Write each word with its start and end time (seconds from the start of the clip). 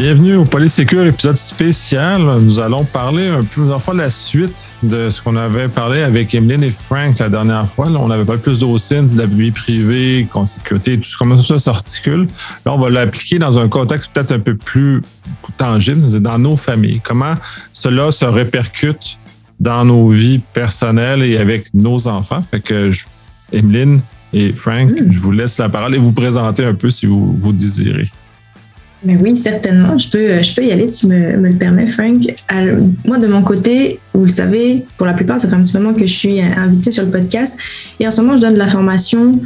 Bienvenue 0.00 0.36
au 0.36 0.46
Polysécure 0.46 1.04
épisode 1.04 1.36
spécial. 1.36 2.22
Nous 2.40 2.58
allons 2.58 2.86
parler 2.86 3.28
un 3.28 3.44
peu, 3.44 3.70
enfin, 3.70 3.92
la 3.92 4.08
suite 4.08 4.74
de 4.82 5.10
ce 5.10 5.20
qu'on 5.20 5.36
avait 5.36 5.68
parlé 5.68 6.00
avec 6.00 6.34
Emeline 6.34 6.64
et 6.64 6.70
Frank 6.70 7.18
la 7.18 7.28
dernière 7.28 7.68
fois. 7.68 7.88
on 7.88 8.10
avait 8.10 8.24
pas 8.24 8.38
plus 8.38 8.60
d'OSIN, 8.60 9.02
de 9.02 9.18
la 9.18 9.26
vie 9.26 9.50
privée, 9.50 10.26
sécurité, 10.46 10.98
tout 10.98 11.10
comment 11.18 11.36
ça 11.36 11.58
s'articule. 11.58 12.28
Là, 12.64 12.72
on 12.72 12.78
va 12.78 12.88
l'appliquer 12.88 13.38
dans 13.38 13.58
un 13.58 13.68
contexte 13.68 14.14
peut-être 14.14 14.32
un 14.32 14.38
peu 14.38 14.56
plus 14.56 15.02
tangible, 15.58 16.00
dans 16.22 16.38
nos 16.38 16.56
familles. 16.56 17.02
Comment 17.04 17.34
cela 17.70 18.10
se 18.10 18.24
répercute 18.24 19.18
dans 19.60 19.84
nos 19.84 20.08
vies 20.08 20.40
personnelles 20.54 21.24
et 21.24 21.36
avec 21.36 21.74
nos 21.74 22.08
enfants? 22.08 22.42
Fait 22.50 22.60
que, 22.62 22.90
Emeline 23.52 24.00
et 24.32 24.54
Frank, 24.54 24.92
hmm. 24.92 25.10
je 25.10 25.20
vous 25.20 25.32
laisse 25.32 25.58
la 25.58 25.68
parole 25.68 25.94
et 25.94 25.98
vous 25.98 26.14
présenter 26.14 26.64
un 26.64 26.74
peu 26.74 26.88
si 26.88 27.04
vous, 27.04 27.36
vous 27.38 27.52
désirez. 27.52 28.10
Mais 29.04 29.16
oui, 29.16 29.36
certainement. 29.36 29.96
Je 29.96 30.10
peux, 30.10 30.42
je 30.42 30.54
peux 30.54 30.64
y 30.64 30.72
aller 30.72 30.86
si 30.86 31.00
tu 31.00 31.06
me, 31.06 31.36
me 31.36 31.48
le 31.48 31.54
permets, 31.54 31.86
Frank. 31.86 32.22
moi, 33.06 33.18
de 33.18 33.26
mon 33.26 33.42
côté, 33.42 33.98
vous 34.12 34.24
le 34.24 34.30
savez, 34.30 34.84
pour 34.98 35.06
la 35.06 35.14
plupart, 35.14 35.40
ça 35.40 35.48
fait 35.48 35.54
un 35.54 35.62
petit 35.62 35.76
moment 35.78 35.94
que 35.94 36.06
je 36.06 36.12
suis 36.12 36.40
invitée 36.40 36.90
sur 36.90 37.04
le 37.04 37.10
podcast. 37.10 37.58
Et 37.98 38.06
en 38.06 38.10
ce 38.10 38.20
moment, 38.20 38.36
je 38.36 38.42
donne 38.42 38.54
de 38.54 38.58
la 38.58 38.68
formation 38.68 39.40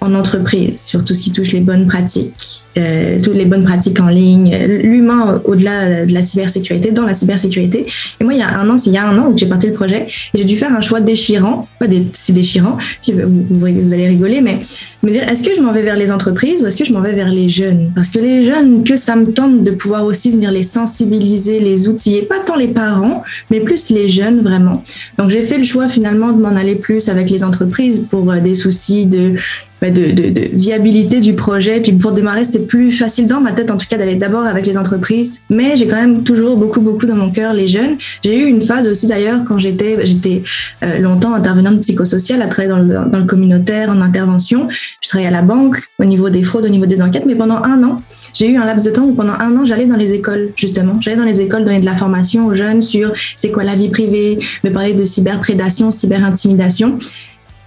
en 0.00 0.14
entreprise 0.14 0.82
sur 0.82 1.04
tout 1.04 1.14
ce 1.14 1.22
qui 1.22 1.32
touche 1.32 1.52
les 1.52 1.60
bonnes 1.60 1.86
pratiques, 1.86 2.62
euh, 2.76 3.18
toutes 3.22 3.34
les 3.34 3.46
bonnes 3.46 3.64
pratiques 3.64 3.98
en 4.00 4.08
ligne, 4.08 4.56
l'humain 4.66 5.40
au-delà 5.44 6.04
de 6.04 6.12
la 6.12 6.22
cybersécurité, 6.22 6.90
dans 6.90 7.04
la 7.04 7.14
cybersécurité. 7.14 7.86
Et 8.20 8.24
moi, 8.24 8.34
il 8.34 8.38
y 8.38 8.42
a 8.42 8.58
un 8.58 8.68
an, 8.68 8.76
il 8.76 8.92
y 8.92 8.98
a 8.98 9.08
un 9.08 9.18
an 9.18 9.30
où 9.30 9.38
j'ai 9.38 9.46
parti 9.46 9.68
le 9.68 9.72
projet, 9.72 10.06
j'ai 10.34 10.44
dû 10.44 10.56
faire 10.56 10.74
un 10.74 10.80
choix 10.80 11.00
déchirant, 11.00 11.68
pas 11.78 11.86
si 12.12 12.32
déchirant, 12.32 12.76
vous, 13.08 13.66
vous, 13.66 13.94
allez 13.94 14.08
rigoler, 14.08 14.42
mais 14.42 14.60
me 15.02 15.10
dire 15.10 15.22
est-ce 15.28 15.42
que 15.42 15.54
je 15.54 15.60
m'en 15.60 15.72
vais 15.72 15.82
vers 15.82 15.96
les 15.96 16.10
entreprises 16.10 16.62
ou 16.62 16.66
est-ce 16.66 16.76
que 16.76 16.84
je 16.84 16.92
m'en 16.92 17.00
vais 17.00 17.14
vers 17.14 17.30
les 17.30 17.48
jeunes? 17.48 17.92
Parce 17.94 18.10
que 18.10 18.18
les 18.18 18.42
jeunes, 18.42 18.84
que 18.84 18.96
ça 18.96 19.16
me 19.16 19.32
tente 19.32 19.64
de 19.64 19.70
pouvoir 19.70 20.04
aussi 20.04 20.30
venir 20.30 20.50
les 20.50 20.62
sensibiliser, 20.62 21.60
les 21.60 21.88
outiller, 21.88 22.22
pas 22.22 22.38
tant 22.38 22.56
les 22.56 22.68
parents, 22.68 23.22
mais 23.50 23.60
plus 23.60 23.90
les 23.90 24.08
jeunes 24.08 24.42
vraiment. 24.42 24.82
Donc 25.18 25.30
j'ai 25.30 25.42
fait 25.42 25.58
le 25.58 25.64
choix 25.64 25.88
finalement 25.88 26.32
de 26.32 26.40
m'en 26.40 26.54
aller 26.56 26.74
plus 26.74 27.08
avec 27.08 27.30
les 27.30 27.44
entreprises 27.44 28.06
pour 28.10 28.30
euh, 28.30 28.40
des 28.40 28.54
soucis 28.54 29.06
de 29.06 29.34
de, 29.82 30.48
viabilité 30.52 31.20
du 31.20 31.34
projet. 31.34 31.80
Puis 31.80 31.92
pour 31.92 32.12
démarrer, 32.12 32.44
c'était 32.44 32.60
plus 32.60 32.90
facile 32.90 33.26
dans 33.26 33.40
ma 33.40 33.52
tête, 33.52 33.70
en 33.70 33.76
tout 33.76 33.86
cas, 33.88 33.96
d'aller 33.96 34.16
d'abord 34.16 34.42
avec 34.42 34.66
les 34.66 34.78
entreprises. 34.78 35.44
Mais 35.50 35.76
j'ai 35.76 35.86
quand 35.86 36.00
même 36.00 36.22
toujours 36.22 36.56
beaucoup, 36.56 36.80
beaucoup 36.80 37.06
dans 37.06 37.16
mon 37.16 37.30
cœur 37.30 37.52
les 37.52 37.68
jeunes. 37.68 37.96
J'ai 38.24 38.38
eu 38.38 38.46
une 38.46 38.62
phase 38.62 38.88
aussi 38.88 39.06
d'ailleurs 39.06 39.44
quand 39.44 39.58
j'étais, 39.58 40.04
j'étais 40.04 40.42
euh, 40.82 40.98
longtemps 40.98 41.34
intervenante 41.34 41.80
psychosociale, 41.80 42.42
à 42.42 42.46
travailler 42.46 42.74
dans 42.74 42.78
le, 42.78 43.10
dans 43.10 43.18
le 43.18 43.24
communautaire, 43.24 43.90
en 43.90 44.00
intervention. 44.00 44.66
Je 45.00 45.08
travaillais 45.08 45.28
à 45.28 45.32
la 45.32 45.42
banque 45.42 45.78
au 45.98 46.04
niveau 46.04 46.30
des 46.30 46.42
fraudes, 46.42 46.64
au 46.64 46.70
niveau 46.70 46.86
des 46.86 47.02
enquêtes. 47.02 47.24
Mais 47.26 47.34
pendant 47.34 47.62
un 47.62 47.82
an, 47.82 48.00
j'ai 48.34 48.48
eu 48.48 48.56
un 48.56 48.64
laps 48.64 48.86
de 48.86 48.90
temps 48.90 49.04
où 49.04 49.14
pendant 49.14 49.34
un 49.34 49.56
an, 49.56 49.64
j'allais 49.64 49.86
dans 49.86 49.96
les 49.96 50.12
écoles, 50.12 50.50
justement. 50.56 50.98
J'allais 51.00 51.16
dans 51.16 51.24
les 51.24 51.40
écoles 51.40 51.64
donner 51.64 51.80
de 51.80 51.86
la 51.86 51.94
formation 51.94 52.46
aux 52.46 52.54
jeunes 52.54 52.80
sur 52.80 53.12
c'est 53.36 53.50
quoi 53.50 53.64
la 53.64 53.74
vie 53.74 53.88
privée, 53.88 54.38
me 54.64 54.70
parler 54.70 54.94
de 54.94 55.04
cyberprédation, 55.04 55.90
cyberintimidation. 55.90 56.98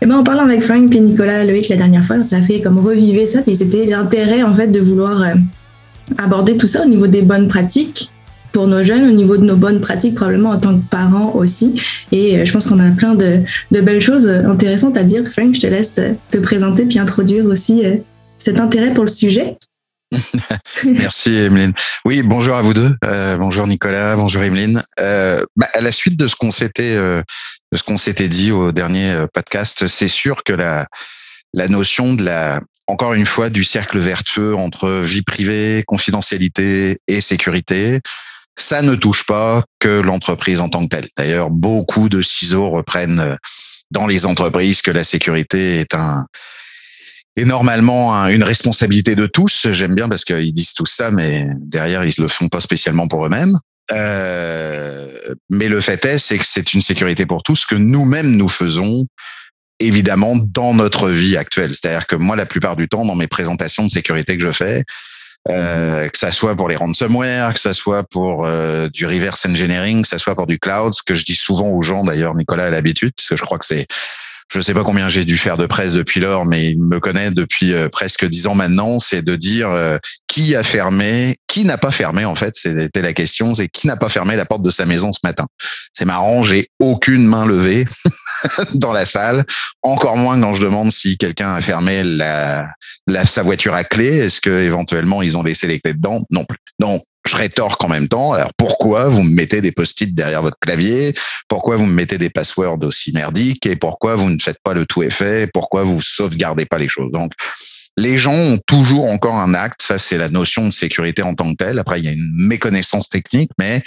Et 0.02 0.06
ben, 0.06 0.16
en 0.16 0.24
parlant 0.24 0.46
avec 0.46 0.62
Frank 0.62 0.94
et 0.96 1.00
Nicolas 1.00 1.44
Loïc 1.44 1.68
la 1.70 1.76
dernière 1.76 2.06
fois, 2.06 2.22
ça 2.22 2.42
fait 2.42 2.62
comme 2.62 2.80
reviver 2.80 3.26
ça. 3.26 3.42
Puis 3.42 3.56
c'était 3.56 3.86
l'intérêt, 3.86 4.44
en 4.44 4.56
fait, 4.56 4.68
de 4.68 4.80
vouloir 4.80 5.22
euh, 5.22 5.34
aborder 6.18 6.58
tout 6.58 6.68
ça 6.68 6.84
au 6.84 6.88
niveau 6.88 7.08
des 7.08 7.22
bonnes 7.22 7.48
pratiques 7.48 8.12
pour 8.52 8.68
nos 8.68 8.82
jeunes, 8.82 9.08
au 9.08 9.12
niveau 9.12 9.38
de 9.38 9.44
nos 9.44 9.56
bonnes 9.56 9.82
pratiques, 9.82 10.16
probablement 10.16 10.52
en 10.52 10.58
tant 10.58 10.76
que 10.76 10.84
parents 10.90 11.34
aussi. 11.36 11.82
Et 12.12 12.38
euh, 12.38 12.46
je 12.46 12.54
pense 12.54 12.68
qu'on 12.68 12.80
a 12.80 12.90
plein 12.92 13.14
de, 13.14 13.42
de, 13.72 13.82
belles 13.82 14.02
choses 14.02 14.26
intéressantes 14.26 14.96
à 14.96 15.04
dire. 15.04 15.24
Frank, 15.30 15.54
je 15.54 15.60
te 15.60 15.68
laisse 15.68 15.94
te 15.94 16.38
présenter 16.38 16.86
puis 16.86 16.98
introduire 16.98 17.46
aussi 17.46 17.86
euh, 17.86 17.98
cet 18.38 18.60
intérêt 18.60 18.94
pour 18.94 19.04
le 19.04 19.10
sujet. 19.10 19.58
Merci 20.86 21.30
Emeline. 21.38 21.74
Oui, 22.06 22.24
bonjour 22.24 22.56
à 22.56 22.62
vous 22.62 22.74
deux. 22.74 22.96
Euh, 23.06 23.38
bonjour 23.38 23.68
Nicolas, 23.68 24.16
bonjour 24.16 24.44
Emeline. 24.44 24.82
Euh, 25.00 25.44
bah, 25.56 25.68
à 25.74 25.82
la 25.82 25.92
suite 25.92 26.18
de 26.18 26.28
ce 26.28 26.36
qu'on 26.36 26.52
s'était 26.52 26.96
euh, 26.96 27.22
de 27.72 27.78
ce 27.78 27.84
qu'on 27.84 27.98
s'était 27.98 28.28
dit 28.28 28.52
au 28.52 28.72
dernier 28.72 29.12
euh, 29.12 29.28
podcast, 29.32 29.88
c'est 29.88 30.08
sûr 30.08 30.44
que 30.44 30.54
la 30.54 30.88
la 31.54 31.68
notion 31.68 32.14
de 32.14 32.24
la 32.24 32.62
encore 32.88 33.14
une 33.14 33.28
fois 33.28 33.50
du 33.50 33.64
cercle 33.64 34.00
vertueux 34.00 34.56
entre 34.56 34.90
vie 35.02 35.22
privée, 35.22 35.84
confidentialité 35.86 36.98
et 37.08 37.22
sécurité, 37.22 38.02
ça 38.58 38.82
ne 38.82 38.96
touche 38.96 39.26
pas 39.26 39.64
que 39.80 40.02
l'entreprise 40.02 40.60
en 40.60 40.70
tant 40.70 40.84
que 40.84 40.96
telle. 40.96 41.08
D'ailleurs, 41.16 41.52
beaucoup 41.52 42.10
de 42.10 42.24
ciseaux 42.24 42.72
reprennent 42.72 43.38
dans 43.92 44.08
les 44.08 44.26
entreprises 44.26 44.82
que 44.82 44.92
la 44.92 45.04
sécurité 45.04 45.78
est 45.80 45.94
un 45.94 46.26
et 47.40 47.46
normalement 47.46 48.14
une 48.28 48.44
responsabilité 48.44 49.16
de 49.16 49.26
tous. 49.26 49.68
J'aime 49.72 49.96
bien 49.96 50.10
parce 50.10 50.26
qu'ils 50.26 50.54
disent 50.54 50.74
tout 50.74 50.86
ça, 50.86 51.10
mais 51.10 51.48
derrière 51.58 52.04
ils 52.04 52.14
le 52.18 52.28
font 52.28 52.50
pas 52.50 52.60
spécialement 52.60 53.08
pour 53.08 53.26
eux-mêmes. 53.26 53.58
Euh, 53.94 55.08
mais 55.50 55.70
le 55.70 55.80
fait 55.80 56.04
est, 56.06 56.18
c'est 56.18 56.38
que 56.38 56.46
c'est 56.46 56.74
une 56.74 56.82
sécurité 56.82 57.26
pour 57.26 57.42
tous 57.44 57.66
que 57.66 57.76
nous-mêmes 57.76 58.36
nous 58.36 58.50
faisons 58.50 59.06
évidemment 59.80 60.36
dans 60.36 60.74
notre 60.74 61.10
vie 61.10 61.38
actuelle. 61.38 61.70
C'est-à-dire 61.70 62.06
que 62.08 62.18
moi, 62.18 62.36
la 62.36 62.46
plupart 62.46 62.76
du 62.76 62.90
temps, 62.90 63.06
dans 63.06 63.16
mes 63.16 63.28
présentations 63.28 63.86
de 63.86 63.90
sécurité 63.90 64.38
que 64.38 64.46
je 64.46 64.52
fais, 64.52 64.84
euh, 65.48 66.10
que 66.10 66.18
ça 66.18 66.32
soit 66.32 66.58
pour 66.58 66.68
les 66.68 66.76
ransomware, 66.76 67.54
que 67.54 67.60
ça 67.62 67.74
soit 67.74 68.04
pour 68.04 68.46
euh, 68.46 68.90
du 68.90 69.06
reverse 69.06 69.46
engineering, 69.46 70.02
que 70.02 70.08
ça 70.10 70.20
soit 70.20 70.36
pour 70.36 70.46
du 70.46 70.60
cloud, 70.60 70.94
ce 70.94 71.02
que 71.02 71.16
je 71.16 71.24
dis 71.24 71.36
souvent 71.36 71.70
aux 71.70 71.82
gens, 71.82 72.04
d'ailleurs, 72.04 72.34
Nicolas 72.34 72.66
a 72.66 72.70
l'habitude, 72.70 73.14
parce 73.16 73.30
que 73.30 73.38
je 73.38 73.46
crois 73.46 73.58
que 73.58 73.66
c'est 73.66 73.88
je 74.52 74.62
sais 74.62 74.74
pas 74.74 74.84
combien 74.84 75.10
j'ai 75.10 75.26
dû 75.26 75.38
faire 75.38 75.58
de 75.58 75.66
presse 75.66 75.94
depuis 75.94 76.20
lors, 76.20 76.46
mais 76.46 76.72
il 76.72 76.82
me 76.82 77.00
connaît 77.00 77.32
depuis 77.32 77.74
euh, 77.74 77.88
presque 77.90 78.26
dix 78.26 78.48
ans 78.48 78.56
maintenant, 78.56 79.00
c'est 79.00 79.22
de 79.22 79.36
dire 79.36 79.70
euh, 79.70 79.98
qui 80.28 80.56
a 80.56 80.64
fermé, 80.64 81.38
qui 81.48 81.64
n'a 81.64 81.78
pas 81.78 81.92
fermé 81.92 82.26
en 82.26 82.36
fait, 82.36 82.56
c'était 82.56 83.02
la 83.02 83.14
question, 83.14 83.54
c'est 83.54 83.68
qui 83.68 83.88
n'a 83.88 83.96
pas 83.96 84.10
fermé 84.10 84.36
la 84.36 84.46
porte 84.46 84.64
de 84.64 84.72
sa 84.72 84.86
maison 84.86 85.14
ce 85.14 85.20
matin? 85.24 85.46
C'est 85.94 86.06
marrant, 86.06 86.44
j'ai 86.44 86.70
aucune 86.80 87.26
main 87.26 87.46
levée 87.46 87.86
dans 88.76 88.92
la 88.92 89.06
salle, 89.06 89.46
encore 89.82 90.18
moins 90.18 90.40
quand 90.40 90.56
je 90.56 90.62
demande 90.62 90.92
si 90.92 91.18
quelqu'un 91.18 91.54
a 91.54 91.62
fermé 91.62 92.04
la, 92.04 92.68
la, 93.08 93.26
sa 93.26 93.44
voiture 93.44 93.74
à 93.74 93.84
clé, 93.84 94.08
est-ce 94.08 94.42
que 94.42 94.64
éventuellement 94.64 95.22
ils 95.22 95.38
ont 95.38 95.44
laissé 95.44 95.68
les 95.68 95.80
clés 95.80 95.94
dedans? 95.94 96.24
Non 96.32 96.46
plus. 96.46 96.58
Donc 96.80 97.04
je 97.28 97.36
rétorque 97.36 97.84
en 97.84 97.90
même 97.90 98.08
temps. 98.08 98.34
Alors 98.34 98.52
pourquoi 98.58 99.10
vous 99.10 99.24
me 99.24 99.34
mettez 99.34 99.62
des 99.62 99.72
post-it 99.72 100.14
derrière 100.14 100.42
votre 100.42 100.58
clavier? 100.60 101.14
Pourquoi 101.48 101.76
vous 101.78 101.86
me 101.86 101.94
mettez 101.94 102.18
des 102.18 102.30
passwords 102.30 102.80
aussi 102.84 103.12
merdiques? 103.12 103.66
Et 103.66 103.76
pourquoi 103.76 104.16
vous 104.16 104.30
ne 104.30 104.40
faites 104.40 104.60
pas 104.64 104.74
le 104.74 104.86
tout 104.86 105.04
effet 105.04 105.48
Pourquoi 105.54 105.84
vous 105.84 106.02
sauvegardez 106.02 106.66
pas 106.66 106.78
les 106.78 106.90
choses? 106.90 107.12
Donc 107.12 107.34
les 107.98 108.18
gens 108.18 108.34
ont 108.34 108.60
toujours 108.66 109.08
encore 109.08 109.36
un 109.36 109.54
acte. 109.54 109.82
Ça, 109.82 109.98
c'est 109.98 110.18
la 110.18 110.30
notion 110.30 110.66
de 110.66 110.72
sécurité 110.72 111.22
en 111.22 111.36
tant 111.36 111.52
que 111.52 111.58
telle. 111.58 111.80
Après, 111.80 112.00
il 112.00 112.06
y 112.06 112.08
a 112.08 112.12
une 112.12 112.32
méconnaissance 112.48 113.10
technique, 113.10 113.52
mais 113.60 113.84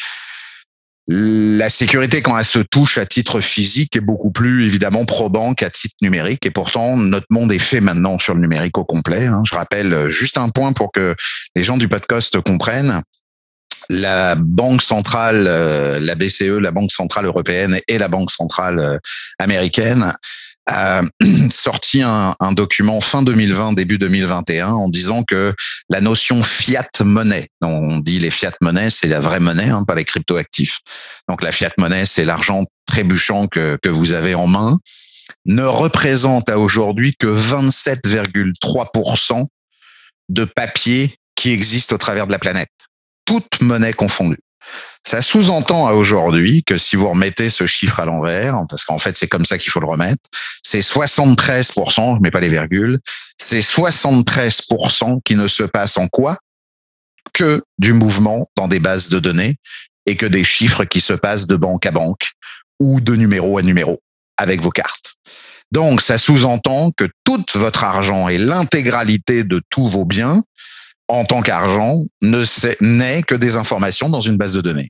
la 1.08 1.68
sécurité, 1.68 2.22
quand 2.22 2.38
elle 2.38 2.44
se 2.44 2.60
touche 2.60 2.96
à 2.96 3.06
titre 3.06 3.40
physique, 3.40 3.96
est 3.96 4.00
beaucoup 4.00 4.30
plus 4.30 4.66
évidemment 4.66 5.04
probant 5.04 5.52
qu'à 5.52 5.68
titre 5.68 5.96
numérique. 6.00 6.46
Et 6.46 6.50
pourtant, 6.50 6.96
notre 6.96 7.26
monde 7.30 7.52
est 7.52 7.58
fait 7.58 7.80
maintenant 7.80 8.18
sur 8.18 8.34
le 8.34 8.40
numérique 8.40 8.78
au 8.78 8.84
complet. 8.84 9.26
Hein. 9.26 9.42
Je 9.44 9.54
rappelle 9.54 10.08
juste 10.08 10.38
un 10.38 10.48
point 10.48 10.72
pour 10.72 10.92
que 10.92 11.16
les 11.56 11.64
gens 11.64 11.76
du 11.76 11.88
podcast 11.88 12.40
comprennent 12.40 13.02
la 13.88 14.34
Banque 14.36 14.82
centrale, 14.82 15.46
euh, 15.48 15.98
la 16.00 16.14
BCE, 16.14 16.58
la 16.60 16.70
Banque 16.70 16.92
centrale 16.92 17.26
européenne 17.26 17.78
et 17.88 17.98
la 17.98 18.08
Banque 18.08 18.30
centrale 18.30 18.78
euh, 18.78 18.98
américaine 19.38 20.12
a 20.67 21.03
sorti 21.50 22.03
un, 22.03 22.34
document 22.53 23.00
fin 23.00 23.23
2020, 23.23 23.73
début 23.73 23.99
2021, 23.99 24.69
en 24.69 24.89
disant 24.89 25.25
que 25.25 25.55
la 25.91 26.00
notion 26.00 26.43
fiat 26.43 26.89
monnaie, 27.05 27.49
on 27.62 27.99
dit 27.99 28.19
les 28.19 28.31
fiat 28.31 28.53
monnaies, 28.61 28.91
c'est 28.91 29.09
la 29.09 29.21
vraie 29.21 29.41
monnaie, 29.41 29.69
hein, 29.69 29.84
pas 29.87 29.95
les 29.95 30.05
cryptoactifs. 30.05 30.81
Donc 31.28 31.43
la 31.43 31.53
fiat 31.53 31.73
monnaie, 31.78 32.06
c'est 32.06 32.25
l'argent 32.25 32.65
trébuchant 32.87 33.47
que, 33.47 33.78
que 33.83 33.89
vous 33.89 34.12
avez 34.12 34.35
en 34.35 34.47
main, 34.47 34.79
ne 35.47 35.64
représente 35.64 36.50
à 36.50 36.59
aujourd'hui 36.59 37.15
que 37.19 37.26
27,3% 37.26 39.47
de 40.29 40.44
papier 40.44 41.15
qui 41.35 41.50
existe 41.50 41.93
au 41.93 41.99
travers 41.99 42.26
de 42.26 42.32
la 42.32 42.38
planète 42.38 42.69
toute 43.25 43.62
monnaie 43.62 43.93
confondue. 43.93 44.38
Ça 45.05 45.20
sous-entend 45.20 45.87
à 45.87 45.93
aujourd'hui 45.93 46.62
que 46.62 46.76
si 46.76 46.97
vous 46.97 47.09
remettez 47.09 47.50
ce 47.50 47.67
chiffre 47.67 47.99
à 48.00 48.05
l'envers, 48.05 48.56
parce 48.69 48.85
qu'en 48.85 48.99
fait 48.99 49.17
c'est 49.19 49.29
comme 49.29 49.44
ça 49.44 49.59
qu'il 49.59 49.70
faut 49.70 49.81
le 49.81 49.87
remettre, 49.87 50.23
c'est 50.62 50.81
73%, 50.81 52.17
je 52.17 52.20
mets 52.20 52.31
pas 52.31 52.41
les 52.41 52.49
virgules, 52.49 52.99
c'est 53.37 53.61
73% 53.61 55.20
qui 55.25 55.35
ne 55.35 55.49
se 55.49 55.64
passe 55.64 55.97
en 55.97 56.06
quoi? 56.09 56.38
Que 57.32 57.62
du 57.79 57.93
mouvement 57.93 58.47
dans 58.56 58.69
des 58.69 58.79
bases 58.79 59.09
de 59.09 59.19
données 59.19 59.56
et 60.06 60.17
que 60.17 60.26
des 60.26 60.44
chiffres 60.44 60.85
qui 60.85 61.00
se 61.00 61.12
passent 61.12 61.47
de 61.47 61.56
banque 61.56 61.87
à 61.87 61.91
banque 61.91 62.32
ou 62.81 63.00
de 63.00 63.15
numéro 63.17 63.58
à 63.58 63.62
numéro 63.62 64.00
avec 64.37 64.61
vos 64.61 64.70
cartes. 64.70 65.15
Donc 65.73 66.03
ça 66.03 66.19
sous-entend 66.19 66.91
que 66.91 67.08
tout 67.25 67.44
votre 67.55 67.85
argent 67.85 68.29
et 68.29 68.38
l'intégralité 68.38 69.43
de 69.43 69.61
tous 69.70 69.88
vos 69.88 70.05
biens 70.05 70.43
en 71.12 71.26
tant 71.26 71.43
qu'argent 71.43 72.06
ne 72.23 72.43
n'est 72.81 73.23
que 73.23 73.35
des 73.35 73.59
informations 73.59 74.09
dans 74.09 74.23
une 74.23 74.38
base 74.38 74.55
de 74.55 74.62
données. 74.62 74.88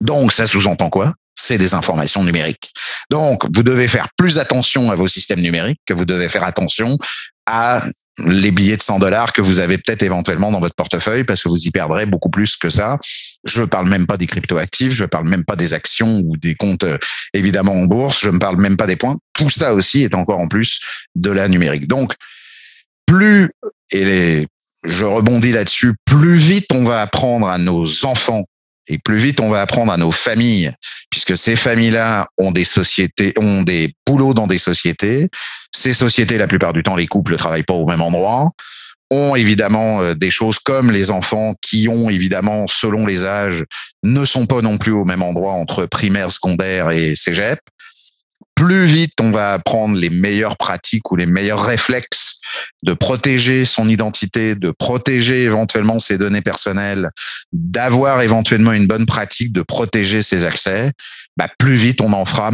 Donc, 0.00 0.32
ça 0.32 0.46
sous-entend 0.46 0.88
quoi? 0.88 1.12
C'est 1.34 1.58
des 1.58 1.74
informations 1.74 2.24
numériques. 2.24 2.72
Donc, 3.10 3.44
vous 3.54 3.62
devez 3.62 3.86
faire 3.86 4.08
plus 4.16 4.38
attention 4.38 4.90
à 4.90 4.96
vos 4.96 5.08
systèmes 5.08 5.42
numériques 5.42 5.80
que 5.84 5.92
vous 5.92 6.06
devez 6.06 6.30
faire 6.30 6.44
attention 6.44 6.96
à 7.44 7.84
les 8.18 8.50
billets 8.50 8.78
de 8.78 8.82
100 8.82 8.98
dollars 8.98 9.34
que 9.34 9.42
vous 9.42 9.58
avez 9.58 9.76
peut-être 9.76 10.02
éventuellement 10.02 10.50
dans 10.50 10.60
votre 10.60 10.74
portefeuille 10.74 11.24
parce 11.24 11.42
que 11.42 11.50
vous 11.50 11.66
y 11.66 11.70
perdrez 11.70 12.06
beaucoup 12.06 12.30
plus 12.30 12.56
que 12.56 12.70
ça. 12.70 12.98
Je 13.44 13.62
parle 13.62 13.90
même 13.90 14.06
pas 14.06 14.16
des 14.16 14.26
cryptoactifs, 14.26 14.92
je 14.92 15.04
parle 15.04 15.28
même 15.28 15.44
pas 15.44 15.56
des 15.56 15.74
actions 15.74 16.22
ou 16.24 16.38
des 16.38 16.54
comptes 16.54 16.84
euh, 16.84 16.98
évidemment 17.34 17.74
en 17.74 17.84
bourse, 17.84 18.20
je 18.22 18.30
ne 18.30 18.38
parle 18.38 18.58
même 18.60 18.78
pas 18.78 18.86
des 18.86 18.96
points. 18.96 19.18
Tout 19.34 19.50
ça 19.50 19.74
aussi 19.74 20.02
est 20.02 20.14
encore 20.14 20.40
en 20.40 20.48
plus 20.48 20.80
de 21.14 21.30
la 21.30 21.46
numérique. 21.48 21.88
Donc, 21.88 22.14
plus, 23.06 23.50
et 23.92 24.46
je 24.84 25.04
rebondis 25.04 25.52
là-dessus, 25.52 25.94
plus 26.04 26.36
vite 26.36 26.66
on 26.72 26.84
va 26.84 27.02
apprendre 27.02 27.48
à 27.48 27.58
nos 27.58 28.04
enfants 28.04 28.44
et 28.88 28.98
plus 28.98 29.18
vite 29.18 29.40
on 29.40 29.48
va 29.48 29.60
apprendre 29.60 29.92
à 29.92 29.96
nos 29.96 30.10
familles, 30.10 30.72
puisque 31.10 31.36
ces 31.36 31.56
familles-là 31.56 32.26
ont 32.38 32.50
des 32.50 32.64
sociétés, 32.64 33.32
ont 33.38 33.62
des 33.62 33.94
boulots 34.06 34.34
dans 34.34 34.46
des 34.46 34.58
sociétés. 34.58 35.28
Ces 35.74 35.94
sociétés, 35.94 36.36
la 36.36 36.48
plupart 36.48 36.72
du 36.72 36.82
temps, 36.82 36.96
les 36.96 37.06
couples 37.06 37.32
ne 37.32 37.38
travaillent 37.38 37.62
pas 37.62 37.74
au 37.74 37.86
même 37.86 38.02
endroit 38.02 38.50
ont 39.12 39.36
évidemment 39.36 40.00
euh, 40.00 40.14
des 40.14 40.30
choses 40.30 40.58
comme 40.58 40.90
les 40.90 41.10
enfants 41.10 41.54
qui 41.60 41.88
ont 41.88 42.08
évidemment, 42.08 42.66
selon 42.66 43.06
les 43.06 43.24
âges, 43.24 43.62
ne 44.02 44.24
sont 44.24 44.46
pas 44.46 44.62
non 44.62 44.78
plus 44.78 44.92
au 44.92 45.04
même 45.04 45.22
endroit 45.22 45.52
entre 45.52 45.84
primaire, 45.86 46.32
secondaire 46.32 46.90
et 46.90 47.14
cégep 47.14 47.60
plus 48.62 48.84
vite 48.84 49.14
on 49.20 49.32
va 49.32 49.54
apprendre 49.54 49.96
les 49.96 50.08
meilleures 50.08 50.56
pratiques 50.56 51.10
ou 51.10 51.16
les 51.16 51.26
meilleurs 51.26 51.64
réflexes 51.64 52.38
de 52.84 52.94
protéger 52.94 53.64
son 53.64 53.88
identité, 53.88 54.54
de 54.54 54.70
protéger 54.70 55.42
éventuellement 55.42 55.98
ses 55.98 56.16
données 56.16 56.42
personnelles, 56.42 57.10
d'avoir 57.52 58.22
éventuellement 58.22 58.72
une 58.72 58.86
bonne 58.86 59.06
pratique 59.06 59.52
de 59.52 59.62
protéger 59.62 60.22
ses 60.22 60.44
accès, 60.44 60.92
bah 61.36 61.48
plus 61.58 61.74
vite 61.74 62.00
on 62.00 62.12
en 62.12 62.24
fera, 62.24 62.50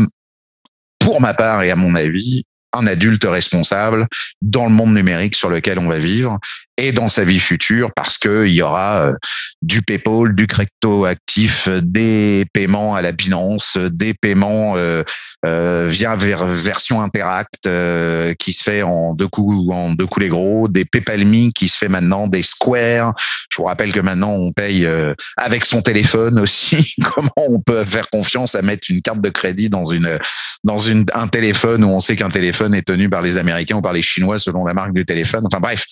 pour 0.98 1.20
ma 1.20 1.34
part 1.34 1.62
et 1.62 1.70
à 1.70 1.76
mon 1.76 1.94
avis, 1.94 2.44
un 2.72 2.86
adulte 2.86 3.24
responsable 3.24 4.06
dans 4.40 4.64
le 4.64 4.72
monde 4.72 4.94
numérique 4.94 5.36
sur 5.36 5.50
lequel 5.50 5.78
on 5.78 5.88
va 5.88 5.98
vivre 5.98 6.38
et 6.78 6.92
dans 6.92 7.08
sa 7.08 7.24
vie 7.24 7.40
future 7.40 7.90
parce 7.94 8.16
que 8.16 8.46
il 8.46 8.54
y 8.54 8.62
aura 8.62 9.08
euh, 9.08 9.14
du 9.62 9.82
PayPal, 9.82 10.34
du 10.34 10.46
crypto 10.46 11.04
actif, 11.04 11.68
des 11.82 12.46
paiements 12.52 12.94
à 12.94 13.02
la 13.02 13.12
Binance, 13.12 13.76
des 13.76 14.14
paiements 14.14 14.74
euh, 14.76 15.02
euh, 15.44 15.88
via 15.90 16.14
version 16.16 17.02
Interact 17.02 17.66
euh, 17.66 18.34
qui 18.38 18.52
se 18.52 18.62
fait 18.62 18.82
en 18.82 19.14
deux 19.14 19.28
coups 19.28 19.72
en 19.72 19.92
deux 19.92 20.06
coups 20.06 20.24
les 20.24 20.30
gros, 20.30 20.68
des 20.68 20.84
PayPal.me 20.84 21.50
qui 21.50 21.68
se 21.68 21.76
fait 21.76 21.88
maintenant, 21.88 22.28
des 22.28 22.42
Square. 22.42 23.14
Je 23.50 23.56
vous 23.56 23.64
rappelle 23.64 23.92
que 23.92 24.00
maintenant 24.00 24.30
on 24.30 24.52
paye 24.52 24.88
avec 25.36 25.64
son 25.64 25.82
téléphone 25.82 26.38
aussi. 26.40 26.94
Comment 27.02 27.48
on 27.48 27.60
peut 27.60 27.84
faire 27.84 28.08
confiance 28.10 28.54
à 28.54 28.62
mettre 28.62 28.88
une 28.90 29.02
carte 29.02 29.20
de 29.20 29.30
crédit 29.30 29.68
dans 29.68 29.86
une 29.86 30.18
dans 30.64 30.78
une 30.78 31.04
un 31.14 31.26
téléphone 31.26 31.84
où 31.84 31.88
on 31.88 32.00
sait 32.00 32.14
qu'un 32.14 32.30
téléphone 32.30 32.74
est 32.74 32.86
tenu 32.86 33.10
par 33.10 33.22
les 33.22 33.38
Américains 33.38 33.76
ou 33.76 33.82
par 33.82 33.92
les 33.92 34.02
Chinois 34.02 34.38
selon 34.38 34.64
la 34.64 34.74
marque 34.74 34.92
du 34.92 35.04
téléphone? 35.04 35.44
Enfin 35.46 35.60
bref, 35.60 35.84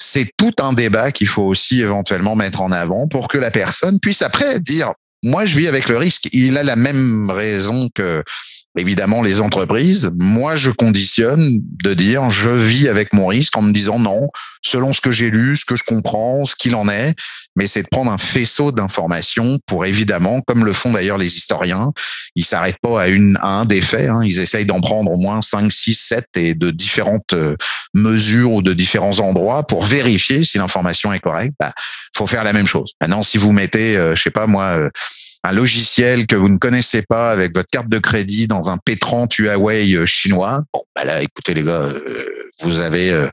c'est 0.00 0.30
tout 0.36 0.54
un 0.60 0.72
débat 0.72 1.12
qu'il 1.12 1.28
faut 1.28 1.44
aussi 1.44 1.80
éventuellement 1.80 2.34
mettre 2.34 2.62
en 2.62 2.72
avant 2.72 3.06
pour 3.06 3.28
que 3.28 3.38
la 3.38 3.50
personne 3.50 4.00
puisse 4.00 4.22
après 4.22 4.58
dire 4.58 4.92
moi, 5.22 5.44
je 5.44 5.56
vis 5.56 5.68
avec 5.68 5.88
le 5.88 5.98
risque. 5.98 6.28
Il 6.32 6.56
a 6.56 6.62
la 6.62 6.76
même 6.76 7.30
raison 7.30 7.88
que, 7.94 8.24
évidemment, 8.78 9.22
les 9.22 9.40
entreprises. 9.40 10.10
Moi, 10.18 10.56
je 10.56 10.70
conditionne 10.70 11.60
de 11.84 11.94
dire, 11.94 12.30
je 12.30 12.50
vis 12.50 12.88
avec 12.88 13.12
mon 13.12 13.26
risque 13.26 13.56
en 13.56 13.62
me 13.62 13.72
disant 13.72 13.98
non, 13.98 14.28
selon 14.62 14.92
ce 14.92 15.00
que 15.00 15.10
j'ai 15.10 15.30
lu, 15.30 15.56
ce 15.56 15.64
que 15.64 15.76
je 15.76 15.82
comprends, 15.84 16.46
ce 16.46 16.54
qu'il 16.54 16.74
en 16.74 16.88
est. 16.88 17.14
Mais 17.56 17.66
c'est 17.66 17.82
de 17.82 17.88
prendre 17.88 18.12
un 18.12 18.18
faisceau 18.18 18.72
d'informations 18.72 19.58
pour, 19.66 19.84
évidemment, 19.86 20.40
comme 20.42 20.64
le 20.64 20.72
font 20.72 20.92
d'ailleurs 20.92 21.18
les 21.18 21.36
historiens, 21.36 21.92
ils 22.36 22.44
s'arrêtent 22.44 22.80
pas 22.82 23.02
à 23.02 23.08
une, 23.08 23.36
à 23.40 23.60
un 23.60 23.64
des 23.64 23.80
faits. 23.80 24.08
Hein. 24.08 24.22
Ils 24.24 24.38
essayent 24.38 24.66
d'en 24.66 24.80
prendre 24.80 25.10
au 25.10 25.18
moins 25.18 25.42
5, 25.42 25.72
6, 25.72 25.94
7 25.94 26.24
et 26.36 26.54
de 26.54 26.70
différentes 26.70 27.32
euh, 27.32 27.56
mesures 27.94 28.52
ou 28.52 28.62
de 28.62 28.72
différents 28.72 29.18
endroits 29.18 29.66
pour 29.66 29.82
vérifier 29.82 30.44
si 30.44 30.58
l'information 30.58 31.12
est 31.12 31.20
correcte. 31.20 31.54
Bah, 31.58 31.72
faut 32.16 32.26
faire 32.26 32.44
la 32.44 32.52
même 32.52 32.66
chose. 32.66 32.92
Maintenant, 33.00 33.22
si 33.22 33.38
vous 33.38 33.52
mettez, 33.52 33.96
euh, 33.96 34.14
je 34.14 34.22
sais 34.22 34.30
pas 34.30 34.46
moi, 34.46 34.64
euh, 34.78 34.90
un 35.42 35.52
logiciel 35.52 36.26
que 36.26 36.36
vous 36.36 36.48
ne 36.48 36.58
connaissez 36.58 37.02
pas 37.02 37.30
avec 37.30 37.54
votre 37.54 37.70
carte 37.70 37.88
de 37.88 37.98
crédit 37.98 38.46
dans 38.46 38.70
un 38.70 38.76
P30 38.76 39.40
Huawei 39.40 39.94
euh, 39.94 40.06
chinois, 40.06 40.62
bon, 40.72 40.82
bah 40.94 41.04
là, 41.04 41.22
écoutez 41.22 41.54
les 41.54 41.64
gars, 41.64 41.82
euh, 41.82 42.50
vous 42.62 42.80
avez, 42.80 43.10
euh, 43.10 43.28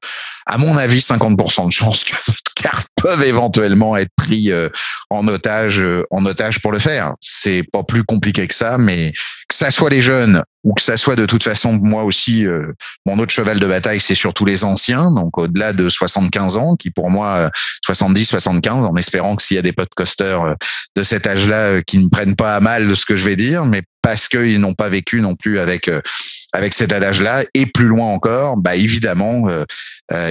à 0.50 0.58
mon 0.58 0.78
avis, 0.78 1.00
50% 1.00 1.68
de 1.68 1.72
chances 1.72 2.04
que 2.04 2.16
votre 2.16 2.54
carte 2.56 2.88
peuvent 2.96 3.24
éventuellement 3.24 3.98
être 3.98 4.12
pris 4.16 4.52
en 5.10 5.28
otage, 5.28 5.84
en 6.10 6.26
otage 6.26 6.62
pour 6.62 6.72
le 6.72 6.80
faire. 6.80 7.14
C'est 7.22 7.64
pas 7.72 7.84
plus 7.84 8.04
compliqué 8.04 8.48
que 8.48 8.56
ça, 8.56 8.78
mais 8.78 9.12
que 9.48 9.56
ça 9.56 9.72
soit 9.72 9.90
les 9.90 10.02
jeunes 10.02 10.42
ou 10.68 10.74
que 10.74 10.82
ça 10.82 10.98
soit 10.98 11.16
de 11.16 11.26
toute 11.26 11.44
façon 11.44 11.80
moi 11.82 12.04
aussi 12.04 12.46
euh, 12.46 12.74
mon 13.06 13.18
autre 13.20 13.32
cheval 13.32 13.58
de 13.60 13.66
bataille 13.66 14.02
c'est 14.02 14.16
surtout 14.16 14.44
les 14.44 14.66
anciens 14.66 15.12
donc 15.12 15.38
au-delà 15.38 15.72
de 15.72 15.88
75 15.88 16.58
ans 16.58 16.76
qui 16.76 16.92
pour 16.92 17.10
moi 17.10 17.50
70 17.86 18.26
75 18.26 18.86
en 18.86 18.96
espérant 18.96 19.38
que 19.38 19.44
s'il 19.44 19.56
y 19.56 19.60
a 19.60 19.64
des 19.64 19.72
podcasters 19.72 20.42
euh, 20.44 20.54
de 20.96 21.04
cet 21.04 21.26
âge-là 21.26 21.68
euh, 21.68 21.82
qui 21.88 22.00
ne 22.00 22.10
prennent 22.10 22.36
pas 22.36 22.56
à 22.56 22.60
mal 22.60 22.96
ce 22.98 23.06
que 23.06 23.16
je 23.16 23.24
vais 23.24 23.38
dire 23.38 23.66
mais 23.66 23.82
parce 24.02 24.28
qu'ils 24.28 24.60
n'ont 24.60 24.74
pas 24.74 24.90
vécu 24.90 25.22
non 25.22 25.36
plus 25.36 25.60
avec 25.60 25.90
avec 26.54 26.74
cet 26.74 26.94
âge-là 26.94 27.44
et 27.54 27.66
plus 27.66 27.88
loin 27.88 28.08
encore, 28.08 28.58
bah 28.58 28.76
évidemment, 28.76 29.48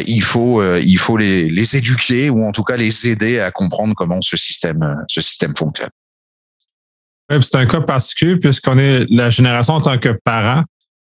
il 0.07 0.23
faut 0.23 0.63
il 0.79 0.99
faut 0.99 1.17
les, 1.17 1.49
les 1.49 1.77
éduquer 1.77 2.31
ou 2.31 2.43
en 2.43 2.53
tout 2.53 2.65
cas 2.65 2.77
les 2.77 3.09
aider 3.09 3.39
à 3.39 3.51
comprendre 3.51 3.95
comment 3.95 4.23
ce 4.23 4.37
système 4.37 5.05
ce 5.09 5.21
système 5.21 5.55
fonctionne 5.57 5.91
c'est 7.31 7.57
un 7.57 7.67
cas 7.67 7.81
particulier 7.81 8.37
puisqu'on 8.37 8.79
est 8.79 9.07
la 9.11 9.31
génération 9.31 9.75
en 9.75 9.81
tant 9.81 9.99
que 9.99 10.11
parents 10.25 10.63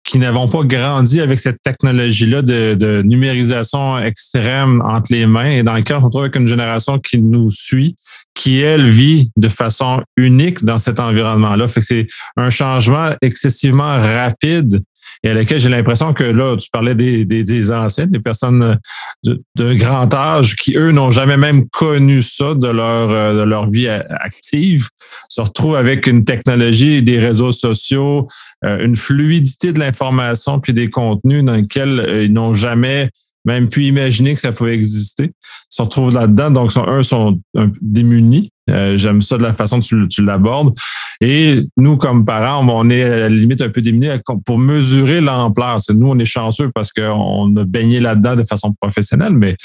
qui 0.05 0.19
n'avons 0.19 0.49
pas 0.49 0.63
grandi 0.63 1.21
avec 1.21 1.39
cette 1.39 1.61
technologie-là 1.63 2.41
de, 2.41 3.03
numérisation 3.03 3.99
extrême 3.99 4.81
entre 4.83 5.13
les 5.13 5.27
mains. 5.27 5.51
Et 5.51 5.63
dans 5.63 5.75
le 5.75 5.83
cas, 5.83 6.01
on 6.03 6.09
trouve 6.09 6.23
avec 6.23 6.37
une 6.37 6.47
génération 6.47 6.99
qui 6.99 7.21
nous 7.21 7.51
suit, 7.51 7.95
qui, 8.35 8.61
elle, 8.61 8.89
vit 8.89 9.31
de 9.37 9.49
façon 9.49 10.03
unique 10.17 10.65
dans 10.65 10.79
cet 10.79 10.99
environnement-là. 10.99 11.69
Fait 11.69 11.81
que 11.81 11.87
c'est 11.87 12.07
un 12.37 12.49
changement 12.49 13.11
excessivement 13.21 13.99
rapide 14.01 14.81
et 15.23 15.31
à 15.31 15.35
laquelle 15.35 15.61
j'ai 15.61 15.69
l'impression 15.69 16.13
que 16.13 16.25
là, 16.25 16.57
tu 16.57 16.69
parlais 16.71 16.95
des, 16.95 17.25
des, 17.25 17.45
des 17.45 17.73
anciens, 17.73 18.07
des 18.07 18.21
personnes 18.21 18.79
de, 19.25 19.43
de, 19.57 19.75
grand 19.75 20.13
âge 20.15 20.57
qui, 20.57 20.77
eux, 20.77 20.93
n'ont 20.93 21.11
jamais 21.11 21.37
même 21.37 21.69
connu 21.69 22.23
ça 22.23 22.55
de 22.55 22.69
leur, 22.69 23.11
euh, 23.11 23.41
de 23.41 23.43
leur 23.43 23.69
vie 23.69 23.89
active, 23.89 24.89
se 25.29 25.41
retrouvent 25.41 25.77
avec 25.77 26.07
une 26.07 26.25
technologie, 26.25 27.03
des 27.03 27.19
réseaux 27.19 27.53
sociaux, 27.53 28.29
euh, 28.65 28.85
une 28.85 28.97
fluidité 28.97 29.73
de 29.73 29.79
l'information 29.79 30.61
puis 30.61 30.73
des 30.73 30.91
contenus 30.91 31.45
dans 31.45 31.55
lesquels 31.55 32.01
euh, 32.01 32.25
ils 32.25 32.33
n'ont 32.33 32.55
jamais 32.55 33.11
même 33.45 33.69
pu 33.69 33.85
imaginer 33.85 34.35
que 34.35 34.41
ça 34.41 34.53
pouvait 34.53 34.75
exister, 34.75 35.31
se 35.69 35.83
retrouvent 35.83 36.15
là-dedans. 36.15 36.51
Donc, 36.51 36.73
sont, 36.73 36.87
un, 36.87 37.03
sont 37.03 37.41
démunis. 37.81 38.51
Euh, 38.69 38.97
j'aime 38.97 39.23
ça 39.23 39.39
de 39.39 39.43
la 39.43 39.53
façon 39.53 39.81
que 39.81 40.07
tu, 40.07 40.23
l'abordes. 40.23 40.75
Et 41.21 41.65
nous, 41.77 41.97
comme 41.97 42.25
parents, 42.25 42.67
on 42.69 42.91
est 42.91 43.03
à 43.03 43.19
la 43.21 43.29
limite 43.29 43.61
un 43.63 43.69
peu 43.69 43.81
démunis 43.81 44.09
pour 44.45 44.59
mesurer 44.59 45.21
l'ampleur. 45.21 45.79
Nous, 45.91 46.09
on 46.09 46.19
est 46.19 46.25
chanceux 46.25 46.71
parce 46.75 46.93
qu'on 46.93 47.57
a 47.57 47.65
baigné 47.65 48.01
là-dedans 48.01 48.37
de 48.37 48.45
façon 48.45 48.75
professionnelle, 48.81 49.33
mais 49.33 49.57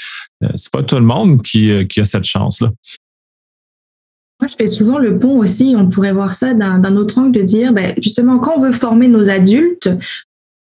euh, 0.42 0.48
c'est 0.54 0.72
pas 0.72 0.82
tout 0.82 0.96
le 0.96 1.02
monde 1.02 1.42
qui, 1.42 1.70
euh, 1.70 1.84
qui 1.84 2.00
a 2.00 2.04
cette 2.04 2.24
chance-là. 2.24 2.70
Moi, 4.40 4.48
je 4.50 4.56
fais 4.56 4.66
souvent 4.66 4.98
le 4.98 5.18
pont 5.18 5.38
aussi, 5.38 5.74
on 5.76 5.88
pourrait 5.88 6.12
voir 6.12 6.34
ça 6.34 6.54
d'un 6.54 6.96
autre 6.96 7.18
angle, 7.18 7.32
de 7.32 7.42
dire, 7.42 7.72
ben, 7.72 7.94
justement, 8.02 8.38
quand 8.38 8.54
on 8.56 8.60
veut 8.60 8.72
former 8.72 9.08
nos 9.08 9.28
adultes, 9.28 9.88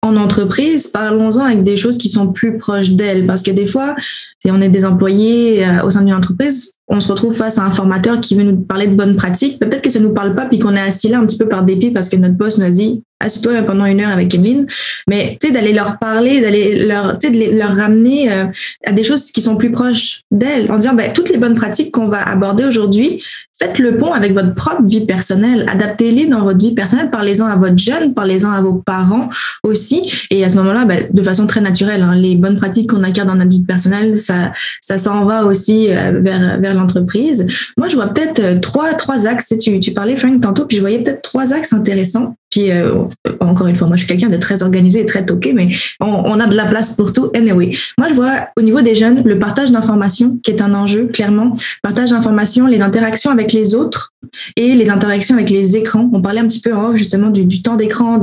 en 0.03 0.15
entreprise, 0.15 0.87
parlons-en 0.87 1.43
avec 1.43 1.63
des 1.63 1.75
choses 1.75 1.97
qui 1.97 2.09
sont 2.09 2.31
plus 2.31 2.57
proches 2.57 2.91
d'elles. 2.91 3.25
Parce 3.25 3.41
que 3.41 3.51
des 3.51 3.67
fois, 3.67 3.95
si 4.43 4.51
on 4.51 4.61
est 4.61 4.69
des 4.69 4.85
employés 4.85 5.65
euh, 5.65 5.83
au 5.83 5.89
sein 5.89 6.01
d'une 6.01 6.13
entreprise, 6.13 6.73
on 6.87 7.01
se 7.01 7.11
retrouve 7.11 7.33
face 7.33 7.57
à 7.57 7.63
un 7.63 7.73
formateur 7.73 8.21
qui 8.21 8.35
veut 8.35 8.43
nous 8.43 8.61
parler 8.61 8.87
de 8.87 8.95
bonnes 8.95 9.15
pratiques. 9.15 9.59
Peut-être 9.59 9.81
que 9.81 9.89
ça 9.89 9.99
ne 9.99 10.05
nous 10.05 10.13
parle 10.13 10.33
pas, 10.33 10.45
puis 10.45 10.59
qu'on 10.59 10.73
est 10.73 10.79
assis 10.79 11.09
là 11.09 11.19
un 11.19 11.25
petit 11.25 11.37
peu 11.37 11.47
par 11.47 11.63
dépit 11.63 11.91
parce 11.91 12.07
que 12.07 12.15
notre 12.15 12.35
boss 12.35 12.57
nous 12.57 12.65
a 12.65 12.69
dit 12.69 13.03
assis-toi 13.19 13.63
pendant 13.63 13.85
une 13.85 13.99
heure 13.99 14.11
avec 14.11 14.33
Emeline. 14.33 14.67
Mais 15.09 15.37
tu 15.41 15.47
sais, 15.47 15.53
d'aller 15.53 15.73
leur 15.73 15.97
parler, 15.99 16.39
d'aller 16.39 16.85
leur, 16.85 17.17
de 17.17 17.57
leur 17.57 17.75
ramener 17.75 18.31
euh, 18.31 18.45
à 18.85 18.91
des 18.91 19.03
choses 19.03 19.31
qui 19.31 19.41
sont 19.41 19.57
plus 19.57 19.71
proches 19.71 20.21
d'elles, 20.31 20.71
en 20.71 20.77
disant 20.77 20.93
ben, 20.93 21.11
toutes 21.11 21.29
les 21.29 21.37
bonnes 21.37 21.55
pratiques 21.55 21.91
qu'on 21.91 22.07
va 22.07 22.21
aborder 22.21 22.63
aujourd'hui, 22.63 23.23
faites 23.59 23.79
le 23.79 23.97
pont 23.97 24.13
avec 24.13 24.33
votre 24.33 24.53
propre 24.53 24.83
vie 24.83 25.05
personnelle. 25.05 25.65
Adaptez-les 25.71 26.27
dans 26.27 26.43
votre 26.43 26.59
vie 26.59 26.73
personnelle. 26.73 27.09
Parlez-en 27.09 27.45
à 27.45 27.55
votre 27.55 27.77
jeune, 27.77 28.13
parlez-en 28.13 28.51
à 28.51 28.61
vos 28.61 28.73
parents 28.73 29.29
aussi. 29.63 30.11
Et 30.29 30.43
à 30.43 30.49
ce 30.49 30.57
moment-là, 30.57 30.85
ben, 30.85 31.07
de 31.11 31.21
façon 31.21 31.47
très 31.47 31.61
naturelle, 31.61 32.01
hein, 32.01 32.15
les 32.15 32.35
bonnes 32.35 32.57
pratiques 32.57 32.89
qu'on 32.89 33.03
acquiert 33.03 33.25
dans 33.25 33.35
notre 33.35 33.49
vie 33.49 33.63
personnelle, 33.63 34.17
ça, 34.17 34.53
ça 34.81 34.97
s'en 34.97 35.25
va 35.25 35.45
aussi 35.45 35.87
euh, 35.89 36.19
vers, 36.21 36.59
vers 36.59 36.73
l'entreprise. 36.73 37.45
Moi, 37.77 37.87
je 37.87 37.95
vois 37.95 38.07
peut-être 38.07 38.39
euh, 38.39 38.59
trois, 38.59 38.93
trois 38.93 39.27
axes. 39.27 39.53
Tu, 39.59 39.79
tu 39.79 39.91
parlais, 39.91 40.15
Frank, 40.15 40.41
tantôt, 40.41 40.65
puis 40.65 40.77
je 40.77 40.81
voyais 40.81 40.99
peut-être 40.99 41.21
trois 41.21 41.53
axes 41.53 41.73
intéressants. 41.73 42.35
Puis, 42.49 42.71
euh, 42.71 43.03
encore 43.41 43.67
une 43.67 43.75
fois, 43.75 43.87
moi, 43.87 43.97
je 43.97 44.05
suis 44.05 44.07
quelqu'un 44.07 44.29
de 44.29 44.37
très 44.37 44.63
organisé 44.63 45.01
et 45.01 45.05
très 45.05 45.25
toqué, 45.25 45.51
mais 45.51 45.69
on, 45.99 46.07
on, 46.07 46.39
a 46.39 46.47
de 46.47 46.55
la 46.55 46.65
place 46.65 46.95
pour 46.95 47.11
tout. 47.11 47.29
Anyway, 47.35 47.71
moi, 47.97 48.07
je 48.09 48.13
vois 48.13 48.47
au 48.57 48.61
niveau 48.61 48.81
des 48.81 48.95
jeunes 48.95 49.21
le 49.25 49.37
partage 49.37 49.71
d'informations 49.71 50.39
qui 50.41 50.51
est 50.51 50.61
un 50.61 50.73
enjeu, 50.73 51.07
clairement. 51.07 51.57
Partage 51.83 52.11
d'informations, 52.11 52.67
les 52.67 52.81
interactions 52.81 53.31
avec 53.31 53.46
les 53.53 53.75
autres 53.75 54.13
et 54.55 54.75
les 54.75 54.89
interactions 54.89 55.35
avec 55.35 55.49
les 55.49 55.75
écrans. 55.77 56.09
On 56.13 56.21
parlait 56.21 56.41
un 56.41 56.47
petit 56.47 56.61
peu 56.61 56.73
en 56.73 56.89
off, 56.89 56.95
justement, 56.95 57.29
du, 57.29 57.61
temps 57.61 57.75
d'écran. 57.75 58.19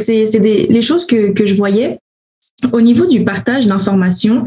C'est 0.00 0.38
les 0.38 0.82
choses 0.82 1.06
que, 1.06 1.32
je 1.44 1.54
voyais. 1.54 1.98
Au 2.72 2.80
niveau 2.80 3.06
du 3.06 3.22
partage 3.24 3.66
d'informations, 3.66 4.46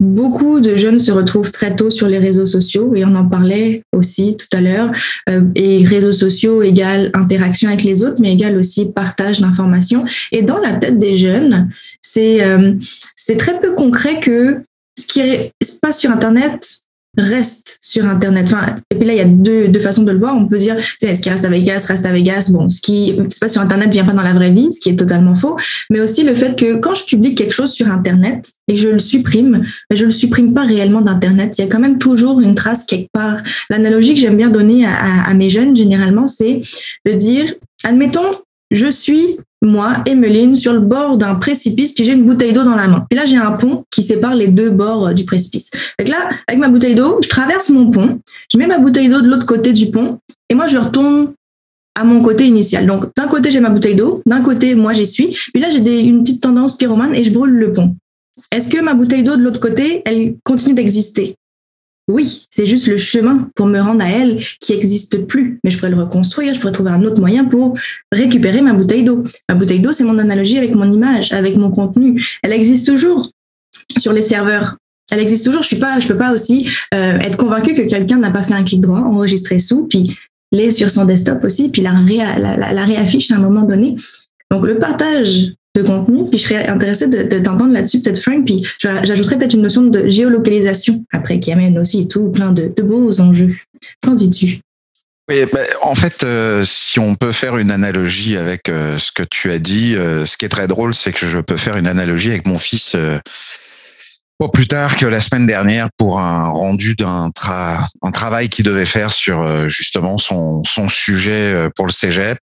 beaucoup 0.00 0.60
de 0.60 0.74
jeunes 0.76 0.98
se 0.98 1.12
retrouvent 1.12 1.52
très 1.52 1.76
tôt 1.76 1.90
sur 1.90 2.08
les 2.08 2.18
réseaux 2.18 2.46
sociaux 2.46 2.94
et 2.94 3.04
on 3.04 3.14
en 3.14 3.28
parlait 3.28 3.82
aussi 3.94 4.36
tout 4.36 4.48
à 4.52 4.60
l'heure. 4.60 4.90
Euh, 5.28 5.42
et 5.54 5.84
réseaux 5.84 6.12
sociaux 6.12 6.62
égale 6.62 7.10
interaction 7.14 7.68
avec 7.68 7.84
les 7.84 8.02
autres, 8.02 8.16
mais 8.18 8.32
égale 8.32 8.56
aussi 8.56 8.90
partage 8.92 9.40
d'informations. 9.40 10.04
Et 10.32 10.42
dans 10.42 10.58
la 10.58 10.72
tête 10.72 10.98
des 10.98 11.16
jeunes, 11.16 11.70
c'est 12.00 12.42
euh, 12.42 12.72
c'est 13.14 13.36
très 13.36 13.60
peu 13.60 13.74
concret 13.74 14.18
que 14.18 14.60
ce 14.98 15.06
qui 15.06 15.20
se 15.62 15.78
passe 15.80 16.00
sur 16.00 16.10
Internet 16.10 16.79
reste 17.18 17.78
sur 17.80 18.06
Internet. 18.06 18.46
Enfin, 18.46 18.76
et 18.90 18.94
puis 18.94 19.06
là, 19.06 19.14
il 19.14 19.18
y 19.18 19.22
a 19.22 19.24
deux, 19.24 19.68
deux 19.68 19.80
façons 19.80 20.02
de 20.02 20.12
le 20.12 20.18
voir. 20.18 20.36
On 20.36 20.46
peut 20.46 20.58
dire, 20.58 20.76
ce 20.80 21.20
qui 21.20 21.30
reste 21.30 21.44
à 21.44 21.48
Vegas, 21.48 21.84
reste 21.88 22.06
à 22.06 22.12
Vegas. 22.12 22.50
Bon, 22.52 22.70
ce 22.70 22.80
qui 22.80 23.16
se 23.30 23.38
passe 23.38 23.52
sur 23.52 23.60
Internet 23.60 23.90
vient 23.90 24.04
pas 24.04 24.12
dans 24.12 24.22
la 24.22 24.32
vraie 24.32 24.50
vie, 24.50 24.72
ce 24.72 24.80
qui 24.80 24.90
est 24.90 24.96
totalement 24.96 25.34
faux. 25.34 25.56
Mais 25.90 26.00
aussi 26.00 26.22
le 26.22 26.34
fait 26.34 26.56
que 26.56 26.76
quand 26.76 26.94
je 26.94 27.04
publie 27.04 27.34
quelque 27.34 27.52
chose 27.52 27.72
sur 27.72 27.90
Internet 27.90 28.52
et 28.68 28.74
que 28.74 28.78
je 28.78 28.88
le 28.88 28.98
supprime, 28.98 29.64
je 29.92 30.04
le 30.04 30.10
supprime 30.10 30.52
pas 30.52 30.64
réellement 30.64 31.00
d'Internet. 31.00 31.58
Il 31.58 31.62
y 31.62 31.64
a 31.64 31.68
quand 31.68 31.80
même 31.80 31.98
toujours 31.98 32.40
une 32.40 32.54
trace 32.54 32.84
quelque 32.84 33.10
part. 33.12 33.42
L'analogie 33.68 34.14
que 34.14 34.20
j'aime 34.20 34.36
bien 34.36 34.50
donner 34.50 34.86
à, 34.86 35.24
à 35.26 35.34
mes 35.34 35.50
jeunes, 35.50 35.74
généralement, 35.74 36.26
c'est 36.26 36.62
de 37.06 37.12
dire, 37.12 37.52
admettons, 37.82 38.30
je 38.70 38.90
suis 38.90 39.38
moi, 39.62 40.02
Emeline, 40.06 40.56
sur 40.56 40.72
le 40.72 40.80
bord 40.80 41.18
d'un 41.18 41.34
précipice, 41.34 41.92
puis 41.92 42.04
j'ai 42.04 42.12
une 42.12 42.24
bouteille 42.24 42.54
d'eau 42.54 42.64
dans 42.64 42.76
la 42.76 42.88
main. 42.88 43.06
Et 43.10 43.14
là, 43.14 43.26
j'ai 43.26 43.36
un 43.36 43.52
pont 43.52 43.84
qui 43.90 44.02
sépare 44.02 44.34
les 44.34 44.48
deux 44.48 44.70
bords 44.70 45.12
du 45.12 45.26
précipice. 45.26 45.68
Fait 46.00 46.08
là, 46.08 46.30
avec 46.46 46.58
ma 46.58 46.68
bouteille 46.68 46.94
d'eau, 46.94 47.18
je 47.22 47.28
traverse 47.28 47.68
mon 47.68 47.90
pont, 47.90 48.20
je 48.50 48.56
mets 48.56 48.66
ma 48.66 48.78
bouteille 48.78 49.10
d'eau 49.10 49.20
de 49.20 49.28
l'autre 49.28 49.44
côté 49.44 49.72
du 49.74 49.90
pont, 49.90 50.18
et 50.48 50.54
moi, 50.54 50.66
je 50.66 50.78
retourne 50.78 51.34
à 51.94 52.04
mon 52.04 52.22
côté 52.22 52.46
initial. 52.46 52.86
Donc, 52.86 53.06
d'un 53.16 53.28
côté, 53.28 53.50
j'ai 53.50 53.60
ma 53.60 53.68
bouteille 53.68 53.96
d'eau, 53.96 54.22
d'un 54.24 54.40
côté, 54.40 54.74
moi, 54.74 54.94
j'y 54.94 55.04
suis. 55.04 55.36
Puis 55.52 55.60
là, 55.60 55.68
j'ai 55.68 56.00
une 56.00 56.22
petite 56.22 56.42
tendance 56.42 56.76
pyromane 56.76 57.14
et 57.14 57.24
je 57.24 57.30
brûle 57.30 57.50
le 57.50 57.72
pont. 57.72 57.94
Est-ce 58.50 58.68
que 58.68 58.80
ma 58.80 58.94
bouteille 58.94 59.22
d'eau 59.22 59.36
de 59.36 59.42
l'autre 59.42 59.60
côté, 59.60 60.02
elle 60.06 60.36
continue 60.42 60.74
d'exister? 60.74 61.36
Oui, 62.10 62.46
c'est 62.50 62.66
juste 62.66 62.86
le 62.86 62.96
chemin 62.96 63.48
pour 63.54 63.66
me 63.66 63.80
rendre 63.80 64.04
à 64.04 64.08
elle 64.08 64.42
qui 64.60 64.72
n'existe 64.72 65.26
plus. 65.26 65.60
Mais 65.64 65.70
je 65.70 65.78
pourrais 65.78 65.90
le 65.90 66.00
reconstruire, 66.00 66.54
je 66.54 66.60
pourrais 66.60 66.72
trouver 66.72 66.90
un 66.90 67.02
autre 67.04 67.20
moyen 67.20 67.44
pour 67.44 67.74
récupérer 68.12 68.60
ma 68.60 68.72
bouteille 68.72 69.04
d'eau. 69.04 69.24
Ma 69.48 69.54
bouteille 69.54 69.80
d'eau, 69.80 69.92
c'est 69.92 70.04
mon 70.04 70.18
analogie 70.18 70.58
avec 70.58 70.74
mon 70.74 70.90
image, 70.90 71.32
avec 71.32 71.56
mon 71.56 71.70
contenu. 71.70 72.22
Elle 72.42 72.52
existe 72.52 72.86
toujours 72.86 73.30
sur 73.96 74.12
les 74.12 74.22
serveurs. 74.22 74.76
Elle 75.10 75.20
existe 75.20 75.44
toujours. 75.44 75.62
Je 75.62 75.74
je 75.74 76.08
peux 76.08 76.18
pas 76.18 76.32
aussi 76.32 76.68
euh, 76.94 77.18
être 77.18 77.36
convaincue 77.36 77.74
que 77.74 77.82
quelqu'un 77.82 78.18
n'a 78.18 78.30
pas 78.30 78.42
fait 78.42 78.54
un 78.54 78.64
clic 78.64 78.80
droit, 78.80 78.98
enregistré 79.00 79.58
sous, 79.58 79.86
puis 79.86 80.16
les 80.52 80.70
sur 80.70 80.90
son 80.90 81.04
desktop 81.04 81.44
aussi, 81.44 81.70
puis 81.70 81.82
la, 81.82 81.92
la 81.92 82.84
réaffiche 82.84 83.30
à 83.30 83.36
un 83.36 83.40
moment 83.40 83.62
donné. 83.62 83.96
Donc 84.50 84.66
le 84.66 84.78
partage 84.78 85.52
de 85.76 85.82
contenu. 85.82 86.24
Puis 86.28 86.38
je 86.38 86.44
serais 86.44 86.66
intéressée 86.66 87.08
de, 87.08 87.38
t'entendre 87.38 87.72
là-dessus, 87.72 88.00
peut-être 88.00 88.20
Frank. 88.20 88.44
Puis 88.44 88.66
j'ajouterais 88.80 89.38
peut-être 89.38 89.54
une 89.54 89.62
notion 89.62 89.82
de 89.82 90.08
géolocalisation 90.08 91.04
après 91.12 91.38
qui 91.40 91.52
amène 91.52 91.78
aussi 91.78 92.08
tout 92.08 92.30
plein 92.30 92.52
de, 92.52 92.72
beaux 92.82 93.20
enjeux. 93.20 93.54
Qu'en 94.02 94.14
dis-tu? 94.14 94.60
Oui, 95.28 95.44
en 95.82 95.94
fait, 95.94 96.24
euh, 96.24 96.64
si 96.64 96.98
on 96.98 97.14
peut 97.14 97.30
faire 97.30 97.56
une 97.56 97.70
analogie 97.70 98.36
avec 98.36 98.68
euh, 98.68 98.98
ce 98.98 99.12
que 99.12 99.22
tu 99.22 99.52
as 99.52 99.60
dit, 99.60 99.94
euh, 99.94 100.26
ce 100.26 100.36
qui 100.36 100.44
est 100.44 100.48
très 100.48 100.66
drôle, 100.66 100.92
c'est 100.92 101.12
que 101.12 101.24
je 101.24 101.38
peux 101.38 101.56
faire 101.56 101.76
une 101.76 101.86
analogie 101.86 102.30
avec 102.30 102.48
mon 102.48 102.58
fils 102.58 102.96
pas 104.40 104.48
plus 104.48 104.66
tard 104.66 104.96
que 104.96 105.04
la 105.04 105.20
semaine 105.20 105.46
dernière 105.46 105.88
pour 105.98 106.18
un 106.18 106.44
rendu 106.44 106.94
d'un 106.94 107.30
un 108.02 108.10
travail 108.10 108.48
qu'il 108.48 108.64
devait 108.64 108.86
faire 108.86 109.12
sur 109.12 109.68
justement 109.68 110.16
son, 110.16 110.64
son 110.64 110.88
sujet 110.88 111.68
pour 111.76 111.86
le 111.86 111.92
cégep. 111.92 112.38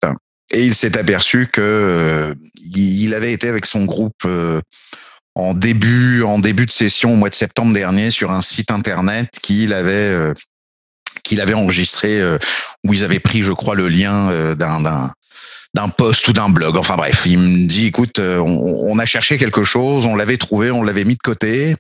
Et 0.52 0.64
il 0.64 0.75
s'est 0.75 0.98
aperçu 0.98 1.48
que 1.52 1.62
euh, 1.62 2.36
il 2.75 3.14
avait 3.14 3.34
été 3.34 3.48
avec 3.48 3.66
son 3.66 3.86
groupe 3.86 4.24
euh, 4.25 4.62
en 5.34 5.54
début 5.54 6.24
en 6.24 6.40
début 6.40 6.66
de 6.66 6.72
session 6.72 7.14
au 7.14 7.16
mois 7.16 7.30
de 7.30 7.36
septembre 7.36 7.74
dernier 7.74 8.12
sur 8.12 8.32
un 8.32 8.42
site 8.42 8.72
internet 8.72 9.30
qu'il 9.42 9.74
avait 9.74 9.92
euh, 9.92 10.34
qu'il 11.24 11.42
avait 11.42 11.54
enregistré 11.54 12.22
où 12.86 12.94
ils 12.94 13.04
avaient 13.04 13.20
pris 13.20 13.42
je 13.42 13.52
crois 13.52 13.74
le 13.74 13.88
lien 13.88 14.54
d'un 14.56 14.82
d'un 14.82 15.12
d'un 15.74 15.90
post 15.90 16.28
ou 16.28 16.34
d'un 16.34 16.50
blog. 16.50 16.78
Enfin 16.78 16.96
bref, 16.98 17.24
il 17.25 17.40
me 17.40 17.68
dit 17.68 17.88
écoute, 17.88 18.20
on 18.20 19.00
a 19.00 19.06
cherché 19.06 19.38
quelque 19.38 19.64
chose, 19.64 20.06
on 20.06 20.16
l'avait 20.16 20.38
trouvé, 20.38 20.72
on 20.72 20.84
l'avait 20.84 21.04
mis 21.04 21.16
de 21.16 21.22
côté 21.22 21.75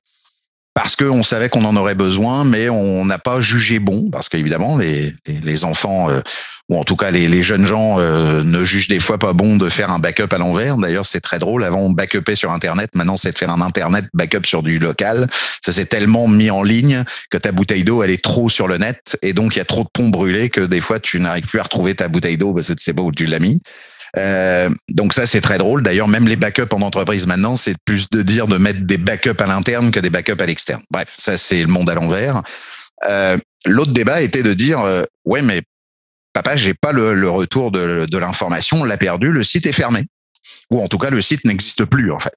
parce 0.75 0.97
qu'on 0.97 1.23
savait 1.23 1.47
qu'on 1.47 1.63
en 1.63 1.77
aurait 1.77 1.95
besoin, 1.95 2.43
mais 2.43 2.67
on 2.67 3.05
n'a 3.05 3.17
pas 3.17 3.39
jugé 3.39 3.79
bon, 3.79 4.09
parce 4.11 4.27
qu'évidemment, 4.27 4.77
les, 4.77 5.13
les, 5.25 5.63
enfants, 5.63 6.09
euh, 6.09 6.19
ou 6.67 6.77
en 6.77 6.83
tout 6.83 6.97
cas 6.97 7.11
les, 7.11 7.29
les 7.29 7.41
jeunes 7.41 7.65
gens, 7.65 7.97
euh, 7.99 8.43
ne 8.43 8.61
jugent 8.65 8.89
des 8.89 8.99
fois 8.99 9.17
pas 9.17 9.31
bon 9.31 9.55
de 9.55 9.69
faire 9.69 9.89
un 9.89 9.99
backup 9.99 10.27
à 10.31 10.37
l'envers. 10.37 10.75
D'ailleurs, 10.75 11.05
c'est 11.05 11.21
très 11.21 11.39
drôle. 11.39 11.63
Avant, 11.63 11.79
on 11.79 11.91
backupait 11.91 12.35
sur 12.35 12.51
Internet. 12.51 12.89
Maintenant, 12.93 13.15
c'est 13.15 13.31
de 13.31 13.37
faire 13.37 13.51
un 13.51 13.61
Internet 13.61 14.03
backup 14.13 14.45
sur 14.45 14.63
du 14.63 14.77
local. 14.77 15.29
Ça 15.63 15.71
s'est 15.71 15.85
tellement 15.85 16.27
mis 16.27 16.51
en 16.51 16.61
ligne 16.61 17.05
que 17.29 17.37
ta 17.37 17.53
bouteille 17.53 17.85
d'eau, 17.85 18.03
elle 18.03 18.11
est 18.11 18.21
trop 18.21 18.49
sur 18.49 18.67
le 18.67 18.77
net. 18.77 19.17
Et 19.21 19.31
donc, 19.31 19.55
il 19.55 19.59
y 19.59 19.61
a 19.61 19.65
trop 19.65 19.83
de 19.83 19.89
ponts 19.93 20.09
brûlés 20.09 20.49
que 20.49 20.59
des 20.59 20.81
fois, 20.81 20.99
tu 20.99 21.21
n'arrives 21.21 21.47
plus 21.47 21.61
à 21.61 21.63
retrouver 21.63 21.95
ta 21.95 22.09
bouteille 22.09 22.37
d'eau 22.37 22.53
parce 22.53 22.67
que 22.67 22.73
tu 22.73 22.83
sais 22.83 22.93
pas 22.93 23.01
tu 23.15 23.27
l'as 23.27 23.39
mis. 23.39 23.61
Euh, 24.17 24.69
donc 24.89 25.13
ça, 25.13 25.27
c'est 25.27 25.41
très 25.41 25.57
drôle. 25.57 25.83
D'ailleurs, 25.83 26.07
même 26.07 26.27
les 26.27 26.35
backups 26.35 26.73
en 26.73 26.81
entreprise 26.81 27.27
maintenant, 27.27 27.55
c'est 27.55 27.75
plus 27.85 28.09
de 28.09 28.21
dire 28.21 28.47
de 28.47 28.57
mettre 28.57 28.81
des 28.81 28.97
backups 28.97 29.41
à 29.41 29.45
l'interne 29.45 29.91
que 29.91 29.99
des 29.99 30.09
backups 30.09 30.41
à 30.41 30.45
l'externe. 30.45 30.81
Bref, 30.91 31.13
ça, 31.17 31.37
c'est 31.37 31.61
le 31.61 31.67
monde 31.67 31.89
à 31.89 31.95
l'envers. 31.95 32.41
Euh, 33.05 33.37
L'autre 33.65 33.91
débat 33.91 34.21
était 34.21 34.43
de 34.43 34.53
dire, 34.53 34.79
euh, 34.81 35.03
ouais, 35.25 35.41
mais 35.41 35.63
papa, 36.33 36.55
j'ai 36.55 36.75
pas 36.75 36.91
le, 36.91 37.15
le, 37.15 37.29
retour 37.29 37.71
de, 37.71 38.05
de 38.05 38.17
l'information, 38.17 38.81
on 38.81 38.83
l'a 38.83 38.97
perdu, 38.97 39.31
le 39.31 39.43
site 39.43 39.65
est 39.65 39.73
fermé 39.73 40.05
ou 40.71 40.81
en 40.81 40.87
tout 40.87 40.97
cas 40.97 41.09
le 41.09 41.21
site 41.21 41.45
n'existe 41.45 41.85
plus 41.85 42.11
en 42.11 42.19
fait. 42.19 42.33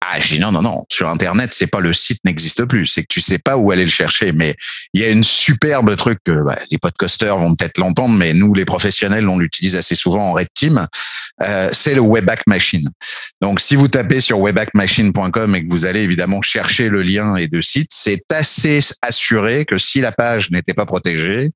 Ah, 0.00 0.20
je 0.20 0.34
dis 0.34 0.38
non, 0.38 0.52
non, 0.52 0.62
non. 0.62 0.84
Sur 0.90 1.08
Internet, 1.08 1.52
c'est 1.52 1.66
pas 1.66 1.80
le 1.80 1.92
site 1.92 2.20
n'existe 2.24 2.64
plus, 2.64 2.86
c'est 2.86 3.02
que 3.02 3.08
tu 3.08 3.20
sais 3.20 3.38
pas 3.38 3.56
où 3.56 3.70
aller 3.70 3.84
le 3.84 3.90
chercher. 3.90 4.32
Mais 4.32 4.54
il 4.92 5.00
y 5.00 5.04
a 5.04 5.08
une 5.08 5.24
superbe 5.24 5.96
truc 5.96 6.18
que 6.24 6.44
bah, 6.44 6.58
les 6.70 6.78
podcasters 6.78 7.36
vont 7.36 7.54
peut-être 7.54 7.78
l'entendre, 7.78 8.14
mais 8.14 8.32
nous, 8.32 8.54
les 8.54 8.64
professionnels, 8.64 9.28
on 9.28 9.38
l'utilise 9.38 9.74
assez 9.74 9.94
souvent 9.94 10.30
en 10.30 10.32
Red 10.32 10.48
Team. 10.54 10.86
Euh, 11.42 11.70
c'est 11.72 11.94
le 11.94 12.02
Webback 12.02 12.42
Machine. 12.46 12.88
Donc, 13.40 13.60
si 13.60 13.74
vous 13.74 13.88
tapez 13.88 14.20
sur 14.20 14.38
webbackmachine.com 14.38 15.56
et 15.56 15.66
que 15.66 15.70
vous 15.70 15.86
allez 15.86 16.00
évidemment 16.00 16.42
chercher 16.42 16.88
le 16.88 17.02
lien 17.02 17.36
et 17.36 17.48
de 17.48 17.60
site, 17.60 17.90
c'est 17.92 18.22
assez 18.32 18.80
assuré 19.02 19.64
que 19.64 19.78
si 19.78 20.00
la 20.00 20.12
page 20.12 20.50
n'était 20.50 20.74
pas 20.74 20.86
protégée, 20.86 21.50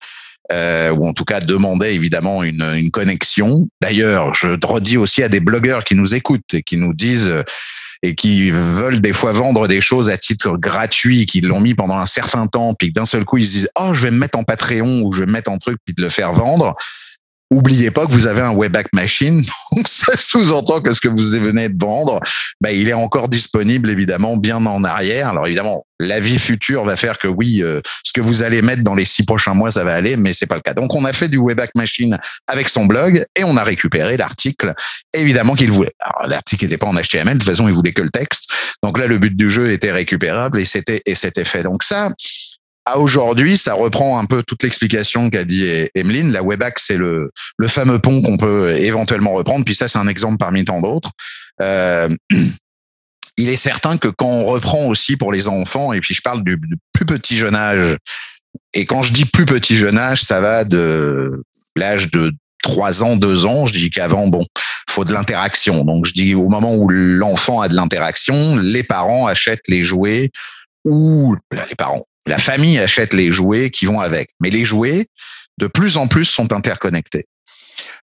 euh, 0.53 0.91
ou 0.91 1.07
en 1.07 1.13
tout 1.13 1.25
cas 1.25 1.41
demander 1.41 1.89
évidemment 1.91 2.43
une, 2.43 2.91
connexion. 2.91 3.69
D'ailleurs, 3.81 4.35
je 4.35 4.49
redis 4.63 4.97
aussi 4.97 5.23
à 5.23 5.29
des 5.29 5.41
blogueurs 5.41 5.85
qui 5.85 5.95
nous 5.95 6.15
écoutent 6.15 6.55
et 6.55 6.63
qui 6.63 6.77
nous 6.77 6.93
disent 6.93 7.29
euh, 7.29 7.43
et 8.03 8.15
qui 8.15 8.51
veulent 8.51 9.01
des 9.01 9.13
fois 9.13 9.33
vendre 9.33 9.69
des 9.69 9.83
choses 9.83 10.09
à 10.09 10.17
titre 10.17 10.57
gratuit, 10.57 11.27
qui 11.27 11.43
l'ont 11.43 11.61
mis 11.61 11.75
pendant 11.75 11.99
un 11.99 12.07
certain 12.07 12.47
temps, 12.47 12.73
puis 12.73 12.93
d'un 12.93 13.05
seul 13.05 13.25
coup 13.25 13.37
ils 13.37 13.47
se 13.47 13.51
disent 13.51 13.69
oh 13.79 13.93
je 13.93 14.03
vais 14.03 14.11
me 14.11 14.19
mettre 14.19 14.39
en 14.39 14.45
Patreon 14.45 15.03
ou 15.03 15.13
je 15.13 15.21
vais 15.21 15.27
me 15.27 15.33
mettre 15.33 15.51
en 15.51 15.59
truc 15.59 15.79
puis 15.85 15.95
de 15.95 16.03
le 16.03 16.09
faire 16.09 16.33
vendre. 16.33 16.75
Oubliez 17.53 17.91
pas 17.91 18.07
que 18.07 18.13
vous 18.13 18.27
avez 18.27 18.43
un 18.43 18.53
Webback 18.53 18.89
Machine, 18.93 19.43
donc 19.73 19.89
ça 19.89 20.17
sous-entend 20.17 20.81
que 20.81 20.95
ce 20.95 21.01
que 21.01 21.09
vous 21.09 21.31
venez 21.31 21.69
de 21.69 21.85
vendre, 21.85 22.21
bah, 22.61 22.71
il 22.71 22.89
est 22.89 22.95
encore 22.95 23.29
disponible 23.29 23.91
évidemment 23.91 24.37
bien 24.37 24.65
en 24.65 24.85
arrière. 24.85 25.31
Alors 25.31 25.47
évidemment, 25.47 25.85
la 25.99 26.21
vie 26.21 26.39
future 26.39 26.85
va 26.85 26.97
faire 26.97 27.19
que 27.19 27.27
oui, 27.27 27.61
euh, 27.63 27.81
ce 28.05 28.13
que 28.13 28.21
vous 28.21 28.43
allez 28.45 28.63
mettre 28.63 28.83
dans 28.83 28.95
les 28.95 29.05
six 29.05 29.25
prochains 29.25 29.55
mois, 29.55 29.73
ça 29.73 29.83
va 29.83 29.95
aller, 29.95 30.17
mais 30.17 30.33
c'est 30.33 30.47
pas 30.47 30.55
le 30.55 30.61
cas. 30.61 30.75
Donc 30.75 30.95
on 30.95 31.05
a 31.05 31.13
fait 31.13 31.29
du 31.29 31.39
Webback 31.39 31.71
Machine 31.75 32.19
avec 32.47 32.69
son 32.69 32.87
blog 32.87 33.25
et 33.37 33.43
on 33.43 33.57
a 33.57 33.65
récupéré 33.65 34.17
l'article, 34.17 34.73
évidemment 35.13 35.55
qu'il 35.55 35.73
voulait. 35.73 35.95
Alors 36.01 36.29
l'article 36.29 36.65
n'était 36.65 36.79
pas 36.79 36.87
en 36.87 36.95
HTML, 36.95 37.35
de 37.35 37.39
toute 37.39 37.51
façon 37.51 37.67
il 37.67 37.75
voulait 37.75 37.93
que 37.93 38.03
le 38.03 38.11
texte. 38.11 38.51
Donc 38.83 38.99
là, 38.99 39.07
le 39.07 39.19
but 39.19 39.37
du 39.37 39.51
jeu 39.51 39.73
était 39.73 39.93
récupérable 39.93 40.61
et 40.61 40.65
c'était 40.65 41.03
et 41.05 41.15
c'était 41.15 41.45
fait. 41.45 41.63
Donc 41.63 41.83
ça, 41.83 42.11
aujourd'hui, 42.99 43.57
ça 43.57 43.75
reprend 43.75 44.19
un 44.19 44.25
peu 44.25 44.43
toute 44.43 44.63
l'explication 44.63 45.31
qu'a 45.31 45.45
dit 45.45 45.67
Emeline. 45.95 46.33
La 46.33 46.43
Webac, 46.43 46.79
c'est 46.79 46.97
le, 46.97 47.31
fameux 47.69 47.99
pont 47.99 48.23
qu'on 48.23 48.37
peut 48.37 48.75
éventuellement 48.77 49.33
reprendre. 49.33 49.65
Puis 49.65 49.75
ça, 49.75 49.89
c'est 49.89 49.99
un 49.99 50.09
exemple 50.09 50.39
parmi 50.39 50.65
tant 50.65 50.81
d'autres. 50.81 51.11
Euh, 51.61 52.09
il 53.37 53.49
est 53.49 53.57
certain 53.57 53.97
que 53.97 54.09
quand 54.09 54.29
on 54.29 54.45
reprend 54.45 54.87
aussi 54.87 55.17
pour 55.17 55.33
les 55.33 55.49
enfants, 55.49 55.93
et 55.93 56.01
puis 56.01 56.15
je 56.15 56.23
parle 56.23 56.45
du, 56.45 56.59
plus 56.93 57.07
petit 57.07 57.37
jeune 57.37 57.55
âge, 57.55 57.97
et 58.75 58.87
quand 58.87 59.03
je 59.03 59.13
dis 59.13 59.25
plus 59.25 59.47
petit 59.47 59.77
jeune 59.77 59.99
âge, 59.99 60.23
ça 60.23 60.41
va 60.41 60.65
de 60.65 61.33
l'âge 61.77 62.11
de 62.11 62.33
3 62.63 63.03
ans, 63.03 63.17
2 63.17 63.47
ans. 63.47 63.67
Je 63.67 63.73
dis 63.73 63.91
qu'avant, 63.91 64.29
bon, 64.29 64.45
faut 64.89 65.05
de 65.05 65.13
l'interaction. 65.13 65.85
Donc 65.85 66.07
je 66.07 66.13
dis 66.13 66.35
au 66.35 66.49
moment 66.49 66.75
où 66.75 66.89
l'enfant 66.89 67.61
a 67.61 67.69
de 67.69 67.75
l'interaction, 67.75 68.57
les 68.57 68.83
parents 68.83 69.27
achètent 69.27 69.69
les 69.69 69.85
jouets 69.85 70.31
ou 70.85 71.37
les 71.53 71.75
parents, 71.77 72.05
la 72.31 72.39
famille 72.39 72.79
achète 72.79 73.13
les 73.13 73.33
jouets 73.33 73.71
qui 73.71 73.87
vont 73.87 74.01
avec. 74.01 74.31
Mais 74.41 74.51
les 74.51 74.65
jouets, 74.65 75.09
de 75.59 75.67
plus 75.67 75.97
en 75.97 76.07
plus, 76.07 76.25
sont 76.25 76.53
interconnectés. 76.53 77.27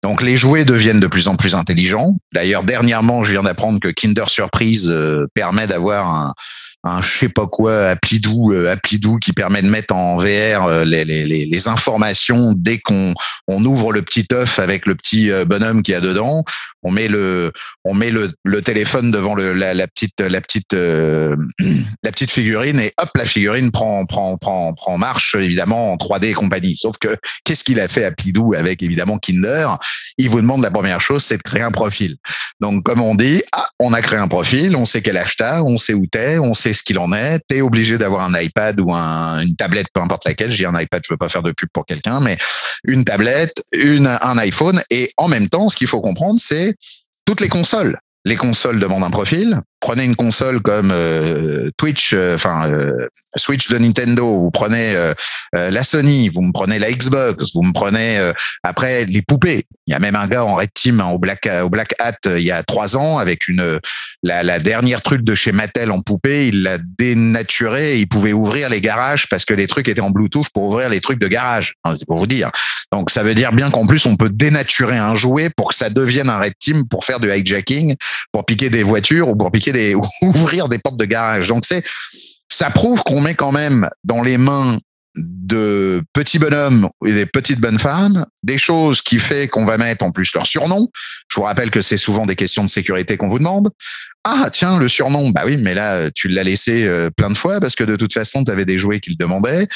Donc 0.03 0.23
les 0.23 0.39
jouets 0.39 0.65
deviennent 0.65 1.01
de 1.01 1.07
plus 1.07 1.29
en 1.29 1.37
plus 1.37 1.55
intelligents. 1.55 2.17
D'ailleurs, 2.33 2.65
dernièrement, 2.65 3.23
je 3.23 3.33
viens 3.33 3.43
d'apprendre 3.43 3.81
que 3.81 3.89
Kinder 3.89 4.29
Surprise 4.29 4.89
euh, 4.89 5.27
permet 5.35 5.67
d'avoir 5.67 6.09
un, 6.09 6.33
un 6.85 7.03
je 7.03 7.19
sais 7.19 7.29
pas 7.29 7.47
quoi 7.47 7.89
Applidou, 7.89 8.53
euh, 8.53 8.73
Applidou 8.73 9.19
qui 9.19 9.35
permet 9.35 9.61
de 9.61 9.69
mettre 9.69 9.95
en 9.95 10.17
VR 10.17 10.65
euh, 10.67 10.85
les, 10.85 11.69
informations 11.69 12.55
dès 12.57 12.79
qu'on 12.79 13.13
on 13.49 13.63
ouvre 13.65 13.93
le 13.93 14.01
petit 14.01 14.27
œuf 14.33 14.59
avec 14.59 14.87
le 14.87 14.95
petit 14.95 15.31
bonhomme 15.47 15.83
qui 15.83 15.95
a 15.95 16.01
dedans. 16.01 16.45
On 16.85 16.91
met 16.91 17.09
le 17.09 17.53
on 17.85 17.95
met 17.95 18.11
le, 18.11 18.31
le 18.45 18.63
téléphone 18.63 19.11
devant 19.11 19.35
le, 19.35 19.55
la, 19.55 19.75
la 19.75 19.87
petite 19.87 20.21
la 20.21 20.41
petite 20.41 20.73
la 20.73 22.13
petite 22.13 22.31
figurine 22.31 22.79
et 22.79 22.93
hop 22.99 23.11
la 23.15 23.25
figurine 23.25 23.71
prend 23.71 24.05
prend 24.07 24.37
prend 24.37 24.73
prend 24.75 24.99
marche 24.99 25.35
évidemment 25.35 25.93
en 25.93 25.97
3D 25.97 26.27
et 26.27 26.33
compagnie. 26.33 26.77
Sauf 26.77 26.97
que 26.99 27.17
qu'est-ce 27.45 27.65
qu'il 27.65 27.81
a 27.81 27.89
fait 27.89 28.05
Applidou 28.05 28.55
avec 28.55 28.83
évidemment 28.83 29.19
Kinder? 29.19 29.79
Il 30.19 30.31
vous 30.31 30.41
demande 30.41 30.63
la 30.63 30.71
première 30.71 31.01
chose, 31.01 31.25
c'est 31.25 31.39
de 31.39 31.43
créer 31.43 31.63
un 31.63 31.71
profil. 31.71 32.17
Donc 32.61 32.85
comme 32.85 33.01
on 33.01 33.15
dit, 33.15 33.43
ah 33.53 33.67
on 33.81 33.93
a 33.93 34.01
créé 34.01 34.19
un 34.19 34.29
profil, 34.29 34.77
on 34.77 34.87
sait 34.87 35.03
quel 35.03 35.17
âge 35.17 35.37
t'as, 35.37 35.63
on 35.63 35.79
sait 35.79 35.95
où 35.95 36.07
t'es, 36.07 36.39
on 36.39 36.55
sait 36.55 36.73
ce 36.73 36.83
qu'il 36.83 36.99
en 36.99 37.13
est. 37.13 37.41
Tu 37.49 37.57
es 37.57 37.61
obligé 37.61 37.99
d'avoir 37.99 38.25
un 38.25 38.41
iPad 38.41 38.81
ou 38.81 38.93
une 38.93 39.57
tablette, 39.57 39.87
peu 39.93 40.01
importe 40.01 40.25
laquelle. 40.27 40.53
J'ai 40.53 40.67
un 40.67 40.79
iPad, 40.79 41.03
je 41.07 41.13
veux 41.13 41.19
pas 41.19 41.29
faire 41.29 41.43
de 41.43 41.53
pub 41.53 41.69
pour 41.73 41.85
quelqu'un, 41.87 42.21
mais 42.21 42.37
une 42.85 43.05
tablette, 43.05 43.63
une, 43.73 44.07
un 44.07 44.39
iPhone. 44.39 44.83
Et 44.91 45.11
en 45.17 45.29
même 45.29 45.49
temps, 45.49 45.69
ce 45.69 45.77
qu'il 45.77 45.89
faut 45.89 46.01
comprendre, 46.01 46.39
c'est 46.41 46.74
toutes 47.25 47.41
les 47.41 47.49
consoles. 47.49 47.97
Les 48.25 48.37
consoles 48.37 48.81
demandent 48.81 49.05
un 49.05 49.11
profil, 49.11 49.61
prenez 49.85 50.05
une 50.05 50.17
console 50.17 50.63
comme 50.63 50.91
euh, 50.93 51.71
Twitch, 51.77 52.15
euh, 52.15 52.37
enfin 52.37 52.71
euh, 52.71 53.07
Switch 53.37 53.69
de 53.69 53.77
Nintendo, 53.77 54.25
vous 54.25 54.51
prenez 54.51 54.95
la 55.53 55.85
Sony, 55.85 56.31
vous 56.31 56.41
me 56.41 56.53
prenez 56.53 56.79
la 56.79 56.91
Xbox, 56.91 57.53
vous 57.55 57.63
me 57.63 57.73
prenez 57.73 58.19
après 58.63 59.05
les 59.05 59.21
poupées. 59.21 59.67
Il 59.87 59.93
y 59.93 59.95
a 59.95 59.99
même 59.99 60.17
un 60.17 60.27
gars 60.27 60.45
en 60.45 60.55
Red 60.55 60.71
Team 60.73 61.01
hein, 61.01 61.11
au 61.13 61.19
Black 61.19 61.49
au 61.63 61.69
Black 61.69 61.95
Hat 61.99 62.17
il 62.25 62.45
y 62.45 62.51
a 62.51 62.63
trois 62.63 62.97
ans 62.97 63.19
avec 63.19 63.49
une 63.49 63.79
la, 64.23 64.59
dernière 64.59 65.03
truc 65.03 65.23
de 65.23 65.35
chez 65.35 65.53
Mattel 65.53 65.93
en 65.93 66.01
poupée, 66.01 66.49
il 66.49 66.63
l'a 66.63 66.79
dénaturé. 66.99 67.99
il 67.99 68.09
pouvait 68.09 68.33
ouvrir 68.33 68.71
les 68.71 68.81
garages 68.81 69.29
parce 69.29 69.45
que 69.45 69.53
les 69.53 69.67
trucs 69.67 69.89
étaient 69.89 70.01
en 70.01 70.11
Bluetooth 70.11 70.49
pour 70.51 70.65
ouvrir 70.65 70.89
les 70.89 71.01
trucs 71.01 71.19
de 71.19 71.29
garage. 71.29 71.75
C'est 71.97 72.07
pour 72.07 72.19
vous 72.19 72.27
dire. 72.27 72.51
Donc 72.91 73.11
ça 73.11 73.23
veut 73.23 73.35
dire 73.35 73.53
bien 73.53 73.71
qu'en 73.71 73.87
plus 73.87 74.07
on 74.07 74.17
peut 74.17 74.31
dénaturer 74.31 74.97
un 74.97 75.17
jouet 75.17 75.51
pour 75.51 75.69
que 75.69 75.75
ça 75.75 75.91
devienne 75.91 76.31
un 76.31 76.39
Red 76.39 76.55
Team 76.59 76.87
pour 76.89 77.05
faire 77.05 77.21
du 77.21 77.31
hijacking, 77.31 77.97
pour 78.33 78.47
piquer 78.47 78.71
des 78.71 78.83
voitures 78.83 79.29
ou 79.29 79.37
pour 79.37 79.51
piquer 79.51 79.73
ouvrir 80.23 80.69
des 80.69 80.79
portes 80.79 80.97
de 80.97 81.05
garage. 81.05 81.49
Donc 81.49 81.65
ça 82.49 82.71
prouve 82.71 83.03
qu'on 83.03 83.21
met 83.21 83.35
quand 83.35 83.53
même 83.53 83.89
dans 84.05 84.23
les 84.23 84.39
mains 84.39 84.79
de 85.17 86.03
petits 86.13 86.39
bonhommes 86.39 86.89
et 87.07 87.13
des 87.13 87.27
petites 87.27 87.61
bonnes 87.61 87.79
femmes, 87.79 88.27
des 88.43 88.59
choses 88.59 89.01
qui 89.01 89.19
fait 89.19 89.47
qu'on 89.49 89.65
va 89.65 89.79
mettre 89.79 90.05
en 90.05 90.11
plus 90.11 90.35
leur 90.35 90.47
surnom. 90.47 90.89
Je 91.29 91.37
vous 91.37 91.43
rappelle 91.43 91.71
que 91.71 91.81
c'est 91.81 91.99
souvent 91.99 92.27
des 92.27 92.37
questions 92.37 92.65
de 92.65 92.71
sécurité 92.71 93.17
qu'on 93.17 93.29
vous 93.29 93.39
demande. 93.39 93.71
Ah 94.25 94.49
tiens, 94.51 94.79
le 94.79 94.89
surnom, 94.89 95.31
bah 95.31 95.43
oui, 95.45 95.59
mais 95.59 95.75
là 95.75 96.11
tu 96.11 96.29
l'as 96.29 96.43
laissé 96.43 96.85
euh, 96.85 97.11
plein 97.11 97.29
de 97.29 97.37
fois 97.37 97.61
parce 97.61 97.75
que 97.75 97.85
de 97.85 97.95
toute 97.95 98.15
façon 98.15 98.43
tu 98.43 98.51
avais 98.51 98.65
des 98.65 98.79
jouets 98.79 98.99
qui 98.99 99.11
le 99.11 99.17
demandaient. 99.17 99.69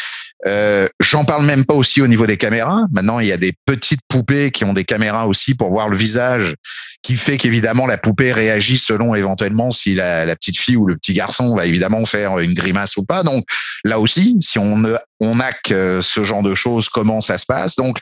Euh, 0.47 0.89
J'en 1.01 1.25
parle 1.25 1.45
même 1.45 1.67
pas 1.67 1.75
aussi 1.75 2.01
au 2.01 2.07
niveau 2.07 2.27
des 2.27 2.39
caméras. 2.39 2.87
Maintenant 2.95 3.21
il 3.21 3.27
y 3.27 3.33
a 3.33 3.37
des 3.37 3.53
petites 3.67 4.01
poupées 4.09 4.51
qui 4.51 4.65
ont 4.65 4.73
des 4.73 4.85
caméras 4.85 5.27
aussi 5.27 5.55
pour 5.55 5.69
voir 5.69 5.91
le 5.91 5.97
visage, 5.99 6.55
qui 7.03 7.17
fait 7.17 7.37
qu'évidemment 7.37 7.87
la 7.87 7.99
poupée 7.99 8.33
réagit 8.33 8.79
selon 8.79 9.15
éventuellement 9.15 9.71
si 9.71 9.95
la, 9.95 10.35
petite 10.35 10.59
fille 10.59 10.77
ou 10.77 10.87
le 10.87 10.97
petit 10.97 11.13
garçon 11.13 11.55
va 11.55 11.67
évidemment 11.67 12.07
faire 12.07 12.39
une 12.39 12.55
grimace 12.55 12.97
ou 12.97 13.05
pas. 13.05 13.23
Donc 13.23 13.45
là 13.85 14.01
aussi, 14.01 14.37
si 14.41 14.59
on 14.59 14.83
on 15.21 15.28
a 15.41 15.53
que 15.53 16.01
ce 16.03 16.25
genre 16.25 16.43
de 16.43 16.55
choses, 16.55 16.89
comment 16.89 17.21
ça 17.21 17.39
se 17.39 17.47
passe. 17.47 17.77
Donc 17.77 17.99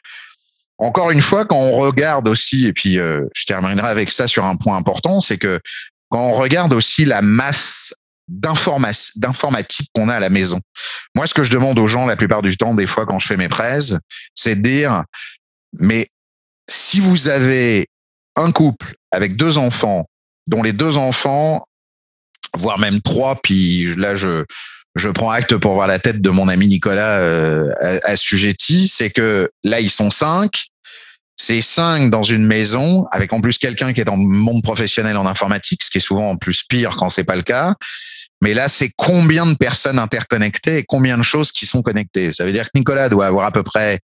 encore 0.78 1.10
une 1.10 1.22
fois, 1.22 1.44
quand 1.44 1.56
on 1.56 1.78
regarde 1.78 2.28
aussi, 2.28 2.66
et 2.66 2.72
puis 2.72 2.98
euh, 2.98 3.24
je 3.34 3.44
terminerai 3.46 3.88
avec 3.88 4.10
ça 4.10 4.28
sur 4.28 4.44
un 4.44 4.56
point 4.56 4.76
important, 4.76 5.20
c'est 5.20 5.38
que 5.38 5.60
quand 6.10 6.20
on 6.20 6.34
regarde 6.34 6.72
aussi 6.72 7.04
la 7.04 7.22
masse 7.22 7.94
d'informatique 8.28 9.88
qu'on 9.94 10.08
a 10.08 10.16
à 10.16 10.20
la 10.20 10.30
maison. 10.30 10.60
Moi, 11.14 11.28
ce 11.28 11.34
que 11.34 11.44
je 11.44 11.50
demande 11.52 11.78
aux 11.78 11.86
gens 11.86 12.06
la 12.06 12.16
plupart 12.16 12.42
du 12.42 12.56
temps, 12.56 12.74
des 12.74 12.86
fois 12.86 13.06
quand 13.06 13.20
je 13.20 13.26
fais 13.26 13.36
mes 13.36 13.48
prêts, 13.48 13.78
c'est 14.34 14.56
de 14.56 14.62
dire, 14.62 15.04
mais 15.74 16.08
si 16.68 16.98
vous 16.98 17.28
avez 17.28 17.88
un 18.34 18.50
couple 18.50 18.94
avec 19.12 19.36
deux 19.36 19.58
enfants, 19.58 20.06
dont 20.48 20.62
les 20.62 20.72
deux 20.72 20.96
enfants, 20.96 21.64
voire 22.56 22.78
même 22.78 23.00
trois, 23.00 23.36
puis 23.36 23.94
là 23.96 24.16
je 24.16 24.44
je 24.96 25.08
prends 25.08 25.30
acte 25.30 25.56
pour 25.56 25.74
voir 25.74 25.86
la 25.86 25.98
tête 25.98 26.20
de 26.20 26.30
mon 26.30 26.48
ami 26.48 26.66
Nicolas 26.66 27.18
euh, 27.18 27.70
assujetti, 28.04 28.88
c'est 28.88 29.10
que 29.10 29.50
là 29.62 29.80
ils 29.80 29.90
sont 29.90 30.10
cinq, 30.10 30.66
c'est 31.36 31.60
cinq 31.60 32.10
dans 32.10 32.22
une 32.22 32.46
maison, 32.46 33.06
avec 33.12 33.32
en 33.32 33.40
plus 33.40 33.58
quelqu'un 33.58 33.92
qui 33.92 34.00
est 34.00 34.04
dans 34.04 34.16
le 34.16 34.22
monde 34.22 34.62
professionnel 34.62 35.16
en 35.18 35.26
informatique, 35.26 35.84
ce 35.84 35.90
qui 35.90 35.98
est 35.98 36.00
souvent 36.00 36.30
en 36.30 36.36
plus 36.36 36.62
pire 36.62 36.96
quand 36.96 37.10
c'est 37.10 37.24
pas 37.24 37.36
le 37.36 37.42
cas. 37.42 37.74
Mais 38.42 38.54
là, 38.54 38.68
c'est 38.68 38.90
combien 38.96 39.46
de 39.46 39.54
personnes 39.54 39.98
interconnectées 39.98 40.78
et 40.78 40.84
combien 40.84 41.16
de 41.16 41.22
choses 41.22 41.52
qui 41.52 41.64
sont 41.64 41.82
connectées? 41.82 42.32
Ça 42.32 42.44
veut 42.44 42.52
dire 42.52 42.64
que 42.64 42.70
Nicolas 42.74 43.08
doit 43.08 43.26
avoir 43.26 43.46
à 43.46 43.52
peu 43.52 43.62
près, 43.62 43.98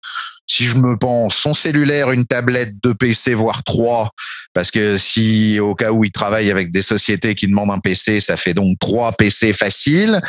si 0.46 0.66
je 0.66 0.76
me 0.76 0.98
pense, 0.98 1.36
son 1.36 1.56
cellulaire, 1.56 2.12
une 2.12 2.26
tablette, 2.26 2.74
deux 2.84 2.94
PC, 2.94 3.34
voire 3.34 3.64
trois. 3.64 4.12
Parce 4.54 4.70
que 4.70 5.00
si, 5.00 5.60
au 5.60 5.74
cas 5.74 5.92
où 5.92 6.04
il 6.04 6.12
travaille 6.12 6.52
avec 6.52 6.72
des 6.72 6.84
sociétés 6.84 7.34
qui 7.34 7.48
demandent 7.48 7.72
un 7.72 7.80
PC, 7.80 8.20
ça 8.20 8.38
fait 8.38 8.54
donc 8.54 8.78
trois 8.80 9.14
PC 9.14 9.54
faciles. 9.54 10.22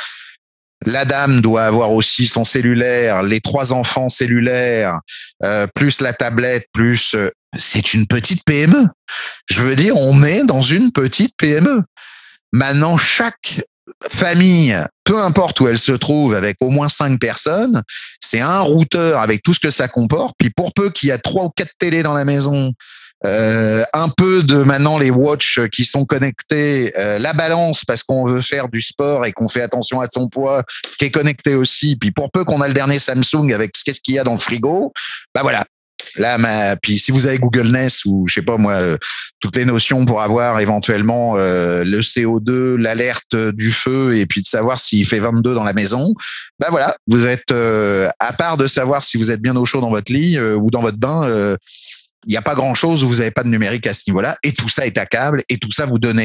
La 0.87 1.05
dame 1.05 1.43
doit 1.43 1.65
avoir 1.65 1.93
aussi 1.93 2.27
son 2.27 2.45
cellulaire, 2.45 3.23
les 3.23 3.41
trois 3.41 3.73
enfants 3.73 4.09
cellulaires, 4.09 4.99
euh, 5.45 5.67
plus 5.75 6.01
la 6.01 6.13
tablette, 6.13 6.67
plus... 6.73 7.15
Euh, 7.15 7.31
c'est 7.57 7.95
une 7.95 8.07
petite 8.07 8.45
PME. 8.45 8.87
Je 9.51 9.63
veux 9.63 9.75
dire, 9.75 9.97
on 9.97 10.23
est 10.23 10.45
dans 10.45 10.63
une 10.63 10.93
petite 10.93 11.35
PME. 11.37 11.83
Maintenant, 12.53 12.97
chaque 12.97 13.61
famille, 14.09 14.77
peu 15.05 15.21
importe 15.21 15.61
où 15.61 15.69
elle 15.69 15.79
se 15.79 15.93
trouve, 15.93 16.35
avec 16.35 16.57
au 16.61 16.71
moins 16.71 16.89
cinq 16.89 17.19
personnes, 17.19 17.83
c'est 18.21 18.41
un 18.41 18.61
routeur 18.61 19.21
avec 19.21 19.43
tout 19.43 19.53
ce 19.53 19.61
que 19.61 19.71
ça 19.71 19.89
comporte. 19.89 20.35
Puis 20.39 20.51
pour 20.51 20.73
peu 20.73 20.91
qu'il 20.91 21.09
y 21.09 21.13
a 21.13 21.19
trois 21.19 21.47
ou 21.47 21.51
quatre 21.51 21.73
télés 21.79 22.03
dans 22.03 22.15
la 22.15 22.25
maison, 22.25 22.73
euh, 23.27 23.85
un 23.93 24.09
peu 24.09 24.43
de 24.43 24.63
maintenant 24.63 24.99
les 24.99 25.11
watch 25.11 25.61
qui 25.73 25.85
sont 25.85 26.07
connectés, 26.07 26.93
euh, 26.99 27.19
la 27.19 27.35
balance 27.35 27.85
parce 27.85 28.03
qu'on 28.03 28.27
veut 28.27 28.41
faire 28.41 28.69
du 28.69 28.81
sport 28.81 29.27
et 29.27 29.33
qu'on 29.33 29.49
fait 29.49 29.61
attention 29.61 30.01
à 30.01 30.07
son 30.11 30.29
poids, 30.29 30.65
qui 30.99 31.07
est 31.07 31.11
connecté 31.11 31.55
aussi. 31.55 31.97
Puis 31.97 32.13
pour 32.13 32.31
peu 32.31 32.45
qu'on 32.45 32.63
a 32.63 32.69
le 32.69 32.75
dernier 32.75 32.99
Samsung 32.99 33.53
avec 33.53 33.77
ce 33.77 33.93
qu'il 33.93 34.15
y 34.15 34.19
a 34.19 34.25
dans 34.25 34.35
le 34.35 34.39
frigo, 34.39 34.93
bah 35.35 35.43
voilà. 35.43 35.65
Là, 36.17 36.39
ma... 36.39 36.77
puis 36.77 36.99
si 36.99 37.13
vous 37.13 37.27
avez 37.27 37.39
Google 37.39 37.69
Nest 37.69 38.05
ou 38.07 38.25
je 38.27 38.35
sais 38.35 38.43
pas 38.43 38.57
moi, 38.57 38.73
euh, 38.73 38.97
toutes 39.39 39.55
les 39.55 39.67
notions 39.67 40.07
pour 40.07 40.23
avoir 40.23 40.59
éventuellement 40.59 41.35
le 41.37 42.01
CO2, 42.01 42.77
l'alerte 42.77 43.37
du 43.37 43.71
feu 43.71 44.17
et 44.17 44.25
puis 44.27 44.41
de 44.41 44.47
savoir 44.47 44.81
s'il 44.81 45.07
fait 45.07 45.21
22 45.21 45.55
dans 45.55 45.63
la 45.63 45.75
maison, 45.75 46.13
bah 46.59 46.69
voilà, 46.71 46.97
vous 47.07 47.27
êtes 47.27 47.53
à 47.53 48.33
part 48.33 48.57
de 48.57 48.67
savoir 48.67 49.05
si 49.05 49.19
vous 49.19 49.31
êtes 49.31 49.41
bien 49.41 49.57
au 49.57 49.67
chaud 49.67 49.81
dans 49.81 49.91
votre 49.91 50.11
lit 50.11 50.41
ou 50.41 50.71
dans 50.71 50.81
votre 50.81 50.99
bain 50.99 51.57
il 52.27 52.31
n'y 52.31 52.37
a 52.37 52.43
pas 52.43 52.55
grand 52.55 52.75
chose 52.75 53.03
où 53.03 53.09
vous 53.09 53.17
n'avez 53.17 53.31
pas 53.31 53.43
de 53.43 53.49
numérique 53.49 53.87
à 53.87 53.95
ce 53.95 54.03
niveau-là. 54.09 54.37
Et 54.43 54.53
tout 54.53 54.69
ça 54.69 54.87
est 54.87 54.99
à 54.99 55.07
câble. 55.07 55.43
Et 55.49 55.59
tout 55.59 55.73
ça 55.73 55.87
vous 55.87 55.99
donne 55.99 56.21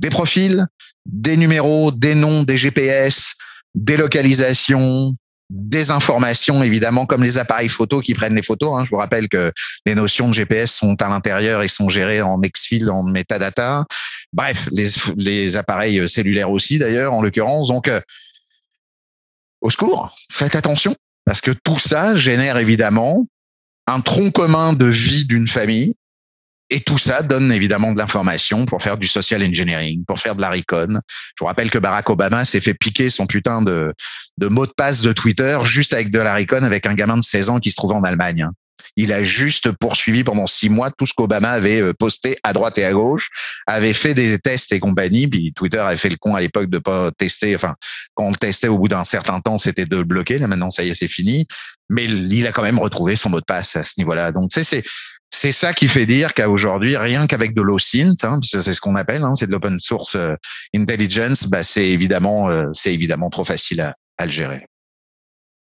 des 0.00 0.10
profils, 0.10 0.66
des 1.06 1.36
numéros, 1.36 1.90
des 1.90 2.14
noms, 2.14 2.44
des 2.44 2.56
GPS, 2.56 3.34
des 3.74 3.96
localisations, 3.96 5.14
des 5.50 5.90
informations, 5.90 6.62
évidemment, 6.62 7.06
comme 7.06 7.24
les 7.24 7.36
appareils 7.36 7.68
photo 7.68 8.00
qui 8.00 8.14
prennent 8.14 8.36
les 8.36 8.42
photos. 8.42 8.76
Hein. 8.76 8.84
Je 8.84 8.90
vous 8.90 8.98
rappelle 8.98 9.28
que 9.28 9.52
les 9.84 9.96
notions 9.96 10.28
de 10.28 10.34
GPS 10.34 10.72
sont 10.72 10.94
à 11.02 11.08
l'intérieur 11.08 11.62
et 11.62 11.68
sont 11.68 11.88
gérées 11.88 12.22
en 12.22 12.40
exfil, 12.42 12.88
en 12.88 13.02
metadata. 13.02 13.84
Bref, 14.32 14.68
les, 15.16 15.56
appareils 15.56 16.08
cellulaires 16.08 16.50
aussi, 16.50 16.78
d'ailleurs, 16.78 17.12
en 17.12 17.22
l'occurrence. 17.22 17.68
Donc, 17.68 17.88
euh, 17.88 18.00
au 19.60 19.70
secours, 19.70 20.16
faites 20.30 20.54
attention, 20.54 20.94
parce 21.24 21.40
que 21.40 21.50
tout 21.50 21.78
ça 21.78 22.14
génère 22.14 22.56
évidemment 22.56 23.26
un 23.90 24.00
tronc 24.00 24.30
commun 24.30 24.72
de 24.72 24.86
vie 24.86 25.24
d'une 25.24 25.48
famille. 25.48 25.94
Et 26.72 26.80
tout 26.80 26.98
ça 26.98 27.22
donne 27.22 27.50
évidemment 27.50 27.92
de 27.92 27.98
l'information 27.98 28.64
pour 28.64 28.80
faire 28.80 28.96
du 28.96 29.08
social 29.08 29.42
engineering, 29.42 30.04
pour 30.04 30.20
faire 30.20 30.36
de 30.36 30.40
la 30.40 30.50
recon. 30.50 30.86
Je 30.88 31.40
vous 31.40 31.46
rappelle 31.46 31.68
que 31.68 31.78
Barack 31.78 32.08
Obama 32.10 32.44
s'est 32.44 32.60
fait 32.60 32.74
piquer 32.74 33.10
son 33.10 33.26
putain 33.26 33.60
de, 33.60 33.92
mot 34.40 34.66
de 34.66 34.72
passe 34.76 35.02
de 35.02 35.12
Twitter 35.12 35.58
juste 35.64 35.92
avec 35.92 36.12
de 36.12 36.20
la 36.20 36.32
recon 36.32 36.62
avec 36.62 36.86
un 36.86 36.94
gamin 36.94 37.16
de 37.16 37.22
16 37.22 37.50
ans 37.50 37.58
qui 37.58 37.72
se 37.72 37.76
trouve 37.76 37.92
en 37.92 38.04
Allemagne. 38.04 38.46
Il 38.96 39.12
a 39.12 39.22
juste 39.22 39.72
poursuivi 39.72 40.24
pendant 40.24 40.46
six 40.46 40.68
mois 40.68 40.90
tout 40.90 41.06
ce 41.06 41.12
qu'Obama 41.14 41.50
avait 41.50 41.80
euh, 41.80 41.92
posté 41.92 42.36
à 42.42 42.52
droite 42.52 42.78
et 42.78 42.84
à 42.84 42.92
gauche, 42.92 43.28
avait 43.66 43.92
fait 43.92 44.14
des 44.14 44.38
tests 44.38 44.72
et 44.72 44.80
compagnie. 44.80 45.28
Puis 45.28 45.52
Twitter 45.54 45.78
avait 45.78 45.96
fait 45.96 46.08
le 46.08 46.16
con 46.16 46.34
à 46.34 46.40
l'époque 46.40 46.68
de 46.68 46.78
pas 46.78 47.10
tester. 47.12 47.54
Enfin, 47.54 47.74
quand 48.14 48.24
on 48.24 48.30
le 48.30 48.36
testait 48.36 48.68
au 48.68 48.78
bout 48.78 48.88
d'un 48.88 49.04
certain 49.04 49.40
temps, 49.40 49.58
c'était 49.58 49.86
de 49.86 49.96
le 49.96 50.04
bloquer. 50.04 50.38
Là, 50.38 50.46
maintenant, 50.46 50.70
ça 50.70 50.82
y 50.82 50.90
est, 50.90 50.94
c'est 50.94 51.08
fini. 51.08 51.46
Mais 51.88 52.04
il 52.04 52.46
a 52.46 52.52
quand 52.52 52.62
même 52.62 52.78
retrouvé 52.78 53.16
son 53.16 53.30
mot 53.30 53.40
de 53.40 53.44
passe 53.44 53.76
à 53.76 53.82
ce 53.82 53.94
niveau-là. 53.98 54.32
Donc, 54.32 54.50
tu 54.50 54.62
sais, 54.62 54.64
c'est 54.64 54.84
c'est 55.32 55.52
ça 55.52 55.72
qui 55.72 55.86
fait 55.86 56.06
dire 56.06 56.34
qu'à 56.34 56.50
aujourd'hui, 56.50 56.96
rien 56.96 57.26
qu'avec 57.26 57.54
de 57.54 57.62
l'OSINT, 57.62 58.16
hein, 58.24 58.40
c'est 58.42 58.62
ce 58.62 58.80
qu'on 58.80 58.96
appelle, 58.96 59.22
hein, 59.22 59.34
c'est 59.36 59.46
de 59.46 59.52
l'open 59.52 59.78
source 59.78 60.16
euh, 60.16 60.34
intelligence, 60.74 61.44
bah 61.44 61.62
c'est 61.62 61.86
évidemment, 61.86 62.50
euh, 62.50 62.66
c'est 62.72 62.92
évidemment 62.92 63.30
trop 63.30 63.44
facile 63.44 63.80
à, 63.80 63.94
à 64.18 64.26
le 64.26 64.32
gérer. 64.32 64.66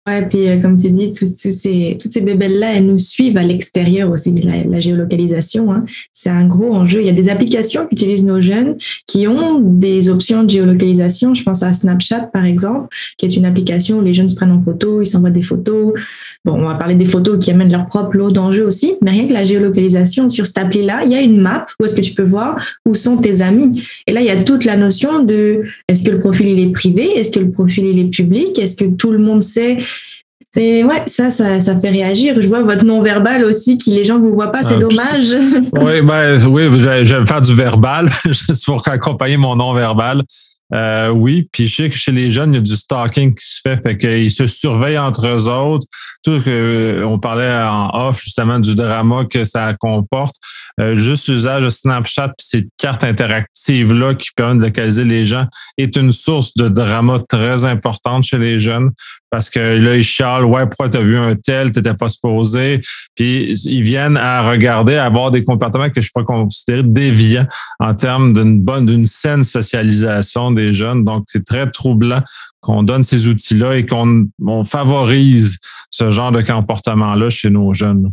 Ouais, 0.07 0.25
puis 0.25 0.47
euh, 0.47 0.57
comme 0.57 0.81
tu 0.81 0.89
dis, 0.89 1.11
tous, 1.11 1.33
ces, 1.35 1.97
toutes 1.99 2.13
ces 2.13 2.21
bébelles-là, 2.21 2.75
elles 2.75 2.85
nous 2.85 2.97
suivent 2.97 3.35
à 3.35 3.43
l'extérieur 3.43 4.09
aussi, 4.09 4.31
la, 4.41 4.63
la 4.63 4.79
géolocalisation. 4.79 5.69
Hein. 5.73 5.83
C'est 6.13 6.29
un 6.29 6.47
gros 6.47 6.73
enjeu. 6.73 7.01
Il 7.01 7.07
y 7.07 7.09
a 7.09 7.13
des 7.13 7.27
applications 7.27 7.85
qu'utilisent 7.85 8.23
nos 8.23 8.41
jeunes 8.41 8.77
qui 9.05 9.27
ont 9.27 9.59
des 9.59 10.07
options 10.07 10.43
de 10.45 10.49
géolocalisation. 10.49 11.33
Je 11.33 11.43
pense 11.43 11.61
à 11.61 11.73
Snapchat, 11.73 12.29
par 12.31 12.45
exemple, 12.45 12.87
qui 13.17 13.25
est 13.25 13.35
une 13.35 13.43
application 13.43 13.99
où 13.99 14.01
les 14.01 14.13
jeunes 14.13 14.29
se 14.29 14.35
prennent 14.35 14.53
en 14.53 14.63
photo, 14.63 15.01
ils 15.01 15.05
s'envoient 15.05 15.29
des 15.29 15.41
photos. 15.41 15.93
Bon, 16.45 16.53
on 16.53 16.63
va 16.63 16.75
parler 16.75 16.95
des 16.95 17.05
photos 17.05 17.37
qui 17.43 17.51
amènent 17.51 17.71
leur 17.71 17.87
propre 17.87 18.15
lot 18.15 18.31
d'enjeux 18.31 18.65
aussi, 18.65 18.93
mais 19.01 19.11
rien 19.11 19.27
que 19.27 19.33
la 19.33 19.43
géolocalisation, 19.43 20.29
sur 20.29 20.47
cette 20.47 20.59
appli-là, 20.59 21.01
il 21.05 21.11
y 21.11 21.15
a 21.15 21.21
une 21.21 21.41
map 21.41 21.65
où 21.81 21.85
est-ce 21.85 21.95
que 21.95 22.01
tu 22.01 22.13
peux 22.13 22.23
voir 22.23 22.63
où 22.85 22.95
sont 22.95 23.17
tes 23.17 23.41
amis. 23.41 23.83
Et 24.07 24.13
là, 24.13 24.21
il 24.21 24.27
y 24.27 24.29
a 24.29 24.41
toute 24.41 24.63
la 24.63 24.77
notion 24.77 25.23
de 25.23 25.63
est-ce 25.89 26.05
que 26.05 26.11
le 26.11 26.21
profil 26.21 26.47
il 26.47 26.59
est 26.61 26.71
privé, 26.71 27.09
est-ce 27.17 27.31
que 27.31 27.41
le 27.41 27.51
profil 27.51 27.87
il 27.87 27.99
est 27.99 28.09
public, 28.09 28.57
est-ce 28.57 28.77
que 28.77 28.85
tout 28.85 29.11
le 29.11 29.17
monde 29.17 29.43
sait 29.43 29.77
c'est 30.51 30.83
ouais, 30.83 31.03
ça, 31.07 31.29
ça, 31.29 31.59
ça, 31.59 31.77
fait 31.77 31.89
réagir. 31.89 32.41
Je 32.41 32.47
vois 32.47 32.63
votre 32.63 32.85
non-verbal 32.85 33.43
aussi, 33.43 33.77
qui 33.77 33.91
les 33.91 34.05
gens 34.05 34.17
ne 34.17 34.27
vous 34.27 34.33
voient 34.33 34.51
pas, 34.51 34.63
c'est 34.63 34.75
ah, 34.75 34.79
dommage. 34.79 35.35
oui, 35.73 36.01
ben, 36.01 36.45
oui, 36.47 36.67
vais 36.69 37.05
faire 37.05 37.41
du 37.41 37.53
verbal, 37.53 38.09
juste 38.25 38.65
pour 38.65 38.87
accompagner 38.87 39.37
mon 39.37 39.55
non-verbal. 39.55 40.23
Euh, 40.73 41.09
oui, 41.09 41.47
puis 41.51 41.67
je 41.67 41.75
sais 41.75 41.89
que 41.89 41.95
chez 41.95 42.11
les 42.11 42.29
jeunes, 42.29 42.53
il 42.53 42.57
y 42.57 42.59
a 42.59 42.61
du 42.61 42.75
stalking 42.75 43.33
qui 43.33 43.45
se 43.45 43.61
fait, 43.61 43.81
fait 43.81 43.97
qu'ils 43.97 44.31
se 44.31 44.47
surveillent 44.47 44.97
entre 44.97 45.25
eux 45.27 45.47
autres. 45.47 45.87
Tout 46.23 46.41
que 46.41 46.49
euh, 46.49 47.07
on 47.07 47.19
parlait 47.19 47.49
en 47.49 47.89
off 47.93 48.21
justement 48.21 48.59
du 48.59 48.75
drama 48.75 49.23
que 49.25 49.45
ça 49.45 49.73
comporte. 49.75 50.35
Euh, 50.79 50.95
juste 50.95 51.29
l'usage 51.29 51.63
de 51.63 51.69
Snapchat 51.69 52.29
puis 52.37 52.47
ces 52.47 52.67
cartes 52.77 53.03
interactives 53.03 53.93
là 53.93 54.13
qui 54.13 54.29
permettent 54.35 54.59
de 54.59 54.65
localiser 54.65 55.05
les 55.05 55.25
gens 55.25 55.45
est 55.77 55.95
une 55.95 56.11
source 56.11 56.53
de 56.55 56.67
drama 56.67 57.19
très 57.27 57.63
importante 57.63 58.25
chez 58.25 58.37
les 58.37 58.59
jeunes 58.59 58.91
parce 59.29 59.49
que 59.49 59.59
là 59.59 59.95
ils 59.95 60.03
chialent 60.03 60.45
ouais 60.45 60.65
pourquoi 60.65 60.89
t'as 60.89 61.01
vu 61.01 61.17
un 61.17 61.35
tel? 61.35 61.71
T'étais 61.71 61.93
pas 61.93 62.09
supposé 62.09 62.81
puis 63.15 63.53
ils 63.65 63.83
viennent 63.83 64.17
à 64.17 64.47
regarder 64.49 64.95
à 64.95 65.05
avoir 65.05 65.31
des 65.31 65.43
comportements 65.43 65.89
que 65.89 66.01
je 66.01 66.09
peux 66.13 66.23
considérer 66.23 66.83
déviants 66.83 67.47
en 67.79 67.93
termes 67.93 68.33
d'une 68.33 68.59
bonne 68.59 68.85
d'une 68.85 69.07
saine 69.07 69.43
socialisation 69.43 70.51
des 70.51 70.73
jeunes. 70.73 71.03
Donc, 71.03 71.25
c'est 71.27 71.45
très 71.45 71.69
troublant 71.69 72.21
qu'on 72.59 72.83
donne 72.83 73.03
ces 73.03 73.27
outils-là 73.27 73.77
et 73.77 73.85
qu'on 73.85 74.27
favorise 74.65 75.57
ce 75.89 76.11
genre 76.11 76.31
de 76.31 76.41
comportement-là 76.41 77.29
chez 77.29 77.49
nos 77.49 77.73
jeunes. 77.73 78.11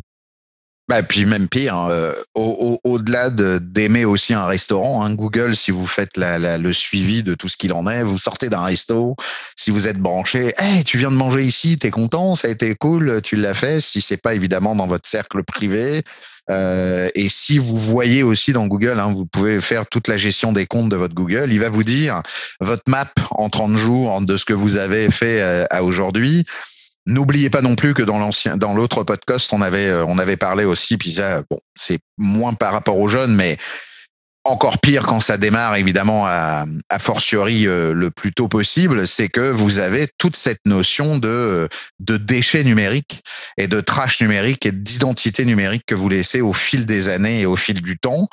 Bah, 0.87 1.03
puis 1.03 1.25
même 1.25 1.49
pire, 1.49 1.79
euh, 1.89 2.13
au-delà 2.35 3.31
d'aimer 3.31 4.05
aussi 4.05 4.35
un 4.35 4.45
restaurant, 4.45 5.03
hein, 5.03 5.15
Google, 5.15 5.57
si 5.57 5.71
vous 5.71 5.87
faites 5.87 6.11
le 6.17 6.73
suivi 6.73 7.23
de 7.23 7.35
tout 7.35 7.49
ce 7.49 7.57
qu'il 7.57 7.73
en 7.73 7.89
est, 7.89 8.03
vous 8.03 8.19
sortez 8.19 8.51
d'un 8.51 8.65
resto, 8.65 9.17
si 9.57 9.71
vous 9.71 9.89
êtes 9.89 9.99
branché, 9.99 10.53
hey, 10.59 10.85
tu 10.85 10.99
viens 10.99 11.11
de 11.11 11.17
manger 11.17 11.43
ici, 11.43 11.79
t'es 11.79 11.91
content, 11.91 12.37
ça 12.37 12.49
a 12.49 12.51
été 12.51 12.75
cool, 12.75 13.23
tu 13.23 13.37
l'as 13.37 13.55
fait. 13.55 13.81
Si 13.81 14.03
c'est 14.03 14.19
pas 14.19 14.35
évidemment 14.35 14.77
dans 14.77 14.87
votre 14.87 15.09
cercle 15.09 15.43
privé, 15.43 16.03
euh, 16.51 17.09
et 17.15 17.29
si 17.29 17.59
vous 17.59 17.77
voyez 17.77 18.23
aussi 18.23 18.53
dans 18.53 18.67
Google, 18.67 19.01
hein, 19.01 19.13
vous 19.15 19.25
pouvez 19.25 19.61
faire 19.61 19.87
toute 19.87 20.09
la 20.09 20.19
gestion 20.19 20.53
des 20.53 20.67
comptes 20.67 20.91
de 20.91 20.97
votre 20.97 21.15
Google, 21.15 21.51
il 21.51 21.61
va 21.61 21.71
vous 21.71 21.85
dire 21.85 22.23
votre 22.61 22.83
map 22.89 23.11
en 23.31 23.49
30 23.49 23.77
jours 23.77 24.21
de 24.21 24.37
ce 24.37 24.45
que 24.45 24.53
vous 24.53 24.77
avez 24.77 25.11
fait 25.11 25.41
euh, 25.41 25.65
à 25.71 25.83
aujourd'hui. 25.83 26.45
N'oubliez 27.07 27.51
pas 27.51 27.61
non 27.61 27.75
plus 27.75 27.93
que 27.93 28.03
dans 28.03 28.19
l'ancien, 28.19 28.57
dans 28.57 28.75
l'autre 28.75 29.05
podcast, 29.05 29.51
on 29.53 29.61
avait, 29.61 29.89
euh, 29.89 30.05
on 30.07 30.19
avait 30.19 30.39
parlé 30.39 30.65
aussi, 30.65 30.97
puis 30.97 31.15
ça, 31.15 31.43
bon, 31.51 31.59
c'est 31.75 31.99
moins 32.17 32.55
par 32.55 32.73
rapport 32.73 32.99
aux 32.99 33.09
jeunes, 33.09 33.35
mais 33.35 33.59
encore 34.45 34.79
pire 34.79 35.05
quand 35.07 35.21
ça 35.21 35.39
démarre, 35.39 35.77
évidemment, 35.77 36.27
à, 36.27 36.65
à 36.91 36.99
fortiori 36.99 37.67
euh, 37.67 37.93
le 37.93 38.11
plus 38.11 38.33
tôt 38.33 38.49
possible, 38.49 39.07
c'est 39.07 39.29
que 39.29 39.41
vous 39.41 39.81
avez 39.81 40.07
toute 40.19 40.37
cette 40.37 40.61
notion 40.67 41.19
de, 41.19 41.69
de 42.01 42.17
déchets 42.17 42.63
numériques 42.63 43.23
et 43.57 43.67
de 43.67 43.81
trash 43.81 44.21
numérique 44.21 44.67
et 44.67 44.73
d'identité 44.73 45.45
numérique 45.45 45.85
que 45.87 45.95
vous 45.95 46.09
laissez 46.09 46.43
au 46.43 46.53
fil 46.53 46.85
des 46.85 47.09
années 47.09 47.41
et 47.41 47.47
au 47.47 47.57
fil 47.57 47.81
du 47.81 47.99
temps 47.99 48.29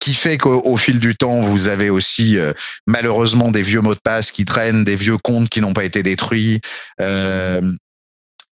qui 0.00 0.12
fait 0.12 0.36
qu'au 0.36 0.76
fil 0.76 1.00
du 1.00 1.16
temps, 1.16 1.40
vous 1.40 1.68
avez 1.68 1.88
aussi 1.88 2.36
euh, 2.36 2.52
malheureusement 2.86 3.50
des 3.50 3.62
vieux 3.62 3.80
mots 3.80 3.94
de 3.94 4.00
passe 4.00 4.32
qui 4.32 4.44
traînent, 4.44 4.84
des 4.84 4.96
vieux 4.96 5.16
comptes 5.16 5.48
qui 5.48 5.62
n'ont 5.62 5.72
pas 5.72 5.84
été 5.84 6.02
détruits, 6.02 6.60
euh, 7.00 7.62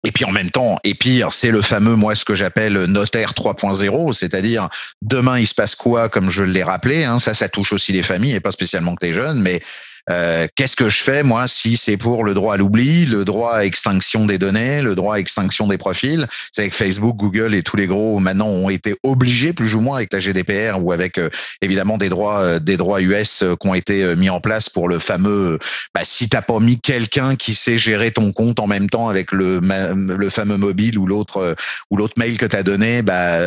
et 0.05 0.13
puis 0.13 0.25
en 0.25 0.31
même 0.31 0.51
temps, 0.51 0.79
et 0.83 0.95
pire, 0.95 1.33
c'est 1.33 1.51
le 1.51 1.63
fameux, 1.63 1.95
moi, 1.95 2.15
ce 2.15 2.25
que 2.25 2.35
j'appelle 2.35 2.85
notaire 2.85 3.33
3.0, 3.33 4.13
c'est-à-dire 4.13 4.69
demain 5.03 5.39
il 5.39 5.47
se 5.47 5.55
passe 5.55 5.75
quoi, 5.75 6.09
comme 6.09 6.31
je 6.31 6.43
l'ai 6.43 6.63
rappelé, 6.63 7.05
hein, 7.05 7.19
ça, 7.19 7.35
ça 7.35 7.49
touche 7.49 7.73
aussi 7.73 7.93
les 7.93 8.03
familles 8.03 8.35
et 8.35 8.41
pas 8.41 8.53
spécialement 8.53 8.95
que 8.95 9.05
les 9.05 9.13
jeunes, 9.13 9.41
mais 9.41 9.61
euh, 10.09 10.47
qu'est-ce 10.57 10.77
que 10.77 10.89
je 10.89 11.03
fais, 11.03 11.23
moi, 11.23 11.47
si 11.49 11.77
c'est 11.77 11.97
pour 11.97 12.25
le 12.25 12.35
droit 12.35 12.55
à 12.55 12.57
l'oubli, 12.57 13.07
le 13.07 13.25
droit 13.25 13.57
à 13.57 13.65
extinction 13.65 14.27
des 14.27 14.39
données, 14.39 14.83
le 14.83 14.95
droit 14.95 15.17
à 15.17 15.19
extinction 15.19 15.69
des 15.69 15.79
profils? 15.79 16.27
C'est 16.53 16.69
que 16.69 16.75
Facebook, 16.75 17.17
Google 17.17 17.55
et 17.55 17.63
tous 17.63 17.77
les 17.77 17.87
gros 17.87 18.19
maintenant 18.19 18.47
ont 18.47 18.71
été 18.71 18.97
obligés, 19.03 19.53
plus 19.53 19.75
ou 19.75 19.81
moins, 19.81 19.97
avec 19.97 20.13
la 20.13 20.21
GDPR 20.21 20.79
ou 20.81 20.93
avec 20.93 21.19
euh, 21.19 21.29
évidemment 21.63 21.99
des 21.99 22.09
droits, 22.09 22.41
euh, 22.41 22.59
des 22.59 22.77
droits 22.77 23.01
US 23.03 23.45
qui 23.61 23.69
ont 23.69 23.75
été 23.75 24.15
mis 24.17 24.31
en 24.31 24.41
place 24.41 24.69
pour 24.69 24.89
le 24.89 24.99
fameux. 24.99 25.59
Bah, 25.95 26.03
si 26.05 26.29
t'as 26.29 26.43
pas 26.43 26.59
mis 26.61 26.81
quelqu'un 26.81 27.37
qui 27.37 27.55
sait 27.55 27.79
gérer 27.79 28.11
ton 28.11 28.33
compte 28.33 28.61
en 28.61 28.67
même 28.67 28.89
temps 28.89 29.09
avec 29.09 29.33
le, 29.33 29.61
le 29.61 30.31
fameux 30.31 30.57
mobile 30.57 30.99
ou 30.99 31.07
l'autre 31.07 31.57
ou 31.91 31.97
l'autre 31.97 32.15
mail 32.17 32.39
que 32.39 32.47
tu 32.47 32.57
as 32.57 32.63
donné, 32.63 33.03
bah, 33.03 33.39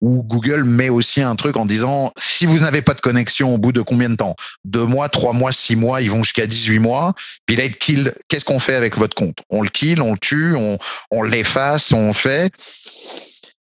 ou 0.00 0.22
Google 0.22 0.64
met 0.64 0.88
aussi 0.88 1.22
un 1.22 1.36
truc 1.36 1.56
en 1.56 1.66
disant 1.66 2.12
si 2.16 2.46
vous 2.46 2.60
n'avez 2.60 2.82
pas 2.82 2.94
de 2.94 3.00
connexion 3.00 3.54
au 3.54 3.58
bout 3.58 3.72
de 3.72 3.82
combien 3.82 4.10
de 4.10 4.16
temps? 4.16 4.34
Deux 4.64 4.86
mois, 4.86 5.08
trois 5.08 5.32
mois, 5.32 5.52
six 5.60 5.76
mois, 5.76 6.00
ils 6.00 6.10
vont 6.10 6.22
jusqu'à 6.22 6.46
18 6.46 6.78
mois. 6.78 7.14
Puis 7.46 7.56
là, 7.56 7.68
kill. 7.68 8.12
Qu'est-ce 8.28 8.44
qu'on 8.44 8.58
fait 8.58 8.74
avec 8.74 8.96
votre 8.96 9.14
compte? 9.14 9.38
On 9.50 9.62
le 9.62 9.68
kill, 9.68 10.00
on 10.02 10.12
le 10.12 10.18
tue, 10.18 10.54
on, 10.56 10.78
on 11.10 11.22
l'efface, 11.22 11.92
on 11.92 12.12
fait. 12.14 12.52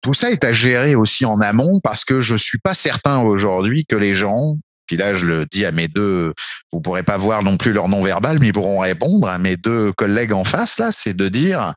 Tout 0.02 0.14
ça 0.14 0.30
est 0.30 0.44
à 0.44 0.54
gérer 0.54 0.96
aussi 0.96 1.26
en 1.26 1.42
amont 1.42 1.80
parce 1.84 2.06
que 2.06 2.22
je 2.22 2.36
suis 2.36 2.60
pas 2.60 2.74
certain 2.74 3.20
aujourd'hui 3.22 3.86
que 3.86 3.96
les 3.96 4.14
gens, 4.14 4.56
puis 4.86 4.96
là 4.96 5.16
je 5.16 5.26
le 5.26 5.46
dis 5.52 5.66
à 5.66 5.72
mes 5.72 5.88
deux, 5.88 6.34
vous 6.72 6.80
pourrez 6.80 7.04
pas 7.04 7.18
voir 7.18 7.44
non 7.44 7.58
plus 7.58 7.74
leur 7.74 7.90
nom 7.90 8.04
verbal, 8.04 8.38
mais 8.40 8.48
ils 8.48 8.54
pourront 8.54 8.80
répondre 8.80 9.28
à 9.28 9.38
mes 9.38 9.58
deux 9.58 9.92
collègues 9.94 10.34
en 10.34 10.44
face 10.44 10.78
là, 10.78 10.92
c'est 10.92 11.16
de 11.16 11.28
dire 11.28 11.74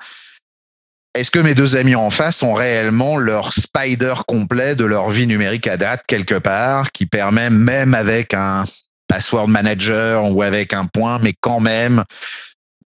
est-ce 1.15 1.33
que 1.33 1.41
mes 1.41 1.57
deux 1.57 1.77
amis 1.77 1.97
en 1.97 2.11
face 2.11 2.43
ont 2.43 2.55
réellement 2.55 3.17
leur 3.17 3.53
spider 3.53 4.15
complet 4.29 4.77
de 4.77 4.85
leur 4.85 5.11
vie 5.11 5.27
numérique 5.27 5.67
à 5.67 5.77
date 5.77 6.05
quelque 6.07 6.37
part, 6.37 6.93
qui 6.93 7.07
permet 7.07 7.51
même 7.51 7.95
avec 7.95 8.33
un 8.33 8.65
password 9.11 9.49
manager 9.49 10.25
ou 10.33 10.43
avec 10.43 10.73
un 10.73 10.87
point, 10.87 11.19
mais 11.19 11.35
quand 11.41 11.59
même, 11.61 12.05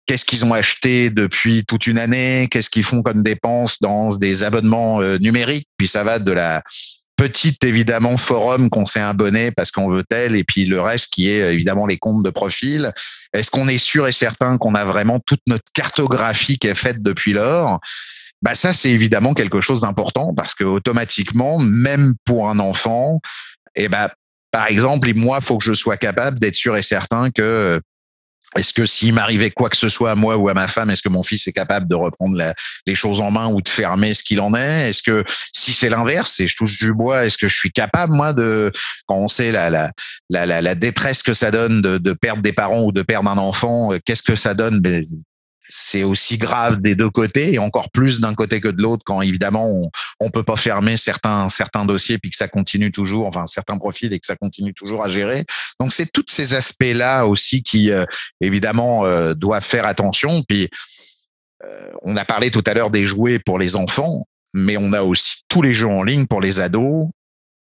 qu'est-ce 0.06 0.26
qu'ils 0.26 0.44
ont 0.44 0.52
acheté 0.52 1.08
depuis 1.08 1.64
toute 1.64 1.86
une 1.86 1.98
année, 1.98 2.48
qu'est-ce 2.50 2.68
qu'ils 2.68 2.84
font 2.84 3.02
comme 3.02 3.22
dépenses 3.22 3.78
dans 3.80 4.14
des 4.16 4.44
abonnements 4.44 5.00
euh, 5.00 5.16
numériques, 5.18 5.68
puis 5.78 5.88
ça 5.88 6.04
va 6.04 6.18
de 6.18 6.30
la 6.30 6.62
petite 7.16 7.64
évidemment 7.64 8.16
forum 8.16 8.68
qu'on 8.68 8.84
s'est 8.84 9.00
abonné 9.00 9.52
parce 9.52 9.70
qu'on 9.70 9.88
veut 9.88 10.04
tel 10.08 10.34
et 10.36 10.44
puis 10.44 10.66
le 10.66 10.80
reste 10.80 11.12
qui 11.12 11.28
est 11.28 11.54
évidemment 11.54 11.86
les 11.86 11.96
comptes 11.96 12.24
de 12.24 12.30
profil. 12.30 12.92
Est-ce 13.32 13.50
qu'on 13.50 13.68
est 13.68 13.78
sûr 13.78 14.06
et 14.06 14.12
certain 14.12 14.58
qu'on 14.58 14.74
a 14.74 14.84
vraiment 14.84 15.20
toute 15.20 15.42
notre 15.46 15.64
cartographie 15.72 16.58
qui 16.58 16.66
est 16.66 16.74
faite 16.74 17.02
depuis 17.02 17.32
lors? 17.32 17.80
Bah 18.42 18.54
ça 18.54 18.72
c'est 18.72 18.90
évidemment 18.90 19.34
quelque 19.34 19.60
chose 19.60 19.82
d'important 19.82 20.34
parce 20.34 20.54
que 20.54 20.64
automatiquement 20.64 21.58
même 21.58 22.14
pour 22.24 22.50
un 22.50 22.58
enfant 22.58 23.20
et 23.76 23.84
eh 23.84 23.88
ben 23.88 24.08
par 24.52 24.66
exemple, 24.68 25.10
moi, 25.16 25.38
il 25.40 25.44
faut 25.44 25.58
que 25.58 25.64
je 25.64 25.72
sois 25.72 25.96
capable 25.96 26.38
d'être 26.38 26.54
sûr 26.54 26.76
et 26.76 26.82
certain 26.82 27.30
que 27.30 27.80
est-ce 28.56 28.74
que 28.74 28.84
s'il 28.84 29.14
m'arrivait 29.14 29.50
quoi 29.50 29.70
que 29.70 29.78
ce 29.78 29.88
soit 29.88 30.10
à 30.10 30.14
moi 30.14 30.36
ou 30.36 30.48
à 30.50 30.54
ma 30.54 30.68
femme, 30.68 30.90
est-ce 30.90 31.00
que 31.00 31.08
mon 31.08 31.22
fils 31.22 31.46
est 31.46 31.52
capable 31.52 31.88
de 31.88 31.94
reprendre 31.94 32.36
les 32.86 32.94
choses 32.94 33.20
en 33.22 33.30
main 33.30 33.48
ou 33.48 33.62
de 33.62 33.68
fermer 33.68 34.12
ce 34.12 34.22
qu'il 34.22 34.40
en 34.40 34.54
est? 34.54 34.90
Est-ce 34.90 35.02
que 35.02 35.24
si 35.52 35.72
c'est 35.72 35.88
l'inverse 35.88 36.38
et 36.38 36.48
je 36.48 36.56
touche 36.56 36.76
du 36.76 36.92
bois, 36.92 37.24
est-ce 37.24 37.38
que 37.38 37.48
je 37.48 37.56
suis 37.56 37.72
capable 37.72 38.14
moi 38.14 38.34
de 38.34 38.70
quand 39.06 39.16
on 39.16 39.28
sait 39.28 39.52
la 39.52 39.90
la 40.28 40.74
détresse 40.74 41.22
que 41.22 41.32
ça 41.32 41.50
donne 41.50 41.80
de, 41.80 41.96
de 41.96 42.12
perdre 42.12 42.42
des 42.42 42.52
parents 42.52 42.82
ou 42.82 42.92
de 42.92 43.02
perdre 43.02 43.30
un 43.30 43.38
enfant, 43.38 43.92
euh, 43.92 43.98
qu'est-ce 44.04 44.22
que 44.22 44.34
ça 44.34 44.52
donne? 44.52 44.80
Ben, 44.80 45.02
c'est 45.74 46.02
aussi 46.02 46.36
grave 46.36 46.82
des 46.82 46.94
deux 46.94 47.08
côtés 47.08 47.54
et 47.54 47.58
encore 47.58 47.90
plus 47.90 48.20
d'un 48.20 48.34
côté 48.34 48.60
que 48.60 48.68
de 48.68 48.82
l'autre 48.82 49.02
quand 49.06 49.22
évidemment 49.22 49.66
on, 49.66 49.90
on 50.20 50.30
peut 50.30 50.42
pas 50.42 50.56
fermer 50.56 50.98
certains 50.98 51.48
certains 51.48 51.86
dossiers 51.86 52.18
puis 52.18 52.30
que 52.30 52.36
ça 52.36 52.46
continue 52.46 52.92
toujours 52.92 53.26
enfin 53.26 53.46
certains 53.46 53.78
profils 53.78 54.12
et 54.12 54.20
que 54.20 54.26
ça 54.26 54.36
continue 54.36 54.74
toujours 54.74 55.02
à 55.02 55.08
gérer. 55.08 55.44
Donc 55.80 55.94
c'est 55.94 56.12
tous 56.12 56.26
ces 56.28 56.52
aspects 56.52 56.92
là 56.94 57.24
aussi 57.24 57.62
qui 57.62 57.90
euh, 57.90 58.04
évidemment 58.42 59.06
euh, 59.06 59.32
doivent 59.32 59.64
faire 59.64 59.86
attention. 59.86 60.42
Puis 60.46 60.68
euh, 61.64 61.90
on 62.02 62.18
a 62.18 62.26
parlé 62.26 62.50
tout 62.50 62.64
à 62.66 62.74
l'heure 62.74 62.90
des 62.90 63.06
jouets 63.06 63.38
pour 63.38 63.58
les 63.58 63.74
enfants 63.74 64.26
mais 64.52 64.76
on 64.76 64.92
a 64.92 65.02
aussi 65.02 65.42
tous 65.48 65.62
les 65.62 65.72
jeux 65.72 65.88
en 65.88 66.02
ligne 66.02 66.26
pour 66.26 66.42
les 66.42 66.60
ados 66.60 67.06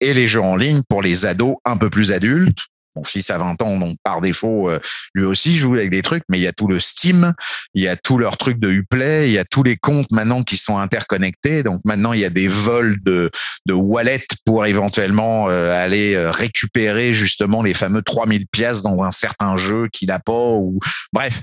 et 0.01 0.15
les 0.15 0.27
jeux 0.27 0.41
en 0.41 0.57
ligne 0.57 0.81
pour 0.89 1.03
les 1.03 1.27
ados 1.27 1.57
un 1.67 1.77
peu 1.77 1.91
plus 1.91 2.11
adultes 2.11 2.61
fils 3.05 3.31
a 3.31 3.39
20 3.39 3.63
ans, 3.63 3.79
donc 3.79 3.97
par 4.03 4.21
défaut, 4.21 4.71
euh, 4.71 4.81
lui 5.15 5.25
aussi 5.25 5.57
joue 5.57 5.75
avec 5.75 5.91
des 5.91 6.03
trucs, 6.03 6.23
mais 6.29 6.39
il 6.39 6.43
y 6.43 6.47
a 6.47 6.53
tout 6.53 6.67
le 6.67 6.81
Steam, 6.81 7.35
il 7.75 7.83
y 7.83 7.89
a 7.89 7.97
tous 7.97 8.19
leurs 8.19 8.37
trucs 8.37 8.59
de 8.59 8.71
Uplay, 8.71 9.29
il 9.29 9.33
y 9.33 9.39
a 9.39 9.45
tous 9.45 9.63
les 9.63 9.77
comptes 9.77 10.11
maintenant 10.11 10.43
qui 10.43 10.57
sont 10.57 10.79
interconnectés. 10.79 11.63
Donc 11.63 11.81
maintenant, 11.85 12.13
il 12.13 12.21
y 12.21 12.25
a 12.25 12.31
des 12.31 12.49
vols 12.49 12.97
de, 13.03 13.31
de 13.67 13.75
wallet 13.75 14.27
pour 14.45 14.67
éventuellement 14.67 15.49
euh, 15.49 15.73
aller 15.73 16.15
euh, 16.15 16.31
récupérer 16.31 17.13
justement 17.13 17.63
les 17.63 17.75
fameux 17.75 18.03
3000 18.03 18.47
pièces 18.49 18.83
dans 18.83 19.03
un 19.03 19.11
certain 19.11 19.57
jeu 19.57 19.89
qu'il 19.93 20.09
n'a 20.09 20.19
pas. 20.19 20.53
Ou 20.53 20.79
bref, 21.13 21.41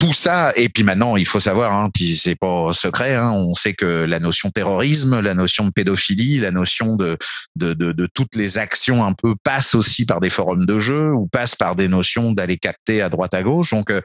tout 0.00 0.14
ça, 0.14 0.50
et 0.56 0.70
puis 0.70 0.82
maintenant, 0.82 1.16
il 1.16 1.26
faut 1.26 1.40
savoir, 1.40 1.74
hein, 1.74 1.90
c'est 2.16 2.34
pas 2.34 2.72
secret, 2.72 3.14
hein, 3.14 3.32
on 3.32 3.54
sait 3.54 3.74
que 3.74 3.84
la 3.84 4.18
notion 4.18 4.50
terrorisme, 4.50 5.20
la 5.20 5.34
notion 5.34 5.66
de 5.66 5.70
pédophilie, 5.70 6.40
la 6.40 6.50
notion 6.50 6.96
de, 6.96 7.18
de, 7.56 7.74
de, 7.74 7.92
de, 7.92 8.08
toutes 8.12 8.34
les 8.34 8.56
actions 8.56 9.04
un 9.04 9.12
peu 9.12 9.34
passe 9.44 9.74
aussi 9.74 10.06
par 10.06 10.20
des 10.20 10.30
forums 10.30 10.64
de 10.64 10.80
jeu 10.80 11.12
ou 11.12 11.26
passe 11.26 11.54
par 11.54 11.76
des 11.76 11.86
notions 11.86 12.32
d'aller 12.32 12.56
capter 12.56 13.02
à 13.02 13.10
droite 13.10 13.34
à 13.34 13.42
gauche. 13.42 13.72
Donc, 13.72 13.90
euh, 13.90 14.00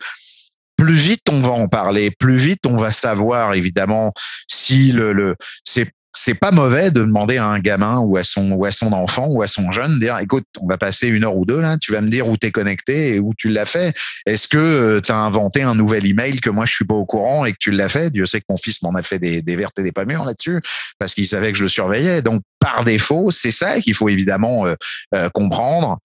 plus 0.75 0.95
vite 0.95 1.21
on 1.31 1.39
va 1.41 1.51
en 1.51 1.69
parler, 1.69 2.11
plus 2.11 2.35
vite 2.35 2.65
on 2.65 2.75
va 2.75 2.91
savoir 2.91 3.53
évidemment 3.53 4.11
si 4.49 4.91
le, 4.91 5.13
le 5.13 5.35
c'est 5.63 5.89
c'est 6.15 6.33
pas 6.33 6.51
mauvais 6.51 6.91
de 6.91 7.01
demander 7.01 7.37
à 7.37 7.47
un 7.47 7.59
gamin 7.59 7.99
ou 7.99 8.17
à 8.17 8.23
son 8.23 8.51
ou 8.53 8.65
à 8.65 8.71
son 8.71 8.93
enfant 8.93 9.27
ou 9.29 9.41
à 9.41 9.47
son 9.47 9.71
jeune 9.71 9.99
dire 9.99 10.17
écoute 10.19 10.45
on 10.61 10.67
va 10.67 10.77
passer 10.77 11.07
une 11.07 11.23
heure 11.23 11.35
ou 11.35 11.45
deux 11.45 11.59
là 11.59 11.77
tu 11.77 11.91
vas 11.91 12.01
me 12.01 12.09
dire 12.09 12.27
où 12.27 12.37
t'es 12.37 12.51
connecté 12.51 13.15
et 13.15 13.19
où 13.19 13.33
tu 13.37 13.49
l'as 13.49 13.65
fait. 13.65 13.95
Est-ce 14.25 14.47
que 14.47 14.57
euh, 14.57 15.01
tu 15.01 15.11
as 15.11 15.17
inventé 15.17 15.61
un 15.61 15.75
nouvel 15.75 16.05
email 16.05 16.39
que 16.39 16.49
moi 16.49 16.65
je 16.65 16.73
suis 16.73 16.85
pas 16.85 16.95
au 16.95 17.05
courant 17.05 17.45
et 17.45 17.51
que 17.51 17.57
tu 17.59 17.71
l'as 17.71 17.89
fait? 17.89 18.09
Dieu 18.11 18.25
sait 18.25 18.39
que 18.39 18.45
mon 18.49 18.57
fils 18.57 18.81
m'en 18.81 18.95
a 18.95 19.01
fait 19.01 19.19
des, 19.19 19.41
des 19.41 19.55
vertes 19.55 19.77
et 19.79 19.83
des 19.83 19.91
pas 19.91 20.05
mûres 20.05 20.25
là-dessus 20.25 20.61
parce 20.99 21.13
qu'il 21.13 21.27
savait 21.27 21.51
que 21.51 21.57
je 21.57 21.63
le 21.63 21.69
surveillais. 21.69 22.21
Donc 22.21 22.41
par 22.59 22.85
défaut 22.85 23.29
c'est 23.31 23.51
ça 23.51 23.81
qu'il 23.81 23.93
faut 23.93 24.09
évidemment 24.09 24.65
euh, 24.65 24.75
euh, 25.13 25.29
comprendre 25.33 25.99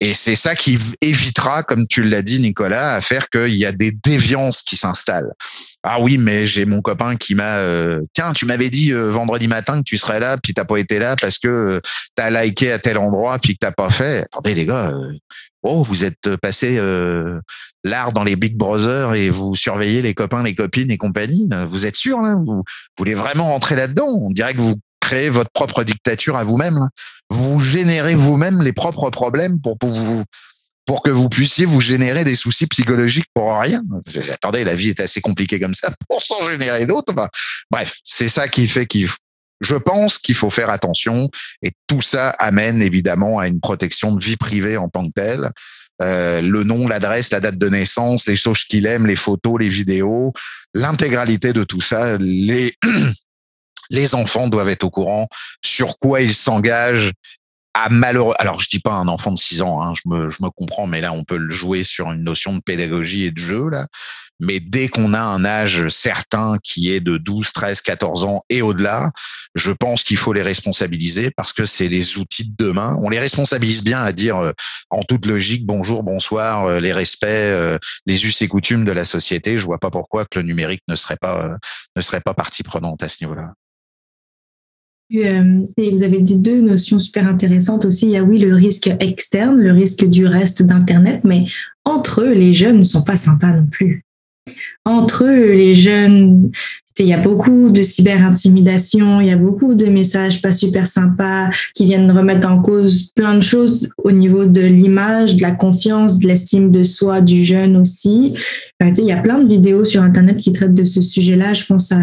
et 0.00 0.14
c'est 0.14 0.36
ça 0.36 0.54
qui 0.54 0.78
évitera, 1.00 1.64
comme 1.64 1.86
tu 1.88 2.04
l'as 2.04 2.22
dit, 2.22 2.38
Nicolas, 2.38 2.94
à 2.94 3.00
faire 3.00 3.28
qu'il 3.30 3.54
y 3.54 3.66
a 3.66 3.72
des 3.72 3.90
déviances 3.90 4.62
qui 4.62 4.76
s'installent. 4.76 5.32
Ah 5.82 6.00
oui, 6.00 6.18
mais 6.18 6.46
j'ai 6.46 6.66
mon 6.66 6.82
copain 6.82 7.16
qui 7.16 7.34
m'a. 7.34 7.58
Euh, 7.58 8.00
Tiens, 8.14 8.32
tu 8.32 8.46
m'avais 8.46 8.70
dit 8.70 8.92
euh, 8.92 9.10
vendredi 9.10 9.48
matin 9.48 9.78
que 9.78 9.84
tu 9.84 9.98
serais 9.98 10.20
là, 10.20 10.36
puis 10.40 10.54
t'as 10.54 10.64
pas 10.64 10.78
été 10.78 11.00
là 11.00 11.16
parce 11.16 11.38
que 11.38 11.48
euh, 11.48 11.80
tu 12.16 12.22
as 12.22 12.30
liké 12.44 12.70
à 12.70 12.78
tel 12.78 12.98
endroit, 12.98 13.38
puis 13.38 13.54
que 13.54 13.58
t'as 13.60 13.72
pas 13.72 13.90
fait. 13.90 14.20
Attendez 14.20 14.54
les 14.54 14.66
gars, 14.66 14.92
oh 15.62 15.82
vous 15.82 16.04
êtes 16.04 16.36
passé 16.36 16.80
l'art 17.84 18.12
dans 18.12 18.24
les 18.24 18.36
Big 18.36 18.56
Brothers 18.56 19.14
et 19.14 19.30
vous 19.30 19.56
surveillez 19.56 20.02
les 20.02 20.14
copains, 20.14 20.42
les 20.42 20.54
copines 20.54 20.90
et 20.90 20.96
compagnie. 20.98 21.48
Vous 21.68 21.86
êtes 21.86 21.96
sûr 21.96 22.20
là? 22.20 22.34
Vous, 22.36 22.44
vous 22.44 22.64
voulez 22.98 23.14
vraiment 23.14 23.48
rentrer 23.48 23.74
là-dedans? 23.74 24.06
On 24.06 24.30
dirait 24.30 24.54
que 24.54 24.60
vous 24.60 24.76
créez 25.08 25.30
votre 25.30 25.50
propre 25.50 25.84
dictature 25.84 26.36
à 26.36 26.44
vous-même. 26.44 26.88
Vous 27.30 27.60
générez 27.60 28.14
vous-même 28.14 28.60
les 28.60 28.74
propres 28.74 29.08
problèmes 29.08 29.58
pour, 29.60 29.78
que 31.02 31.10
vous 31.10 31.28
puissiez 31.30 31.64
vous 31.64 31.80
générer 31.80 32.24
des 32.24 32.34
soucis 32.34 32.66
psychologiques 32.66 33.28
pour 33.32 33.58
rien. 33.58 33.82
Attendez, 34.30 34.64
la 34.64 34.74
vie 34.74 34.90
est 34.90 35.00
assez 35.00 35.22
compliquée 35.22 35.58
comme 35.58 35.74
ça 35.74 35.92
pour 36.08 36.22
s'en 36.22 36.42
générer 36.50 36.84
d'autres. 36.84 37.14
bref, 37.70 37.94
c'est 38.02 38.28
ça 38.28 38.48
qui 38.48 38.68
fait 38.68 38.86
qu'il 38.86 39.08
je 39.60 39.74
pense 39.74 40.18
qu'il 40.18 40.36
faut 40.36 40.50
faire 40.50 40.70
attention 40.70 41.28
et 41.62 41.72
tout 41.88 42.00
ça 42.00 42.30
amène 42.38 42.80
évidemment 42.80 43.40
à 43.40 43.48
une 43.48 43.58
protection 43.58 44.14
de 44.14 44.22
vie 44.22 44.36
privée 44.36 44.76
en 44.76 44.88
tant 44.88 45.06
que 45.08 45.12
telle. 45.14 45.50
Euh, 46.00 46.40
le 46.40 46.62
nom, 46.62 46.86
l'adresse, 46.86 47.32
la 47.32 47.40
date 47.40 47.58
de 47.58 47.68
naissance, 47.68 48.28
les 48.28 48.36
choses 48.36 48.62
qu'il 48.62 48.86
aime, 48.86 49.06
les 49.06 49.16
photos, 49.16 49.56
les 49.58 49.68
vidéos, 49.68 50.32
l'intégralité 50.74 51.52
de 51.52 51.64
tout 51.64 51.80
ça, 51.80 52.18
les 52.18 52.76
les 53.90 54.14
enfants 54.14 54.48
doivent 54.48 54.68
être 54.68 54.84
au 54.84 54.90
courant 54.90 55.26
sur 55.62 55.96
quoi 55.98 56.20
ils 56.20 56.34
s'engagent 56.34 57.12
à 57.74 57.88
malheureux. 57.90 58.34
Alors, 58.38 58.60
je 58.60 58.68
dis 58.68 58.80
pas 58.80 58.94
un 58.94 59.08
enfant 59.08 59.32
de 59.32 59.38
6 59.38 59.62
ans, 59.62 59.82
hein, 59.82 59.94
je, 59.94 60.08
me, 60.08 60.50
comprends, 60.50 60.86
mais 60.86 61.00
là, 61.00 61.12
on 61.12 61.24
peut 61.24 61.36
le 61.36 61.50
jouer 61.50 61.84
sur 61.84 62.10
une 62.10 62.24
notion 62.24 62.56
de 62.56 62.60
pédagogie 62.60 63.24
et 63.24 63.30
de 63.30 63.40
jeu, 63.40 63.68
là. 63.68 63.86
Mais 64.40 64.60
dès 64.60 64.88
qu'on 64.88 65.14
a 65.14 65.20
un 65.20 65.44
âge 65.44 65.88
certain 65.88 66.58
qui 66.62 66.92
est 66.92 67.00
de 67.00 67.16
12, 67.16 67.52
13, 67.52 67.80
14 67.80 68.24
ans 68.24 68.42
et 68.48 68.62
au-delà, 68.62 69.10
je 69.56 69.72
pense 69.72 70.04
qu'il 70.04 70.16
faut 70.16 70.32
les 70.32 70.42
responsabiliser 70.42 71.32
parce 71.32 71.52
que 71.52 71.64
c'est 71.64 71.88
les 71.88 72.18
outils 72.18 72.48
de 72.48 72.54
demain. 72.56 72.96
On 73.02 73.10
les 73.10 73.18
responsabilise 73.18 73.82
bien 73.82 74.00
à 74.00 74.12
dire 74.12 74.38
euh, 74.38 74.52
en 74.90 75.02
toute 75.02 75.26
logique 75.26 75.66
bonjour, 75.66 76.04
bonsoir, 76.04 76.66
euh, 76.66 76.78
les 76.78 76.92
respects, 76.92 77.26
euh, 77.26 77.78
les 78.06 78.24
us 78.26 78.40
et 78.40 78.46
coutumes 78.46 78.84
de 78.84 78.92
la 78.92 79.04
société. 79.04 79.58
Je 79.58 79.66
vois 79.66 79.78
pas 79.78 79.90
pourquoi 79.90 80.24
que 80.24 80.38
le 80.38 80.46
numérique 80.46 80.82
ne 80.86 80.94
serait 80.94 81.16
pas 81.16 81.56
ne 81.96 82.02
serait 82.02 82.20
pas 82.20 82.34
partie 82.34 82.62
prenante 82.62 83.02
à 83.02 83.08
ce 83.08 83.24
niveau-là. 83.24 83.54
Euh, 85.14 85.66
et 85.78 85.90
vous 85.90 86.02
avez 86.02 86.20
deux 86.20 86.60
notions 86.60 86.98
super 86.98 87.26
intéressantes 87.26 87.84
aussi. 87.84 88.06
Il 88.06 88.12
y 88.12 88.16
a 88.16 88.22
oui 88.22 88.38
le 88.38 88.54
risque 88.54 88.90
externe, 89.00 89.56
le 89.56 89.72
risque 89.72 90.04
du 90.04 90.26
reste 90.26 90.62
d'Internet, 90.62 91.22
mais 91.24 91.46
entre 91.84 92.22
eux, 92.22 92.32
les 92.32 92.52
jeunes 92.52 92.78
ne 92.78 92.82
sont 92.82 93.02
pas 93.02 93.16
sympas 93.16 93.52
non 93.52 93.66
plus. 93.66 94.04
Entre 94.84 95.24
eux, 95.24 95.52
les 95.52 95.74
jeunes, 95.74 96.50
il 97.00 97.06
y 97.06 97.12
a 97.12 97.18
beaucoup 97.18 97.70
de 97.70 97.82
cyber-intimidation, 97.82 99.20
il 99.20 99.28
y 99.28 99.30
a 99.30 99.36
beaucoup 99.36 99.74
de 99.74 99.86
messages 99.86 100.42
pas 100.42 100.52
super 100.52 100.86
sympas 100.86 101.50
qui 101.74 101.84
viennent 101.84 102.10
remettre 102.10 102.48
en 102.48 102.60
cause 102.60 103.12
plein 103.14 103.36
de 103.36 103.42
choses 103.42 103.88
au 103.98 104.10
niveau 104.10 104.44
de 104.44 104.60
l'image, 104.60 105.36
de 105.36 105.42
la 105.42 105.52
confiance, 105.52 106.18
de 106.18 106.26
l'estime 106.26 106.70
de 106.70 106.84
soi 106.84 107.20
du 107.20 107.44
jeune 107.44 107.76
aussi. 107.76 108.34
il 108.80 109.04
y 109.04 109.12
a 109.12 109.18
plein 109.18 109.38
de 109.38 109.48
vidéos 109.48 109.84
sur 109.84 110.02
Internet 110.02 110.38
qui 110.38 110.52
traitent 110.52 110.74
de 110.74 110.84
ce 110.84 111.00
sujet-là. 111.00 111.54
Je 111.54 111.64
pense 111.66 111.92
à 111.92 112.02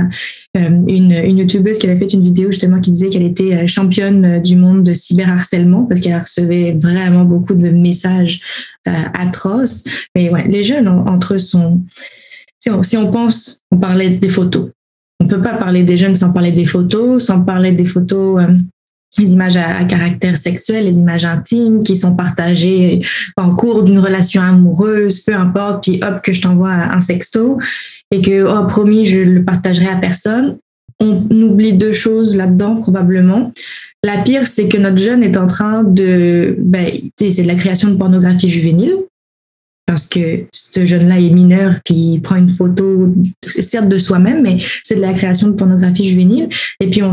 euh, 0.57 0.85
une, 0.87 1.11
une 1.11 1.37
youtubeuse 1.39 1.77
qui 1.77 1.87
avait 1.87 1.99
fait 1.99 2.13
une 2.13 2.23
vidéo 2.23 2.51
justement 2.51 2.79
qui 2.79 2.91
disait 2.91 3.09
qu'elle 3.09 3.23
était 3.23 3.55
euh, 3.55 3.67
championne 3.67 4.41
du 4.41 4.55
monde 4.55 4.83
de 4.83 4.93
cyberharcèlement 4.93 5.83
parce 5.83 5.99
qu'elle 5.99 6.19
recevait 6.19 6.77
vraiment 6.79 7.25
beaucoup 7.25 7.55
de 7.55 7.69
messages 7.69 8.39
euh, 8.87 8.91
atroces. 9.13 9.83
Mais 10.15 10.29
ouais, 10.29 10.47
les 10.47 10.63
jeunes 10.63 10.87
entre 10.87 11.35
eux 11.35 11.39
sont... 11.39 11.81
Si 12.81 12.97
on 12.97 13.11
pense, 13.11 13.61
on 13.71 13.77
parlait 13.77 14.09
des 14.09 14.29
photos 14.29 14.69
on 15.25 15.27
peut 15.27 15.41
pas 15.41 15.55
parler 15.55 15.81
des 15.81 15.97
jeunes 15.97 16.15
sans 16.15 16.31
parler 16.31 16.51
des 16.51 16.65
photos, 16.65 17.25
sans 17.25 17.41
parler 17.41 17.71
des 17.71 17.85
photos, 17.85 18.43
euh, 18.43 18.53
les 19.17 19.33
images 19.33 19.57
à, 19.57 19.83
caractère 19.85 20.37
sexuel, 20.37 20.85
les 20.85 20.97
images 20.97 21.25
intimes 21.25 21.79
qui 21.79 21.95
sont 21.95 22.15
partagées 22.15 23.01
en 23.35 23.55
cours 23.55 23.81
d'une 23.83 23.97
relation 23.97 24.41
amoureuse, 24.41 25.21
peu 25.21 25.33
importe, 25.33 25.83
puis 25.83 25.99
hop, 26.03 26.21
que 26.21 26.31
je 26.31 26.41
t'envoie 26.41 26.71
un 26.71 27.01
sexto 27.01 27.57
et 28.11 28.21
que, 28.21 28.43
oh, 28.43 28.67
promis, 28.67 29.05
je 29.05 29.19
le 29.19 29.43
partagerai 29.43 29.87
à 29.87 29.95
personne. 29.95 30.57
On 30.99 31.17
oublie 31.41 31.73
deux 31.73 31.93
choses 31.93 32.35
là-dedans, 32.35 32.75
probablement. 32.75 33.51
La 34.03 34.19
pire, 34.19 34.45
c'est 34.45 34.67
que 34.67 34.77
notre 34.77 34.99
jeune 34.99 35.23
est 35.23 35.37
en 35.37 35.47
train 35.47 35.83
de, 35.83 36.55
ben, 36.59 36.91
c'est 37.17 37.41
de 37.41 37.47
la 37.47 37.55
création 37.55 37.89
de 37.89 37.95
pornographie 37.95 38.49
juvénile 38.49 38.95
parce 39.85 40.07
que 40.07 40.45
ce 40.51 40.85
jeune-là 40.85 41.19
est 41.19 41.29
mineur, 41.29 41.75
puis 41.85 41.95
il 41.95 42.21
prend 42.21 42.37
une 42.37 42.49
photo, 42.49 43.13
certes 43.45 43.87
de 43.87 43.97
soi-même, 43.97 44.41
mais 44.41 44.57
c'est 44.83 44.95
de 44.95 45.01
la 45.01 45.13
création 45.13 45.47
de 45.49 45.53
pornographie 45.53 46.07
juvénile. 46.07 46.49
Et 46.79 46.89
puis 46.89 47.03
on 47.03 47.11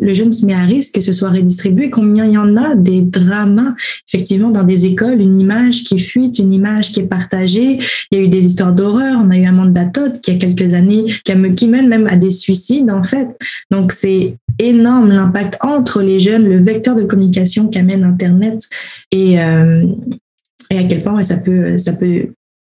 le 0.00 0.14
jeune 0.14 0.32
se 0.32 0.44
met 0.44 0.54
à 0.54 0.62
risque 0.62 0.94
que 0.94 1.00
ce 1.00 1.12
soit 1.12 1.30
redistribué. 1.30 1.90
Combien 1.90 2.24
il 2.26 2.32
y 2.32 2.38
en 2.38 2.56
a 2.56 2.74
des 2.74 3.02
dramas, 3.02 3.74
effectivement, 4.08 4.50
dans 4.50 4.64
des 4.64 4.86
écoles, 4.86 5.20
une 5.20 5.38
image 5.38 5.84
qui 5.84 5.98
fuite, 5.98 6.38
une 6.38 6.52
image 6.52 6.92
qui 6.92 7.00
est 7.00 7.06
partagée. 7.06 7.78
Il 8.10 8.18
y 8.18 8.20
a 8.20 8.24
eu 8.24 8.28
des 8.28 8.44
histoires 8.44 8.72
d'horreur. 8.72 9.18
On 9.22 9.30
a 9.30 9.36
eu 9.36 9.48
monde 9.52 9.72
d'atote 9.72 10.20
qui 10.20 10.32
a 10.32 10.34
quelques 10.34 10.74
années, 10.74 11.04
qui, 11.24 11.32
a, 11.32 11.48
qui 11.50 11.68
mène 11.68 11.88
même 11.88 12.06
à 12.06 12.16
des 12.16 12.30
suicides, 12.30 12.90
en 12.90 13.02
fait. 13.02 13.28
Donc 13.70 13.92
c'est 13.92 14.36
énorme 14.58 15.10
l'impact 15.10 15.56
entre 15.60 16.02
les 16.02 16.20
jeunes, 16.20 16.48
le 16.48 16.60
vecteur 16.60 16.96
de 16.96 17.04
communication 17.04 17.68
qu'amène 17.68 18.04
Internet 18.04 18.68
et, 19.12 19.40
euh, 19.40 19.86
et 20.70 20.78
à 20.78 20.82
quel 20.84 21.02
point 21.02 21.22
ça 21.22 21.36
peut, 21.36 21.78
ça 21.78 21.92
peut, 21.92 22.28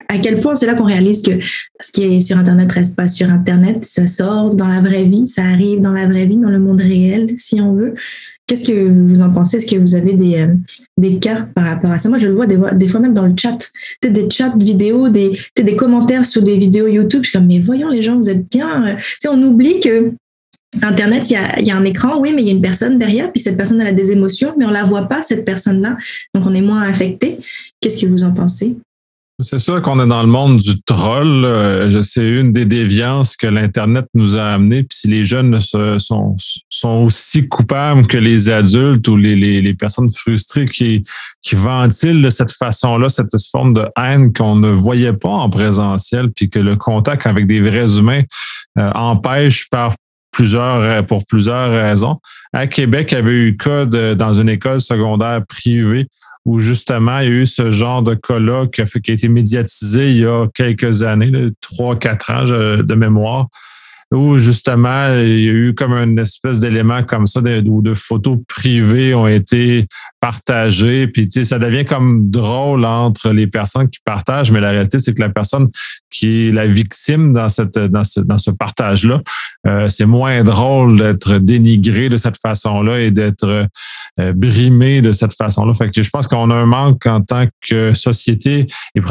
à 0.09 0.19
quel 0.19 0.41
point 0.41 0.57
c'est 0.57 0.67
là 0.67 0.75
qu'on 0.75 0.85
réalise 0.85 1.23
que 1.23 1.39
ce 1.81 1.91
qui 1.93 2.05
est 2.05 2.21
sur 2.21 2.39
Internet 2.39 2.71
reste 2.73 2.97
pas 2.97 3.09
sur 3.09 3.31
Internet, 3.31 3.85
ça 3.85 4.07
sort 4.07 4.55
dans 4.55 4.69
la 4.69 4.81
vraie 4.81 5.05
vie, 5.05 5.29
ça 5.29 5.45
arrive 5.45 5.81
dans 5.81 5.93
la 5.93 6.07
vraie 6.07 6.27
vie, 6.27 6.37
dans 6.37 6.51
le 6.51 6.59
monde 6.59 6.81
réel, 6.81 7.29
si 7.37 7.61
on 7.61 7.75
veut. 7.75 7.95
Qu'est-ce 8.47 8.65
que 8.65 8.89
vous 8.89 9.21
en 9.21 9.31
pensez? 9.31 9.59
Est-ce 9.59 9.67
que 9.67 9.77
vous 9.77 9.95
avez 9.95 10.15
des, 10.15 10.39
euh, 10.39 10.55
des 10.97 11.19
cas 11.19 11.47
par 11.55 11.67
rapport 11.67 11.91
à 11.91 11.99
ça? 11.99 12.09
Moi, 12.09 12.19
je 12.19 12.27
le 12.27 12.33
vois 12.33 12.47
des, 12.47 12.89
fois 12.89 13.01
même 13.01 13.13
dans 13.13 13.27
le 13.27 13.35
chat, 13.39 13.71
peut-être 14.01 14.15
des 14.15 14.31
chats 14.31 14.55
vidéo, 14.57 15.11
des, 15.11 15.39
des 15.55 15.77
commentaires 15.77 16.25
sur 16.25 16.41
des 16.41 16.57
vidéos 16.57 16.87
YouTube. 16.87 17.25
Je 17.25 17.29
suis 17.29 17.39
comme, 17.39 17.47
mais 17.47 17.61
voyons 17.61 17.91
les 17.91 18.03
gens, 18.03 18.17
vous 18.17 18.31
êtes 18.31 18.49
bien. 18.49 18.97
Tu 19.21 19.29
on 19.29 19.43
oublie 19.43 19.81
que 19.81 20.15
Internet, 20.83 21.31
il 21.31 21.67
y, 21.67 21.71
a, 21.71 21.77
un 21.77 21.85
écran, 21.85 22.19
oui, 22.19 22.33
mais 22.35 22.43
il 22.43 22.47
y 22.47 22.51
a 22.51 22.55
une 22.55 22.61
personne 22.61 22.99
derrière, 22.99 23.33
puis 23.33 23.41
cette 23.41 23.57
personne 23.57 23.81
a 23.81 23.91
des 23.93 24.13
émotions, 24.13 24.55
mais 24.59 24.67
on 24.67 24.71
la 24.71 24.85
voit 24.85 25.09
pas, 25.09 25.23
cette 25.23 25.47
personne-là, 25.47 25.97
donc 26.35 26.47
on 26.47 26.55
est 26.55 26.61
moins 26.61 26.83
affecté. 26.83 27.39
Qu'est-ce 27.81 27.99
que 27.99 28.07
vous 28.07 28.23
en 28.23 28.35
pensez? 28.35 28.77
C'est 29.41 29.61
sûr 29.61 29.81
qu'on 29.83 30.03
est 30.05 30.09
dans 30.09 30.23
le 30.23 30.29
monde 30.29 30.59
du 30.59 30.83
troll. 30.83 31.47
C'est 32.03 32.29
une 32.29 32.53
des 32.53 32.65
déviances 32.65 33.37
que 33.37 33.47
l'Internet 33.47 34.07
nous 34.13 34.37
a 34.37 34.55
amené. 34.55 34.83
Puis 34.83 34.99
si 34.99 35.07
les 35.09 35.25
jeunes 35.25 35.61
sont, 35.61 36.37
aussi 36.83 37.47
coupables 37.47 38.09
que 38.09 38.19
les 38.19 38.49
adultes 38.49 39.07
ou 39.07 39.17
les, 39.17 39.75
personnes 39.75 40.11
frustrées 40.11 40.67
qui, 40.67 41.05
qui 41.41 41.55
ventilent 41.55 42.21
de 42.21 42.31
cette 42.31 42.51
façon-là, 42.51 43.09
cette 43.09 43.31
forme 43.53 43.75
de 43.75 43.87
haine 43.97 44.33
qu'on 44.33 44.57
ne 44.57 44.71
voyait 44.71 45.13
pas 45.13 45.29
en 45.29 45.49
présentiel, 45.49 46.33
puis 46.33 46.51
que 46.51 46.59
le 46.59 46.75
contact 46.75 47.25
avec 47.29 47.47
des 47.47 47.61
vrais 47.61 47.97
humains 47.97 48.23
euh, 48.77 48.91
empêche 48.95 49.69
par 49.71 49.95
euh, 50.41 51.03
pour 51.03 51.25
plusieurs 51.27 51.71
raisons. 51.71 52.19
À 52.53 52.67
Québec, 52.67 53.13
il 53.13 53.15
y 53.15 53.19
avait 53.19 53.33
eu 53.33 53.57
cas 53.57 53.87
dans 53.87 54.33
une 54.33 54.49
école 54.49 54.81
secondaire 54.81 55.43
privée 55.47 56.07
où 56.45 56.61
justement 56.61 57.19
il 57.19 57.29
y 57.29 57.29
a 57.29 57.35
eu 57.35 57.47
ce 57.47 57.71
genre 57.71 58.03
de 58.03 58.15
cas-là 58.15 58.67
qui 58.69 58.81
a 58.81 58.85
été 59.13 59.29
médiatisé 59.29 60.11
il 60.11 60.19
y 60.19 60.25
a 60.25 60.47
quelques 60.55 61.03
années, 61.03 61.51
trois, 61.61 61.97
quatre 61.97 62.31
ans 62.31 62.45
de 62.45 62.95
mémoire. 62.95 63.49
Où 64.11 64.39
justement, 64.39 65.15
il 65.21 65.41
y 65.41 65.49
a 65.49 65.53
eu 65.53 65.75
comme 65.75 65.93
une 65.93 66.19
espèce 66.19 66.59
d'élément 66.61 67.03
comme 67.03 67.27
ça, 67.27 67.43
de, 67.43 67.63
où 67.69 67.83
de 67.83 67.93
photos 67.93 68.39
privées 68.49 69.15
ont 69.15 69.27
été 69.27 69.87
partagées. 70.21 71.07
Puis, 71.09 71.29
tu 71.29 71.41
sais, 71.41 71.45
ça 71.45 71.59
devient 71.59 71.85
comme 71.85 72.31
drôle 72.31 72.85
entre 72.85 73.33
les 73.33 73.47
personnes 73.47 73.89
qui 73.89 74.01
partagent, 74.05 74.51
mais 74.51 74.61
la 74.61 74.71
réalité, 74.71 74.99
c'est 74.99 75.13
que 75.13 75.21
la 75.21 75.29
personne 75.29 75.69
qui 76.11 76.49
est 76.49 76.53
la 76.53 76.67
victime 76.67 77.35
dans, 77.35 77.51
cette, 77.51 77.79
dans 77.79 78.05
ce, 78.05 78.21
dans 78.21 78.39
ce 78.39 78.51
partage-là, 78.51 79.21
euh, 79.67 79.89
c'est 79.91 80.07
moins 80.07 80.43
drôle 80.43 80.99
d'être 80.99 81.39
dénigré 81.39 82.09
de 82.09 82.17
cette 82.17 82.41
façon-là 82.41 83.01
et 83.01 83.11
d'être 83.11 83.67
euh, 84.19 84.33
brimé 84.33 85.03
de 85.03 85.13
cette 85.13 85.35
façon-là. 85.35 85.75
Fait 85.75 85.91
que 85.91 86.03
je 86.03 86.11
pense 86.11 86.27
qu'on 86.27 86.51
a 86.51 86.55
un 86.55 86.67
manque 86.67 87.05
en 87.07 87.21
tant 87.21 87.45
que 87.61 87.93
société, 87.93 88.67
et 88.95 89.03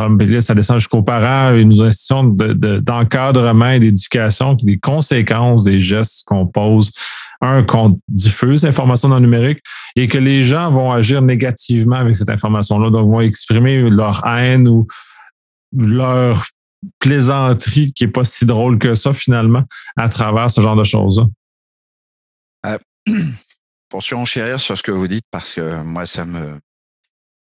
ça 0.41 0.55
descend 0.55 0.79
jusqu'aux 0.79 1.03
parents 1.03 1.53
et 1.53 1.63
nos 1.65 1.83
institutions 1.83 2.23
d'encadrement 2.23 3.69
et 3.69 3.79
d'éducation, 3.79 4.57
conséquences 4.87 5.63
des 5.63 5.81
gestes 5.81 6.23
qu'on 6.25 6.47
pose. 6.47 6.91
Un, 7.39 7.61
qu'on 7.61 7.99
diffuse 8.07 8.63
l'information 8.63 9.09
dans 9.09 9.17
le 9.17 9.21
numérique 9.21 9.59
et 9.95 10.07
que 10.07 10.17
les 10.17 10.41
gens 10.41 10.71
vont 10.71 10.91
agir 10.91 11.21
négativement 11.21 11.97
avec 11.97 12.15
cette 12.15 12.31
information-là, 12.31 12.89
donc 12.89 13.11
vont 13.11 13.21
exprimer 13.21 13.87
leur 13.91 14.25
haine 14.25 14.67
ou 14.67 14.87
leur 15.71 16.47
plaisanterie 16.97 17.93
qui 17.93 18.05
est 18.05 18.07
pas 18.07 18.23
si 18.23 18.47
drôle 18.47 18.79
que 18.79 18.95
ça 18.95 19.13
finalement 19.13 19.63
à 19.97 20.09
travers 20.09 20.49
ce 20.49 20.61
genre 20.61 20.75
de 20.75 20.83
choses-là. 20.83 21.27
Euh, 22.65 22.77
pour 23.89 24.01
surenchérir 24.01 24.59
sur 24.59 24.75
ce 24.75 24.81
que 24.81 24.91
vous 24.91 25.07
dites, 25.07 25.25
parce 25.29 25.53
que 25.53 25.83
moi, 25.83 26.07
ça 26.07 26.25
me, 26.25 26.59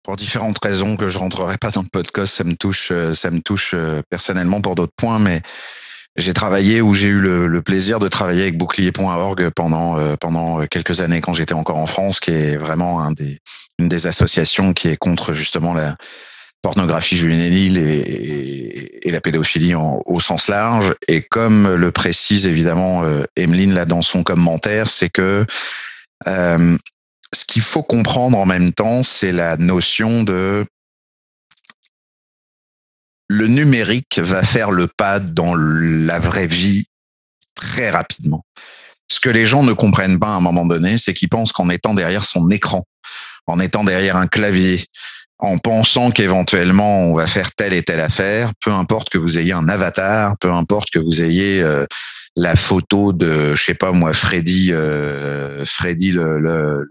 pour 0.04 0.16
différentes 0.16 0.64
raisons 0.64 0.96
que 0.96 1.10
je 1.10 1.18
rentrerai 1.18 1.58
pas 1.58 1.72
dans 1.72 1.82
le 1.82 1.88
podcast, 1.88 2.36
ça 2.36 2.44
me 2.44 2.56
touche, 2.56 2.90
euh, 2.92 3.14
ça 3.14 3.32
me 3.32 3.40
touche 3.40 3.72
euh, 3.74 4.02
personnellement 4.10 4.62
pour 4.62 4.76
d'autres 4.76 4.94
points, 4.96 5.20
mais 5.20 5.42
j'ai 6.16 6.34
travaillé 6.34 6.82
ou 6.82 6.94
j'ai 6.94 7.08
eu 7.08 7.20
le, 7.20 7.62
plaisir 7.62 8.00
de 8.00 8.08
travailler 8.08 8.44
avec 8.44 8.58
bouclier.org 8.58 9.50
pendant 9.50 10.16
pendant 10.18 10.66
quelques 10.68 11.02
années 11.02 11.22
quand 11.22 11.34
j'étais 11.34 11.54
encore 11.54 11.78
en 11.78 11.88
France, 11.88 12.20
qui 12.20 12.32
est 12.32 12.58
vraiment 12.58 13.02
un 13.02 13.12
des 13.12 13.40
une 13.80 13.90
des 13.90 14.08
associations 14.08 14.74
qui 14.74 14.90
est 14.90 14.98
contre 14.98 15.34
justement 15.34 15.74
la 15.74 15.98
pornographie 16.62 17.16
juvénile 17.16 17.78
et, 17.78 19.08
et, 19.08 19.12
la 19.12 19.22
pédophilie 19.22 19.76
au 19.76 20.20
sens 20.20 20.48
large. 20.48 20.96
Et 21.08 21.22
comme 21.22 21.76
le 21.76 21.92
précise 21.92 22.48
évidemment 22.48 23.04
euh, 23.04 23.24
Emeline 23.36 23.76
là 23.76 23.86
dans 23.86 24.02
son 24.02 24.24
commentaire, 24.24 24.90
c'est 24.90 25.10
que 25.10 25.46
euh, 26.28 26.78
ce 27.32 27.46
qu'il 27.46 27.62
faut 27.62 27.84
comprendre 27.84 28.38
en 28.40 28.48
même 28.48 28.72
temps, 28.72 29.04
c'est 29.04 29.32
la 29.32 29.58
notion 29.58 30.24
de 30.24 30.66
le 33.28 33.48
numérique 33.48 34.20
va 34.20 34.44
faire 34.44 34.72
le 34.72 34.88
pas 34.88 35.20
dans 35.20 35.56
la 35.56 36.20
vraie 36.20 36.48
vie 36.48 36.86
très 37.56 37.90
rapidement. 37.90 38.46
Ce 39.08 39.20
que 39.20 39.30
les 39.30 39.46
gens 39.46 39.64
ne 39.64 39.74
comprennent 39.74 40.20
pas 40.20 40.34
à 40.34 40.38
un 40.38 40.42
moment 40.42 40.66
donné, 40.66 40.98
c'est 40.98 41.14
qu'ils 41.14 41.30
pensent 41.30 41.52
qu'en 41.52 41.70
étant 41.70 41.94
derrière 41.94 42.26
son 42.26 42.50
écran, 42.50 42.86
en 43.48 43.60
étant 43.60 43.84
derrière 43.84 44.18
un 44.18 44.28
clavier, 44.28 44.84
en 45.38 45.58
pensant 45.58 46.12
qu'éventuellement 46.12 47.04
on 47.04 47.16
va 47.16 47.28
faire 47.28 47.52
telle 47.54 47.74
et 47.74 47.84
telle 47.84 48.00
affaire, 48.00 48.52
peu 48.64 48.72
importe 48.72 49.10
que 49.10 49.18
vous 49.18 49.38
ayez 49.38 49.54
un 49.54 49.68
avatar, 49.70 50.38
peu 50.40 50.52
importe 50.52 50.90
que 50.92 51.00
vous 51.00 51.22
ayez 51.22 51.62
euh, 51.62 51.86
la 52.36 52.56
photo 52.56 53.14
de, 53.14 53.54
je 53.54 53.64
sais 53.64 53.74
pas 53.74 53.92
moi, 53.92 54.14
Freddy, 54.14 54.72
euh, 54.72 55.64
Freddy 55.66 56.12
le, 56.12 56.40
le, 56.40 56.88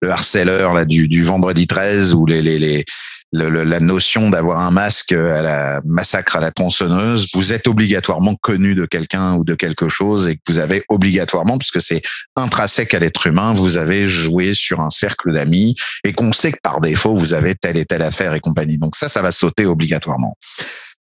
le, 0.00 0.10
harceleur 0.10 0.74
là 0.74 0.84
du, 0.84 1.08
du 1.08 1.24
vendredi 1.24 1.66
13 1.66 2.14
ou 2.14 2.26
les, 2.26 2.42
les, 2.42 2.58
les 2.58 2.84
la 3.32 3.80
notion 3.80 4.30
d'avoir 4.30 4.60
un 4.60 4.70
masque 4.70 5.12
à 5.12 5.42
la 5.42 5.80
massacre 5.84 6.36
à 6.36 6.40
la 6.40 6.50
tronçonneuse, 6.50 7.28
vous 7.34 7.52
êtes 7.52 7.68
obligatoirement 7.68 8.34
connu 8.34 8.74
de 8.74 8.86
quelqu'un 8.86 9.34
ou 9.34 9.44
de 9.44 9.54
quelque 9.54 9.88
chose 9.88 10.28
et 10.28 10.36
que 10.36 10.42
vous 10.48 10.58
avez 10.58 10.82
obligatoirement, 10.88 11.56
puisque 11.56 11.80
c'est 11.80 12.02
intrinsèque 12.36 12.92
à 12.94 12.98
l'être 12.98 13.26
humain, 13.26 13.54
vous 13.54 13.78
avez 13.78 14.06
joué 14.08 14.54
sur 14.54 14.80
un 14.80 14.90
cercle 14.90 15.32
d'amis 15.32 15.76
et 16.02 16.12
qu'on 16.12 16.32
sait 16.32 16.52
que 16.52 16.60
par 16.62 16.80
défaut, 16.80 17.14
vous 17.14 17.34
avez 17.34 17.54
telle 17.54 17.76
et 17.76 17.84
telle 17.84 18.02
affaire 18.02 18.34
et 18.34 18.40
compagnie. 18.40 18.78
Donc 18.78 18.96
ça, 18.96 19.08
ça 19.08 19.22
va 19.22 19.30
sauter 19.30 19.66
obligatoirement. 19.66 20.36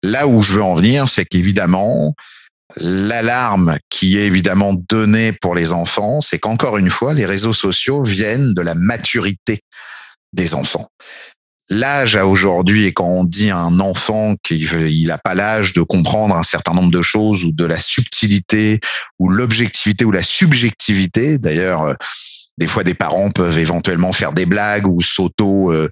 Là 0.04 0.28
où 0.28 0.44
je 0.44 0.54
veux 0.54 0.63
en 0.63 0.76
venir, 0.76 1.10
c'est 1.10 1.26
qu'évidemment, 1.26 2.15
L'alarme 2.76 3.78
qui 3.89 4.20
est 4.20 4.28
évidemment 4.28 4.76
donnée 4.76 5.32
pour 5.32 5.56
les 5.56 5.74
enfants, 5.74 6.22
c'est 6.22 6.38
qu'encore 6.38 6.78
une 6.78 6.92
fois, 6.92 7.15
les 7.15 7.26
réseaux 7.26 7.54
sociaux 7.54 8.04
viennent 8.04 8.54
de 8.54 8.62
la 8.62 8.76
maturité 8.76 9.63
des 10.34 10.54
enfants. 10.54 10.89
L'âge 11.71 12.15
à 12.15 12.25
aujourd'hui, 12.25 12.86
et 12.86 12.93
quand 12.93 13.08
on 13.08 13.23
dit 13.23 13.51
à 13.51 13.58
un 13.58 13.79
enfant 13.79 14.36
qu'il 14.43 15.05
n'a 15.05 15.19
pas 15.19 15.36
l'âge 15.36 15.73
de 15.73 15.84
comprendre 15.84 16.36
un 16.36 16.43
certain 16.43 16.73
nombre 16.73 16.89
de 16.89 17.03
choses 17.03 17.43
ou 17.43 17.51
de 17.51 17.65
la 17.65 17.79
subtilité 17.79 18.79
ou 19.19 19.29
l'objectivité 19.29 20.03
ou 20.03 20.12
la 20.12 20.23
subjectivité, 20.23 21.38
d'ailleurs, 21.38 21.84
euh, 21.84 21.93
des 22.58 22.65
fois 22.65 22.84
des 22.84 22.95
parents 22.95 23.29
peuvent 23.29 23.60
éventuellement 23.60 24.13
faire 24.13 24.34
des 24.34 24.47
blagues 24.47 24.88
ou 24.88 24.99
s'auto 24.99 25.71
euh, 25.71 25.89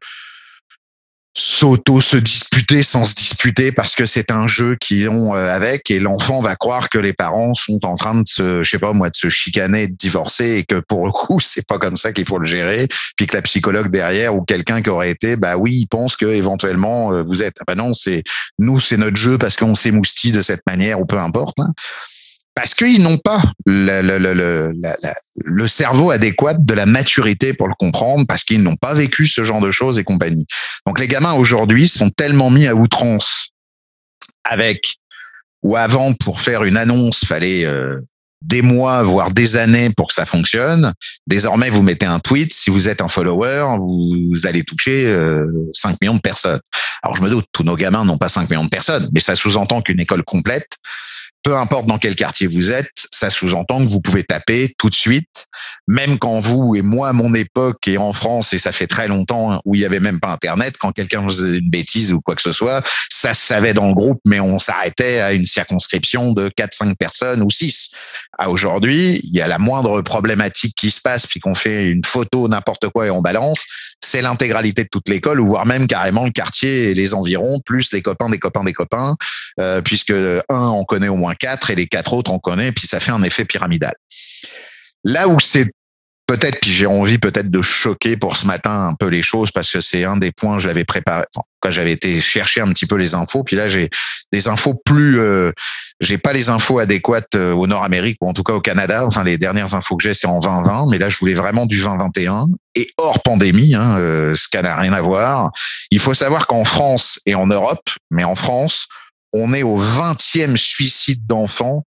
s'auto 1.39 2.02
se 2.02 2.17
disputer 2.17 2.82
sans 2.82 3.06
se 3.06 3.13
disputer 3.13 3.71
parce 3.71 3.93
que 3.93 4.06
c'est 4.06 4.32
un 4.32 4.47
jeu 4.47 4.76
qu'ils 4.76 5.08
ont 5.08 5.36
euh, 5.36 5.54
avec 5.54 5.91
et 5.91 6.00
l'enfant 6.00 6.41
va 6.41 6.56
croire 6.56 6.89
que 6.89 6.97
les 6.97 7.13
parents 7.13 7.54
sont 7.54 7.80
en 7.84 7.95
train 7.95 8.21
de 8.21 8.28
se 8.28 8.63
je 8.63 8.69
sais 8.69 8.80
pas 8.80 8.91
moi 8.91 9.12
de 9.12 9.15
se 9.15 9.30
chicaner 9.30 9.88
de 9.88 9.95
divorcer 9.95 10.56
et 10.56 10.63
que 10.63 10.80
pour 10.80 11.06
le 11.06 11.12
coup 11.12 11.39
c'est 11.41 11.65
pas 11.67 11.78
comme 11.78 11.95
ça 11.95 12.12
qu'il 12.12 12.28
faut 12.28 12.39
le 12.39 12.47
gérer 12.47 12.88
puis 13.15 13.28
que 13.28 13.36
la 13.36 13.43
psychologue 13.43 13.91
derrière 13.91 14.36
ou 14.36 14.41
quelqu'un 14.41 14.82
qui 14.82 14.89
aurait 14.89 15.12
été 15.12 15.36
bah 15.36 15.58
oui 15.58 15.76
il 15.82 15.88
pense 15.88 16.15
que 16.17 16.26
éventuellement 16.26 17.13
euh, 17.13 17.21
vous 17.21 17.43
êtes. 17.43 17.58
Ah 17.60 17.65
bah 17.67 17.76
non 17.76 17.93
c'est 17.93 18.23
nous 18.58 18.80
c'est 18.80 18.97
notre 18.97 19.17
jeu 19.17 19.38
parce 19.38 19.56
qu'on 19.56 19.76
s'émoustille 19.76 20.32
de 20.32 20.41
cette 20.41 20.65
manière 20.65 21.00
ou 21.00 21.06
peu 21.06 21.19
importe 21.19 21.60
hein 21.60 21.71
parce 22.57 22.73
qu'ils 22.73 23.03
n'ont 23.03 23.19
pas 23.19 23.43
le, 23.67 24.73
cerveau 25.67 26.09
adéquat 26.09 26.55
de 26.55 26.73
la 26.73 26.87
maturité 26.87 27.53
pour 27.53 27.67
le 27.67 27.75
comprendre, 27.77 28.25
parce 28.27 28.43
qu'ils 28.43 28.63
n'ont 28.63 28.75
pas 28.75 28.95
vécu 28.95 29.27
ce 29.27 29.43
genre 29.43 29.61
de 29.61 29.69
choses 29.69 29.99
et 29.99 30.03
compagnie. 30.03 30.47
Donc 30.87 30.99
les 30.99 31.07
gamins 31.07 31.33
aujourd'hui 31.33 31.87
sont 31.87 32.09
tellement 32.09 32.49
mis 32.49 32.65
à 32.65 32.73
outrance 32.73 33.49
avec 34.43 34.95
ou 35.61 35.75
avant 35.75 36.13
pour 36.15 36.41
faire 36.41 36.63
une 36.63 36.77
annonce, 36.77 37.23
fallait 37.25 37.63
euh, 37.63 37.99
des 38.41 38.62
mois, 38.62 39.04
voire 39.04 39.32
des 39.32 39.58
années 39.58 39.91
pour 39.95 40.08
que 40.08 40.13
ça 40.13 40.26
fonctionne. 40.26 40.93
Désormais, 41.26 41.69
vous 41.69 41.82
mettez 41.82 42.06
un 42.06 42.19
tweet, 42.19 42.54
si 42.54 42.69
vous 42.69 42.88
êtes 42.88 43.02
un 43.02 43.08
follower, 43.08 43.78
vous, 43.80 44.45
allez 44.45 44.63
toucher 44.63 45.06
5 45.06 45.10
euh, 45.10 45.95
millions 46.02 46.15
de 46.15 46.21
personnes. 46.21 46.60
Alors 47.04 47.15
je 47.15 47.21
me 47.21 47.30
doute, 47.30 47.45
tous 47.52 47.63
nos 47.63 47.76
gamins 47.76 48.06
n'ont 48.06 48.17
pas 48.17 48.30
5 48.30 48.50
millions 48.50 48.65
de 48.65 48.69
personnes, 48.69 49.10
mais 49.12 49.19
ça 49.19 49.36
sous-entend 49.36 49.82
qu'une 49.82 50.00
école 50.00 50.23
complète 50.23 50.78
peu 51.47 51.56
importe 51.56 51.86
dans 51.86 51.97
quel 51.97 52.13
quartier 52.13 52.45
vous 52.45 52.73
êtes, 52.73 53.08
ça 53.10 53.30
sous-entend 53.30 53.80
que 53.80 53.89
vous 53.89 54.02
pouvez 54.02 54.26
taper 54.26 54.76
tout 54.78 54.89
de 54.89 54.95
suite, 54.95 55.47
même 55.88 56.19
quand 56.19 56.41
vous 56.41 56.76
et 56.76 56.82
moi, 56.82 57.08
à 57.08 57.13
mon 57.13 57.34
époque 57.34 57.88
et 57.88 57.97
en 57.97 58.12
France, 58.12 58.52
et 58.52 58.60
ça 58.60 58.73
fait 58.73 58.86
très 58.86 59.08
longtemps 59.08 59.62
où 59.63 59.73
il 59.73 59.80
y 59.80 59.86
avait 59.86 60.02
même 60.02 60.19
pas 60.19 60.32
Internet, 60.32 60.76
quand 60.78 60.91
quelqu'un 60.91 61.23
faisait 61.23 61.60
une 61.60 61.69
bêtise 61.69 62.12
ou 62.12 62.19
quoi 62.19 62.36
que 62.36 62.41
ce 62.41 62.52
soit, 62.52 62.84
ça 63.10 63.34
se 63.34 63.45
savait 63.45 63.73
dans 63.73 63.88
le 63.88 63.93
groupe, 63.93 64.19
mais 64.26 64.41
on 64.41 64.60
s'arrêtait 64.60 65.21
à 65.21 65.32
une 65.32 65.45
circonscription 65.45 66.34
de 66.34 66.50
4-5 66.50 66.97
personnes 66.97 67.41
ou 67.41 67.50
6. 67.50 67.91
Aujourd'hui, 68.45 69.19
il 69.23 69.34
y 69.34 69.41
a 69.41 69.47
la 69.47 69.58
moindre 69.58 70.02
problématique 70.02 70.76
qui 70.76 70.91
se 70.91 71.02
passe, 71.02 71.26
puis 71.26 71.39
qu'on 71.39 71.56
fait 71.56 71.88
une 71.88 72.06
photo, 72.06 72.47
n'importe 72.47 72.89
quoi 72.89 73.08
et 73.08 73.10
on 73.10 73.21
balance, 73.21 73.60
c'est 74.00 74.21
l'intégralité 74.21 74.84
de 74.84 74.89
toute 74.89 75.10
l'école, 75.10 75.39
ou 75.39 75.47
voire 75.47 75.65
même 75.65 75.88
carrément 75.88 76.26
le 76.26 76.32
quartier 76.32 76.91
et 76.91 76.93
les 76.93 77.13
environs, 77.15 77.60
plus 77.65 77.91
les 77.93 78.02
copains 78.02 78.30
des 78.30 78.38
copains 78.38 78.63
des 78.63 78.73
copains, 78.73 79.15
euh, 79.60 79.82
puisque 79.82 80.12
un, 80.12 80.43
on 80.50 80.84
connaît 80.84 81.08
au 81.08 81.15
moins 81.15 81.34
quatre 81.34 81.71
et 81.71 81.76
les 81.76 81.88
quatre 81.88 82.13
autres 82.13 82.32
on 82.32 82.39
connaît, 82.39 82.71
puis 82.71 82.88
ça 82.88 83.00
fait 83.00 83.12
un 83.12 83.23
effet 83.23 83.45
pyramidal. 83.45 83.95
Là 85.04 85.28
où 85.28 85.39
c'est 85.39 85.71
peut-être, 86.27 86.59
puis 86.59 86.71
j'ai 86.71 86.85
envie 86.85 87.17
peut-être 87.17 87.49
de 87.49 87.61
choquer 87.61 88.17
pour 88.17 88.35
ce 88.35 88.45
matin 88.45 88.89
un 88.89 88.93
peu 88.93 89.07
les 89.07 89.23
choses 89.23 89.49
parce 89.51 89.71
que 89.71 89.79
c'est 89.79 90.03
un 90.03 90.17
des 90.17 90.31
points 90.31 90.59
je 90.59 90.67
l'avais 90.67 90.83
préparé 90.83 91.23
quand 91.61 91.71
j'avais 91.71 91.93
été 91.93 92.19
chercher 92.21 92.61
un 92.61 92.67
petit 92.67 92.85
peu 92.85 92.95
les 92.95 93.15
infos. 93.15 93.43
Puis 93.43 93.55
là 93.55 93.69
j'ai 93.69 93.89
des 94.31 94.47
infos 94.49 94.75
plus, 94.85 95.19
euh, 95.19 95.51
j'ai 96.01 96.17
pas 96.17 96.33
les 96.33 96.49
infos 96.49 96.79
adéquates 96.79 97.35
euh, 97.35 97.53
au 97.53 97.65
Nord-Amérique 97.65 98.17
ou 98.21 98.29
en 98.29 98.33
tout 98.33 98.43
cas 98.43 98.53
au 98.53 98.61
Canada. 98.61 99.05
Enfin 99.05 99.23
les 99.23 99.37
dernières 99.37 99.73
infos 99.73 99.95
que 99.95 100.03
j'ai 100.03 100.13
c'est 100.13 100.27
en 100.27 100.39
2020, 100.39 100.91
mais 100.91 100.99
là 100.99 101.09
je 101.09 101.17
voulais 101.17 101.33
vraiment 101.33 101.65
du 101.65 101.77
2021 101.77 102.47
et 102.75 102.91
hors 102.97 103.23
pandémie, 103.23 103.73
hein, 103.73 103.97
euh, 103.97 104.35
ce 104.35 104.49
qui 104.49 104.61
n'a 104.61 104.75
rien 104.75 104.93
à 104.93 105.01
voir. 105.01 105.51
Il 105.91 105.99
faut 105.99 106.13
savoir 106.13 106.45
qu'en 106.45 106.65
France 106.65 107.19
et 107.25 107.35
en 107.35 107.47
Europe, 107.47 107.89
mais 108.11 108.25
en 108.25 108.35
France 108.35 108.87
on 109.33 109.53
est 109.53 109.63
au 109.63 109.81
20e 109.81 110.57
suicide 110.57 111.25
d'enfants 111.25 111.83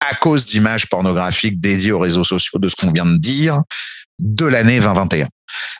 à 0.00 0.14
cause 0.14 0.46
d'images 0.46 0.86
pornographiques 0.86 1.60
dédiées 1.60 1.92
aux 1.92 1.98
réseaux 1.98 2.24
sociaux 2.24 2.58
de 2.58 2.68
ce 2.68 2.76
qu'on 2.76 2.92
vient 2.92 3.06
de 3.06 3.18
dire 3.18 3.60
de 4.18 4.46
l'année 4.46 4.78
2021. 4.78 5.28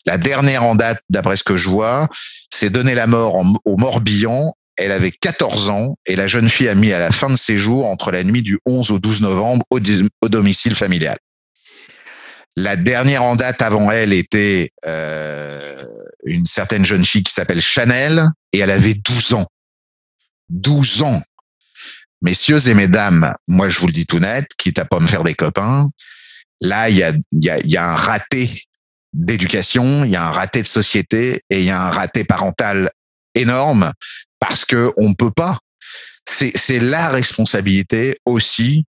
La 0.06 0.18
dernière 0.18 0.64
en 0.64 0.74
date, 0.74 1.00
d'après 1.10 1.36
ce 1.36 1.44
que 1.44 1.56
je 1.56 1.68
vois, 1.68 2.08
c'est 2.52 2.70
donner 2.70 2.94
la 2.94 3.06
mort 3.06 3.36
au 3.64 3.76
Morbihan. 3.76 4.52
Elle 4.76 4.92
avait 4.92 5.10
14 5.10 5.68
ans 5.68 5.96
et 6.06 6.16
la 6.16 6.26
jeune 6.26 6.48
fille 6.48 6.68
a 6.68 6.74
mis 6.74 6.92
à 6.92 6.98
la 6.98 7.10
fin 7.10 7.28
de 7.28 7.36
ses 7.36 7.58
jours 7.58 7.86
entre 7.86 8.10
la 8.10 8.24
nuit 8.24 8.42
du 8.42 8.58
11 8.66 8.90
au 8.92 8.98
12 8.98 9.20
novembre 9.20 9.64
au, 9.70 9.78
domicile 10.28 10.74
familial. 10.74 11.18
La 12.56 12.76
dernière 12.76 13.22
en 13.22 13.36
date 13.36 13.62
avant 13.62 13.90
elle 13.90 14.12
était 14.12 14.72
euh, 14.86 15.82
une 16.24 16.46
certaine 16.46 16.84
jeune 16.84 17.04
fille 17.04 17.22
qui 17.22 17.32
s'appelle 17.32 17.60
Chanel 17.60 18.26
et 18.52 18.58
elle 18.58 18.70
avait 18.70 18.94
12 18.94 19.34
ans. 19.34 19.46
12 20.48 21.02
ans. 21.02 21.22
Messieurs 22.22 22.68
et 22.68 22.74
mesdames, 22.74 23.34
moi 23.48 23.68
je 23.68 23.80
vous 23.80 23.86
le 23.86 23.92
dis 23.92 24.06
tout 24.06 24.18
net, 24.18 24.46
quitte 24.56 24.78
à 24.78 24.84
pas 24.84 25.00
me 25.00 25.06
faire 25.06 25.24
des 25.24 25.34
copains, 25.34 25.88
là 26.60 26.88
il 26.88 26.96
y 26.96 27.02
a, 27.02 27.12
y, 27.32 27.50
a, 27.50 27.58
y 27.66 27.76
a 27.76 27.90
un 27.90 27.94
raté 27.94 28.50
d'éducation, 29.12 30.04
il 30.04 30.10
y 30.10 30.16
a 30.16 30.24
un 30.26 30.32
raté 30.32 30.62
de 30.62 30.66
société 30.66 31.42
et 31.50 31.60
il 31.60 31.64
y 31.64 31.70
a 31.70 31.82
un 31.82 31.90
raté 31.90 32.24
parental 32.24 32.90
énorme 33.34 33.92
parce 34.38 34.64
que 34.64 34.92
on 34.96 35.14
peut 35.14 35.30
pas. 35.30 35.58
C'est 36.26 36.78
la 36.78 37.08
responsabilité 37.08 38.18
aussi 38.24 38.84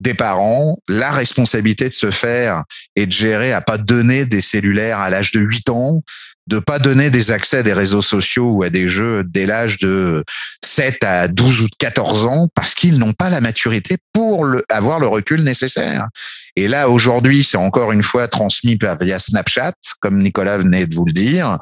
des 0.00 0.14
parents, 0.14 0.78
la 0.88 1.10
responsabilité 1.10 1.88
de 1.88 1.94
se 1.94 2.10
faire 2.10 2.64
et 2.96 3.06
de 3.06 3.12
gérer 3.12 3.52
à 3.52 3.60
pas 3.60 3.78
donner 3.78 4.26
des 4.26 4.40
cellulaires 4.40 4.98
à 4.98 5.10
l'âge 5.10 5.32
de 5.32 5.40
8 5.40 5.70
ans, 5.70 6.02
de 6.46 6.58
pas 6.58 6.78
donner 6.78 7.10
des 7.10 7.32
accès 7.32 7.58
à 7.58 7.62
des 7.62 7.72
réseaux 7.72 8.02
sociaux 8.02 8.50
ou 8.50 8.62
à 8.62 8.70
des 8.70 8.88
jeux 8.88 9.24
dès 9.24 9.46
l'âge 9.46 9.78
de 9.78 10.22
7 10.64 11.02
à 11.02 11.28
12 11.28 11.62
ou 11.62 11.64
de 11.64 11.76
14 11.78 12.26
ans 12.26 12.48
parce 12.54 12.74
qu'ils 12.74 12.98
n'ont 12.98 13.14
pas 13.14 13.30
la 13.30 13.40
maturité 13.40 13.96
pour 14.12 14.46
avoir 14.68 15.00
le 15.00 15.08
recul 15.08 15.42
nécessaire. 15.42 16.06
Et 16.54 16.68
là, 16.68 16.88
aujourd'hui, 16.88 17.42
c'est 17.42 17.56
encore 17.56 17.92
une 17.92 18.02
fois 18.02 18.28
transmis 18.28 18.78
via 19.00 19.18
Snapchat, 19.18 19.72
comme 20.00 20.18
Nicolas 20.18 20.58
venait 20.58 20.86
de 20.86 20.94
vous 20.94 21.04
le 21.04 21.12
dire. 21.12 21.58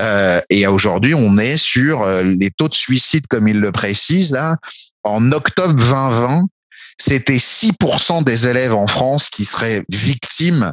Euh, 0.00 0.40
et 0.50 0.66
aujourd'hui, 0.66 1.14
on 1.14 1.38
est 1.38 1.56
sur 1.56 2.02
euh, 2.02 2.22
les 2.22 2.50
taux 2.50 2.68
de 2.68 2.74
suicide, 2.74 3.26
comme 3.28 3.46
il 3.46 3.60
le 3.60 3.72
précise, 3.72 4.32
là. 4.32 4.56
En 5.04 5.32
octobre 5.32 5.74
2020, 5.74 6.46
c'était 6.98 7.38
6% 7.38 8.24
des 8.24 8.46
élèves 8.46 8.74
en 8.74 8.86
France 8.86 9.28
qui 9.28 9.44
seraient 9.44 9.84
victimes 9.88 10.72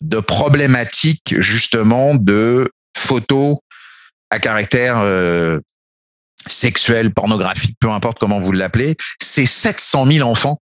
de 0.00 0.20
problématiques 0.20 1.40
justement 1.40 2.14
de 2.14 2.70
photos 2.96 3.56
à 4.30 4.38
caractère 4.38 4.98
euh, 4.98 5.58
sexuel, 6.46 7.12
pornographique, 7.12 7.76
peu 7.80 7.90
importe 7.90 8.18
comment 8.18 8.40
vous 8.40 8.52
l'appelez, 8.52 8.96
c'est 9.20 9.46
700 9.46 10.06
000 10.06 10.28
enfants. 10.28 10.60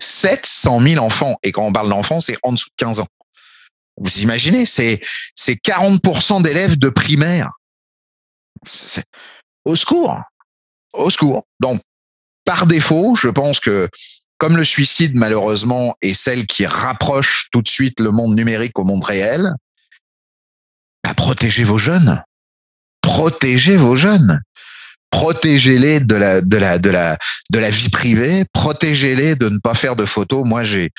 700 0.00 0.82
000 0.82 1.04
enfants. 1.04 1.36
Et 1.42 1.52
quand 1.52 1.62
on 1.62 1.72
parle 1.72 1.88
d'enfants, 1.88 2.20
c'est 2.20 2.36
en 2.42 2.52
dessous 2.52 2.68
de 2.70 2.84
15 2.84 3.00
ans. 3.00 3.08
Vous 3.96 4.20
imaginez, 4.20 4.66
c'est 4.66 5.00
c'est 5.36 5.54
40% 5.54 6.42
d'élèves 6.42 6.78
de 6.78 6.88
primaire. 6.88 7.50
Au 9.64 9.76
secours, 9.76 10.18
au 10.92 11.10
secours. 11.10 11.44
Donc 11.60 11.80
par 12.44 12.66
défaut, 12.66 13.14
je 13.16 13.28
pense 13.28 13.60
que 13.60 13.88
comme 14.38 14.56
le 14.56 14.64
suicide, 14.64 15.14
malheureusement, 15.14 15.94
est 16.02 16.14
celle 16.14 16.46
qui 16.46 16.66
rapproche 16.66 17.48
tout 17.52 17.62
de 17.62 17.68
suite 17.68 18.00
le 18.00 18.10
monde 18.10 18.34
numérique 18.34 18.78
au 18.78 18.84
monde 18.84 19.04
réel, 19.04 19.52
bah, 21.02 21.14
protégez 21.14 21.64
vos 21.64 21.78
jeunes. 21.78 22.22
Protégez 23.00 23.76
vos 23.76 23.96
jeunes. 23.96 24.40
Protégez-les 25.10 26.00
de 26.00 26.16
la, 26.16 26.40
de 26.40 26.56
la, 26.56 26.78
de 26.78 26.90
la, 26.90 27.16
de 27.50 27.58
la 27.58 27.70
vie 27.70 27.88
privée. 27.88 28.44
Protégez-les 28.52 29.36
de 29.36 29.48
ne 29.48 29.58
pas 29.58 29.74
faire 29.74 29.94
de 29.94 30.04
photos. 30.04 30.42
Moi, 30.44 30.64
j'ai, 30.64 30.90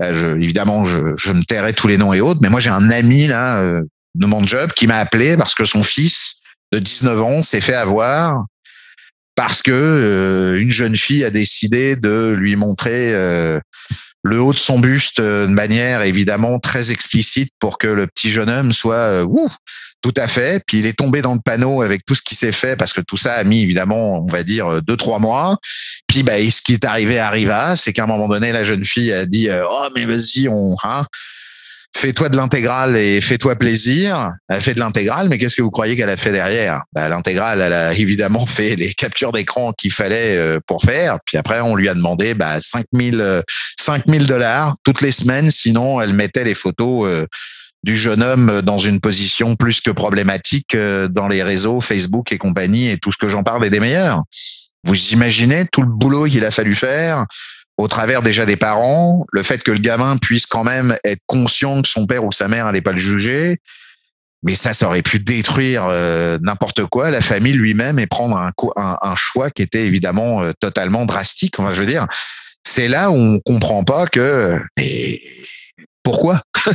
je, 0.00 0.36
évidemment, 0.36 0.84
je, 0.84 1.16
je 1.16 1.32
me 1.32 1.42
tairai 1.42 1.72
tous 1.72 1.88
les 1.88 1.96
noms 1.96 2.12
et 2.12 2.20
autres, 2.20 2.40
mais 2.42 2.50
moi, 2.50 2.60
j'ai 2.60 2.70
un 2.70 2.90
ami, 2.90 3.26
là, 3.26 3.62
euh, 3.62 3.80
de 4.14 4.26
mon 4.26 4.46
job 4.46 4.72
qui 4.74 4.86
m'a 4.86 4.98
appelé 4.98 5.36
parce 5.36 5.54
que 5.54 5.64
son 5.64 5.82
fils 5.82 6.34
de 6.72 6.78
19 6.78 7.20
ans 7.22 7.42
s'est 7.42 7.60
fait 7.60 7.74
avoir 7.74 8.44
parce 9.44 9.60
que 9.60 9.72
euh, 9.72 10.60
une 10.60 10.70
jeune 10.70 10.96
fille 10.96 11.24
a 11.24 11.30
décidé 11.30 11.96
de 11.96 12.32
lui 12.38 12.54
montrer 12.54 13.12
euh, 13.12 13.58
le 14.22 14.40
haut 14.40 14.52
de 14.52 14.58
son 14.58 14.78
buste 14.78 15.18
euh, 15.18 15.48
de 15.48 15.52
manière 15.52 16.02
évidemment 16.02 16.60
très 16.60 16.92
explicite 16.92 17.50
pour 17.58 17.78
que 17.78 17.88
le 17.88 18.06
petit 18.06 18.30
jeune 18.30 18.48
homme 18.48 18.72
soit 18.72 19.24
ouh, 19.24 19.50
tout 20.00 20.14
à 20.16 20.28
fait. 20.28 20.62
Puis 20.64 20.78
il 20.78 20.86
est 20.86 20.96
tombé 20.96 21.22
dans 21.22 21.34
le 21.34 21.40
panneau 21.44 21.82
avec 21.82 22.04
tout 22.04 22.14
ce 22.14 22.22
qui 22.22 22.36
s'est 22.36 22.52
fait 22.52 22.76
parce 22.76 22.92
que 22.92 23.00
tout 23.00 23.16
ça 23.16 23.34
a 23.34 23.42
mis 23.42 23.62
évidemment, 23.62 24.24
on 24.24 24.30
va 24.30 24.44
dire 24.44 24.80
deux 24.80 24.96
trois 24.96 25.18
mois. 25.18 25.56
Puis 26.06 26.22
bah, 26.22 26.34
ce 26.38 26.62
qui 26.62 26.74
est 26.74 26.84
arrivé 26.84 27.18
arriva, 27.18 27.74
c'est 27.74 27.92
qu'à 27.92 28.04
un 28.04 28.06
moment 28.06 28.28
donné 28.28 28.52
la 28.52 28.62
jeune 28.62 28.84
fille 28.84 29.12
a 29.12 29.26
dit 29.26 29.48
oh 29.50 29.88
mais 29.96 30.06
vas-y 30.06 30.46
on 30.48 30.76
hein, 30.84 31.04
fais-toi 31.94 32.28
de 32.28 32.36
l'intégrale 32.36 32.96
et 32.96 33.20
fais-toi 33.20 33.56
plaisir. 33.56 34.32
Elle 34.48 34.60
fait 34.60 34.74
de 34.74 34.80
l'intégrale, 34.80 35.28
mais 35.28 35.38
qu'est-ce 35.38 35.56
que 35.56 35.62
vous 35.62 35.70
croyez 35.70 35.96
qu'elle 35.96 36.10
a 36.10 36.16
fait 36.16 36.32
derrière? 36.32 36.82
Bah, 36.92 37.08
L'intégrale, 37.08 37.60
elle 37.60 37.72
a 37.72 37.92
évidemment 37.94 38.46
fait 38.46 38.76
les 38.76 38.94
captures 38.94 39.32
d'écran 39.32 39.72
qu'il 39.72 39.92
fallait 39.92 40.36
euh, 40.36 40.58
pour 40.66 40.82
faire. 40.82 41.18
Puis 41.26 41.36
après, 41.36 41.60
on 41.60 41.74
lui 41.74 41.88
a 41.88 41.94
demandé 41.94 42.34
bah, 42.34 42.60
5000 42.60 43.42
5000 43.78 44.26
dollars 44.26 44.74
toutes 44.84 45.00
les 45.00 45.12
semaines, 45.12 45.50
sinon 45.50 46.00
elle 46.00 46.14
mettait 46.14 46.44
les 46.44 46.54
photos 46.54 47.06
euh, 47.06 47.26
du 47.82 47.96
jeune 47.96 48.22
homme 48.22 48.62
dans 48.62 48.78
une 48.78 49.00
position 49.00 49.56
plus 49.56 49.80
que 49.80 49.90
problématique 49.90 50.74
euh, 50.74 51.08
dans 51.08 51.28
les 51.28 51.42
réseaux 51.42 51.80
Facebook 51.80 52.32
et 52.32 52.38
compagnie 52.38 52.88
et 52.88 52.98
tout 52.98 53.12
ce 53.12 53.18
que 53.18 53.28
j'en 53.28 53.42
parle 53.42 53.64
est 53.66 53.70
des 53.70 53.80
meilleurs. 53.80 54.22
Vous 54.84 54.96
imaginez 55.12 55.66
tout 55.70 55.82
le 55.82 55.88
boulot 55.88 56.26
qu'il 56.26 56.44
a 56.44 56.50
fallu 56.50 56.74
faire? 56.74 57.26
Au 57.78 57.88
travers 57.88 58.22
déjà 58.22 58.46
des 58.46 58.56
parents, 58.56 59.24
le 59.32 59.42
fait 59.42 59.62
que 59.62 59.70
le 59.70 59.78
gamin 59.78 60.16
puisse 60.16 60.46
quand 60.46 60.64
même 60.64 60.96
être 61.04 61.22
conscient 61.26 61.82
que 61.82 61.88
son 61.88 62.06
père 62.06 62.24
ou 62.24 62.32
sa 62.32 62.48
mère 62.48 62.66
n'allait 62.66 62.82
pas 62.82 62.92
le 62.92 62.98
juger, 62.98 63.60
mais 64.42 64.54
ça, 64.54 64.74
ça 64.74 64.86
aurait 64.88 65.02
pu 65.02 65.20
détruire 65.20 65.86
euh, 65.88 66.38
n'importe 66.42 66.84
quoi, 66.86 67.10
la 67.10 67.20
famille 67.20 67.52
lui-même 67.52 67.98
et 67.98 68.06
prendre 68.06 68.36
un, 68.36 68.52
un, 68.76 69.16
choix 69.16 69.50
qui 69.50 69.62
était 69.62 69.84
évidemment 69.84 70.42
euh, 70.42 70.52
totalement 70.60 71.06
drastique. 71.06 71.58
Enfin, 71.58 71.70
je 71.70 71.80
veux 71.80 71.86
dire, 71.86 72.06
c'est 72.64 72.88
là 72.88 73.10
où 73.10 73.16
on 73.16 73.38
comprend 73.40 73.84
pas 73.84 74.06
que 74.06 74.58
pourquoi? 76.02 76.42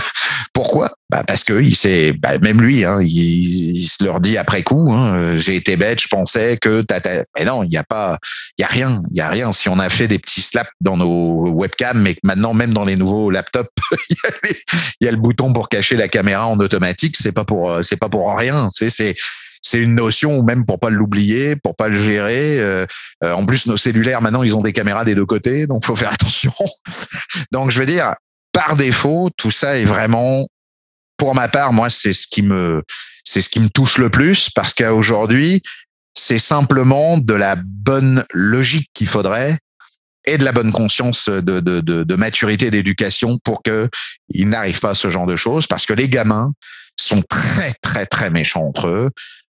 Pourquoi? 0.53 0.91
Bah 1.09 1.23
Parce 1.25 1.43
que 1.43 1.61
il 1.61 1.75
sait, 1.75 2.13
bah 2.13 2.37
même 2.39 2.61
lui, 2.61 2.83
hein, 2.83 2.99
il, 3.01 3.87
se 3.87 4.03
leur 4.03 4.19
dit 4.19 4.37
après 4.37 4.63
coup, 4.63 4.91
hein, 4.91 5.15
euh, 5.15 5.37
j'ai 5.37 5.55
été 5.55 5.77
bête, 5.77 6.01
je 6.01 6.07
pensais 6.07 6.57
que 6.57 6.81
tata. 6.81 7.23
Mais 7.37 7.45
non, 7.45 7.63
il 7.63 7.69
n'y 7.69 7.77
a 7.77 7.83
pas, 7.83 8.17
il 8.57 8.61
y 8.61 8.65
a 8.65 8.67
rien, 8.67 9.01
il 9.11 9.17
y 9.17 9.21
a 9.21 9.29
rien. 9.29 9.53
Si 9.53 9.69
on 9.69 9.79
a 9.79 9.89
fait 9.89 10.07
des 10.07 10.19
petits 10.19 10.41
slaps 10.41 10.71
dans 10.81 10.97
nos 10.97 11.49
webcams, 11.49 12.01
mais 12.01 12.15
que 12.15 12.21
maintenant 12.23 12.53
même 12.53 12.73
dans 12.73 12.85
les 12.85 12.95
nouveaux 12.95 13.29
laptops, 13.29 13.69
il 14.09 14.15
y, 15.01 15.07
a 15.07 15.11
le 15.11 15.17
bouton 15.17 15.53
pour 15.53 15.69
cacher 15.69 15.95
la 15.95 16.07
caméra 16.07 16.47
en 16.47 16.59
automatique, 16.59 17.15
c'est 17.17 17.33
pas 17.33 17.45
pour, 17.45 17.71
euh, 17.71 17.83
c'est 17.83 17.97
pas 17.97 18.09
pour 18.09 18.33
rien. 18.35 18.69
C'est, 18.71 18.89
c'est 18.89 19.15
c'est 19.61 19.79
une 19.79 19.95
notion 19.95 20.43
même 20.43 20.65
pour 20.65 20.79
pas 20.79 20.89
l'oublier, 20.89 21.55
pour 21.55 21.75
pas 21.75 21.89
le 21.89 21.99
gérer. 21.99 22.59
Euh, 22.59 22.85
en 23.21 23.45
plus, 23.45 23.65
nos 23.65 23.75
cellulaires 23.75 24.21
maintenant, 24.21 24.43
ils 24.43 24.55
ont 24.55 24.61
des 24.61 24.71
caméras 24.71 25.03
des 25.03 25.15
deux 25.15 25.25
côtés, 25.25 25.67
donc 25.67 25.85
faut 25.85 25.95
faire 25.95 26.13
attention. 26.13 26.53
donc, 27.51 27.71
je 27.71 27.79
veux 27.79 27.85
dire, 27.85 28.13
par 28.57 28.75
défaut, 28.75 29.29
tout 29.37 29.51
ça 29.51 29.77
est 29.77 29.85
vraiment, 29.85 30.47
pour 31.15 31.35
ma 31.35 31.47
part, 31.47 31.73
moi, 31.73 31.91
c'est 31.91 32.13
ce 32.13 32.25
qui 32.25 32.41
me, 32.41 32.81
c'est 33.23 33.41
ce 33.41 33.49
qui 33.49 33.59
me 33.59 33.69
touche 33.69 33.99
le 33.99 34.09
plus 34.09 34.49
parce 34.49 34.73
qu'aujourd'hui, 34.73 35.61
c'est 36.15 36.39
simplement 36.39 37.19
de 37.19 37.35
la 37.35 37.55
bonne 37.55 38.25
logique 38.33 38.89
qu'il 38.95 39.07
faudrait 39.07 39.59
et 40.25 40.39
de 40.39 40.43
la 40.43 40.53
bonne 40.53 40.71
conscience 40.71 41.29
de, 41.29 41.59
de, 41.59 41.81
de, 41.81 42.15
maturité 42.15 42.71
d'éducation 42.71 43.37
pour 43.43 43.61
que 43.61 43.87
ils 44.29 44.49
n'arrivent 44.49 44.79
pas 44.79 44.89
à 44.89 44.95
ce 44.95 45.11
genre 45.11 45.27
de 45.27 45.35
choses 45.35 45.67
parce 45.67 45.85
que 45.85 45.93
les 45.93 46.09
gamins 46.09 46.51
sont 46.95 47.21
très 47.21 47.73
très 47.83 48.07
très 48.07 48.31
méchants 48.31 48.65
entre 48.65 48.87
eux 48.87 49.11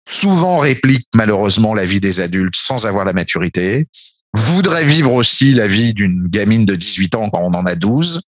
souvent 0.06 0.58
répliquent 0.58 1.08
malheureusement 1.14 1.72
la 1.72 1.86
vie 1.86 2.00
des 2.00 2.20
adultes 2.20 2.56
sans 2.56 2.84
avoir 2.84 3.04
la 3.04 3.12
maturité 3.12 3.86
voudraient 4.34 4.84
vivre 4.84 5.12
aussi 5.12 5.54
la 5.54 5.68
vie 5.68 5.94
d'une 5.94 6.26
gamine 6.28 6.66
de 6.66 6.74
18 6.74 7.14
ans 7.14 7.30
quand 7.30 7.40
on 7.40 7.54
en 7.54 7.64
a 7.64 7.76
12 7.76 8.20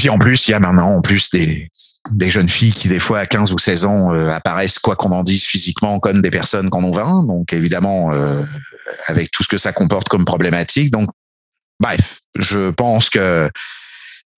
puis 0.00 0.08
en 0.08 0.18
plus, 0.18 0.48
il 0.48 0.52
y 0.52 0.54
a 0.54 0.60
maintenant 0.60 0.96
en 0.96 1.02
plus 1.02 1.28
des, 1.28 1.70
des 2.10 2.30
jeunes 2.30 2.48
filles 2.48 2.72
qui, 2.72 2.88
des 2.88 2.98
fois, 2.98 3.18
à 3.18 3.26
15 3.26 3.52
ou 3.52 3.58
16 3.58 3.84
ans, 3.84 4.14
euh, 4.14 4.30
apparaissent, 4.30 4.78
quoi 4.78 4.96
qu'on 4.96 5.12
en 5.12 5.22
dise, 5.22 5.44
physiquement 5.44 6.00
comme 6.00 6.22
des 6.22 6.30
personnes 6.30 6.70
qu'on 6.70 6.82
ont 6.84 6.92
20. 6.92 7.24
Donc, 7.24 7.52
évidemment, 7.52 8.10
euh, 8.10 8.42
avec 9.08 9.30
tout 9.30 9.42
ce 9.42 9.48
que 9.48 9.58
ça 9.58 9.74
comporte 9.74 10.08
comme 10.08 10.24
problématique. 10.24 10.90
Donc, 10.90 11.10
bref, 11.80 12.20
je 12.38 12.70
pense 12.70 13.10
que 13.10 13.50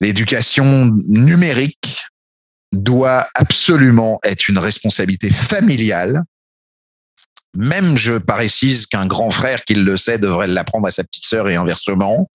l'éducation 0.00 0.96
numérique 1.06 2.06
doit 2.72 3.28
absolument 3.36 4.18
être 4.24 4.48
une 4.48 4.58
responsabilité 4.58 5.30
familiale. 5.30 6.24
Même, 7.54 7.96
je 7.96 8.18
précise 8.18 8.86
qu'un 8.86 9.06
grand 9.06 9.30
frère 9.30 9.62
qui 9.62 9.76
le 9.76 9.96
sait 9.96 10.18
devrait 10.18 10.48
l'apprendre 10.48 10.88
à 10.88 10.90
sa 10.90 11.04
petite 11.04 11.24
sœur 11.24 11.48
et 11.48 11.54
inversement. 11.54 12.28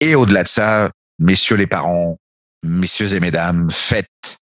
Et 0.00 0.14
au-delà 0.14 0.44
de 0.44 0.48
ça, 0.48 0.90
messieurs 1.18 1.56
les 1.56 1.66
parents, 1.66 2.18
messieurs 2.62 3.14
et 3.14 3.20
mesdames, 3.20 3.70
faites 3.70 4.38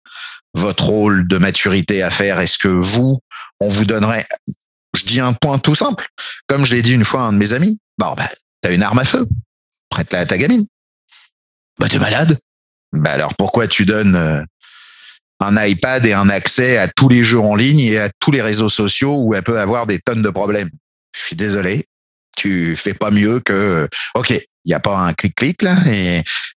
votre 0.53 0.85
rôle 0.85 1.27
de 1.27 1.37
maturité 1.37 2.03
à 2.03 2.09
faire. 2.09 2.39
Est-ce 2.39 2.57
que 2.57 2.67
vous, 2.67 3.19
on 3.59 3.69
vous 3.69 3.85
donnerait, 3.85 4.25
je 4.95 5.03
dis 5.03 5.19
un 5.19 5.33
point 5.33 5.59
tout 5.59 5.75
simple, 5.75 6.07
comme 6.47 6.65
je 6.65 6.73
l'ai 6.73 6.81
dit 6.81 6.93
une 6.93 7.05
fois 7.05 7.21
à 7.21 7.23
un 7.25 7.33
de 7.33 7.37
mes 7.37 7.53
amis, 7.53 7.79
bon, 7.97 8.13
bah, 8.13 8.29
t'as 8.61 8.73
une 8.73 8.83
arme 8.83 8.99
à 8.99 9.05
feu, 9.05 9.27
prête-la 9.89 10.19
à 10.19 10.25
ta 10.25 10.37
gamine. 10.37 10.65
Bah, 11.79 11.87
t'es 11.89 11.99
malade. 11.99 12.39
Bah, 12.93 13.11
alors 13.11 13.35
pourquoi 13.35 13.67
tu 13.67 13.85
donnes 13.85 14.15
euh, 14.15 14.43
un 15.39 15.63
iPad 15.63 16.05
et 16.05 16.13
un 16.13 16.29
accès 16.29 16.77
à 16.77 16.87
tous 16.87 17.09
les 17.09 17.23
jeux 17.23 17.39
en 17.39 17.55
ligne 17.55 17.79
et 17.79 17.99
à 17.99 18.09
tous 18.19 18.31
les 18.31 18.41
réseaux 18.41 18.69
sociaux 18.69 19.15
où 19.17 19.35
elle 19.35 19.43
peut 19.43 19.59
avoir 19.59 19.85
des 19.85 19.99
tonnes 19.99 20.23
de 20.23 20.29
problèmes? 20.29 20.69
Je 21.15 21.25
suis 21.25 21.35
désolé. 21.35 21.85
Tu 22.37 22.75
fais 22.77 22.93
pas 22.93 23.11
mieux 23.11 23.41
que, 23.41 23.89
OK, 24.15 24.29
il 24.29 24.69
n'y 24.69 24.73
a 24.73 24.79
pas 24.79 24.97
un 24.97 25.13
clic-clic 25.13 25.61
là, 25.61 25.75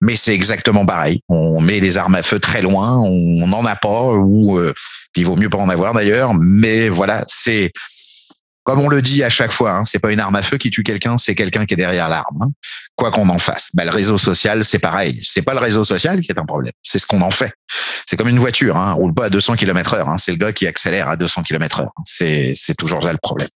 mais 0.01 0.15
c'est 0.15 0.34
exactement 0.34 0.86
pareil. 0.86 1.21
On 1.30 1.61
met 1.61 1.80
des 1.80 1.97
armes 1.97 2.15
à 2.15 2.23
feu 2.23 2.39
très 2.39 2.61
loin, 2.61 2.97
on 2.97 3.47
n'en 3.47 3.65
a 3.65 3.75
pas, 3.75 4.03
ou 4.03 4.57
euh, 4.57 4.73
il 5.15 5.25
vaut 5.25 5.36
mieux 5.36 5.49
pas 5.49 5.59
en 5.59 5.69
avoir 5.69 5.93
d'ailleurs. 5.93 6.34
Mais 6.34 6.89
voilà, 6.89 7.23
c'est 7.27 7.71
comme 8.69 8.82
on 8.82 8.89
le 8.89 9.01
dit 9.01 9.23
à 9.23 9.30
chaque 9.30 9.51
fois, 9.51 9.71
hein, 9.71 9.84
c'est 9.84 9.99
pas 9.99 10.11
une 10.11 10.19
arme 10.19 10.36
à 10.36 10.43
feu 10.43 10.57
qui 10.57 10.69
tue 10.69 10.84
quelqu'un, 10.84 11.17
c'est 11.17 11.34
quelqu'un 11.34 11.65
qui 11.65 11.73
est 11.73 11.77
derrière 11.77 12.07
l'arme. 12.07 12.41
Hein. 12.41 12.49
Quoi 12.95 13.09
qu'on 13.09 13.27
en 13.30 13.39
fasse. 13.39 13.69
Bah, 13.73 13.84
le 13.84 13.89
réseau 13.89 14.17
social, 14.17 14.63
c'est 14.63 14.80
pareil. 14.80 15.19
C'est 15.23 15.41
pas 15.41 15.53
le 15.53 15.59
réseau 15.59 15.84
social 15.84 16.19
qui 16.19 16.32
est 16.32 16.39
un 16.39 16.45
problème, 16.45 16.73
c'est 16.84 16.99
ce 16.99 17.05
qu'on 17.05 17.21
en 17.21 17.32
fait. 17.32 17.51
C'est 18.07 18.15
comme 18.15 18.30
une 18.30 18.39
voiture, 18.39 18.77
hein, 18.77 18.93
on 18.97 19.01
roule 19.01 19.13
pas 19.13 19.25
à 19.25 19.30
200 19.30 19.55
km 19.55 19.93
heure. 19.93 20.09
Hein, 20.09 20.17
c'est 20.17 20.32
le 20.32 20.38
gars 20.38 20.53
qui 20.53 20.67
accélère 20.67 21.09
à 21.09 21.15
200 21.15 21.43
km 21.43 21.82
heure. 21.82 21.91
C'est 22.05 22.53
c'est 22.55 22.75
toujours 22.75 23.03
ça 23.03 23.11
le 23.11 23.17
problème. 23.21 23.49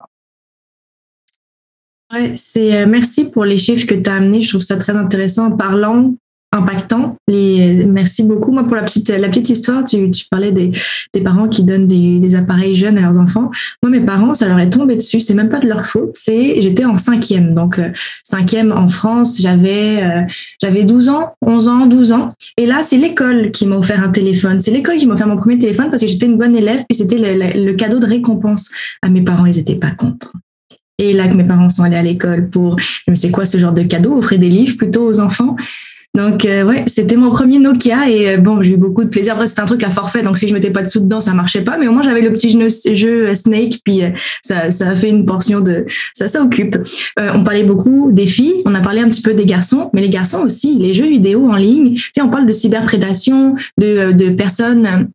Ouais, 2.13 2.33
c'est 2.35 2.75
euh, 2.75 2.85
merci 2.87 3.31
pour 3.31 3.45
les 3.45 3.57
chiffres 3.57 3.85
que 3.85 3.95
tu 3.95 4.09
as 4.09 4.15
amenés. 4.15 4.41
Je 4.41 4.49
trouve 4.49 4.61
ça 4.61 4.77
très 4.77 4.95
intéressant 4.95 5.51
parlant 5.51 6.13
impactant. 6.51 7.15
Les, 7.27 7.85
merci 7.85 8.23
beaucoup. 8.23 8.51
Moi, 8.51 8.63
pour 8.63 8.75
la 8.75 8.83
petite, 8.83 9.09
la 9.09 9.29
petite 9.29 9.49
histoire, 9.49 9.83
tu, 9.85 10.11
tu 10.11 10.25
parlais 10.29 10.51
des, 10.51 10.71
des 11.13 11.21
parents 11.21 11.47
qui 11.47 11.63
donnent 11.63 11.87
des, 11.87 12.19
des, 12.19 12.35
appareils 12.35 12.75
jeunes 12.75 12.97
à 12.97 13.01
leurs 13.01 13.17
enfants. 13.17 13.49
Moi, 13.81 13.89
mes 13.89 14.01
parents, 14.01 14.33
ça 14.33 14.47
leur 14.47 14.59
est 14.59 14.69
tombé 14.69 14.95
dessus. 14.95 15.21
C'est 15.21 15.33
même 15.33 15.49
pas 15.49 15.59
de 15.59 15.67
leur 15.67 15.85
faute. 15.85 16.11
C'est, 16.13 16.61
j'étais 16.61 16.83
en 16.83 16.97
cinquième. 16.97 17.55
Donc, 17.55 17.79
euh, 17.79 17.89
cinquième 18.23 18.73
en 18.73 18.89
France, 18.89 19.37
j'avais, 19.39 20.03
euh, 20.03 20.21
j'avais 20.61 20.83
12 20.83 21.09
ans, 21.09 21.33
11 21.41 21.67
ans, 21.69 21.85
12 21.85 22.11
ans. 22.11 22.33
Et 22.57 22.65
là, 22.65 22.83
c'est 22.83 22.97
l'école 22.97 23.51
qui 23.51 23.65
m'a 23.65 23.77
offert 23.77 24.03
un 24.03 24.09
téléphone. 24.09 24.59
C'est 24.59 24.71
l'école 24.71 24.97
qui 24.97 25.07
m'a 25.07 25.13
offert 25.13 25.27
mon 25.27 25.37
premier 25.37 25.57
téléphone 25.57 25.89
parce 25.89 26.01
que 26.01 26.07
j'étais 26.07 26.25
une 26.25 26.37
bonne 26.37 26.55
élève 26.55 26.83
et 26.89 26.93
c'était 26.93 27.17
le, 27.17 27.71
cadeau 27.73 27.99
de 27.99 28.05
récompense 28.05 28.69
à 29.01 29.09
mes 29.09 29.21
parents. 29.21 29.45
Ils 29.45 29.57
étaient 29.57 29.75
pas 29.75 29.91
contre. 29.91 30.33
Et 31.01 31.13
là 31.13 31.27
que 31.27 31.33
mes 31.33 31.43
parents 31.43 31.67
sont 31.67 31.81
allés 31.81 31.97
à 31.97 32.03
l'école 32.03 32.47
pour, 32.47 32.75
c'est 33.15 33.31
quoi 33.31 33.45
ce 33.45 33.57
genre 33.57 33.73
de 33.73 33.81
cadeau? 33.81 34.15
Offrir 34.15 34.37
des 34.37 34.49
livres 34.49 34.77
plutôt 34.77 35.03
aux 35.03 35.19
enfants? 35.19 35.55
Donc 36.13 36.45
euh, 36.45 36.63
ouais, 36.63 36.83
c'était 36.85 37.15
mon 37.15 37.31
premier 37.31 37.57
Nokia 37.57 38.07
et 38.07 38.35
euh, 38.35 38.37
bon, 38.37 38.61
j'ai 38.61 38.73
eu 38.73 38.77
beaucoup 38.77 39.03
de 39.03 39.09
plaisir. 39.09 39.33
Après, 39.33 39.47
c'était 39.47 39.61
un 39.61 39.65
truc 39.65 39.81
à 39.83 39.89
forfait, 39.89 40.21
donc 40.21 40.37
si 40.37 40.47
je 40.47 40.53
mettais 40.53 40.69
pas 40.69 40.83
de 40.83 40.89
sous 40.89 40.99
dedans, 40.99 41.21
ça 41.21 41.33
marchait 41.33 41.61
pas. 41.61 41.77
Mais 41.79 41.87
au 41.87 41.91
moins, 41.91 42.03
j'avais 42.03 42.21
le 42.21 42.31
petit 42.31 42.51
jeu, 42.51 42.67
jeu 42.93 43.33
Snake, 43.33 43.79
puis 43.83 44.03
euh, 44.03 44.09
ça, 44.43 44.69
ça 44.69 44.89
a 44.89 44.95
fait 44.95 45.09
une 45.09 45.25
portion 45.25 45.61
de 45.61 45.85
ça, 46.13 46.27
ça 46.27 46.43
occupe. 46.43 46.77
on 47.17 47.43
parlait 47.43 47.63
beaucoup 47.63 48.11
des 48.11 48.27
filles, 48.27 48.61
on 48.65 48.75
a 48.75 48.81
parlé 48.81 49.01
un 49.01 49.09
petit 49.09 49.23
peu 49.23 49.33
des 49.33 49.45
garçons, 49.45 49.89
mais 49.93 50.01
les 50.01 50.09
garçons 50.09 50.41
aussi, 50.43 50.77
les 50.77 50.93
jeux 50.93 51.07
vidéo 51.07 51.49
en 51.49 51.55
ligne. 51.55 51.95
Tu 51.95 52.11
sais, 52.13 52.21
on 52.21 52.29
parle 52.29 52.45
de 52.45 52.51
cyberprédation, 52.51 53.55
de, 53.79 54.11
de 54.11 54.29
personnes 54.29 55.09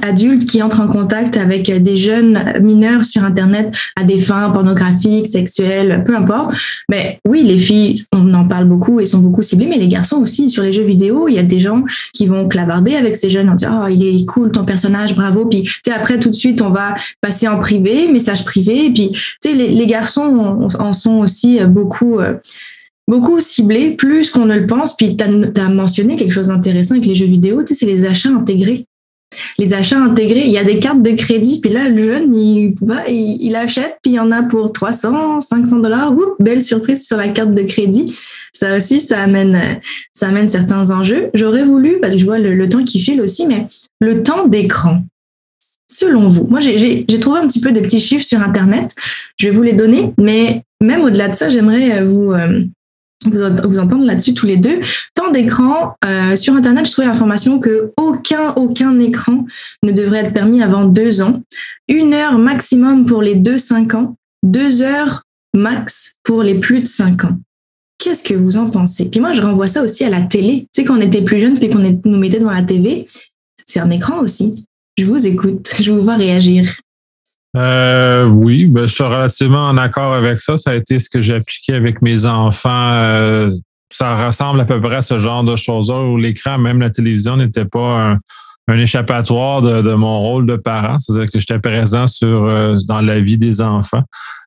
adultes 0.00 0.48
qui 0.48 0.62
entrent 0.62 0.80
en 0.80 0.88
contact 0.88 1.36
avec 1.36 1.70
des 1.70 1.96
jeunes 1.96 2.42
mineurs 2.60 3.04
sur 3.04 3.24
Internet 3.24 3.74
à 3.96 4.04
des 4.04 4.18
fins 4.18 4.50
pornographiques, 4.50 5.26
sexuelles, 5.26 6.02
peu 6.06 6.16
importe. 6.16 6.54
Mais 6.90 7.18
oui, 7.26 7.42
les 7.42 7.58
filles, 7.58 8.02
on 8.12 8.32
en 8.34 8.46
parle 8.46 8.64
beaucoup 8.66 9.00
et 9.00 9.06
sont 9.06 9.18
beaucoup 9.18 9.42
ciblées, 9.42 9.66
mais 9.66 9.78
les 9.78 9.88
garçons 9.88 10.16
aussi, 10.22 10.48
sur 10.48 10.62
les 10.62 10.72
jeux 10.72 10.84
vidéo, 10.84 11.28
il 11.28 11.34
y 11.34 11.38
a 11.38 11.42
des 11.42 11.60
gens 11.60 11.84
qui 12.12 12.26
vont 12.26 12.48
clavarder 12.48 12.94
avec 12.94 13.16
ces 13.16 13.30
jeunes 13.30 13.48
en 13.48 13.54
disant, 13.54 13.84
oh, 13.84 13.88
il 13.88 14.02
est 14.02 14.26
cool 14.26 14.50
ton 14.52 14.64
personnage, 14.64 15.14
bravo. 15.14 15.46
Puis, 15.46 15.68
après, 15.94 16.18
tout 16.18 16.30
de 16.30 16.34
suite, 16.34 16.62
on 16.62 16.70
va 16.70 16.94
passer 17.20 17.48
en 17.48 17.58
privé, 17.58 18.08
message 18.08 18.44
privé. 18.44 18.90
Puis, 18.94 19.10
tu 19.12 19.20
sais, 19.42 19.54
les, 19.54 19.68
les, 19.68 19.86
garçons 19.86 20.68
en 20.78 20.92
sont 20.92 21.18
aussi 21.18 21.60
beaucoup... 21.64 22.20
Euh, 22.20 22.34
beaucoup 23.08 23.40
ciblés, 23.40 23.90
plus 23.90 24.30
qu'on 24.30 24.46
ne 24.46 24.56
le 24.56 24.66
pense. 24.66 24.96
Puis 24.96 25.16
tu 25.16 25.24
as, 25.24 25.64
as, 25.64 25.68
mentionné 25.68 26.16
quelque 26.16 26.32
chose 26.32 26.48
d'intéressant 26.48 26.94
avec 26.94 27.04
les 27.04 27.16
jeux 27.16 27.26
vidéo, 27.26 27.62
tu 27.62 27.74
sais, 27.74 27.80
c'est 27.80 27.86
les 27.86 28.04
achats 28.04 28.30
intégrés 28.30 28.86
les 29.58 29.74
achats 29.74 29.98
intégrés, 29.98 30.42
il 30.44 30.50
y 30.50 30.58
a 30.58 30.64
des 30.64 30.78
cartes 30.78 31.02
de 31.02 31.12
crédit, 31.12 31.60
puis 31.60 31.70
là, 31.70 31.88
le 31.88 32.04
jeune, 32.04 32.34
il, 32.34 32.74
il, 33.08 33.56
achète, 33.56 33.98
puis 34.02 34.12
il 34.12 34.14
y 34.14 34.20
en 34.20 34.30
a 34.30 34.42
pour 34.42 34.72
300, 34.72 35.40
500 35.40 35.78
dollars. 35.78 36.14
Belle 36.38 36.62
surprise 36.62 37.06
sur 37.06 37.16
la 37.16 37.28
carte 37.28 37.54
de 37.54 37.62
crédit. 37.62 38.14
Ça 38.52 38.76
aussi, 38.76 39.00
ça 39.00 39.20
amène, 39.20 39.80
certains 40.14 40.90
enjeux. 40.90 41.30
J'aurais 41.34 41.64
voulu, 41.64 41.98
parce 42.00 42.14
que 42.14 42.20
je 42.20 42.24
vois 42.24 42.38
le, 42.38 42.68
temps 42.68 42.84
qui 42.84 43.00
file 43.00 43.20
aussi, 43.20 43.46
mais 43.46 43.66
le 44.00 44.22
temps 44.22 44.46
d'écran, 44.46 45.02
selon 45.88 46.28
vous, 46.28 46.46
moi, 46.46 46.60
j'ai 46.60 47.06
trouvé 47.20 47.38
un 47.40 47.48
petit 47.48 47.60
peu 47.60 47.72
de 47.72 47.80
petits 47.80 48.00
chiffres 48.00 48.24
sur 48.24 48.40
Internet. 48.40 48.94
Je 49.38 49.48
vais 49.48 49.54
vous 49.54 49.62
les 49.62 49.72
donner, 49.72 50.12
mais 50.18 50.62
même 50.80 51.02
au-delà 51.02 51.28
de 51.28 51.34
ça, 51.34 51.48
j'aimerais 51.48 52.04
vous, 52.04 52.32
euh, 52.32 52.64
vous, 53.24 53.68
vous 53.68 53.78
entendre 53.78 54.04
là-dessus 54.04 54.34
tous 54.34 54.46
les 54.46 54.56
deux. 54.56 54.80
Temps 55.14 55.30
d'écran, 55.30 55.94
euh, 56.04 56.36
sur 56.36 56.54
Internet, 56.54 56.86
je 56.86 56.92
trouvais 56.92 57.08
l'information 57.08 57.58
que 57.58 57.92
aucun, 57.96 58.52
aucun 58.54 58.98
écran 59.00 59.46
ne 59.82 59.92
devrait 59.92 60.20
être 60.20 60.32
permis 60.32 60.62
avant 60.62 60.84
deux 60.84 61.22
ans. 61.22 61.42
Une 61.88 62.14
heure 62.14 62.38
maximum 62.38 63.06
pour 63.06 63.22
les 63.22 63.34
deux 63.34 63.58
cinq 63.58 63.94
ans, 63.94 64.16
deux 64.42 64.82
heures 64.82 65.22
max 65.54 66.14
pour 66.22 66.42
les 66.42 66.54
plus 66.54 66.80
de 66.80 66.86
cinq 66.86 67.24
ans. 67.24 67.38
Qu'est-ce 67.98 68.24
que 68.24 68.34
vous 68.34 68.56
en 68.56 68.66
pensez? 68.66 69.08
Puis 69.08 69.20
moi, 69.20 69.32
je 69.32 69.42
renvoie 69.42 69.66
ça 69.66 69.82
aussi 69.82 70.04
à 70.04 70.10
la 70.10 70.22
télé. 70.22 70.66
Tu 70.72 70.82
sais, 70.82 70.84
quand 70.84 70.98
on 70.98 71.00
était 71.00 71.22
plus 71.22 71.40
jeunes, 71.40 71.58
puis 71.58 71.68
qu'on 71.68 71.78
nous 72.04 72.18
mettait 72.18 72.40
dans 72.40 72.50
la 72.50 72.62
TV, 72.62 73.06
c'est 73.64 73.80
un 73.80 73.90
écran 73.90 74.20
aussi. 74.20 74.66
Je 74.98 75.06
vous 75.06 75.26
écoute, 75.26 75.70
je 75.80 75.92
vous 75.92 76.02
vois 76.02 76.16
réagir. 76.16 76.64
Euh, 77.56 78.24
oui, 78.26 78.66
ben, 78.66 78.86
je 78.86 78.94
suis 78.94 79.04
relativement 79.04 79.68
en 79.68 79.76
accord 79.76 80.14
avec 80.14 80.40
ça. 80.40 80.56
Ça 80.56 80.70
a 80.70 80.74
été 80.74 80.98
ce 80.98 81.10
que 81.10 81.20
j'ai 81.20 81.34
appliqué 81.34 81.74
avec 81.74 82.00
mes 82.00 82.24
enfants. 82.24 82.92
Euh, 82.92 83.50
ça 83.90 84.14
ressemble 84.14 84.60
à 84.60 84.64
peu 84.64 84.80
près 84.80 84.96
à 84.96 85.02
ce 85.02 85.18
genre 85.18 85.44
de 85.44 85.54
choses-là 85.54 86.00
où 86.00 86.16
l'écran, 86.16 86.56
même 86.58 86.80
la 86.80 86.88
télévision, 86.88 87.36
n'était 87.36 87.66
pas 87.66 88.12
un, 88.12 88.18
un 88.68 88.78
échappatoire 88.78 89.60
de, 89.62 89.82
de, 89.82 89.94
mon 89.94 90.20
rôle 90.20 90.46
de 90.46 90.56
parent. 90.56 90.98
C'est-à-dire 91.00 91.30
que 91.30 91.40
j'étais 91.40 91.58
présent 91.58 92.06
sur 92.06 92.44
euh, 92.44 92.76
dans 92.86 93.00
la 93.00 93.20
vie 93.20 93.38
des 93.38 93.60
enfants 93.60 94.02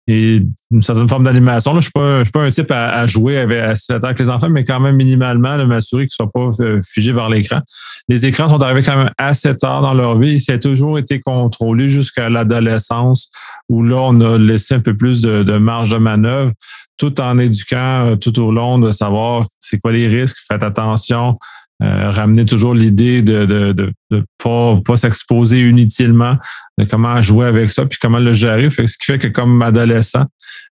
et 0.08 0.42
une 0.72 0.82
certaine 0.82 1.10
forme 1.10 1.24
d'animation. 1.24 1.72
Je 1.72 1.78
ne 1.78 1.82
suis, 1.82 1.92
suis 2.24 2.32
pas 2.32 2.44
un 2.44 2.50
type 2.52 2.72
à, 2.72 3.08
jouer 3.08 3.38
avec, 3.40 3.78
avec 3.90 4.20
les 4.20 4.30
enfants, 4.30 4.50
mais 4.50 4.64
quand 4.64 4.80
même 4.80 4.96
minimalement, 4.96 5.58
de 5.58 5.64
m'assurer 5.64 6.08
qu'ils 6.08 6.24
ne 6.24 6.30
soient 6.30 6.32
pas 6.32 6.64
euh, 6.64 6.82
figés 6.88 7.12
vers 7.12 7.30
l'écran. 7.30 7.60
Les 8.08 8.26
écrans 8.26 8.48
sont 8.48 8.62
arrivés 8.62 8.84
quand 8.84 8.98
même 8.98 9.12
assez 9.18 9.56
tard 9.58 9.82
dans 9.82 9.94
leur 9.94 10.20
vie. 10.20 10.40
Ça 10.40 10.54
a 10.54 10.58
toujours 10.60 11.00
été 11.00 11.20
contrôlé 11.20 11.90
jusqu'à 11.90 12.30
l'adolescence, 12.30 13.30
où 13.68 13.84
là, 13.84 13.98
on 13.98 14.22
a 14.22 14.38
laissé 14.38 14.76
un 14.76 14.80
peu 14.80 14.96
plus 14.96 15.22
de, 15.22 15.42
de 15.42 15.58
marge 15.58 15.90
de 15.90 15.98
manœuvre 15.98 16.52
tout 16.98 17.20
en 17.20 17.38
éduquant 17.40 18.12
euh, 18.12 18.16
tout 18.16 18.40
au 18.40 18.52
long 18.52 18.80
de 18.80 18.92
savoir 18.92 19.46
c'est 19.60 19.80
quoi 19.80 19.92
les 19.92 20.08
risques, 20.08 20.38
faites 20.48 20.64
attention, 20.64 21.38
euh, 21.84 22.10
ramener 22.10 22.46
toujours 22.46 22.74
l'idée 22.74 23.22
de 23.22 23.46
de, 23.46 23.74
de, 23.74 24.24
pas, 24.42 24.80
pas 24.86 24.96
s'exposer 24.96 25.68
inutilement, 25.68 26.38
de 26.78 26.86
comment 26.86 27.22
jouer 27.22 27.48
avec 27.48 27.72
ça, 27.72 27.86
puis 27.86 27.98
comment 28.02 28.20
le 28.20 28.34
gérer. 28.34 28.70
Fait, 28.70 28.88
ce 28.88 28.98
qui 28.98 29.06
fait 29.06 29.20
que 29.20 29.28
comme 29.28 29.62
adolescent, 29.62 30.26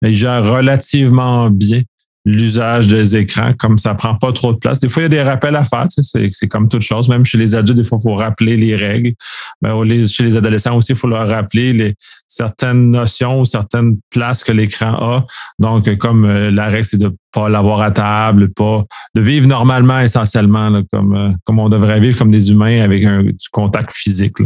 il 0.01 0.13
gère 0.13 0.43
relativement 0.43 1.49
bien 1.49 1.81
l'usage 2.29 2.87
des 2.87 3.17
écrans, 3.17 3.53
comme 3.57 3.77
ça 3.79 3.95
prend 3.95 4.15
pas 4.15 4.31
trop 4.31 4.53
de 4.53 4.57
place. 4.57 4.79
Des 4.79 4.87
fois, 4.87 5.01
il 5.01 5.05
y 5.05 5.07
a 5.07 5.09
des 5.09 5.21
rappels 5.21 5.55
à 5.55 5.63
faire, 5.63 5.87
c'est 5.89 6.47
comme 6.47 6.67
toute 6.69 6.83
chose. 6.83 7.09
Même 7.09 7.25
chez 7.25 7.37
les 7.39 7.55
adultes, 7.55 7.77
des 7.77 7.83
fois, 7.83 7.97
il 7.99 8.03
faut 8.03 8.15
rappeler 8.15 8.55
les 8.55 8.75
règles. 8.75 9.13
Mais 9.61 9.71
chez 10.05 10.23
les 10.23 10.37
adolescents 10.37 10.77
aussi, 10.77 10.91
il 10.91 10.97
faut 10.97 11.07
leur 11.07 11.27
rappeler 11.27 11.73
les, 11.73 11.95
certaines 12.27 12.91
notions 12.91 13.41
ou 13.41 13.45
certaines 13.45 13.97
places 14.11 14.43
que 14.43 14.51
l'écran 14.51 14.93
a. 14.93 15.25
Donc, 15.57 15.97
comme 15.97 16.25
euh, 16.25 16.51
la 16.51 16.65
règle, 16.65 16.85
c'est 16.85 16.97
de 16.97 17.11
pas 17.31 17.49
l'avoir 17.49 17.81
à 17.81 17.91
table, 17.91 18.53
pas 18.53 18.83
de 19.15 19.21
vivre 19.21 19.47
normalement 19.47 19.99
essentiellement, 19.99 20.83
comme, 20.91 21.15
euh, 21.15 21.31
comme 21.45 21.57
on 21.57 21.69
devrait 21.69 21.99
vivre 21.99 22.17
comme 22.17 22.31
des 22.31 22.51
humains 22.51 22.81
avec 22.81 23.03
un, 23.05 23.23
du 23.23 23.49
contact 23.51 23.91
physique 23.93 24.37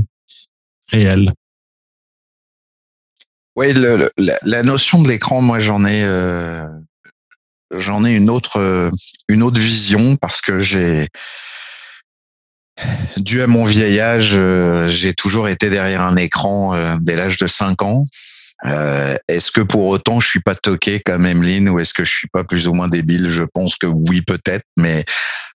réel. 0.90 1.34
Oui, 3.56 3.74
la, 4.18 4.64
notion 4.64 5.02
de 5.02 5.10
l'écran, 5.10 5.42
moi 5.42 5.60
j'en 5.60 5.86
ai 5.86 6.04
euh, 6.04 6.66
j'en 7.74 8.06
ai 8.06 8.12
une 8.12 8.30
autre, 8.30 8.58
euh, 8.58 8.90
une 9.30 9.44
autre 9.44 9.60
vision 9.60 10.16
parce 10.16 10.42
que 10.42 10.62
j'ai, 10.62 11.08
dû 13.18 13.42
à 13.42 13.48
mon 13.48 13.66
vieil 13.66 14.00
âge, 14.00 14.32
euh, 14.34 14.90
j'ai 14.90 15.14
toujours 15.14 15.48
été 15.48 15.70
derrière 15.70 16.02
un 16.02 16.16
écran 16.16 16.74
euh, 16.74 16.96
dès 17.02 17.16
l'âge 17.16 17.38
de 17.38 17.48
5 17.48 17.82
ans. 17.84 18.06
est-ce 19.28 19.52
que 19.52 19.62
pour 19.62 19.88
autant 19.88 20.20
je 20.20 20.28
suis 20.28 20.40
pas 20.40 20.56
toqué 20.56 21.02
comme 21.02 21.26
Emeline 21.26 21.70
ou 21.70 21.80
est-ce 21.80 21.94
que 21.94 22.06
je 22.06 22.12
suis 22.12 22.30
pas 22.30 22.44
plus 22.44 22.68
ou 22.68 22.74
moins 22.74 22.88
débile? 22.88 23.30
Je 23.30 23.44
pense 23.44 23.76
que 23.76 23.88
oui 23.88 24.22
peut-être, 24.22 24.66
mais 24.78 25.04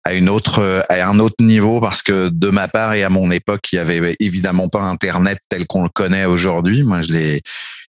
à 0.05 0.12
une 0.12 0.29
autre, 0.29 0.85
à 0.89 1.09
un 1.09 1.19
autre 1.19 1.37
niveau 1.41 1.81
parce 1.81 2.03
que 2.03 2.29
de 2.29 2.51
ma 2.51 2.69
part 2.69 2.95
et 2.95 3.05
à 3.05 3.09
mon 3.09 3.31
époque, 3.31 3.73
il 3.73 3.77
y 3.77 3.79
avait 3.79 4.14
évidemment 4.21 4.69
pas 4.69 4.83
Internet 4.83 5.39
tel 5.49 5.66
qu'on 5.66 5.85
le 5.85 5.89
connaît 5.89 6.27
aujourd'hui. 6.27 6.83
Moi, 6.83 7.03
je 7.03 7.12
l'ai, 7.12 7.43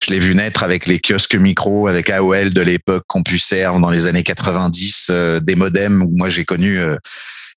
je 0.04 0.12
l'ai 0.12 0.20
vu 0.20 0.36
naître 0.36 0.64
avec 0.64 0.86
les 0.86 1.00
kiosques 1.00 1.36
micro, 1.36 1.88
avec 1.88 2.10
AOL 2.10 2.54
de 2.54 2.62
l'époque, 2.62 3.04
CompuServe 3.08 3.82
dans 3.82 3.90
les 3.90 4.08
années 4.08 4.24
90, 4.24 5.08
euh, 5.10 5.40
des 5.40 5.56
modems 5.56 6.04
où 6.04 6.14
moi 6.16 6.30
j'ai 6.30 6.46
connu 6.46 6.78
euh, 6.78 6.96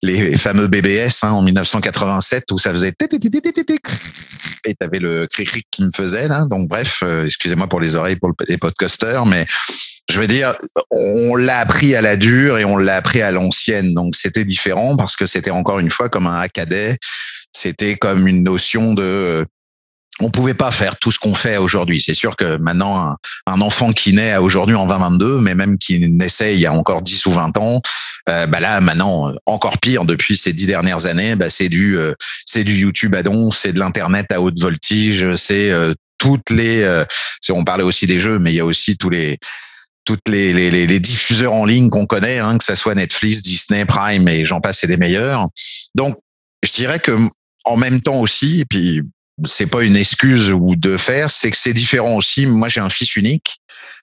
les 0.02 0.36
fameux 0.38 0.66
BBS 0.66 1.22
hein, 1.22 1.32
en 1.32 1.42
1987 1.42 2.50
où 2.52 2.58
ça 2.58 2.70
faisait 2.70 2.92
et 4.64 4.74
t'avais 4.74 4.98
le 4.98 5.26
cri-cri 5.26 5.62
qui 5.70 5.82
me 5.82 5.90
faisait 5.94 6.28
là. 6.28 6.46
Donc 6.46 6.68
bref, 6.68 7.00
euh, 7.02 7.24
excusez-moi 7.24 7.66
pour 7.66 7.80
les 7.80 7.96
oreilles 7.96 8.16
pour 8.16 8.32
les 8.48 8.58
podcasters, 8.58 9.26
mais 9.26 9.46
je 10.10 10.18
veux 10.20 10.26
dire, 10.26 10.54
on 10.90 11.36
l'a 11.36 11.58
appris 11.58 11.94
à 11.94 12.00
la 12.00 12.16
dure 12.16 12.58
et 12.58 12.64
on 12.64 12.76
l'a 12.76 12.96
appris 12.96 13.22
à 13.22 13.30
l'ancienne. 13.30 13.94
Donc 13.94 14.16
c'était 14.16 14.44
différent 14.44 14.96
parce 14.96 15.16
que 15.16 15.26
c'était 15.26 15.50
encore 15.50 15.78
une 15.78 15.90
fois 15.90 16.08
comme 16.08 16.26
un 16.26 16.40
hackaday. 16.40 16.96
C'était 17.52 17.96
comme 17.96 18.26
une 18.26 18.42
notion 18.42 18.94
de 18.94 19.46
on 20.20 20.30
pouvait 20.30 20.54
pas 20.54 20.70
faire 20.70 20.96
tout 20.96 21.10
ce 21.10 21.18
qu'on 21.18 21.34
fait 21.34 21.56
aujourd'hui. 21.56 22.00
C'est 22.00 22.14
sûr 22.14 22.36
que 22.36 22.56
maintenant, 22.58 23.16
un, 23.46 23.60
enfant 23.60 23.92
qui 23.92 24.12
naît 24.12 24.36
aujourd'hui 24.36 24.74
en 24.74 24.86
2022, 24.86 25.40
mais 25.40 25.54
même 25.54 25.78
qui 25.78 26.00
naissait 26.08 26.54
il 26.54 26.60
y 26.60 26.66
a 26.66 26.72
encore 26.72 27.02
10 27.02 27.26
ou 27.26 27.32
20 27.32 27.56
ans, 27.58 27.80
euh, 28.28 28.46
bah 28.46 28.60
là 28.60 28.80
maintenant 28.80 29.32
encore 29.46 29.78
pire 29.78 30.04
depuis 30.04 30.36
ces 30.36 30.52
dix 30.52 30.66
dernières 30.66 31.06
années, 31.06 31.36
bah 31.36 31.50
c'est 31.50 31.68
du 31.68 31.98
euh, 31.98 32.14
c'est 32.46 32.64
du 32.64 32.74
YouTube 32.74 33.14
à 33.14 33.22
don, 33.22 33.50
c'est 33.50 33.72
de 33.72 33.78
l'internet 33.78 34.26
à 34.32 34.40
haute 34.40 34.58
voltige, 34.60 35.34
c'est 35.34 35.70
euh, 35.70 35.94
toutes 36.20 36.50
les, 36.50 36.82
euh, 36.82 37.04
on 37.48 37.64
parlait 37.64 37.82
aussi 37.82 38.06
des 38.06 38.20
jeux, 38.20 38.38
mais 38.38 38.52
il 38.52 38.56
y 38.56 38.60
a 38.60 38.64
aussi 38.64 38.96
tous 38.96 39.08
les, 39.08 39.38
toutes 40.04 40.28
les, 40.28 40.52
les, 40.52 40.86
les 40.86 41.00
diffuseurs 41.00 41.54
en 41.54 41.64
ligne 41.64 41.88
qu'on 41.88 42.06
connaît, 42.06 42.38
hein, 42.38 42.58
que 42.58 42.64
ça 42.64 42.76
soit 42.76 42.94
Netflix, 42.94 43.42
Disney, 43.42 43.86
Prime 43.86 44.28
et 44.28 44.44
j'en 44.44 44.60
passe, 44.60 44.80
c'est 44.80 44.86
des 44.86 44.98
meilleurs. 44.98 45.48
Donc, 45.94 46.18
je 46.62 46.72
dirais 46.72 46.98
que 46.98 47.16
en 47.64 47.76
même 47.76 48.02
temps 48.02 48.20
aussi, 48.20 48.60
et 48.60 48.64
puis 48.66 49.02
c'est 49.46 49.66
pas 49.66 49.82
une 49.82 49.96
excuse 49.96 50.52
ou 50.52 50.74
de 50.76 50.96
faire, 50.96 51.30
c'est 51.30 51.50
que 51.50 51.56
c'est 51.56 51.72
différent 51.72 52.16
aussi. 52.16 52.46
Moi, 52.46 52.68
j'ai 52.68 52.80
un 52.80 52.90
fils 52.90 53.16
unique. 53.16 53.60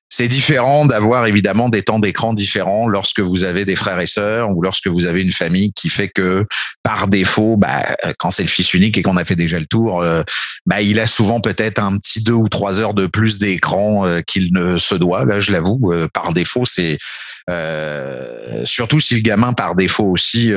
C'est 0.09 0.29
différent 0.29 0.85
d'avoir 0.85 1.25
évidemment 1.25 1.67
des 1.67 1.83
temps 1.83 1.99
d'écran 1.99 2.33
différents 2.33 2.87
lorsque 2.87 3.19
vous 3.19 3.43
avez 3.43 3.65
des 3.65 3.75
frères 3.75 3.99
et 3.99 4.07
sœurs 4.07 4.47
ou 4.55 4.61
lorsque 4.61 4.87
vous 4.87 5.05
avez 5.05 5.21
une 5.21 5.33
famille 5.33 5.73
qui 5.73 5.89
fait 5.89 6.07
que 6.07 6.45
par 6.81 7.09
défaut, 7.09 7.57
bah, 7.57 7.83
quand 8.17 8.31
c'est 8.31 8.43
le 8.43 8.49
fils 8.49 8.73
unique 8.73 8.97
et 8.97 9.01
qu'on 9.01 9.17
a 9.17 9.25
fait 9.25 9.35
déjà 9.35 9.59
le 9.59 9.65
tour, 9.65 10.01
euh, 10.01 10.23
bah, 10.65 10.81
il 10.81 11.01
a 11.01 11.07
souvent 11.07 11.41
peut-être 11.41 11.83
un 11.83 11.97
petit 11.97 12.23
deux 12.23 12.31
ou 12.31 12.47
trois 12.47 12.79
heures 12.79 12.93
de 12.93 13.05
plus 13.05 13.37
d'écran 13.37 14.07
euh, 14.07 14.21
qu'il 14.21 14.53
ne 14.53 14.77
se 14.77 14.95
doit. 14.95 15.25
Là, 15.25 15.41
je 15.41 15.51
l'avoue, 15.51 15.91
euh, 15.91 16.07
par 16.13 16.31
défaut, 16.31 16.65
c'est 16.65 16.97
surtout 18.63 18.99
si 18.99 19.15
le 19.15 19.21
gamin 19.21 19.53
par 19.53 19.75
défaut 19.75 20.05
aussi 20.05 20.51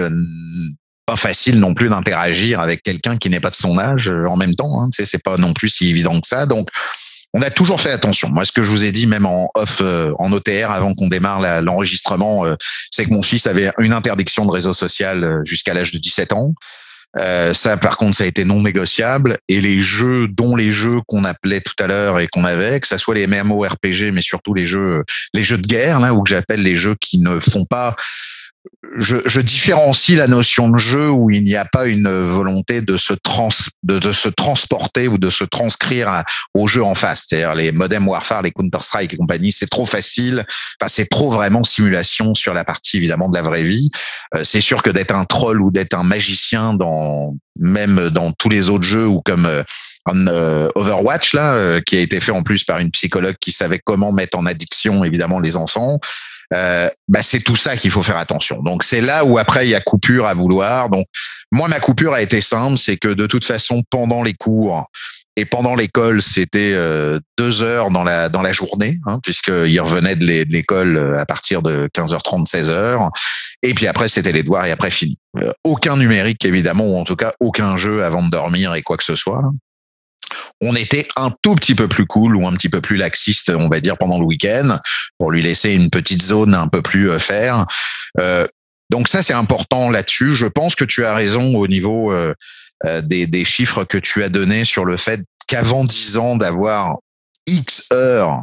facile 1.16 1.61
non 1.61 1.74
plus 1.74 1.88
d'interagir 1.88 2.61
avec 2.61 2.82
quelqu'un 2.82 3.16
qui 3.16 3.30
n'est 3.30 3.40
pas 3.40 3.50
de 3.50 3.56
son 3.56 3.78
âge 3.78 4.08
euh, 4.08 4.26
en 4.28 4.36
même 4.36 4.54
temps. 4.54 4.82
Hein. 4.82 4.90
C'est 4.92 5.22
pas 5.22 5.36
non 5.36 5.52
plus 5.52 5.68
si 5.68 5.88
évident 5.88 6.20
que 6.20 6.26
ça. 6.26 6.46
Donc, 6.46 6.68
on 7.32 7.42
a 7.42 7.50
toujours 7.50 7.80
fait 7.80 7.92
attention. 7.92 8.28
Moi, 8.28 8.44
ce 8.44 8.52
que 8.52 8.62
je 8.62 8.70
vous 8.70 8.84
ai 8.84 8.92
dit, 8.92 9.06
même 9.06 9.26
en 9.26 9.50
off, 9.54 9.78
euh, 9.82 10.12
en 10.18 10.32
OTR, 10.32 10.70
avant 10.70 10.94
qu'on 10.94 11.08
démarre 11.08 11.62
l'enregistrement, 11.62 12.44
euh, 12.44 12.56
c'est 12.90 13.04
que 13.04 13.14
mon 13.14 13.22
fils 13.22 13.46
avait 13.46 13.70
une 13.78 13.92
interdiction 13.92 14.44
de 14.44 14.50
réseau 14.50 14.72
social 14.72 15.40
jusqu'à 15.44 15.72
l'âge 15.72 15.92
de 15.92 15.98
17 15.98 16.32
ans. 16.32 16.54
ça, 17.52 17.76
par 17.76 17.96
contre, 17.98 18.16
ça 18.16 18.24
a 18.24 18.26
été 18.26 18.44
non 18.44 18.62
négociable. 18.62 19.38
Et 19.48 19.61
les 19.61 19.80
jeux, 19.80 20.26
dont 20.26 20.56
les 20.56 20.72
jeux 20.72 21.00
qu'on 21.06 21.24
appelait 21.24 21.61
tout 21.61 21.74
à 21.78 21.86
l'heure 21.86 22.18
et 22.18 22.26
qu'on 22.26 22.44
avait, 22.44 22.80
que 22.80 22.88
ça 22.88 22.98
soit 22.98 23.14
les 23.14 23.28
MMORPG, 23.28 24.12
mais 24.12 24.22
surtout 24.22 24.54
les 24.54 24.66
jeux, 24.66 25.04
les 25.32 25.44
jeux 25.44 25.58
de 25.58 25.66
guerre, 25.66 26.00
là, 26.00 26.14
ou 26.14 26.22
que 26.22 26.30
j'appelle 26.30 26.62
les 26.62 26.76
jeux 26.76 26.96
qui 27.00 27.18
ne 27.18 27.38
font 27.38 27.64
pas 27.64 27.94
je, 28.96 29.16
je, 29.26 29.40
différencie 29.40 30.16
la 30.16 30.26
notion 30.26 30.68
de 30.68 30.78
jeu 30.78 31.10
où 31.10 31.30
il 31.30 31.44
n'y 31.44 31.54
a 31.54 31.64
pas 31.64 31.86
une 31.86 32.08
volonté 32.22 32.80
de 32.80 32.96
se 32.96 33.12
trans, 33.12 33.50
de, 33.82 33.98
de 33.98 34.12
se 34.12 34.28
transporter 34.28 35.06
ou 35.06 35.18
de 35.18 35.28
se 35.30 35.44
transcrire 35.44 36.24
au 36.54 36.66
jeu 36.66 36.82
en 36.82 36.94
face. 36.94 37.26
C'est-à-dire 37.28 37.54
les 37.54 37.72
Modern 37.72 38.04
Warfare, 38.04 38.42
les 38.42 38.50
Counter 38.50 38.78
Strike 38.80 39.14
et 39.14 39.16
compagnie, 39.16 39.52
c'est 39.52 39.68
trop 39.68 39.86
facile. 39.86 40.44
Enfin, 40.80 40.88
c'est 40.88 41.06
trop 41.06 41.30
vraiment 41.30 41.62
simulation 41.62 42.34
sur 42.34 42.54
la 42.54 42.64
partie 42.64 42.96
évidemment 42.96 43.28
de 43.28 43.36
la 43.36 43.42
vraie 43.42 43.64
vie. 43.64 43.90
Euh, 44.34 44.44
c'est 44.44 44.62
sûr 44.62 44.82
que 44.82 44.90
d'être 44.90 45.14
un 45.14 45.24
troll 45.24 45.60
ou 45.60 45.70
d'être 45.70 45.94
un 45.94 46.04
magicien 46.04 46.74
dans 46.74 47.34
même 47.56 48.08
dans 48.08 48.32
tous 48.32 48.48
les 48.48 48.70
autres 48.70 48.84
jeux 48.84 49.06
ou 49.06 49.20
comme 49.20 49.46
euh, 49.46 49.62
Overwatch 50.74 51.34
là, 51.34 51.80
qui 51.82 51.96
a 51.96 52.00
été 52.00 52.20
fait 52.20 52.32
en 52.32 52.42
plus 52.42 52.64
par 52.64 52.78
une 52.78 52.90
psychologue 52.90 53.36
qui 53.40 53.52
savait 53.52 53.80
comment 53.82 54.12
mettre 54.12 54.38
en 54.38 54.46
addiction 54.46 55.04
évidemment 55.04 55.40
les 55.40 55.56
enfants. 55.56 56.00
Euh, 56.52 56.88
bah 57.06 57.22
c'est 57.22 57.40
tout 57.40 57.54
ça 57.54 57.76
qu'il 57.76 57.90
faut 57.90 58.02
faire 58.02 58.16
attention. 58.16 58.61
Donc 58.62 58.82
c'est 58.82 59.00
là 59.00 59.24
où 59.24 59.38
après 59.38 59.66
il 59.66 59.70
y 59.70 59.74
a 59.74 59.80
coupure 59.80 60.26
à 60.26 60.34
vouloir. 60.34 60.90
Donc 60.90 61.06
moi 61.52 61.68
ma 61.68 61.78
coupure 61.78 62.12
a 62.12 62.22
été 62.22 62.40
simple, 62.40 62.76
c'est 62.76 62.96
que 62.96 63.08
de 63.08 63.26
toute 63.26 63.44
façon 63.44 63.82
pendant 63.88 64.24
les 64.24 64.34
cours 64.34 64.86
et 65.36 65.44
pendant 65.44 65.76
l'école 65.76 66.22
c'était 66.22 66.72
euh, 66.74 67.20
deux 67.38 67.62
heures 67.62 67.90
dans 67.90 68.02
la 68.02 68.28
dans 68.28 68.42
la 68.42 68.52
journée, 68.52 68.96
hein, 69.06 69.20
puisqu'il 69.22 69.80
revenait 69.80 70.16
de 70.16 70.24
l'école 70.24 70.96
euh, 70.96 71.20
à 71.20 71.24
partir 71.24 71.62
de 71.62 71.88
15h30 71.94 72.50
16h. 72.50 73.08
Et 73.62 73.72
puis 73.72 73.86
après 73.86 74.08
c'était 74.08 74.32
les 74.32 74.42
devoirs 74.42 74.66
et 74.66 74.72
après 74.72 74.90
fini. 74.90 75.16
aucun 75.62 75.96
numérique 75.96 76.44
évidemment 76.44 76.84
ou 76.84 76.96
en 76.96 77.04
tout 77.04 77.16
cas 77.16 77.32
aucun 77.38 77.76
jeu 77.76 78.02
avant 78.02 78.24
de 78.24 78.30
dormir 78.30 78.74
et 78.74 78.82
quoi 78.82 78.96
que 78.96 79.04
ce 79.04 79.14
soit 79.14 79.42
on 80.61 80.74
était 80.74 81.07
un 81.16 81.30
tout 81.43 81.55
petit 81.55 81.74
peu 81.74 81.88
plus 81.88 82.07
cool 82.07 82.36
ou 82.36 82.47
un 82.47 82.53
petit 82.53 82.68
peu 82.68 82.80
plus 82.80 82.97
laxiste, 82.97 83.51
on 83.51 83.68
va 83.68 83.80
dire, 83.80 83.97
pendant 83.97 84.18
le 84.18 84.26
week-end, 84.26 84.78
pour 85.18 85.30
lui 85.30 85.43
laisser 85.43 85.74
une 85.74 85.91
petite 85.91 86.22
zone 86.22 86.55
un 86.55 86.68
peu 86.68 86.82
plus 86.82 87.11
euh, 87.11 87.18
faire. 87.18 87.66
Euh, 88.18 88.47
donc 88.91 89.09
ça, 89.09 89.22
c'est 89.22 89.34
important 89.34 89.91
là-dessus. 89.91 90.34
Je 90.34 90.47
pense 90.47 90.74
que 90.74 90.84
tu 90.84 91.05
as 91.05 91.14
raison 91.14 91.57
au 91.57 91.66
niveau 91.68 92.12
euh, 92.12 92.34
des, 93.03 93.45
chiffres 93.45 93.84
que 93.84 93.99
tu 93.99 94.22
as 94.22 94.28
donnés 94.28 94.64
sur 94.64 94.84
le 94.84 94.97
fait 94.97 95.20
qu'avant 95.47 95.84
10 95.84 96.18
ans, 96.18 96.36
d'avoir 96.36 96.97
X 97.47 97.86
heures 97.93 98.41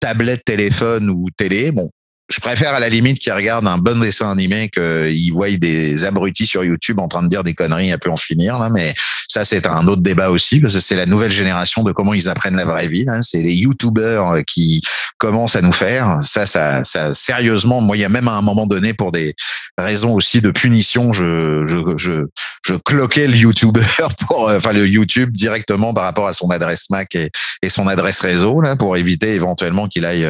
tablette, 0.00 0.44
téléphone 0.44 1.10
ou 1.10 1.26
télé, 1.36 1.72
bon, 1.72 1.90
je 2.32 2.40
préfère 2.40 2.74
à 2.74 2.80
la 2.80 2.88
limite 2.88 3.18
qu'ils 3.18 3.32
regardent 3.32 3.66
un 3.66 3.76
bon 3.76 4.00
dessin 4.00 4.30
animé 4.30 4.70
qu'ils 4.70 5.32
voient 5.32 5.50
des 5.50 6.04
abrutis 6.04 6.46
sur 6.46 6.64
YouTube 6.64 6.98
en 6.98 7.08
train 7.08 7.22
de 7.22 7.28
dire 7.28 7.44
des 7.44 7.52
conneries 7.52 7.92
un 7.92 7.98
peu 7.98 8.10
en 8.10 8.16
finir 8.16 8.58
là. 8.58 8.70
Mais 8.70 8.94
ça, 9.28 9.44
c'est 9.44 9.66
un 9.66 9.86
autre 9.86 10.00
débat 10.00 10.30
aussi 10.30 10.58
parce 10.58 10.74
que 10.74 10.80
c'est 10.80 10.96
la 10.96 11.04
nouvelle 11.04 11.30
génération 11.30 11.82
de 11.82 11.92
comment 11.92 12.14
ils 12.14 12.30
apprennent 12.30 12.56
la 12.56 12.64
vraie 12.64 12.88
vie. 12.88 13.06
C'est 13.22 13.42
les 13.42 13.54
YouTubers 13.54 14.44
qui 14.46 14.80
commencent 15.18 15.56
à 15.56 15.60
nous 15.60 15.72
faire. 15.72 16.18
Ça, 16.22 16.46
ça, 16.46 16.84
ça, 16.84 17.12
sérieusement, 17.12 17.82
moi, 17.82 17.98
il 17.98 18.00
y 18.00 18.04
a 18.04 18.08
même 18.08 18.28
à 18.28 18.32
un 18.32 18.42
moment 18.42 18.66
donné 18.66 18.94
pour 18.94 19.12
des 19.12 19.34
raisons 19.76 20.14
aussi 20.14 20.40
de 20.40 20.50
punition, 20.50 21.12
je, 21.12 21.66
je, 21.66 21.76
je, 21.98 22.26
je 22.64 22.74
cloquais 22.74 23.26
le 23.26 23.36
YouTuber 23.36 23.84
pour, 24.26 24.50
enfin 24.50 24.72
le 24.72 24.88
YouTube 24.88 25.32
directement 25.32 25.92
par 25.92 26.04
rapport 26.04 26.28
à 26.28 26.32
son 26.32 26.50
adresse 26.50 26.88
Mac 26.88 27.14
et, 27.14 27.30
son 27.68 27.88
adresse 27.88 28.20
réseau 28.20 28.60
là 28.60 28.76
pour 28.76 28.96
éviter 28.96 29.34
éventuellement 29.34 29.86
qu'il 29.86 30.04
aille, 30.04 30.28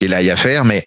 qu'il 0.00 0.14
aille 0.14 0.30
à 0.30 0.36
faire. 0.36 0.64
Mais 0.64 0.84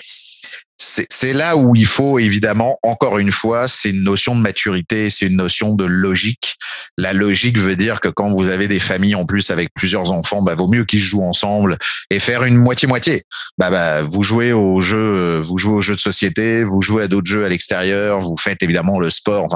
c'est 0.77 1.33
là 1.33 1.55
où 1.55 1.75
il 1.75 1.85
faut 1.85 2.19
évidemment, 2.19 2.77
encore 2.83 3.17
une 3.17 3.31
fois, 3.31 3.67
c'est 3.67 3.91
une 3.91 4.03
notion 4.03 4.35
de 4.35 4.41
maturité, 4.41 5.09
c'est 5.09 5.25
une 5.25 5.37
notion 5.37 5.73
de 5.75 5.85
logique. 5.85 6.57
La 6.97 7.13
logique 7.13 7.57
veut 7.57 7.75
dire 7.75 8.01
que 8.01 8.09
quand 8.09 8.31
vous 8.31 8.49
avez 8.49 8.67
des 8.67 8.79
familles 8.79 9.15
en 9.15 9.25
plus 9.25 9.51
avec 9.51 9.73
plusieurs 9.73 10.11
enfants, 10.11 10.41
bah, 10.41 10.55
vaut 10.55 10.67
mieux 10.67 10.83
qu'ils 10.83 10.99
jouent 10.99 11.23
ensemble 11.23 11.77
et 12.09 12.19
faire 12.19 12.43
une 12.43 12.57
moitié-moitié. 12.57 13.23
Bah, 13.57 13.69
bah, 13.69 14.01
vous 14.01 14.23
jouez 14.23 14.51
aux 14.51 14.81
jeux, 14.81 15.39
vous 15.39 15.57
jouez 15.57 15.73
aux 15.75 15.81
jeux 15.81 15.95
de 15.95 16.01
société, 16.01 16.63
vous 16.63 16.81
jouez 16.81 17.03
à 17.03 17.07
d'autres 17.07 17.29
jeux 17.29 17.45
à 17.45 17.49
l'extérieur, 17.49 18.19
vous 18.19 18.35
faites 18.37 18.61
évidemment 18.61 18.99
le 18.99 19.09
sport. 19.09 19.47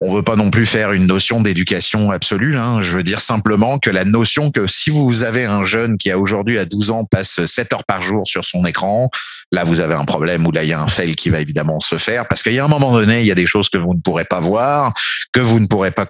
On 0.00 0.14
veut 0.14 0.22
pas 0.22 0.36
non 0.36 0.50
plus 0.50 0.64
faire 0.64 0.92
une 0.92 1.06
notion 1.06 1.40
d'éducation 1.40 2.10
absolue. 2.10 2.56
Hein. 2.56 2.82
Je 2.82 2.92
veux 2.92 3.02
dire 3.02 3.20
simplement 3.20 3.78
que 3.78 3.90
la 3.90 4.04
notion 4.04 4.50
que 4.50 4.66
si 4.68 4.90
vous 4.90 5.24
avez 5.24 5.44
un 5.44 5.64
jeune 5.64 5.98
qui 5.98 6.10
a 6.10 6.18
aujourd'hui 6.18 6.58
à 6.58 6.64
12 6.64 6.90
ans 6.90 7.04
passe 7.04 7.44
7 7.44 7.72
heures 7.72 7.84
par 7.84 8.02
jour 8.02 8.22
sur 8.24 8.44
son 8.44 8.64
écran, 8.64 9.10
là 9.50 9.64
vous 9.64 9.80
avez 9.80 9.94
un 9.94 10.04
problème 10.04 10.46
ou 10.46 10.52
là 10.52 10.62
il 10.62 10.70
y 10.70 10.72
a 10.72 10.80
un 10.80 10.86
fail 10.86 11.16
qui 11.16 11.30
va 11.30 11.40
évidemment 11.40 11.80
se 11.80 11.98
faire 11.98 12.28
parce 12.28 12.42
qu'il 12.42 12.52
y 12.52 12.60
a 12.60 12.64
un 12.64 12.68
moment 12.68 12.92
donné 12.92 13.20
il 13.20 13.26
y 13.26 13.32
a 13.32 13.34
des 13.34 13.46
choses 13.46 13.68
que 13.68 13.78
vous 13.78 13.94
ne 13.94 14.00
pourrez 14.00 14.24
pas 14.24 14.40
voir, 14.40 14.94
que 15.32 15.40
vous 15.40 15.58
ne 15.58 15.66
pourrez 15.66 15.90
pas 15.90 16.06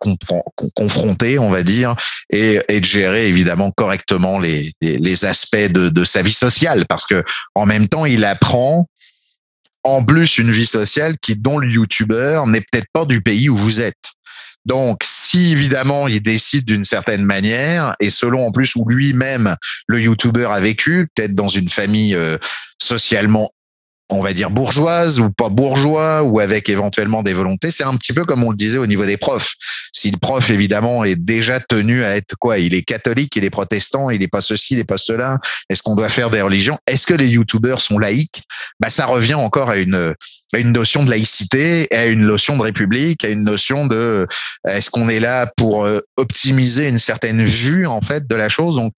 confronter, 0.75 1.39
on 1.39 1.51
va 1.51 1.63
dire, 1.63 1.95
et, 2.31 2.61
de 2.69 2.85
gérer 2.85 3.27
évidemment 3.27 3.71
correctement 3.71 4.39
les, 4.39 4.73
les, 4.81 5.25
aspects 5.25 5.57
de, 5.57 5.89
de 5.89 6.05
sa 6.05 6.23
vie 6.23 6.33
sociale 6.33 6.85
parce 6.89 7.07
que 7.07 7.25
en 7.55 7.67
même 7.67 7.89
temps 7.89 8.05
il 8.05 8.25
apprend 8.25 8.87
en 9.97 10.05
plus 10.05 10.39
une 10.39 10.51
vie 10.51 10.67
sociale 10.67 11.17
qui, 11.21 11.37
dont 11.37 11.59
le 11.59 11.69
YouTuber 11.69 12.43
n'est 12.47 12.61
peut-être 12.61 12.89
pas 12.93 13.05
du 13.05 13.21
pays 13.21 13.49
où 13.49 13.57
vous 13.57 13.81
êtes. 13.81 14.13
Donc, 14.65 15.01
si 15.03 15.53
évidemment 15.53 16.09
il 16.09 16.23
décide 16.23 16.67
d'une 16.67 16.85
certaine 16.85 17.25
manière, 17.25 17.95
et 18.01 18.11
selon 18.11 18.47
en 18.47 18.53
plus 18.53 18.75
où 18.77 18.87
lui-même 18.87 19.57
le 19.87 20.01
YouTuber 20.01 20.49
a 20.51 20.61
vécu, 20.61 21.09
peut-être 21.15 21.35
dans 21.35 21.49
une 21.49 21.71
famille 21.71 22.15
euh, 22.15 22.37
socialement 22.81 23.51
on 24.11 24.23
va 24.23 24.33
dire 24.33 24.51
bourgeoise 24.51 25.21
ou 25.21 25.31
pas 25.31 25.49
bourgeois 25.49 26.23
ou 26.23 26.41
avec 26.41 26.69
éventuellement 26.69 27.23
des 27.23 27.35
volontés. 27.35 27.71
C'est 27.71 27.85
un 27.85 27.95
petit 27.95 28.13
peu 28.13 28.25
comme 28.25 28.43
on 28.43 28.51
le 28.51 28.57
disait 28.57 28.79
au 28.79 28.87
niveau 28.87 29.05
des 29.05 29.17
profs. 29.17 29.55
Si 29.93 30.11
le 30.11 30.17
prof 30.17 30.49
évidemment 30.51 31.05
est 31.05 31.17
déjà 31.17 31.61
tenu 31.61 32.05
à 32.05 32.17
être 32.17 32.35
quoi 32.39 32.59
Il 32.59 32.75
est 32.75 32.83
catholique, 32.83 33.37
il 33.37 33.45
est 33.45 33.51
protestant, 33.51 34.11
il 34.11 34.23
est 34.23 34.29
pas 34.29 34.41
ceci, 34.41 34.75
il 34.75 34.79
est 34.79 34.85
pas 34.85 34.99
cela. 34.99 35.39
Est-ce 35.69 35.83
qu'on 35.83 35.95
doit 35.95 36.09
faire 36.09 36.31
des 36.31 36.41
religions? 36.41 36.79
Est-ce 36.87 37.07
que 37.07 37.15
les 37.15 37.29
youtubeurs 37.29 37.81
sont 37.81 37.99
laïcs? 37.99 38.43
Bah 38.81 38.91
ça 38.91 39.07
revient 39.07 39.35
encore 39.35 39.71
à 39.71 39.77
une 39.77 40.15
à 40.55 40.59
une 40.59 40.73
notion 40.73 41.05
de 41.05 41.11
laïcité, 41.11 41.89
à 41.95 42.07
une 42.07 42.25
notion 42.25 42.57
de 42.57 42.63
république, 42.63 43.25
à 43.25 43.29
une 43.29 43.45
notion 43.45 43.87
de 43.87 44.27
est-ce 44.67 44.91
qu'on 44.91 45.11
est 45.11 45.21
là 45.21 45.51
pour 45.57 45.85
euh, 45.85 46.01
optimiser 46.17 46.89
une 46.89 46.99
certaine 46.99 47.45
vue 47.45 47.87
en 47.87 48.01
fait 48.01 48.27
de 48.27 48.35
la 48.35 48.49
chose? 48.49 48.77
Donc 48.77 48.95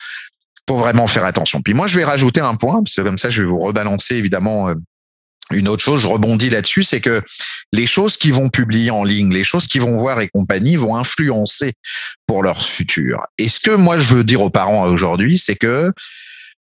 faut 0.68 0.76
vraiment 0.76 1.08
faire 1.08 1.24
attention. 1.24 1.62
Puis 1.62 1.74
moi, 1.74 1.88
je 1.88 1.98
vais 1.98 2.04
rajouter 2.04 2.40
un 2.40 2.54
point, 2.54 2.82
parce 2.82 2.94
que 2.94 3.02
comme 3.02 3.18
ça, 3.18 3.28
je 3.28 3.42
vais 3.42 3.48
vous 3.48 3.58
rebalancer 3.58 4.14
évidemment 4.14 4.68
euh, 4.68 4.74
une 5.50 5.68
autre 5.68 5.82
chose, 5.82 6.02
je 6.02 6.08
rebondis 6.08 6.50
là-dessus, 6.50 6.82
c'est 6.82 7.00
que 7.00 7.22
les 7.72 7.86
choses 7.86 8.16
qui 8.16 8.30
vont 8.30 8.48
publier 8.48 8.90
en 8.90 9.04
ligne, 9.04 9.32
les 9.32 9.44
choses 9.44 9.66
qu'ils 9.66 9.82
vont 9.82 9.98
voir 9.98 10.20
et 10.20 10.28
compagnie 10.28 10.76
vont 10.76 10.96
influencer 10.96 11.72
pour 12.26 12.42
leur 12.42 12.62
futur. 12.62 13.22
Et 13.38 13.48
ce 13.48 13.60
que 13.60 13.72
moi 13.72 13.98
je 13.98 14.14
veux 14.14 14.24
dire 14.24 14.40
aux 14.40 14.50
parents 14.50 14.86
aujourd'hui, 14.86 15.38
c'est 15.38 15.56
que 15.56 15.92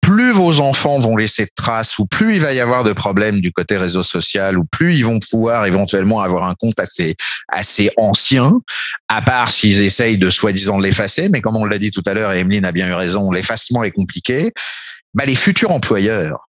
plus 0.05 0.31
vos 0.31 0.59
enfants 0.59 0.99
vont 0.99 1.17
laisser 1.17 1.45
de 1.45 1.51
traces, 1.55 1.97
ou 1.97 2.05
plus 2.05 2.35
il 2.35 2.41
va 2.41 2.53
y 2.53 2.59
avoir 2.59 2.83
de 2.83 2.93
problèmes 2.93 3.41
du 3.41 3.51
côté 3.51 3.75
réseau 3.75 4.03
social, 4.03 4.59
ou 4.59 4.63
plus 4.63 4.95
ils 4.95 5.03
vont 5.03 5.19
pouvoir 5.31 5.65
éventuellement 5.65 6.21
avoir 6.21 6.47
un 6.47 6.53
compte 6.53 6.79
assez 6.79 7.15
assez 7.47 7.89
ancien, 7.97 8.51
à 9.07 9.23
part 9.23 9.49
s'ils 9.49 9.81
essayent 9.81 10.19
de 10.19 10.29
soi-disant 10.29 10.77
l'effacer. 10.77 11.27
Mais 11.29 11.41
comme 11.41 11.55
on 11.55 11.65
l'a 11.65 11.79
dit 11.79 11.89
tout 11.89 12.03
à 12.05 12.13
l'heure, 12.13 12.33
et 12.33 12.41
Emeline 12.41 12.65
a 12.65 12.71
bien 12.71 12.87
eu 12.87 12.93
raison, 12.93 13.31
l'effacement 13.31 13.83
est 13.83 13.89
compliqué. 13.89 14.51
Bah, 15.15 15.25
les 15.25 15.35
futurs 15.35 15.71
employeurs, 15.71 16.49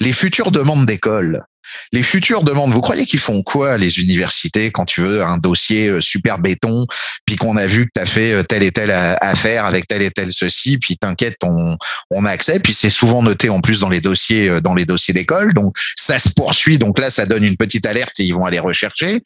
les 0.00 0.12
futures 0.12 0.50
demandes 0.50 0.84
d'école, 0.84 1.44
Les 1.92 2.02
futures 2.02 2.42
demandes, 2.42 2.72
vous 2.72 2.80
croyez 2.80 3.06
qu'ils 3.06 3.18
font 3.18 3.42
quoi 3.42 3.76
les 3.76 3.98
universités 3.98 4.70
quand 4.70 4.84
tu 4.84 5.02
veux 5.02 5.22
un 5.22 5.38
dossier 5.38 5.88
euh, 5.88 6.00
super 6.00 6.38
béton, 6.38 6.86
puis 7.24 7.36
qu'on 7.36 7.56
a 7.56 7.66
vu 7.66 7.86
que 7.86 7.90
tu 7.94 8.00
as 8.00 8.06
fait 8.06 8.32
euh, 8.32 8.42
telle 8.42 8.62
et 8.62 8.72
telle 8.72 8.90
affaire 8.90 9.64
avec 9.64 9.86
tel 9.86 10.02
et 10.02 10.10
tel 10.10 10.32
ceci, 10.32 10.78
puis 10.78 10.96
t'inquiète, 10.96 11.36
on, 11.42 11.76
on 12.10 12.24
a 12.24 12.30
accès, 12.30 12.58
puis 12.58 12.72
c'est 12.72 12.90
souvent 12.90 13.22
noté 13.22 13.48
en 13.48 13.60
plus 13.60 13.80
dans 13.80 13.88
les 13.88 14.00
dossiers 14.00 14.48
euh, 14.48 14.60
dans 14.60 14.74
les 14.74 14.84
dossiers 14.84 15.14
d'école, 15.14 15.54
donc 15.54 15.76
ça 15.96 16.18
se 16.18 16.30
poursuit, 16.30 16.78
donc 16.78 16.98
là 16.98 17.10
ça 17.10 17.26
donne 17.26 17.44
une 17.44 17.56
petite 17.56 17.86
alerte 17.86 18.18
et 18.20 18.24
ils 18.24 18.34
vont 18.34 18.44
aller 18.44 18.58
rechercher. 18.58 19.20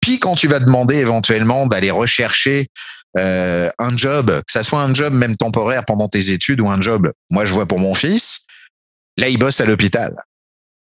Puis 0.00 0.18
quand 0.18 0.36
tu 0.36 0.48
vas 0.48 0.60
demander 0.60 0.96
éventuellement 0.96 1.66
d'aller 1.66 1.90
rechercher 1.90 2.68
euh, 3.16 3.70
un 3.78 3.96
job, 3.96 4.30
que 4.30 4.52
ça 4.52 4.62
soit 4.62 4.82
un 4.82 4.94
job 4.94 5.14
même 5.14 5.36
temporaire 5.36 5.84
pendant 5.84 6.08
tes 6.08 6.30
études 6.30 6.60
ou 6.60 6.68
un 6.68 6.80
job, 6.80 7.10
moi 7.30 7.46
je 7.46 7.54
vois 7.54 7.66
pour 7.66 7.80
mon 7.80 7.94
fils, 7.94 8.40
là 9.16 9.28
il 9.28 9.38
bosse 9.38 9.60
à 9.60 9.64
l'hôpital. 9.64 10.14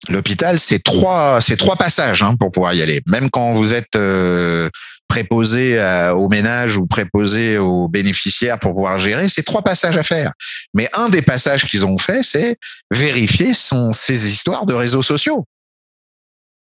L'hôpital, 0.08 0.58
c'est 0.58 0.82
trois, 0.82 1.40
c'est 1.40 1.56
trois 1.56 1.76
passages 1.76 2.22
hein, 2.22 2.36
pour 2.38 2.50
pouvoir 2.50 2.74
y 2.74 2.82
aller. 2.82 3.00
Même 3.06 3.30
quand 3.30 3.54
vous 3.54 3.72
êtes 3.72 3.96
euh, 3.96 4.68
préposé 5.08 5.78
au 6.16 6.28
ménage 6.28 6.76
ou 6.76 6.86
préposé 6.86 7.58
aux 7.58 7.88
bénéficiaires 7.88 8.58
pour 8.58 8.74
pouvoir 8.74 8.98
gérer, 8.98 9.28
c'est 9.28 9.42
trois 9.42 9.62
passages 9.62 9.96
à 9.96 10.02
faire. 10.02 10.32
Mais 10.74 10.88
un 10.94 11.08
des 11.08 11.22
passages 11.22 11.64
qu'ils 11.66 11.86
ont 11.86 11.98
fait, 11.98 12.22
c'est 12.22 12.56
vérifier 12.90 13.54
son, 13.54 13.92
ces 13.92 14.28
histoires 14.28 14.66
de 14.66 14.74
réseaux 14.74 15.02
sociaux. 15.02 15.46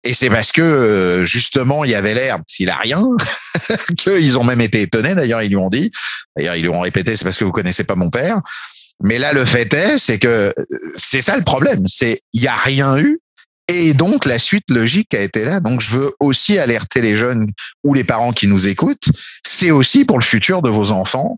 Et 0.03 0.13
c'est 0.13 0.29
parce 0.29 0.51
que 0.51 0.61
euh, 0.61 1.25
justement 1.25 1.83
il 1.83 1.91
y 1.91 1.95
avait 1.95 2.13
l'air 2.13 2.39
s'il 2.47 2.69
a 2.69 2.75
rien 2.77 3.03
qu'ils 3.97 4.37
ont 4.37 4.43
même 4.43 4.61
été 4.61 4.81
étonnés. 4.81 5.13
D'ailleurs 5.13 5.43
ils 5.43 5.49
lui 5.49 5.57
ont 5.57 5.69
dit, 5.69 5.91
d'ailleurs 6.35 6.55
ils 6.55 6.63
lui 6.63 6.69
ont 6.69 6.81
répété, 6.81 7.15
c'est 7.15 7.23
parce 7.23 7.37
que 7.37 7.45
vous 7.45 7.51
connaissez 7.51 7.83
pas 7.83 7.95
mon 7.95 8.09
père. 8.09 8.39
Mais 9.03 9.19
là 9.19 9.33
le 9.33 9.45
fait 9.45 9.71
est, 9.73 9.97
c'est 9.99 10.17
que 10.17 10.27
euh, 10.27 10.53
c'est 10.95 11.21
ça 11.21 11.37
le 11.37 11.43
problème, 11.43 11.87
c'est 11.87 12.21
il 12.33 12.41
y 12.41 12.47
a 12.47 12.55
rien 12.55 12.97
eu. 12.97 13.19
Et 13.67 13.93
donc 13.93 14.25
la 14.25 14.39
suite 14.39 14.69
logique 14.69 15.13
a 15.13 15.21
été 15.21 15.45
là. 15.45 15.59
Donc 15.59 15.81
je 15.81 15.91
veux 15.91 16.13
aussi 16.19 16.57
alerter 16.57 17.01
les 17.01 17.15
jeunes 17.15 17.45
ou 17.83 17.93
les 17.93 18.03
parents 18.03 18.33
qui 18.33 18.47
nous 18.47 18.67
écoutent. 18.67 19.09
C'est 19.45 19.71
aussi 19.71 20.05
pour 20.05 20.19
le 20.19 20.25
futur 20.25 20.61
de 20.61 20.69
vos 20.69 20.91
enfants 20.91 21.37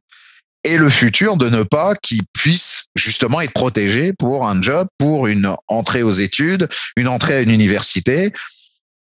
et 0.63 0.77
le 0.77 0.89
futur 0.89 1.37
de 1.37 1.49
ne 1.49 1.63
pas 1.63 1.93
qu'ils 1.95 2.23
puissent 2.33 2.85
justement 2.95 3.41
être 3.41 3.53
protégés 3.53 4.13
pour 4.13 4.47
un 4.47 4.61
job, 4.61 4.87
pour 4.97 5.27
une 5.27 5.53
entrée 5.67 6.03
aux 6.03 6.11
études, 6.11 6.69
une 6.95 7.07
entrée 7.07 7.35
à 7.35 7.41
une 7.41 7.51
université. 7.51 8.31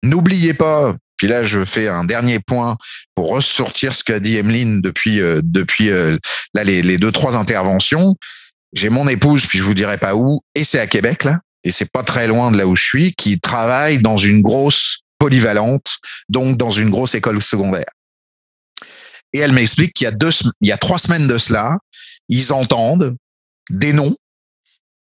N'oubliez 0.02 0.54
pas, 0.54 0.96
puis 1.16 1.28
là 1.28 1.44
je 1.44 1.64
fais 1.64 1.88
un 1.88 2.04
dernier 2.04 2.40
point 2.40 2.76
pour 3.14 3.30
ressortir 3.30 3.94
ce 3.94 4.02
qu'a 4.02 4.18
dit 4.18 4.36
Emeline 4.36 4.80
depuis 4.80 5.20
euh, 5.20 5.40
depuis 5.44 5.90
euh, 5.90 6.16
là 6.54 6.64
les, 6.64 6.82
les 6.82 6.98
deux 6.98 7.12
trois 7.12 7.36
interventions. 7.36 8.16
J'ai 8.72 8.88
mon 8.88 9.06
épouse, 9.06 9.46
puis 9.46 9.58
je 9.58 9.64
vous 9.64 9.74
dirai 9.74 9.98
pas 9.98 10.14
où, 10.16 10.40
et 10.54 10.64
c'est 10.64 10.80
à 10.80 10.86
Québec 10.86 11.24
là, 11.24 11.38
et 11.64 11.72
c'est 11.72 11.90
pas 11.90 12.02
très 12.02 12.26
loin 12.26 12.50
de 12.50 12.58
là 12.58 12.66
où 12.66 12.76
je 12.76 12.84
suis, 12.84 13.14
qui 13.14 13.40
travaille 13.40 13.98
dans 13.98 14.18
une 14.18 14.42
grosse 14.42 15.00
polyvalente, 15.18 15.98
donc 16.28 16.56
dans 16.56 16.70
une 16.70 16.90
grosse 16.90 17.14
école 17.14 17.42
secondaire. 17.42 17.90
Et 19.32 19.38
elle 19.38 19.52
m'explique 19.52 19.94
qu'il 19.94 20.04
y 20.04 20.08
a 20.08 20.10
deux, 20.10 20.30
il 20.60 20.68
y 20.68 20.72
a 20.72 20.78
trois 20.78 20.98
semaines 20.98 21.28
de 21.28 21.38
cela, 21.38 21.78
ils 22.28 22.52
entendent 22.52 23.16
des 23.70 23.92
noms. 23.92 24.14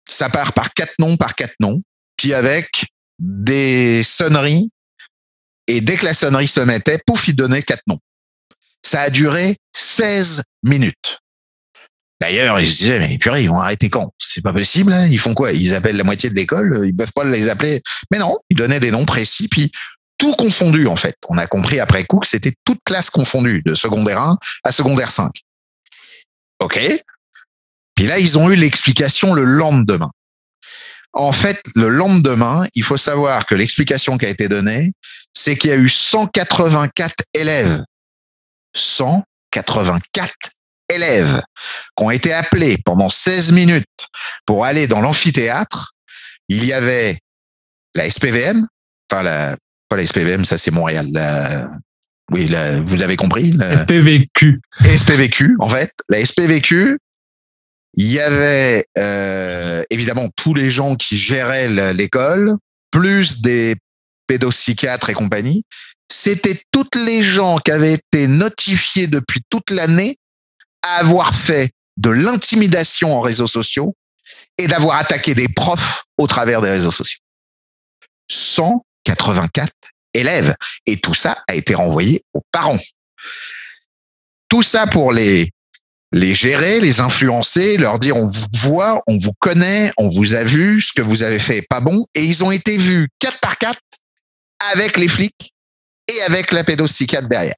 Ça 0.08 0.30
part 0.30 0.52
par 0.52 0.72
quatre 0.72 0.94
noms, 0.98 1.16
par 1.16 1.34
quatre 1.34 1.54
noms, 1.60 1.82
puis 2.16 2.34
avec 2.34 2.86
des 3.18 4.02
sonneries. 4.02 4.70
Et 5.68 5.80
dès 5.80 5.96
que 5.96 6.04
la 6.04 6.14
sonnerie 6.14 6.48
se 6.48 6.60
mettait, 6.60 6.98
pouf, 7.06 7.28
ils 7.28 7.36
donnaient 7.36 7.62
quatre 7.62 7.82
noms. 7.86 7.98
Ça 8.82 9.02
a 9.02 9.10
duré 9.10 9.56
16 9.74 10.42
minutes. 10.62 11.18
D'ailleurs, 12.20 12.58
ils 12.60 12.66
se 12.66 12.78
disaient, 12.78 12.98
mais 12.98 13.18
purée, 13.18 13.42
ils 13.42 13.48
vont 13.48 13.60
arrêter 13.60 13.90
quand? 13.90 14.10
C'est 14.18 14.40
pas 14.40 14.52
possible, 14.52 14.92
hein 14.92 15.06
ils 15.06 15.18
font 15.18 15.34
quoi? 15.34 15.52
Ils 15.52 15.74
appellent 15.74 15.96
la 15.96 16.04
moitié 16.04 16.30
de 16.30 16.34
l'école, 16.34 16.82
ils 16.86 16.96
peuvent 16.96 17.12
pas 17.14 17.24
les 17.24 17.48
appeler. 17.48 17.82
Mais 18.10 18.18
non, 18.18 18.38
ils 18.48 18.56
donnaient 18.56 18.80
des 18.80 18.90
noms 18.90 19.04
précis, 19.04 19.48
puis 19.48 19.70
tout 20.18 20.34
confondu 20.34 20.86
en 20.86 20.96
fait. 20.96 21.14
On 21.28 21.36
a 21.36 21.46
compris 21.46 21.78
après 21.78 22.04
coup 22.04 22.18
que 22.18 22.26
c'était 22.26 22.54
toute 22.64 22.80
classe 22.84 23.10
confondue, 23.10 23.62
de 23.66 23.74
secondaire 23.74 24.20
1 24.20 24.38
à 24.64 24.72
secondaire 24.72 25.10
5. 25.10 25.30
OK. 26.60 26.80
Puis 27.94 28.06
là, 28.06 28.18
ils 28.18 28.38
ont 28.38 28.50
eu 28.50 28.56
l'explication 28.56 29.34
le 29.34 29.44
lendemain. 29.44 30.10
En 31.12 31.32
fait, 31.32 31.62
le 31.74 31.88
lendemain, 31.88 32.66
il 32.74 32.82
faut 32.82 32.98
savoir 32.98 33.46
que 33.46 33.54
l'explication 33.54 34.18
qui 34.18 34.26
a 34.26 34.28
été 34.28 34.48
donnée, 34.48 34.92
c'est 35.32 35.56
qu'il 35.56 35.70
y 35.70 35.72
a 35.72 35.76
eu 35.76 35.88
184 35.88 37.24
élèves. 37.34 37.82
184 38.74 40.55
élèves 40.88 41.42
qui 41.96 42.04
ont 42.04 42.10
été 42.10 42.32
appelés 42.32 42.78
pendant 42.84 43.10
16 43.10 43.52
minutes 43.52 43.86
pour 44.46 44.64
aller 44.64 44.86
dans 44.86 45.00
l'amphithéâtre. 45.00 45.92
Il 46.48 46.64
y 46.64 46.72
avait 46.72 47.18
la 47.94 48.08
SPVM, 48.10 48.66
enfin 49.10 49.22
la 49.22 49.56
pas 49.88 49.96
la 49.96 50.06
SPVM, 50.06 50.44
ça 50.44 50.58
c'est 50.58 50.70
Montréal. 50.70 51.06
oui, 52.32 52.52
vous 52.82 53.02
avez 53.02 53.16
compris. 53.16 53.52
La... 53.52 53.76
SPVQ. 53.76 54.60
SPVQ, 54.80 55.56
en 55.60 55.68
fait. 55.68 55.92
La 56.08 56.24
SPVQ, 56.24 56.98
il 57.94 58.12
y 58.12 58.20
avait 58.20 58.84
euh, 58.98 59.82
évidemment 59.90 60.28
tous 60.36 60.54
les 60.54 60.70
gens 60.70 60.96
qui 60.96 61.16
géraient 61.16 61.68
l'école, 61.92 62.56
plus 62.90 63.40
des 63.40 63.76
pédopsychiatres 64.26 65.10
et 65.10 65.14
compagnie. 65.14 65.64
C'était 66.10 66.60
toutes 66.72 66.94
les 66.94 67.22
gens 67.22 67.58
qui 67.58 67.72
avaient 67.72 67.94
été 67.94 68.26
notifiés 68.26 69.06
depuis 69.06 69.40
toute 69.50 69.70
l'année 69.70 70.16
avoir 70.94 71.34
fait 71.34 71.70
de 71.96 72.10
l'intimidation 72.10 73.16
en 73.16 73.20
réseaux 73.20 73.46
sociaux 73.46 73.94
et 74.58 74.66
d'avoir 74.66 74.98
attaqué 74.98 75.34
des 75.34 75.48
profs 75.48 76.04
au 76.18 76.26
travers 76.26 76.60
des 76.60 76.70
réseaux 76.70 76.90
sociaux. 76.90 77.20
Sans 78.30 78.84
84 79.04 79.72
élèves. 80.14 80.54
Et 80.86 80.98
tout 80.98 81.14
ça 81.14 81.42
a 81.48 81.54
été 81.54 81.74
renvoyé 81.74 82.24
aux 82.32 82.42
parents. 82.52 82.78
Tout 84.48 84.62
ça 84.62 84.86
pour 84.86 85.12
les, 85.12 85.50
les 86.12 86.34
gérer, 86.34 86.80
les 86.80 87.00
influencer, 87.00 87.76
leur 87.76 87.98
dire 87.98 88.16
on 88.16 88.26
vous 88.26 88.46
voit, 88.54 89.02
on 89.06 89.18
vous 89.18 89.34
connaît, 89.38 89.92
on 89.98 90.08
vous 90.08 90.34
a 90.34 90.44
vu, 90.44 90.80
ce 90.80 90.92
que 90.92 91.02
vous 91.02 91.22
avez 91.22 91.38
fait 91.38 91.58
est 91.58 91.68
pas 91.68 91.80
bon. 91.80 92.06
Et 92.14 92.24
ils 92.24 92.44
ont 92.44 92.50
été 92.50 92.76
vus 92.76 93.08
quatre 93.18 93.40
par 93.40 93.58
quatre 93.58 93.80
avec 94.72 94.96
les 94.96 95.08
flics 95.08 95.54
et 96.08 96.22
avec 96.22 96.52
la 96.52 96.64
pédopsychiatre 96.64 97.28
derrière. 97.28 97.56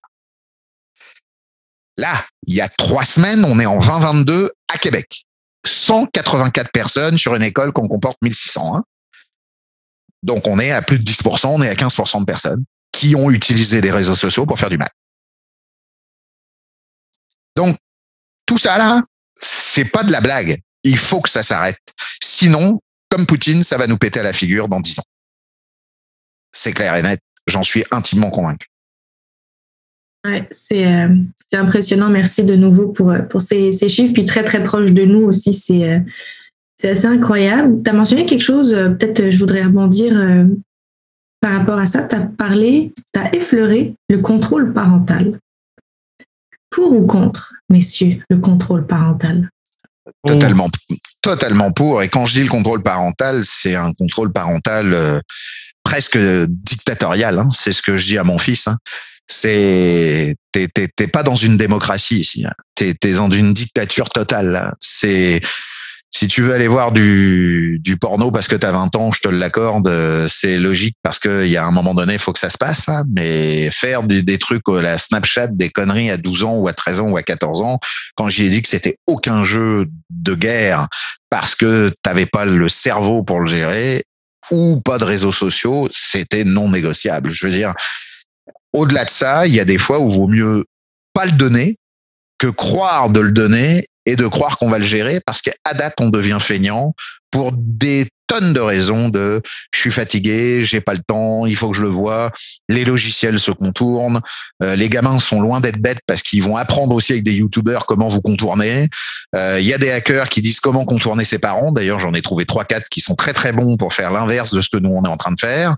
Là, 1.98 2.24
il 2.46 2.54
y 2.54 2.60
a 2.60 2.68
trois 2.68 3.04
semaines, 3.04 3.44
on 3.44 3.58
est 3.58 3.66
en 3.66 3.78
2022 3.80 4.50
à 4.72 4.78
Québec. 4.78 5.26
184 5.66 6.70
personnes 6.70 7.18
sur 7.18 7.34
une 7.34 7.42
école 7.42 7.72
qu'on 7.72 7.88
comporte 7.88 8.16
1600. 8.22 8.76
Hein. 8.76 8.84
Donc, 10.22 10.46
on 10.46 10.60
est 10.60 10.70
à 10.70 10.80
plus 10.80 10.98
de 10.98 11.04
10%, 11.04 11.48
on 11.48 11.62
est 11.62 11.68
à 11.68 11.74
15% 11.74 12.20
de 12.20 12.24
personnes 12.24 12.64
qui 12.92 13.16
ont 13.16 13.30
utilisé 13.30 13.80
des 13.80 13.90
réseaux 13.90 14.14
sociaux 14.14 14.46
pour 14.46 14.58
faire 14.58 14.70
du 14.70 14.78
mal. 14.78 14.88
Donc, 17.56 17.76
tout 18.46 18.58
ça 18.58 18.78
là, 18.78 19.02
c'est 19.34 19.84
pas 19.84 20.04
de 20.04 20.12
la 20.12 20.20
blague. 20.20 20.60
Il 20.84 20.96
faut 20.96 21.20
que 21.20 21.28
ça 21.28 21.42
s'arrête. 21.42 21.82
Sinon, 22.22 22.80
comme 23.08 23.26
Poutine, 23.26 23.64
ça 23.64 23.76
va 23.76 23.88
nous 23.88 23.98
péter 23.98 24.20
à 24.20 24.22
la 24.22 24.32
figure 24.32 24.68
dans 24.68 24.80
10 24.80 25.00
ans. 25.00 25.04
C'est 26.52 26.72
clair 26.72 26.94
et 26.94 27.02
net. 27.02 27.20
J'en 27.48 27.64
suis 27.64 27.84
intimement 27.90 28.30
convaincu. 28.30 28.68
Ouais, 30.26 30.46
c'est 30.50 30.86
euh, 30.86 31.08
impressionnant. 31.52 32.08
Merci 32.08 32.42
de 32.42 32.56
nouveau 32.56 32.88
pour, 32.88 33.14
pour 33.30 33.40
ces, 33.40 33.72
chiffres. 33.72 34.12
Puis 34.12 34.24
très, 34.24 34.44
très 34.44 34.62
proche 34.62 34.92
de 34.92 35.04
nous 35.04 35.22
aussi. 35.22 35.52
C'est 35.52 35.88
euh, 35.88 36.00
c'est 36.80 36.90
assez 36.90 37.06
incroyable. 37.06 37.82
Tu 37.82 37.90
as 37.90 37.92
mentionné 37.92 38.24
quelque 38.24 38.42
chose, 38.42 38.72
euh, 38.72 38.90
peut-être 38.90 39.20
euh, 39.20 39.30
je 39.30 39.38
voudrais 39.38 39.62
rebondir 39.62 40.16
euh, 40.16 40.44
par 41.40 41.52
rapport 41.52 41.78
à 41.78 41.86
ça. 41.86 42.02
Tu 42.02 42.14
as 42.14 42.20
parlé, 42.20 42.92
tu 43.12 43.20
as 43.20 43.34
effleuré 43.34 43.94
le 44.08 44.18
contrôle 44.18 44.72
parental. 44.72 45.38
Pour 46.70 46.92
ou 46.92 47.06
contre, 47.06 47.54
messieurs, 47.68 48.22
le 48.30 48.38
contrôle 48.38 48.86
parental? 48.86 49.50
Totalement, 50.26 50.68
totalement 51.22 51.72
pour. 51.72 52.02
Et 52.02 52.08
quand 52.08 52.26
je 52.26 52.34
dis 52.34 52.42
le 52.42 52.50
contrôle 52.50 52.82
parental, 52.82 53.42
c'est 53.44 53.74
un 53.74 53.92
contrôle 53.92 54.32
parental 54.32 55.22
presque 55.88 56.18
dictatorial. 56.18 57.38
Hein. 57.38 57.48
C'est 57.50 57.72
ce 57.72 57.80
que 57.80 57.96
je 57.96 58.06
dis 58.06 58.18
à 58.18 58.24
mon 58.24 58.36
fils. 58.36 58.68
Hein. 58.68 58.76
C'est 59.26 60.34
t'es 60.52 61.06
pas 61.06 61.22
dans 61.22 61.34
une 61.34 61.56
démocratie 61.56 62.18
ici. 62.18 62.44
Hein. 62.44 62.52
T'es 62.74 62.94
es 63.04 63.14
dans 63.14 63.30
une 63.30 63.54
dictature 63.54 64.10
totale. 64.10 64.74
C'est 64.80 65.40
si 66.10 66.26
tu 66.26 66.42
veux 66.42 66.52
aller 66.52 66.68
voir 66.68 66.92
du, 66.92 67.78
du 67.82 67.96
porno 67.96 68.30
parce 68.30 68.48
que 68.48 68.56
tu 68.56 68.66
as 68.66 68.72
20 68.72 68.96
ans, 68.96 69.12
je 69.12 69.20
te 69.20 69.28
l'accorde, 69.28 69.88
euh, 69.88 70.26
c'est 70.28 70.58
logique 70.58 70.96
parce 71.02 71.18
qu'il 71.18 71.48
y 71.48 71.56
a 71.56 71.64
un 71.64 71.70
moment 71.70 71.94
donné, 71.94 72.14
il 72.14 72.18
faut 72.18 72.32
que 72.32 72.38
ça 72.38 72.50
se 72.50 72.58
passe. 72.58 72.88
Hein. 72.88 73.04
Mais 73.14 73.70
faire 73.72 74.02
des 74.02 74.38
trucs, 74.38 74.62
la 74.68 74.98
Snapchat, 74.98 75.48
des 75.48 75.70
conneries 75.70 76.10
à 76.10 76.18
12 76.18 76.44
ans 76.44 76.58
ou 76.58 76.68
à 76.68 76.74
13 76.74 77.00
ans 77.00 77.10
ou 77.10 77.16
à 77.16 77.22
14 77.22 77.62
ans, 77.62 77.78
quand 78.14 78.28
j'y 78.28 78.44
ai 78.44 78.50
dit 78.50 78.60
que 78.60 78.68
c'était 78.68 78.98
aucun 79.06 79.42
jeu 79.44 79.86
de 80.10 80.34
guerre 80.34 80.88
parce 81.30 81.54
que 81.54 81.90
t'avais 82.02 82.26
pas 82.26 82.44
le 82.44 82.68
cerveau 82.68 83.22
pour 83.22 83.40
le 83.40 83.46
gérer 83.46 84.04
ou 84.50 84.80
pas 84.80 84.98
de 84.98 85.04
réseaux 85.04 85.32
sociaux, 85.32 85.88
c'était 85.90 86.44
non 86.44 86.70
négociable. 86.70 87.32
Je 87.32 87.46
veux 87.46 87.52
dire, 87.52 87.72
au-delà 88.72 89.04
de 89.04 89.10
ça, 89.10 89.46
il 89.46 89.54
y 89.54 89.60
a 89.60 89.64
des 89.64 89.78
fois 89.78 89.98
où 89.98 90.08
il 90.08 90.16
vaut 90.16 90.28
mieux 90.28 90.64
pas 91.12 91.26
le 91.26 91.32
donner 91.32 91.76
que 92.38 92.46
croire 92.46 93.10
de 93.10 93.20
le 93.20 93.32
donner 93.32 93.86
et 94.06 94.16
de 94.16 94.26
croire 94.26 94.58
qu'on 94.58 94.70
va 94.70 94.78
le 94.78 94.84
gérer 94.84 95.20
parce 95.20 95.42
qu'à 95.42 95.74
date, 95.74 95.94
on 96.00 96.08
devient 96.08 96.38
feignant 96.40 96.94
pour 97.30 97.52
des 97.52 98.08
tonnes 98.28 98.52
de 98.52 98.60
raisons 98.60 99.08
de 99.08 99.42
je 99.72 99.80
suis 99.80 99.90
fatigué, 99.90 100.64
j'ai 100.64 100.80
pas 100.80 100.94
le 100.94 101.02
temps, 101.02 101.46
il 101.46 101.56
faut 101.56 101.70
que 101.70 101.76
je 101.76 101.82
le 101.82 101.88
vois. 101.88 102.30
Les 102.68 102.84
logiciels 102.84 103.40
se 103.40 103.50
contournent. 103.50 104.20
Euh, 104.62 104.76
les 104.76 104.88
gamins 104.88 105.18
sont 105.18 105.40
loin 105.40 105.60
d'être 105.60 105.80
bêtes 105.80 106.00
parce 106.06 106.22
qu'ils 106.22 106.42
vont 106.42 106.56
apprendre 106.56 106.94
aussi 106.94 107.12
avec 107.12 107.24
des 107.24 107.32
youtubeurs 107.32 107.86
comment 107.86 108.08
vous 108.08 108.20
contourner. 108.20 108.88
Il 109.34 109.64
y 109.64 109.74
a 109.74 109.78
des 109.78 109.90
hackers 109.90 110.28
qui 110.28 110.42
disent 110.42 110.60
comment 110.60 110.84
contourner 110.84 111.24
ses 111.24 111.38
parents. 111.38 111.72
D'ailleurs, 111.72 112.00
j'en 112.00 112.14
ai 112.14 112.22
trouvé 112.22 112.46
trois 112.46 112.64
quatre 112.64 112.88
qui 112.88 113.00
sont 113.00 113.14
très 113.14 113.32
très 113.32 113.52
bons 113.52 113.76
pour 113.76 113.92
faire 113.92 114.10
l'inverse 114.10 114.52
de 114.52 114.62
ce 114.62 114.68
que 114.70 114.78
nous 114.78 114.90
on 114.90 115.04
est 115.04 115.08
en 115.08 115.16
train 115.16 115.32
de 115.32 115.40
faire. 115.40 115.76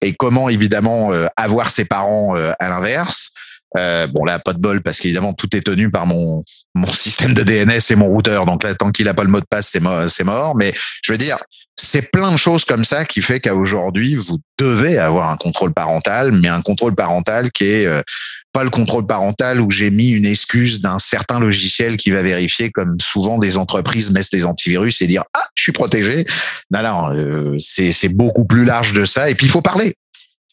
Et 0.00 0.14
comment 0.14 0.48
évidemment 0.48 1.10
avoir 1.36 1.70
ses 1.70 1.84
parents 1.84 2.34
à 2.34 2.68
l'inverse. 2.68 3.30
Euh, 3.76 4.06
bon 4.08 4.24
là, 4.24 4.38
pas 4.38 4.52
de 4.52 4.58
bol 4.58 4.82
parce 4.82 4.98
qu'évidemment 4.98 5.32
tout 5.32 5.54
est 5.54 5.60
tenu 5.60 5.90
par 5.90 6.06
mon 6.06 6.42
mon 6.74 6.92
système 6.92 7.34
de 7.34 7.42
DNS 7.42 7.80
et 7.90 7.96
mon 7.96 8.08
routeur. 8.08 8.46
Donc 8.46 8.62
là, 8.64 8.74
tant 8.74 8.90
qu'il 8.90 9.08
a 9.08 9.14
pas 9.14 9.24
le 9.24 9.30
mot 9.30 9.40
de 9.40 9.46
passe, 9.48 9.68
c'est 9.70 9.80
mort, 9.80 10.10
c'est 10.10 10.24
mort. 10.24 10.56
Mais 10.56 10.72
je 11.02 11.12
veux 11.12 11.18
dire, 11.18 11.38
c'est 11.76 12.10
plein 12.10 12.32
de 12.32 12.36
choses 12.36 12.64
comme 12.64 12.84
ça 12.84 13.04
qui 13.04 13.22
fait 13.22 13.40
qu'à 13.40 13.54
aujourd'hui, 13.54 14.16
vous 14.16 14.38
devez 14.58 14.98
avoir 14.98 15.30
un 15.30 15.36
contrôle 15.36 15.72
parental, 15.72 16.32
mais 16.32 16.48
un 16.48 16.62
contrôle 16.62 16.94
parental 16.94 17.50
qui 17.52 17.64
est 17.64 17.86
euh, 17.86 18.02
pas 18.52 18.64
le 18.64 18.70
contrôle 18.70 19.06
parental 19.06 19.60
où 19.60 19.70
j'ai 19.70 19.90
mis 19.90 20.10
une 20.10 20.26
excuse 20.26 20.80
d'un 20.80 20.98
certain 20.98 21.40
logiciel 21.40 21.96
qui 21.96 22.10
va 22.10 22.22
vérifier, 22.22 22.70
comme 22.70 22.96
souvent 23.00 23.38
des 23.38 23.56
entreprises 23.56 24.10
mettent 24.10 24.32
des 24.32 24.44
antivirus 24.44 25.00
et 25.00 25.06
dire 25.06 25.24
ah 25.34 25.46
je 25.54 25.62
suis 25.62 25.72
protégé. 25.72 26.26
Non 26.70 26.82
non, 26.82 27.14
euh, 27.14 27.56
c'est 27.58 27.92
c'est 27.92 28.08
beaucoup 28.08 28.46
plus 28.46 28.64
large 28.64 28.92
de 28.92 29.04
ça. 29.04 29.30
Et 29.30 29.34
puis 29.34 29.46
il 29.46 29.50
faut 29.50 29.62
parler 29.62 29.94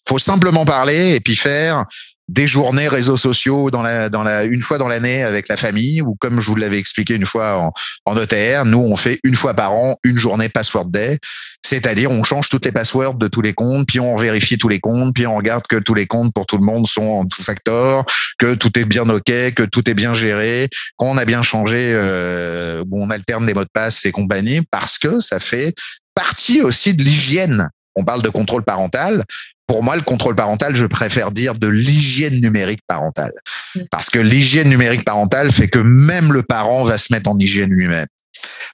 faut 0.08 0.20
simplement 0.20 0.66
parler 0.66 1.16
et 1.16 1.20
puis 1.20 1.36
faire 1.36 1.86
des 2.28 2.46
journées 2.46 2.90
réseaux 2.90 3.16
sociaux 3.16 3.72
dans 3.72 3.82
la, 3.82 4.10
dans 4.10 4.24
la, 4.24 4.44
une 4.44 4.62
fois 4.62 4.78
dans 4.78 4.88
l'année 4.88 5.24
avec 5.24 5.48
la 5.48 5.56
famille, 5.56 6.02
ou 6.02 6.16
comme 6.20 6.42
je 6.42 6.48
vous 6.48 6.56
l'avais 6.56 6.78
expliqué 6.78 7.14
une 7.14 7.26
fois 7.26 7.58
en, 7.58 7.74
en 8.06 8.22
ETR, 8.22 8.66
nous, 8.66 8.80
on 8.80 8.96
fait 8.98 9.20
une 9.24 9.36
fois 9.36 9.54
par 9.54 9.74
an 9.74 9.96
une 10.04 10.18
journée 10.18 10.50
password 10.50 10.90
day. 10.92 11.20
C'est-à-dire, 11.66 12.12
on 12.12 12.24
change 12.24 12.50
toutes 12.50 12.66
les 12.66 12.72
passwords 12.72 13.16
de 13.16 13.28
tous 13.28 13.42
les 13.42 13.54
comptes, 13.54 13.88
puis 13.88 14.00
on 14.00 14.18
vérifie 14.18 14.58
tous 14.58 14.68
les 14.68 14.80
comptes, 14.80 15.14
puis 15.16 15.26
on 15.26 15.38
regarde 15.38 15.66
que 15.68 15.78
tous 15.78 15.94
les 15.94 16.06
comptes 16.06 16.34
pour 16.34 16.46
tout 16.46 16.58
le 16.58 16.66
monde 16.66 16.88
sont 16.88 17.02
en 17.02 17.26
tout 17.26 17.44
factor, 17.44 18.06
que 18.38 18.56
tout 18.56 18.78
est 18.78 18.86
bien 18.86 19.08
OK, 19.10 19.24
que 19.56 19.64
tout 19.64 19.90
est 19.90 19.94
bien 19.94 20.14
géré, 20.14 20.70
qu'on 20.98 21.18
a 21.18 21.26
bien 21.26 21.44
changé, 21.44 21.94
euh, 21.94 22.84
on 22.92 23.10
alterne 23.10 23.46
les 23.46 23.54
mots 23.54 23.64
de 23.64 23.70
passe 23.72 24.06
et 24.06 24.12
compagnie, 24.12 24.62
parce 24.70 24.98
que 24.98 25.20
ça 25.20 25.40
fait 25.40 25.74
partie 26.14 26.62
aussi 26.62 26.94
de 26.94 27.04
l'hygiène 27.04 27.70
on 27.98 28.04
parle 28.04 28.22
de 28.22 28.30
contrôle 28.30 28.64
parental, 28.64 29.24
pour 29.68 29.84
moi, 29.84 29.96
le 29.96 30.02
contrôle 30.02 30.36
parental, 30.36 30.76
je 30.76 30.86
préfère 30.86 31.32
dire 31.32 31.56
de 31.56 31.68
l'hygiène 31.68 32.40
numérique 32.42 32.82
parentale. 32.88 33.34
Mm. 33.76 33.82
Parce 33.92 34.10
que 34.10 34.20
l'hygiène 34.20 34.70
numérique 34.70 35.06
parentale 35.06 35.52
fait 35.52 35.68
que 35.68 35.80
même 35.80 36.34
le 36.34 36.42
parent 36.42 36.84
va 36.84 36.98
se 36.98 37.12
mettre 37.12 37.30
en 37.30 37.38
hygiène 37.38 37.70
lui-même. 37.70 38.08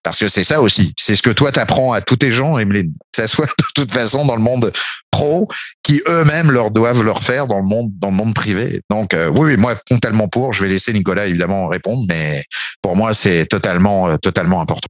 Parce 0.03 0.19
que 0.19 0.27
c'est 0.27 0.43
ça 0.43 0.61
aussi. 0.61 0.93
C'est 0.97 1.15
ce 1.15 1.21
que 1.21 1.29
toi 1.29 1.51
t'apprends 1.51 1.93
à 1.93 2.01
tous 2.01 2.17
tes 2.17 2.31
gens, 2.31 2.57
Emeline. 2.57 2.93
Ça 3.15 3.27
soit 3.27 3.45
de 3.45 3.65
toute 3.75 3.93
façon 3.93 4.25
dans 4.25 4.35
le 4.35 4.41
monde 4.41 4.71
pro, 5.11 5.47
qui 5.83 6.01
eux-mêmes 6.07 6.51
leur 6.51 6.71
doivent 6.71 7.03
leur 7.03 7.23
faire 7.23 7.47
dans 7.47 7.59
le 7.59 7.65
monde, 7.65 7.91
dans 7.99 8.09
le 8.09 8.15
monde 8.15 8.33
privé. 8.33 8.81
Donc, 8.89 9.13
euh, 9.13 9.29
oui, 9.29 9.51
oui, 9.51 9.57
moi, 9.57 9.75
totalement 9.87 10.27
pour. 10.27 10.53
Je 10.53 10.63
vais 10.63 10.69
laisser 10.69 10.93
Nicolas 10.93 11.27
évidemment 11.27 11.67
répondre, 11.67 12.03
mais 12.07 12.43
pour 12.81 12.95
moi, 12.95 13.13
c'est 13.13 13.45
totalement, 13.45 14.09
euh, 14.09 14.17
totalement 14.17 14.61
important. 14.61 14.89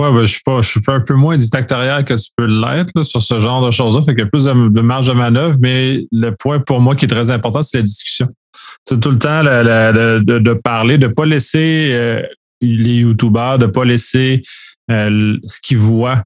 Ouais, 0.00 0.10
ben, 0.12 0.20
je 0.20 0.32
suis 0.32 0.40
pas, 0.42 0.62
je 0.62 0.68
suis 0.70 0.80
un 0.86 1.00
peu 1.00 1.12
moins 1.12 1.36
dictatorial 1.36 2.06
que 2.06 2.14
tu 2.14 2.30
peux 2.34 2.46
l'être 2.46 3.02
sur 3.02 3.20
ce 3.20 3.38
genre 3.38 3.66
de 3.66 3.70
choses-là. 3.70 4.00
Fait 4.02 4.12
qu'il 4.14 4.20
y 4.20 4.26
a 4.26 4.30
plus 4.30 4.44
de, 4.44 4.80
marge 4.80 5.08
de 5.08 5.12
manœuvre, 5.12 5.56
mais 5.60 6.06
le 6.10 6.30
point 6.30 6.58
pour 6.58 6.80
moi 6.80 6.96
qui 6.96 7.04
est 7.04 7.08
très 7.08 7.30
important, 7.30 7.62
c'est 7.62 7.76
la 7.76 7.82
discussion. 7.82 8.26
C'est 8.88 8.98
tout 8.98 9.10
le 9.10 9.18
temps 9.18 9.44
de, 9.44 10.54
parler, 10.54 10.96
de 10.96 11.06
pas 11.06 11.26
laisser 11.26 11.90
euh, 11.92 12.22
les 12.62 13.00
YouTubers, 13.00 13.58
de 13.58 13.66
pas 13.66 13.84
laisser 13.84 14.40
euh, 14.90 15.36
ce 15.44 15.60
qu'ils 15.60 15.76
voient 15.76 16.22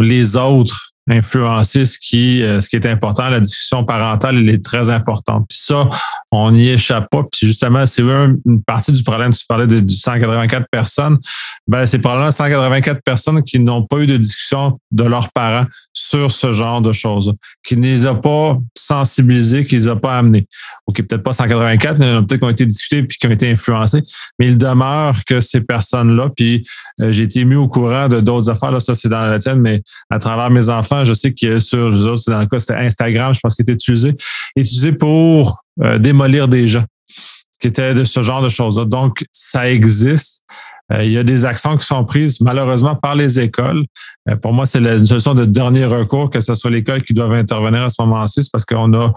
les 0.00 0.36
autres 0.36 0.91
influencer 1.10 1.84
ce 1.84 1.98
qui, 1.98 2.42
euh, 2.42 2.60
ce 2.60 2.68
qui 2.68 2.76
est 2.76 2.86
important. 2.86 3.28
La 3.28 3.40
discussion 3.40 3.84
parentale, 3.84 4.36
elle 4.36 4.48
est 4.48 4.64
très 4.64 4.90
importante. 4.90 5.46
Puis 5.48 5.58
ça, 5.58 5.88
on 6.30 6.52
n'y 6.52 6.68
échappe 6.68 7.08
pas. 7.10 7.24
Puis 7.24 7.46
justement, 7.46 7.84
c'est 7.86 8.02
une 8.02 8.62
partie 8.66 8.92
du 8.92 9.02
problème. 9.02 9.32
Tu 9.32 9.44
parlais 9.46 9.66
de, 9.66 9.80
du 9.80 9.94
184 9.94 10.66
personnes. 10.70 11.18
Ben, 11.66 11.86
c'est 11.86 11.98
probablement 11.98 12.30
184 12.30 13.02
personnes 13.02 13.42
qui 13.42 13.58
n'ont 13.58 13.84
pas 13.84 13.98
eu 13.98 14.06
de 14.06 14.16
discussion 14.16 14.78
de 14.90 15.04
leurs 15.04 15.30
parents 15.32 15.64
sur 15.92 16.30
ce 16.30 16.52
genre 16.52 16.80
de 16.80 16.92
choses, 16.92 17.32
qui 17.66 17.76
ne 17.76 17.82
les 17.82 18.06
a 18.06 18.14
pas 18.14 18.54
sensibilisés, 18.82 19.66
qui 19.66 19.76
les 19.76 19.94
pas 20.00 20.18
amenés. 20.18 20.46
OK, 20.86 21.02
peut-être 21.02 21.22
pas 21.22 21.32
184, 21.32 21.98
mais 21.98 22.20
peut-être 22.22 22.38
qui 22.38 22.44
ont 22.44 22.50
été 22.50 22.66
discutés 22.66 23.02
puis 23.02 23.18
qui 23.18 23.26
ont 23.26 23.30
été 23.30 23.50
influencés. 23.50 24.02
Mais 24.38 24.48
il 24.48 24.58
demeure 24.58 25.24
que 25.24 25.40
ces 25.40 25.60
personnes-là, 25.60 26.30
puis 26.36 26.64
euh, 27.00 27.12
j'ai 27.12 27.24
été 27.24 27.44
mis 27.44 27.54
au 27.54 27.68
courant 27.68 28.08
de 28.08 28.20
d'autres 28.20 28.50
affaires, 28.50 28.72
là, 28.72 28.80
ça 28.80 28.94
c'est 28.94 29.08
dans 29.08 29.26
la 29.26 29.38
tienne, 29.38 29.60
mais 29.60 29.82
à 30.10 30.18
travers 30.18 30.50
mes 30.50 30.70
enfants, 30.70 31.04
je 31.04 31.14
sais 31.14 31.32
que 31.32 31.60
sur 31.60 31.90
les 31.90 32.00
autres, 32.00 32.22
dans 32.30 32.40
le 32.40 32.46
cas, 32.46 32.58
c'était 32.58 32.74
Instagram, 32.74 33.34
je 33.34 33.40
pense 33.40 33.54
qu'il 33.54 33.62
était 33.62 33.72
utilisé, 33.72 34.14
utilisé 34.56 34.92
pour 34.92 35.62
euh, 35.82 35.98
démolir 35.98 36.48
des 36.48 36.68
gens, 36.68 36.84
qui 37.60 37.68
était 37.68 37.94
de 37.94 38.04
ce 38.04 38.22
genre 38.22 38.42
de 38.42 38.48
choses-là. 38.48 38.84
Donc, 38.84 39.24
ça 39.32 39.70
existe. 39.70 40.42
Euh, 40.92 41.04
il 41.04 41.12
y 41.12 41.18
a 41.18 41.24
des 41.24 41.44
actions 41.44 41.76
qui 41.76 41.86
sont 41.86 42.04
prises 42.04 42.40
malheureusement 42.40 42.94
par 42.94 43.14
les 43.14 43.40
écoles. 43.40 43.84
Euh, 44.28 44.36
pour 44.36 44.52
moi, 44.52 44.66
c'est 44.66 44.78
une 44.78 45.06
solution 45.06 45.34
de 45.34 45.44
dernier 45.44 45.84
recours, 45.84 46.30
que 46.30 46.40
ce 46.40 46.54
soit 46.54 46.70
l'école 46.70 47.02
qui 47.02 47.14
doit 47.14 47.34
intervenir 47.34 47.82
à 47.82 47.88
ce 47.88 48.00
moment-ci, 48.02 48.48
parce 48.52 48.64
qu'on 48.64 48.88
n'a 48.88 49.12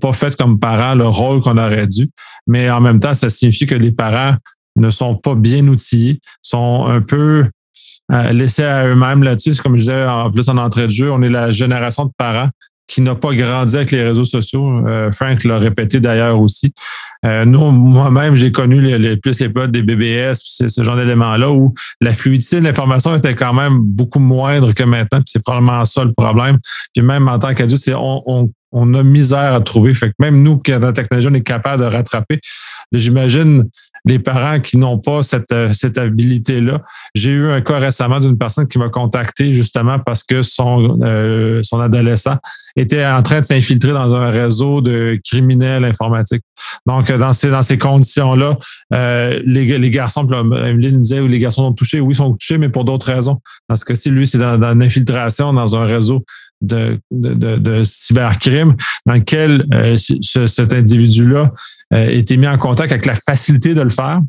pas 0.00 0.12
fait 0.12 0.36
comme 0.36 0.58
parents 0.58 0.94
le 0.94 1.06
rôle 1.06 1.40
qu'on 1.40 1.58
aurait 1.58 1.86
dû. 1.86 2.10
Mais 2.46 2.70
en 2.70 2.80
même 2.80 3.00
temps, 3.00 3.14
ça 3.14 3.30
signifie 3.30 3.66
que 3.66 3.74
les 3.74 3.92
parents 3.92 4.34
ne 4.76 4.90
sont 4.90 5.14
pas 5.14 5.34
bien 5.34 5.66
outillés, 5.68 6.18
sont 6.42 6.86
un 6.86 7.00
peu 7.00 7.48
euh, 8.12 8.32
laissés 8.32 8.64
à 8.64 8.86
eux-mêmes 8.86 9.22
là-dessus. 9.22 9.54
Comme 9.62 9.76
je 9.76 9.82
disais 9.82 10.06
en 10.06 10.30
plus 10.30 10.48
en 10.48 10.58
entrée 10.58 10.86
de 10.86 10.92
jeu, 10.92 11.10
on 11.10 11.22
est 11.22 11.30
la 11.30 11.50
génération 11.50 12.06
de 12.06 12.12
parents 12.16 12.48
qui 12.86 13.00
n'a 13.00 13.14
pas 13.14 13.34
grandi 13.34 13.76
avec 13.76 13.90
les 13.90 14.02
réseaux 14.02 14.24
sociaux. 14.24 14.86
Euh, 14.86 15.10
Frank 15.10 15.44
l'a 15.44 15.58
répété 15.58 16.00
d'ailleurs 16.00 16.38
aussi. 16.38 16.72
Euh, 17.24 17.44
nous, 17.44 17.70
moi-même, 17.70 18.36
j'ai 18.36 18.52
connu 18.52 18.80
plus 19.18 19.40
les 19.40 19.48
des 19.68 19.82
BBS, 19.82 20.40
ce, 20.44 20.68
ce 20.68 20.82
genre 20.82 20.96
d'éléments-là 20.96 21.50
où 21.50 21.72
la 22.00 22.12
fluidité 22.12 22.60
de 22.60 22.64
l'information 22.64 23.16
était 23.16 23.34
quand 23.34 23.54
même 23.54 23.80
beaucoup 23.80 24.18
moindre 24.18 24.72
que 24.72 24.84
maintenant. 24.84 25.20
c'est 25.26 25.42
probablement 25.42 25.84
ça 25.84 26.04
le 26.04 26.12
problème. 26.12 26.58
Puis 26.94 27.04
même 27.04 27.28
en 27.28 27.38
tant 27.38 27.54
qu'adulte, 27.54 27.90
on 27.96 28.94
a 28.94 29.02
misère 29.02 29.54
à 29.54 29.60
trouver. 29.60 29.94
Fait 29.94 30.08
que 30.08 30.14
même 30.18 30.42
nous, 30.42 30.58
qui 30.58 30.72
dans 30.72 30.80
la 30.80 30.92
technologie, 30.92 31.28
on 31.30 31.34
est 31.34 31.42
capable 31.42 31.82
de 31.82 31.88
rattraper. 31.88 32.40
J'imagine 32.92 33.64
les 34.04 34.18
parents 34.18 34.60
qui 34.60 34.76
n'ont 34.76 34.98
pas 34.98 35.22
cette, 35.22 35.50
euh, 35.52 35.72
cette 35.72 35.96
habilité-là. 35.96 36.80
J'ai 37.14 37.30
eu 37.30 37.48
un 37.48 37.60
cas 37.62 37.78
récemment 37.78 38.20
d'une 38.20 38.36
personne 38.36 38.66
qui 38.68 38.78
m'a 38.78 38.90
contacté 38.90 39.52
justement 39.52 39.98
parce 39.98 40.22
que 40.22 40.42
son, 40.42 40.98
euh, 41.02 41.60
son 41.62 41.80
adolescent 41.80 42.36
était 42.76 43.06
en 43.06 43.22
train 43.22 43.40
de 43.40 43.46
s'infiltrer 43.46 43.92
dans 43.92 44.14
un 44.14 44.30
réseau 44.30 44.80
de 44.80 45.18
criminels 45.24 45.84
informatiques. 45.84 46.42
Donc, 46.86 47.10
dans 47.10 47.32
ces, 47.32 47.50
dans 47.50 47.62
ces 47.62 47.78
conditions-là, 47.78 48.58
euh, 48.92 49.40
les, 49.46 49.78
les 49.78 49.90
garçons, 49.90 50.28
Emeline 50.30 51.00
disait, 51.00 51.20
où 51.20 51.28
les 51.28 51.38
garçons 51.38 51.68
sont 51.68 51.72
touchés, 51.72 52.00
oui, 52.00 52.14
ils 52.14 52.16
sont 52.16 52.32
touchés, 52.32 52.58
mais 52.58 52.68
pour 52.68 52.84
d'autres 52.84 53.10
raisons. 53.12 53.40
Parce 53.68 53.84
que 53.84 53.94
si 53.94 54.10
lui, 54.10 54.26
c'est 54.26 54.38
dans, 54.38 54.58
dans 54.58 54.74
dans 54.74 55.76
un 55.76 55.84
réseau 55.84 56.24
de, 56.66 57.82
cybercrime 57.84 58.74
dans 59.06 59.14
lequel 59.14 59.66
cet 59.98 60.72
individu-là 60.72 61.50
euh, 61.92 62.08
été 62.08 62.36
mis 62.36 62.48
en 62.48 62.58
contact 62.58 62.92
avec 62.92 63.06
la 63.06 63.14
facilité 63.14 63.74
de 63.74 63.82
le 63.82 63.90
faire 63.90 64.20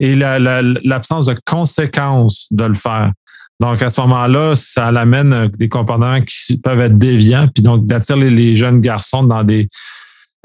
et 0.00 0.14
l'absence 0.14 1.26
de 1.26 1.36
conséquences 1.44 2.46
de 2.50 2.64
le 2.64 2.74
faire. 2.74 3.12
Donc, 3.60 3.82
à 3.82 3.90
ce 3.90 4.00
moment-là, 4.02 4.54
ça 4.54 4.92
l'amène 4.92 5.50
des 5.58 5.68
comportements 5.68 6.20
qui 6.20 6.58
peuvent 6.58 6.80
être 6.80 6.96
déviants, 6.96 7.48
puis 7.52 7.62
donc 7.62 7.86
d'attirer 7.86 8.30
les, 8.30 8.54
jeunes 8.54 8.80
garçons 8.80 9.24
dans 9.24 9.42
des, 9.42 9.66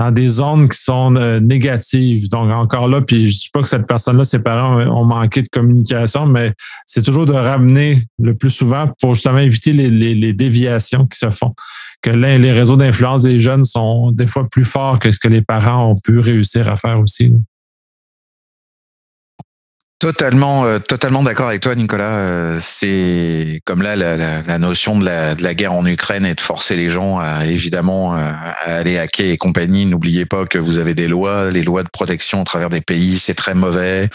dans 0.04 0.12
des 0.12 0.30
zones 0.30 0.70
qui 0.70 0.78
sont 0.78 1.16
euh, 1.16 1.39
négatives. 1.39 2.30
Donc, 2.30 2.51
encore 2.51 2.88
là, 2.88 3.01
puis 3.01 3.30
je 3.30 3.38
dis 3.38 3.49
pas 3.51 3.62
que 3.62 3.68
cette 3.68 3.88
personne-là, 3.88 4.24
ses 4.24 4.39
parents 4.39 4.80
ont 4.80 5.06
manqué 5.06 5.41
de 5.41 5.49
communication, 5.49 6.26
mais 6.26 6.54
c'est 6.86 7.01
toujours 7.01 7.26
de 7.26 7.34
ramener 7.34 7.99
le 8.22 8.36
plus 8.36 8.51
souvent 8.51 8.89
pour 8.99 9.16
justement 9.16 9.39
éviter 9.39 9.74
les 9.74 10.34
déviations 10.34 11.06
qui 11.06 11.18
se 11.18 11.30
font 11.30 11.54
que 12.04 12.10
les 12.10 12.51
réseaux 12.51 12.76
d'influence 12.76 13.24
des 13.24 13.39
jeunes 13.39 13.64
sont 13.64 14.12
des 14.12 14.28
fois 14.28 14.47
plus 14.49 14.66
forts 14.66 14.99
que 14.99 15.10
ce 15.10 15.18
que 15.18 15.30
les 15.30 15.41
parents 15.41 15.91
ont 15.91 15.95
pu 15.95 16.20
réussir 16.20 16.70
à 16.70 16.76
faire 16.76 16.99
aussi. 16.99 17.34
Totalement, 20.04 20.66
euh, 20.66 20.80
totalement 20.80 21.24
d'accord 21.24 21.47
avec 21.47 21.62
toi, 21.62 21.76
Nicolas. 21.76 22.12
Euh, 22.12 22.60
c'est 22.60 23.62
comme 23.64 23.82
là 23.82 23.95
la, 23.95 24.58
notion 24.58 24.99
de 24.99 25.06
la, 25.06 25.54
guerre 25.54 25.72
en 25.72 25.86
Ukraine 25.86 26.26
et 26.26 26.36
de 26.36 26.41
forcer 26.41 26.76
les 26.76 26.89
gens 26.89 27.20
à 27.20 27.45
évidemment 27.45 28.14
à 28.14 28.54
aller 28.66 28.97
hacker 28.97 29.32
et 29.32 29.38
compagnie. 29.38 29.86
N'oubliez 29.86 30.26
pas 30.26 30.45
que 30.45 30.58
vous 30.58 30.78
avez 30.78 30.93
des 30.93 31.08
lois, 31.08 31.51
les 31.51 31.64
lois 31.64 31.84
de 31.84 31.88
protection 31.88 32.41
à 32.41 32.43
travers 32.43 32.70
des 32.70 32.82
pays, 32.82 33.18
c'est 33.18 33.34
très 33.34 33.56
mauvais. 33.56 34.10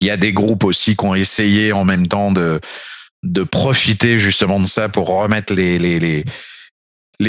Il 0.00 0.06
y 0.06 0.10
a 0.10 0.16
des 0.16 0.32
groupes 0.32 0.64
aussi 0.64 0.96
qui 0.96 1.04
ont 1.04 1.14
essayé 1.14 1.74
en 1.74 1.84
même 1.84 2.08
temps 2.08 2.32
de 2.32 2.58
de 3.22 3.42
profiter 3.42 4.18
justement 4.18 4.60
de 4.60 4.66
ça 4.66 4.88
pour 4.88 5.08
remettre 5.08 5.52
les, 5.52 5.78
les 5.78 6.00
les 6.00 6.24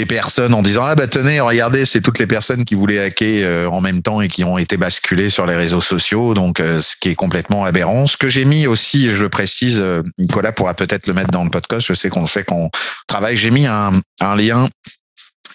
personnes 0.06 0.54
en 0.54 0.62
disant 0.62 0.84
ah 0.84 0.94
bah 0.94 1.06
tenez 1.06 1.40
regardez 1.40 1.86
c'est 1.86 2.00
toutes 2.00 2.18
les 2.18 2.26
personnes 2.26 2.64
qui 2.64 2.74
voulaient 2.74 2.98
hacker 2.98 3.44
euh, 3.44 3.66
en 3.66 3.80
même 3.80 4.02
temps 4.02 4.20
et 4.20 4.28
qui 4.28 4.44
ont 4.44 4.58
été 4.58 4.76
basculées 4.76 5.30
sur 5.30 5.46
les 5.46 5.54
réseaux 5.54 5.80
sociaux. 5.80 6.34
Donc 6.34 6.60
euh, 6.60 6.80
ce 6.80 6.96
qui 6.96 7.10
est 7.10 7.14
complètement 7.14 7.64
aberrant. 7.64 8.06
Ce 8.06 8.16
que 8.16 8.28
j'ai 8.28 8.44
mis 8.44 8.66
aussi 8.66 9.10
je 9.10 9.22
le 9.22 9.28
précise 9.28 9.78
euh, 9.80 10.02
Nicolas 10.18 10.52
pourra 10.52 10.74
peut-être 10.74 11.06
le 11.06 11.14
mettre 11.14 11.30
dans 11.30 11.44
le 11.44 11.50
podcast. 11.50 11.86
Je 11.86 11.94
sais 11.94 12.08
qu'on 12.08 12.22
le 12.22 12.26
fait 12.26 12.44
qu'on 12.44 12.70
travaille. 13.06 13.36
J'ai 13.36 13.50
mis 13.50 13.66
un, 13.66 13.92
un 14.20 14.36
lien. 14.36 14.68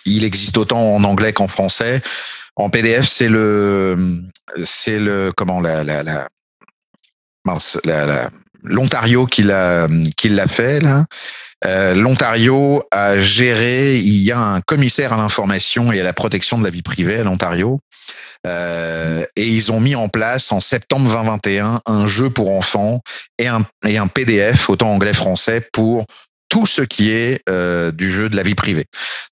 Il 0.05 0.23
existe 0.23 0.57
autant 0.57 0.95
en 0.95 1.03
anglais 1.03 1.33
qu'en 1.33 1.47
français. 1.47 2.01
En 2.55 2.69
PDF 2.69 3.07
c'est 3.07 3.29
le 3.29 3.97
c'est 4.65 4.99
le 4.99 5.31
comment 5.35 5.61
la, 5.61 5.83
la 5.83 6.27
l'Ontario 8.63 9.25
qui 9.25 9.43
l'a 9.43 9.87
qui 10.17 10.29
l'a 10.29 10.47
fait 10.47 10.79
là 10.79 11.05
euh, 11.65 11.93
L'Ontario 11.93 12.83
a 12.91 13.19
géré, 13.19 13.97
il 13.97 14.17
y 14.17 14.31
a 14.31 14.39
un 14.39 14.61
commissaire 14.61 15.13
à 15.13 15.17
l'information 15.17 15.91
et 15.91 15.99
à 15.99 16.03
la 16.03 16.13
protection 16.13 16.57
de 16.57 16.63
la 16.63 16.69
vie 16.69 16.81
privée 16.81 17.17
à 17.17 17.23
l'Ontario. 17.23 17.79
Euh, 18.47 19.23
et 19.35 19.47
ils 19.47 19.71
ont 19.71 19.79
mis 19.79 19.93
en 19.93 20.09
place 20.09 20.51
en 20.51 20.61
septembre 20.61 21.07
2021 21.07 21.81
un 21.85 22.07
jeu 22.07 22.31
pour 22.31 22.51
enfants 22.51 23.01
et 23.37 23.47
un, 23.47 23.59
et 23.85 23.97
un 23.97 24.07
PDF, 24.07 24.69
autant 24.69 24.91
anglais-français, 24.91 25.61
pour 25.73 26.05
tout 26.51 26.65
ce 26.65 26.81
qui 26.81 27.11
est 27.11 27.41
euh, 27.49 27.91
du 27.91 28.11
jeu 28.11 28.27
de 28.27 28.35
la 28.35 28.43
vie 28.43 28.55
privée. 28.55 28.85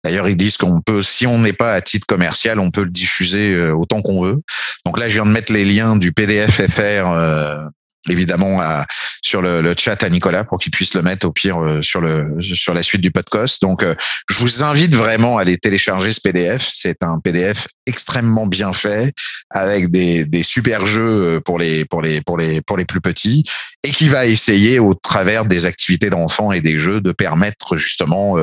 D'ailleurs, 0.06 0.30
ils 0.30 0.38
disent 0.38 0.56
qu'on 0.56 0.80
peut, 0.80 1.02
si 1.02 1.28
on 1.28 1.38
n'est 1.40 1.54
pas 1.54 1.74
à 1.74 1.82
titre 1.82 2.08
commercial, 2.08 2.60
on 2.60 2.72
peut 2.72 2.84
le 2.84 2.90
diffuser 2.90 3.52
euh, 3.52 3.74
autant 3.74 4.02
qu'on 4.02 4.22
veut. 4.22 4.42
Donc 4.86 4.98
là, 4.98 5.10
je 5.10 5.16
viens 5.16 5.26
de 5.26 5.32
mettre 5.32 5.52
les 5.52 5.66
liens 5.66 5.98
du 5.98 6.14
PDF 6.14 6.62
FR 6.72 6.80
euh, 6.80 7.66
évidemment 8.08 8.62
à, 8.62 8.86
sur 9.22 9.41
le, 9.41 9.62
le, 9.62 9.76
chat 9.78 10.02
à 10.04 10.10
Nicolas 10.10 10.43
pour 10.43 10.60
qu'il 10.60 10.72
puisse 10.72 10.93
le 10.93 11.02
mettre 11.02 11.28
au 11.28 11.32
pire 11.32 11.62
euh, 11.62 11.82
sur 11.82 12.00
le 12.00 12.38
sur 12.41 12.74
la 12.74 12.84
suite 12.84 13.02
du 13.02 13.12
podcast. 13.12 13.62
Donc, 13.62 13.84
euh, 13.84 13.95
je 14.30 14.39
vous 14.39 14.64
invite 14.64 14.95
vraiment 14.95 15.38
à 15.38 15.41
aller 15.41 15.58
télécharger 15.58 16.14
ce 16.14 16.22
PDF. 16.22 16.68
C'est 16.70 17.04
un 17.04 17.20
PDF 17.20 17.68
extrêmement 17.86 18.47
bien 18.47 18.72
fait 18.74 19.14
avec 19.50 19.91
des, 19.91 20.26
des 20.26 20.43
super 20.43 20.86
jeux 20.86 21.24
euh, 21.24 21.39
pour 21.39 21.60
les 21.60 21.86
pour 21.86 22.02
les 22.02 22.22
pour 22.22 22.38
les 22.38 22.62
pour 22.62 22.78
les 22.78 22.86
plus 22.86 23.02
petits 23.02 23.43
et 23.84 23.91
qui 23.91 24.08
va 24.08 24.26
essayer 24.26 24.80
au 24.80 24.93
travers 24.93 25.45
des 25.45 25.66
activités 25.66 26.10
d'enfants 26.10 26.52
et 26.52 26.62
des 26.62 26.80
jeux 26.80 27.02
de 27.02 27.12
permettre 27.12 27.76
justement 27.76 28.36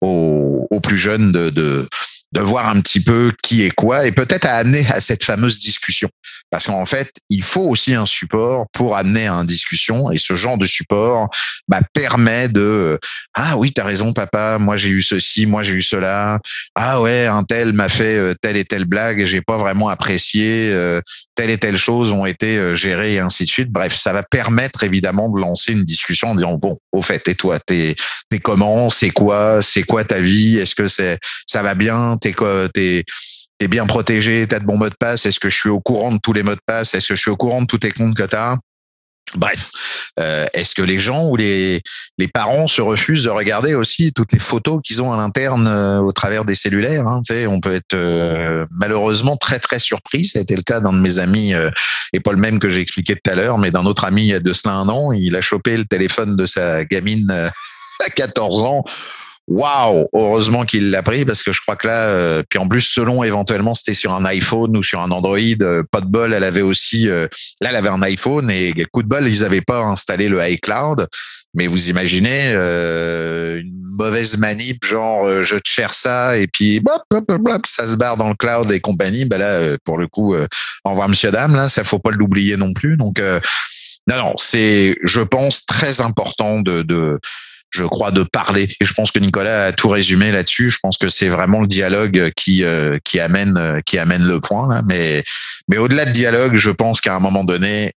aux, 0.00 0.66
aux 0.70 0.80
plus 0.80 0.98
jeunes 0.98 1.32
de, 1.32 1.50
de 1.50 1.88
de 2.32 2.40
voir 2.40 2.68
un 2.68 2.80
petit 2.80 3.00
peu 3.00 3.32
qui 3.42 3.62
est 3.62 3.70
quoi 3.70 4.06
et 4.06 4.12
peut-être 4.12 4.46
à 4.46 4.56
amener 4.56 4.86
à 4.90 5.00
cette 5.00 5.24
fameuse 5.24 5.58
discussion. 5.58 6.08
Parce 6.50 6.66
qu'en 6.66 6.84
fait, 6.84 7.12
il 7.30 7.42
faut 7.42 7.62
aussi 7.62 7.94
un 7.94 8.06
support 8.06 8.66
pour 8.72 8.96
amener 8.96 9.28
à 9.28 9.32
une 9.32 9.46
discussion 9.46 10.10
et 10.10 10.18
ce 10.18 10.36
genre 10.36 10.58
de 10.58 10.66
support 10.66 11.28
bah, 11.68 11.80
permet 11.92 12.48
de 12.48 12.98
ah 13.34 13.56
oui, 13.56 13.72
tu 13.72 13.80
as 13.80 13.84
raison 13.84 14.12
papa, 14.12 14.58
moi 14.58 14.76
j'ai 14.76 14.90
eu 14.90 15.02
ceci, 15.02 15.46
moi 15.46 15.62
j'ai 15.62 15.74
eu 15.74 15.82
cela. 15.82 16.40
Ah 16.74 17.00
ouais, 17.00 17.26
un 17.26 17.44
tel 17.44 17.72
m'a 17.72 17.88
fait 17.88 18.16
euh, 18.16 18.34
telle 18.40 18.56
et 18.56 18.64
telle 18.64 18.84
blague 18.84 19.20
et 19.20 19.26
j'ai 19.26 19.42
pas 19.42 19.56
vraiment 19.56 19.88
apprécié 19.88 20.70
euh, 20.72 21.00
telle 21.38 21.50
et 21.50 21.58
telle 21.58 21.76
chose 21.76 22.10
ont 22.10 22.26
été 22.26 22.58
euh, 22.58 22.74
gérées 22.74 23.14
et 23.14 23.18
ainsi 23.20 23.44
de 23.44 23.48
suite. 23.48 23.70
Bref, 23.70 23.96
ça 23.96 24.12
va 24.12 24.24
permettre 24.24 24.82
évidemment 24.82 25.30
de 25.30 25.40
lancer 25.40 25.72
une 25.72 25.84
discussion 25.84 26.30
en 26.30 26.34
disant 26.34 26.54
bon, 26.56 26.78
au 26.90 27.00
fait, 27.00 27.28
et 27.28 27.36
toi, 27.36 27.60
t'es 27.60 27.94
comment, 28.42 28.90
c'est 28.90 29.10
quoi, 29.10 29.62
c'est 29.62 29.84
quoi 29.84 30.02
ta 30.02 30.20
vie, 30.20 30.58
est-ce 30.58 30.74
que 30.74 30.88
c'est 30.88 31.18
ça 31.46 31.62
va 31.62 31.76
bien, 31.76 32.16
t'es 32.20 32.32
quoi, 32.32 32.68
t'es 32.74 33.04
t'es 33.58 33.68
bien 33.68 33.86
protégé, 33.86 34.46
t'as 34.48 34.58
de 34.58 34.64
bons 34.64 34.76
mots 34.76 34.88
de 34.88 34.94
passe, 34.98 35.26
est-ce 35.26 35.38
que 35.38 35.48
je 35.48 35.56
suis 35.56 35.68
au 35.68 35.80
courant 35.80 36.12
de 36.12 36.18
tous 36.20 36.32
les 36.32 36.42
mots 36.42 36.54
de 36.54 36.60
passe, 36.66 36.94
est-ce 36.94 37.08
que 37.08 37.14
je 37.14 37.20
suis 37.20 37.30
au 37.30 37.36
courant 37.36 37.62
de 37.62 37.66
tous 37.66 37.78
tes 37.78 37.92
comptes 37.92 38.16
que 38.16 38.24
t'as? 38.24 38.56
Bref, 39.34 39.70
euh, 40.18 40.46
est-ce 40.54 40.74
que 40.74 40.82
les 40.82 40.98
gens 40.98 41.28
ou 41.28 41.36
les, 41.36 41.82
les 42.16 42.28
parents 42.28 42.66
se 42.66 42.80
refusent 42.80 43.24
de 43.24 43.30
regarder 43.30 43.74
aussi 43.74 44.12
toutes 44.12 44.32
les 44.32 44.38
photos 44.38 44.80
qu'ils 44.82 45.02
ont 45.02 45.12
à 45.12 45.16
l'interne 45.16 45.66
euh, 45.66 46.00
au 46.00 46.12
travers 46.12 46.44
des 46.44 46.54
cellulaires 46.54 47.06
hein, 47.06 47.20
On 47.48 47.60
peut 47.60 47.74
être 47.74 47.94
euh, 47.94 48.66
malheureusement 48.70 49.36
très 49.36 49.58
très 49.58 49.78
surpris. 49.78 50.26
Ça 50.26 50.38
a 50.38 50.42
été 50.42 50.56
le 50.56 50.62
cas 50.62 50.80
d'un 50.80 50.92
de 50.92 51.00
mes 51.00 51.18
amis, 51.18 51.52
et 52.12 52.20
pas 52.20 52.32
le 52.32 52.38
même 52.38 52.58
que 52.58 52.70
j'ai 52.70 52.80
expliqué 52.80 53.14
tout 53.14 53.30
à 53.30 53.34
l'heure, 53.34 53.58
mais 53.58 53.70
d'un 53.70 53.84
autre 53.84 54.04
ami 54.04 54.32
de 54.32 54.52
cela 54.52 54.74
un 54.74 54.88
an. 54.88 55.12
Il 55.12 55.36
a 55.36 55.40
chopé 55.40 55.76
le 55.76 55.84
téléphone 55.84 56.36
de 56.36 56.46
sa 56.46 56.84
gamine 56.84 57.30
à 58.06 58.10
14 58.10 58.62
ans 58.62 58.84
Waouh, 59.48 60.06
heureusement 60.12 60.66
qu'il 60.66 60.90
l'a 60.90 61.02
pris 61.02 61.24
parce 61.24 61.42
que 61.42 61.52
je 61.52 61.62
crois 61.62 61.74
que 61.74 61.86
là, 61.86 62.08
euh, 62.08 62.42
puis 62.46 62.58
en 62.58 62.68
plus 62.68 62.82
selon 62.82 63.24
éventuellement 63.24 63.74
c'était 63.74 63.94
sur 63.94 64.12
un 64.12 64.26
iPhone 64.26 64.76
ou 64.76 64.82
sur 64.82 65.00
un 65.00 65.10
Android, 65.10 65.38
euh, 65.38 65.82
pas 65.90 66.02
de 66.02 66.06
bol, 66.06 66.34
elle 66.34 66.44
avait 66.44 66.60
aussi, 66.60 67.08
euh, 67.08 67.26
là 67.62 67.70
elle 67.70 67.76
avait 67.76 67.88
un 67.88 68.02
iPhone 68.02 68.50
et 68.50 68.74
coup 68.92 69.02
de 69.02 69.08
bol 69.08 69.26
ils 69.26 69.40
n'avaient 69.40 69.62
pas 69.62 69.78
installé 69.78 70.28
le 70.28 70.46
iCloud, 70.46 71.08
mais 71.54 71.66
vous 71.66 71.88
imaginez 71.88 72.48
une 72.52 73.96
mauvaise 73.96 74.36
manip 74.36 74.84
genre 74.84 75.42
je 75.42 75.56
te 75.56 75.68
cherche 75.68 75.96
ça 75.96 76.36
et 76.36 76.46
puis 76.46 76.82
ça 77.64 77.88
se 77.88 77.96
barre 77.96 78.18
dans 78.18 78.28
le 78.28 78.34
cloud 78.34 78.70
et 78.70 78.80
compagnie, 78.80 79.24
bah 79.24 79.38
là 79.38 79.78
pour 79.82 79.96
le 79.96 80.08
coup, 80.08 80.34
au 80.34 80.90
revoir 80.90 81.08
Monsieur 81.08 81.30
Dame 81.30 81.56
là, 81.56 81.70
ça 81.70 81.84
faut 81.84 81.98
pas 81.98 82.10
l'oublier 82.10 82.58
non 82.58 82.74
plus, 82.74 82.98
donc 82.98 83.18
non 83.18 84.16
non 84.16 84.34
c'est 84.36 84.94
je 85.04 85.22
pense 85.22 85.64
très 85.64 86.02
important 86.02 86.60
de, 86.60 86.82
de 86.82 87.18
je 87.70 87.84
crois, 87.84 88.10
de 88.10 88.22
parler. 88.22 88.68
Et 88.80 88.84
je 88.84 88.92
pense 88.94 89.10
que 89.10 89.18
Nicolas 89.18 89.66
a 89.66 89.72
tout 89.72 89.88
résumé 89.88 90.32
là-dessus. 90.32 90.70
Je 90.70 90.78
pense 90.82 90.96
que 90.98 91.08
c'est 91.08 91.28
vraiment 91.28 91.60
le 91.60 91.66
dialogue 91.66 92.32
qui 92.36 92.64
euh, 92.64 92.98
qui 93.04 93.20
amène 93.20 93.82
qui 93.84 93.98
amène 93.98 94.26
le 94.26 94.40
point. 94.40 94.82
Mais 94.86 95.22
mais 95.68 95.76
au-delà 95.76 96.04
de 96.04 96.12
dialogue, 96.12 96.56
je 96.56 96.70
pense 96.70 97.00
qu'à 97.00 97.14
un 97.14 97.20
moment 97.20 97.44
donné, 97.44 97.92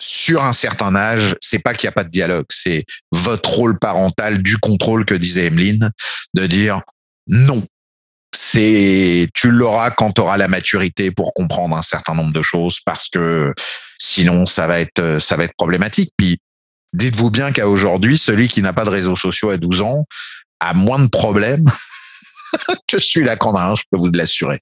sur 0.00 0.42
un 0.42 0.54
certain 0.54 0.96
âge, 0.96 1.36
c'est 1.40 1.58
pas 1.58 1.74
qu'il 1.74 1.86
n'y 1.86 1.90
a 1.90 1.92
pas 1.92 2.04
de 2.04 2.10
dialogue, 2.10 2.46
c'est 2.48 2.84
votre 3.12 3.50
rôle 3.50 3.78
parental 3.78 4.42
du 4.42 4.56
contrôle 4.56 5.04
que 5.04 5.14
disait 5.14 5.46
Emeline, 5.46 5.90
de 6.34 6.46
dire 6.46 6.80
non. 7.28 7.62
C'est 8.32 9.28
tu 9.34 9.50
l'auras 9.50 9.90
quand 9.90 10.12
tu 10.12 10.20
auras 10.20 10.36
la 10.36 10.46
maturité 10.46 11.10
pour 11.10 11.34
comprendre 11.34 11.76
un 11.76 11.82
certain 11.82 12.14
nombre 12.14 12.32
de 12.32 12.42
choses 12.42 12.78
parce 12.86 13.08
que 13.08 13.52
sinon 13.98 14.46
ça 14.46 14.68
va 14.68 14.80
être 14.80 15.18
ça 15.18 15.36
va 15.36 15.44
être 15.44 15.56
problématique. 15.56 16.12
Puis 16.16 16.38
dites-vous 16.92 17.30
bien 17.30 17.52
qu'à 17.52 17.68
aujourd'hui, 17.68 18.18
celui 18.18 18.48
qui 18.48 18.62
n'a 18.62 18.72
pas 18.72 18.84
de 18.84 18.90
réseaux 18.90 19.16
sociaux 19.16 19.50
à 19.50 19.56
12 19.56 19.82
ans 19.82 20.06
a 20.60 20.74
moins 20.74 20.98
de 20.98 21.08
problèmes 21.08 21.68
que 22.88 22.98
celui-là 22.98 23.36
qu'on 23.36 23.54
a 23.54 23.74
je 23.74 23.82
peux 23.90 23.98
vous 23.98 24.10
l'assurer. 24.12 24.60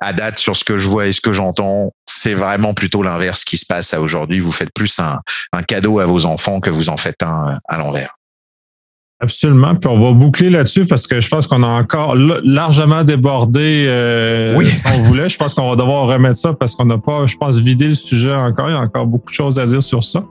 À 0.00 0.12
date, 0.12 0.38
sur 0.38 0.56
ce 0.56 0.64
que 0.64 0.78
je 0.78 0.88
vois 0.88 1.06
et 1.06 1.12
ce 1.12 1.20
que 1.20 1.32
j'entends, 1.32 1.92
c'est 2.06 2.34
vraiment 2.34 2.74
plutôt 2.74 3.04
l'inverse 3.04 3.44
qui 3.44 3.56
se 3.56 3.64
passe 3.64 3.94
à 3.94 4.00
aujourd'hui. 4.00 4.40
Vous 4.40 4.50
faites 4.50 4.72
plus 4.74 4.98
un, 4.98 5.20
un, 5.52 5.62
cadeau 5.62 6.00
à 6.00 6.06
vos 6.06 6.26
enfants 6.26 6.58
que 6.58 6.70
vous 6.70 6.88
en 6.88 6.96
faites 6.96 7.22
un 7.22 7.58
à 7.68 7.76
l'envers. 7.76 8.12
Absolument. 9.22 9.76
Puis 9.76 9.88
on 9.88 10.00
va 10.00 10.12
boucler 10.12 10.50
là-dessus 10.50 10.84
parce 10.84 11.06
que 11.06 11.20
je 11.20 11.28
pense 11.28 11.46
qu'on 11.46 11.62
a 11.62 11.68
encore 11.68 12.16
largement 12.16 13.04
débordé 13.04 13.84
euh, 13.86 14.58
ce 14.60 14.82
qu'on 14.82 15.00
voulait. 15.02 15.28
Je 15.28 15.38
pense 15.38 15.54
qu'on 15.54 15.70
va 15.70 15.76
devoir 15.76 16.08
remettre 16.08 16.38
ça 16.38 16.52
parce 16.54 16.74
qu'on 16.74 16.86
n'a 16.86 16.98
pas, 16.98 17.26
je 17.26 17.36
pense, 17.36 17.56
vidé 17.58 17.86
le 17.86 17.94
sujet 17.94 18.34
encore. 18.34 18.68
Il 18.68 18.72
y 18.72 18.76
a 18.76 18.80
encore 18.80 19.06
beaucoup 19.06 19.30
de 19.30 19.34
choses 19.36 19.60
à 19.60 19.64
dire 19.64 19.80
sur 19.80 20.02
ça. 20.02 20.24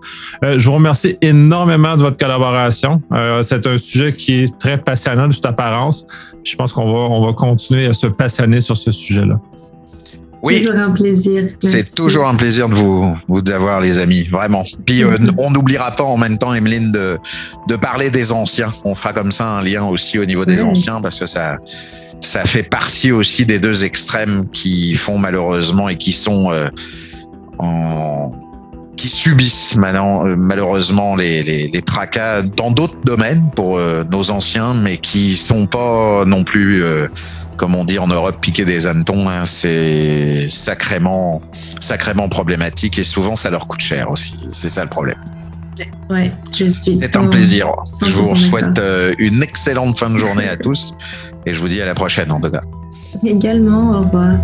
Euh, 0.44 0.60
je 0.60 0.66
vous 0.66 0.76
remercie 0.76 1.18
énormément 1.22 1.96
de 1.96 2.02
votre 2.02 2.18
collaboration. 2.18 3.02
Euh, 3.14 3.42
c'est 3.44 3.66
un 3.66 3.78
sujet 3.78 4.14
qui 4.14 4.44
est 4.44 4.58
très 4.60 4.78
passionnant 4.78 5.30
de 5.30 5.34
toute 5.34 5.46
apparence. 5.46 6.06
Je 6.44 6.54
pense 6.58 6.74
qu'on 6.74 6.92
va, 6.92 7.00
on 7.00 7.26
va 7.26 7.32
continuer 7.32 7.86
à 7.86 7.94
se 7.94 8.08
passionner 8.08 8.60
sur 8.60 8.76
ce 8.76 8.92
sujet-là. 8.92 9.40
Oui. 10.44 10.64
Toujours 10.64 10.80
un 10.80 10.92
plaisir. 10.92 11.44
C'est 11.60 11.94
toujours 11.94 12.28
un 12.28 12.36
plaisir 12.36 12.68
de 12.68 12.74
vous, 12.74 13.16
vous 13.28 13.42
avoir, 13.52 13.80
les 13.82 14.00
amis, 14.00 14.24
vraiment. 14.24 14.64
Puis 14.86 15.04
euh, 15.04 15.18
on 15.38 15.52
n'oubliera 15.52 15.92
pas 15.92 16.04
en 16.04 16.18
même 16.18 16.38
temps, 16.38 16.54
Emeline, 16.54 16.92
de, 16.92 17.18
de 17.68 17.76
parler 17.76 18.10
des 18.10 18.32
anciens. 18.32 18.74
On 18.84 18.96
fera 18.96 19.14
comme 19.14 19.32
ça 19.32 19.58
un 19.58 19.62
lien 19.62 19.84
aussi 19.86 20.18
au 20.18 20.26
niveau 20.26 20.46
des 20.46 20.64
anciens 20.64 21.00
parce 21.00 21.20
que 21.20 21.28
ça, 21.28 21.58
ça 22.22 22.44
fait 22.44 22.64
partie 22.64 23.12
aussi 23.12 23.46
des 23.46 23.60
deux 23.60 23.84
extrêmes 23.84 24.50
qui 24.52 24.96
font 24.96 25.18
malheureusement 25.18 25.90
et 25.90 25.96
qui 25.96 26.12
sont 26.12 26.52
euh, 26.52 26.70
en 27.60 28.32
qui 29.02 29.10
subissent 29.10 29.76
maintenant, 29.78 30.28
euh, 30.28 30.36
malheureusement 30.38 31.16
les, 31.16 31.42
les, 31.42 31.68
les, 31.70 31.82
tracas 31.82 32.44
dans 32.44 32.70
d'autres 32.70 33.00
domaines 33.04 33.50
pour 33.56 33.80
nos 34.12 34.30
anciens, 34.30 34.76
mais 34.76 34.98
qui 34.98 35.36
sont 35.36 35.66
pas 35.66 36.24
non 36.26 36.44
plus 36.44 36.84
comme 37.58 37.76
on 37.76 37.86
dit 37.86 38.00
en 38.00 38.08
Europe, 38.08 38.38
piquer 38.42 38.66
des 38.66 38.88
hannetons, 38.88 39.30
hein, 39.30 39.46
c'est 39.46 40.50
sacrément, 40.50 41.42
sacrément 41.80 42.28
problématique 42.28 42.98
et 42.98 43.04
souvent 43.04 43.36
ça 43.36 43.52
leur 43.52 43.68
coûte 43.68 43.82
cher 43.82 44.10
aussi. 44.10 44.34
C'est 44.52 44.70
ça 44.70 44.84
le 44.84 44.90
problème. 44.90 45.18
Ouais, 46.10 46.32
je 46.52 46.70
suis. 46.70 46.98
C'est 47.02 47.16
un 47.16 47.28
plaisir. 47.28 47.68
Je 48.06 48.18
vous 48.18 48.36
souhaite 48.36 48.80
euh, 48.80 49.14
une 49.20 49.42
excellente 49.42 50.00
fin 50.00 50.10
de 50.10 50.18
journée 50.18 50.48
à 50.48 50.58
tous 50.58 50.94
et 51.46 51.54
je 51.54 51.60
vous 51.60 51.68
dis 51.68 51.82
à 51.82 51.86
la 51.86 51.94
prochaine 51.94 52.32
en 52.32 52.40
tout 52.40 52.52
cas. 52.52 52.64
Également, 53.24 53.92
au 53.92 54.02
revoir. 54.02 54.36